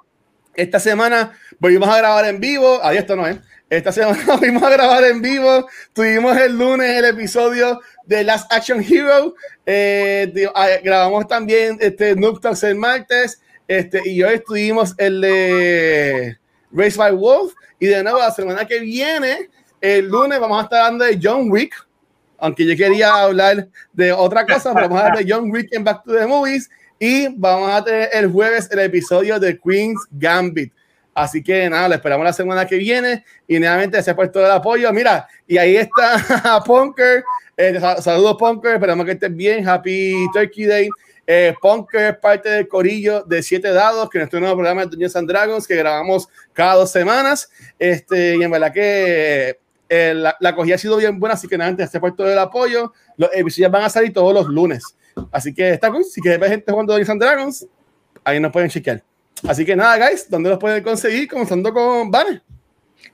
Esta 0.55 0.81
semana 0.81 1.39
volvimos 1.59 1.86
a 1.90 1.98
grabar 1.98 2.24
en 2.24 2.40
vivo. 2.40 2.81
Ahí 2.82 2.97
esto 2.97 3.15
no 3.15 3.27
es. 3.27 3.36
Esta 3.69 3.93
semana 3.93 4.19
volvimos 4.27 4.62
a 4.62 4.70
grabar 4.70 5.05
en 5.05 5.20
vivo. 5.20 5.69
Tuvimos 5.93 6.35
el 6.39 6.57
lunes 6.57 6.90
el 6.90 7.05
episodio 7.05 7.78
de 8.07 8.24
Last 8.24 8.51
Action 8.51 8.82
Hero. 8.82 9.35
Eh, 9.66 10.48
ah, 10.55 10.69
grabamos 10.82 11.28
también 11.28 11.77
este 11.78 12.16
Noob 12.16 12.40
el 12.62 12.74
martes. 12.77 13.43
Este, 13.69 14.01
y 14.09 14.23
hoy 14.23 14.36
estuvimos 14.36 14.94
el 14.97 15.20
de 15.20 16.39
Race 16.73 16.97
by 16.97 17.12
Wolf. 17.12 17.53
Y 17.78 17.89
de 17.89 18.03
nuevo, 18.03 18.20
la 18.20 18.31
semana 18.31 18.65
que 18.65 18.81
viene, 18.81 19.51
el 19.82 20.09
lunes, 20.09 20.40
vamos 20.40 20.61
a 20.61 20.62
estar 20.62 20.81
hablando 20.81 21.05
de 21.05 21.20
John 21.23 21.51
Wick. 21.51 21.74
Aunque 22.39 22.65
yo 22.65 22.74
quería 22.74 23.12
hablar 23.16 23.69
de 23.93 24.12
otra 24.12 24.47
cosa, 24.47 24.73
pero 24.73 24.89
vamos 24.89 25.03
a 25.03 25.07
hablar 25.09 25.23
de 25.23 25.31
John 25.31 25.51
Wick 25.51 25.69
en 25.73 25.85
Back 25.85 26.05
to 26.05 26.15
the 26.15 26.27
Movies. 26.27 26.70
Y 26.98 27.28
vamos 27.36 27.70
a 27.70 27.85
tener 27.85 28.09
el 28.12 28.31
jueves 28.31 28.68
el 28.70 28.78
episodio 28.78 29.39
de 29.39 29.59
Queen's 29.59 30.06
Gambit. 30.10 30.73
Así 31.14 31.43
que 31.43 31.68
nada, 31.70 31.89
lo 31.89 31.94
esperamos 31.94 32.24
la 32.24 32.32
semana 32.32 32.66
que 32.66 32.77
viene. 32.77 33.24
Y 33.48 33.59
nuevamente, 33.59 34.02
se 34.02 34.14
por 34.14 34.28
todo 34.28 34.44
el 34.44 34.52
apoyo. 34.52 34.93
Mira, 34.93 35.27
y 35.47 35.56
ahí 35.56 35.77
está 35.77 36.62
Punker. 36.66 37.24
Eh, 37.56 37.81
saludos, 38.01 38.36
Punker. 38.39 38.74
Esperamos 38.74 39.06
que 39.06 39.12
estés 39.12 39.35
bien. 39.35 39.66
Happy 39.66 40.14
Turkey 40.32 40.64
Day. 40.64 40.89
Eh, 41.27 41.55
Punker 41.60 42.14
es 42.14 42.18
parte 42.18 42.48
del 42.51 42.68
corillo 42.68 43.23
de 43.24 43.43
Siete 43.43 43.73
Dados, 43.73 44.09
que 44.10 44.18
es 44.18 44.23
nuestro 44.23 44.40
nuevo 44.40 44.56
programa 44.56 44.82
de 44.82 44.89
Dungeons 44.89 45.16
and 45.16 45.28
Dragons, 45.28 45.66
que 45.66 45.74
grabamos 45.74 46.28
cada 46.52 46.74
dos 46.74 46.90
semanas. 46.90 47.51
Este, 47.78 48.36
y 48.36 48.43
en 48.43 48.51
verdad 48.51 48.73
que 48.73 49.59
eh, 49.89 50.14
la, 50.14 50.36
la 50.39 50.55
cogida 50.55 50.74
ha 50.74 50.78
sido 50.78 50.97
bien 50.97 51.18
buena, 51.18 51.35
así 51.35 51.48
que 51.48 51.59
nada, 51.59 51.86
se 51.86 51.98
por 51.98 52.14
todo 52.14 52.31
el 52.31 52.39
apoyo. 52.39 52.93
Los 53.16 53.31
episodios 53.32 53.70
van 53.70 53.85
a 53.85 53.90
salir 53.90 54.12
todos 54.12 54.35
los 54.35 54.48
lunes. 54.48 54.95
Así 55.31 55.55
que 55.55 55.71
está 55.71 55.91
cool. 55.91 56.05
Si 56.05 56.21
quieres 56.21 56.41
ver 56.41 56.51
gente 56.51 56.71
jugando 56.71 56.95
Dungeons 56.95 57.21
Dragons, 57.21 57.67
ahí 58.25 58.41
nos 58.41 58.53
pueden 58.53 58.71
chequear. 58.71 59.03
Así 59.47 59.65
que 59.65 59.77
nada, 59.77 60.09
guys, 60.09 60.29
¿dónde 60.31 60.51
los 60.51 60.59
pueden 60.59 60.83
conseguir? 60.83 61.29
Comenzando 61.29 61.73
con 61.73 62.11
Vane. 62.11 62.41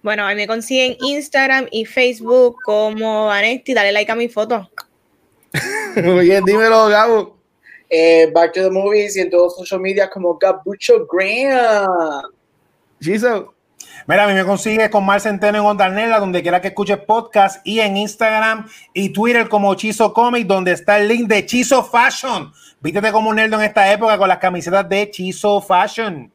Bueno, 0.03 0.25
ahí 0.25 0.37
me 0.37 0.47
consiguen 0.47 0.97
Instagram 1.01 1.67
y 1.71 1.85
Facebook 1.85 2.57
como 2.65 3.27
Vanesti. 3.27 3.75
Dale 3.75 3.93
like 3.93 4.11
a 4.11 4.17
mi 4.17 4.29
foto. 4.29 4.71
Muy 5.97 6.27
bien, 6.27 6.45
dímelo, 6.45 6.89
Gabo. 6.89 7.39
Eh, 7.89 8.31
back 8.33 8.53
to 8.55 8.63
the 8.63 8.71
movies 8.71 9.17
y 9.17 9.21
en 9.21 9.31
todos 9.31 9.53
los 9.53 9.57
social 9.57 9.81
media 9.81 10.09
como 10.09 10.39
Gabucho 10.39 11.07
Graham. 11.07 12.33
Jesus. 13.01 13.45
Mira, 14.07 14.25
a 14.25 14.27
mí 14.27 14.35
me 14.35 14.45
consigues 14.45 14.91
con 14.91 15.05
Mar 15.05 15.21
Centeno 15.21 15.59
en 15.59 15.65
Onda 15.65 15.89
Nela, 15.89 16.19
donde 16.19 16.43
quiera 16.43 16.61
que 16.61 16.69
escuches 16.69 16.99
podcast, 16.99 17.65
y 17.65 17.81
en 17.81 17.97
Instagram 17.97 18.67
y 18.93 19.11
Twitter 19.11 19.49
como 19.49 19.75
Chizo 19.75 20.13
Comic, 20.13 20.47
donde 20.47 20.73
está 20.73 20.99
el 20.99 21.09
link 21.09 21.29
de 21.29 21.47
Chizo 21.47 21.85
Fashion. 21.85 22.53
Vístete 22.81 23.13
como 23.13 23.31
un 23.31 23.37
nerdo 23.37 23.57
en 23.57 23.63
esta 23.63 23.93
época 23.93 24.19
con 24.19 24.29
las 24.29 24.39
camisetas 24.39 24.89
de 24.89 25.11
Chizo 25.11 25.61
Fashion. 25.61 26.33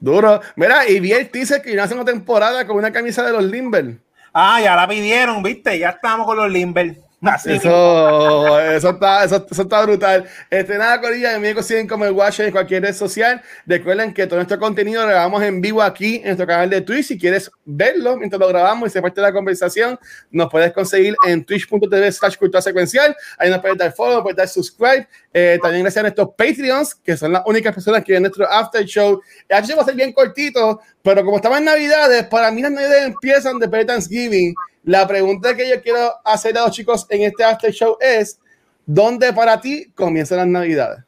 Duro. 0.00 0.40
Mira, 0.56 0.88
y 0.88 0.98
vi 0.98 1.12
el 1.12 1.30
teaser 1.30 1.62
que 1.62 1.80
hace 1.80 1.94
una 1.94 2.04
temporada 2.04 2.66
con 2.66 2.76
una 2.76 2.92
camisa 2.92 3.22
de 3.24 3.32
los 3.32 3.44
Limber. 3.44 3.98
Ah, 4.32 4.60
ya 4.60 4.76
la 4.76 4.86
pidieron, 4.88 5.42
viste, 5.42 5.78
ya 5.78 5.90
estamos 5.90 6.26
con 6.26 6.36
los 6.36 6.50
Limber 6.50 7.05
eso, 7.46 8.60
eso, 8.60 8.90
está, 8.90 9.24
eso, 9.24 9.46
está 9.50 9.82
brutal. 9.82 10.28
Este, 10.50 10.76
nada, 10.76 11.00
Corilla, 11.00 11.38
me 11.38 11.54
consiguen 11.54 11.88
como 11.88 12.04
el 12.04 12.12
Watch 12.12 12.40
en 12.40 12.50
cualquier 12.50 12.82
red 12.82 12.94
social. 12.94 13.42
Recuerden 13.64 14.12
que 14.12 14.26
todo 14.26 14.36
nuestro 14.36 14.58
contenido 14.58 15.02
lo 15.02 15.08
grabamos 15.08 15.42
en 15.42 15.62
vivo 15.62 15.82
aquí 15.82 16.16
en 16.16 16.24
nuestro 16.24 16.46
canal 16.46 16.68
de 16.68 16.82
Twitch. 16.82 17.06
Si 17.06 17.18
quieres 17.18 17.50
verlo 17.64 18.16
mientras 18.18 18.38
lo 18.38 18.48
grabamos 18.48 18.88
y 18.88 18.92
se 18.92 19.00
parte 19.00 19.20
de 19.20 19.26
la 19.26 19.32
conversación, 19.32 19.98
nos 20.30 20.50
puedes 20.50 20.72
conseguir 20.72 21.14
en 21.26 21.42
twitch.tv 21.42 22.12
slash 22.12 22.36
cultura 22.36 22.60
secuencial. 22.60 23.16
Ahí 23.38 23.50
nos 23.50 23.60
puedes 23.60 23.78
dar 23.78 23.92
follow, 23.94 24.22
puedes 24.22 24.36
dar 24.36 24.48
subscribe. 24.48 25.08
Eh, 25.32 25.58
también 25.62 25.84
gracias 25.84 26.00
a 26.00 26.02
nuestros 26.02 26.28
Patreons, 26.36 26.94
que 26.96 27.16
son 27.16 27.32
las 27.32 27.42
únicas 27.46 27.72
personas 27.72 28.04
que 28.04 28.12
ven 28.12 28.22
nuestro 28.22 28.46
after 28.50 28.84
show. 28.84 29.20
Aquí 29.50 29.72
va 29.72 29.82
a 29.82 29.84
ser 29.86 29.94
bien 29.94 30.12
cortito, 30.12 30.80
pero 31.02 31.24
como 31.24 31.36
estamos 31.36 31.58
en 31.58 31.64
Navidades, 31.64 32.24
para 32.26 32.50
mí 32.50 32.60
las 32.60 32.72
Navidades 32.72 33.06
empiezan 33.06 33.58
después 33.58 33.86
de 33.86 33.86
Thanksgiving. 33.86 34.54
La 34.86 35.04
pregunta 35.04 35.56
que 35.56 35.68
yo 35.68 35.82
quiero 35.82 36.12
hacer 36.24 36.56
a 36.56 36.62
los 36.62 36.70
chicos 36.70 37.06
en 37.08 37.22
este 37.22 37.42
after 37.42 37.72
show 37.72 37.96
es, 38.00 38.38
¿dónde 38.86 39.32
para 39.32 39.60
ti 39.60 39.90
comienzan 39.96 40.38
las 40.38 40.46
navidades? 40.46 41.02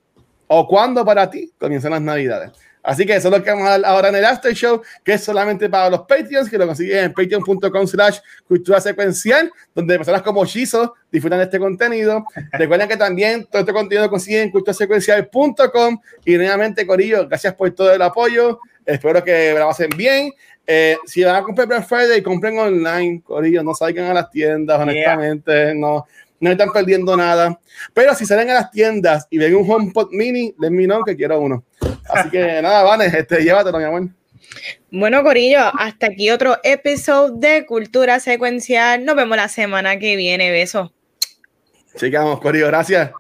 ¿O 0.49 0.67
cuándo 0.67 1.05
para 1.05 1.31
ti 1.31 1.53
comienzan 1.57 1.93
las 1.93 2.03
navidades? 2.03 2.51
Así 2.83 3.07
que 3.07 3.15
eso 3.15 3.29
es 3.29 3.39
lo 3.39 3.45
que 3.45 3.51
vamos 3.51 3.69
a 3.69 3.79
dar 3.79 3.85
ahora 3.85 4.09
en 4.09 4.17
el 4.17 4.25
After 4.25 4.53
Show, 4.53 4.83
que 5.05 5.13
es 5.13 5.23
solamente 5.23 5.69
para 5.69 5.91
los 5.91 6.01
Patreons, 6.01 6.51
que 6.51 6.59
lo 6.59 6.67
consiguen 6.67 7.05
en 7.05 7.13
patreon.com 7.13 7.87
slash 7.87 8.19
cultura 8.49 8.81
secuencial, 8.81 9.53
donde 9.75 9.97
personas 9.97 10.23
como 10.23 10.45
Shizo 10.45 10.95
disfrutan 11.13 11.39
de 11.39 11.45
este 11.45 11.61
contenido. 11.61 12.25
Recuerden 12.53 12.89
que 12.89 12.97
también 12.97 13.47
todo 13.47 13.61
este 13.61 13.73
contenido 13.73 14.07
lo 14.07 14.11
consiguen 14.11 14.45
en 14.45 14.51
culturasecuencial.com. 14.51 16.01
Y 16.25 16.37
nuevamente, 16.37 16.85
Corillo, 16.85 17.29
gracias 17.29 17.55
por 17.55 17.71
todo 17.73 17.93
el 17.93 18.03
apoyo. 18.03 18.59
Espero 18.85 19.23
que 19.23 19.55
lo 19.57 19.69
pasen 19.69 19.91
bien. 19.91 20.33
Eh, 20.71 20.99
si 21.07 21.25
van 21.25 21.37
a 21.37 21.43
comprar 21.43 21.67
Black 21.67 21.89
Friday, 21.89 22.21
compren 22.21 22.59
online, 22.59 23.23
Corillo, 23.25 23.63
no 23.63 23.75
salgan 23.75 24.11
a 24.11 24.13
las 24.13 24.31
tiendas, 24.31 24.79
honestamente, 24.79 25.75
no, 25.75 26.07
no 26.39 26.51
están 26.51 26.71
perdiendo 26.71 27.17
nada. 27.17 27.59
Pero 27.95 28.15
si 28.15 28.27
salen 28.27 28.51
a 28.51 28.55
las 28.55 28.71
tiendas 28.71 29.27
y 29.31 29.39
ven 29.39 29.57
un 29.57 29.71
HomePod 29.71 30.11
mini, 30.13 30.55
les 30.59 30.71
me 30.71 30.87
que 31.07 31.17
quiero 31.17 31.41
uno. 31.41 31.65
Así 32.11 32.29
que 32.29 32.39
nada, 32.63 32.83
Vane, 32.83 33.07
este, 33.07 33.43
llévatelo, 33.43 33.79
mi 33.79 33.85
amor. 33.85 34.09
Bueno, 34.91 35.23
Corillo, 35.23 35.73
hasta 35.79 36.09
aquí 36.09 36.31
otro 36.31 36.59
episodio 36.63 37.35
de 37.35 37.65
Cultura 37.65 38.21
Secuencial. 38.21 39.07
Nos 39.07 39.17
vemos 39.17 39.39
la 39.39 39.49
semana 39.49 39.99
que 39.99 40.17
viene. 40.17 40.51
Besos. 40.51 40.91
Chicamos, 41.97 42.41
Corillo, 42.41 42.67
gracias. 42.67 43.11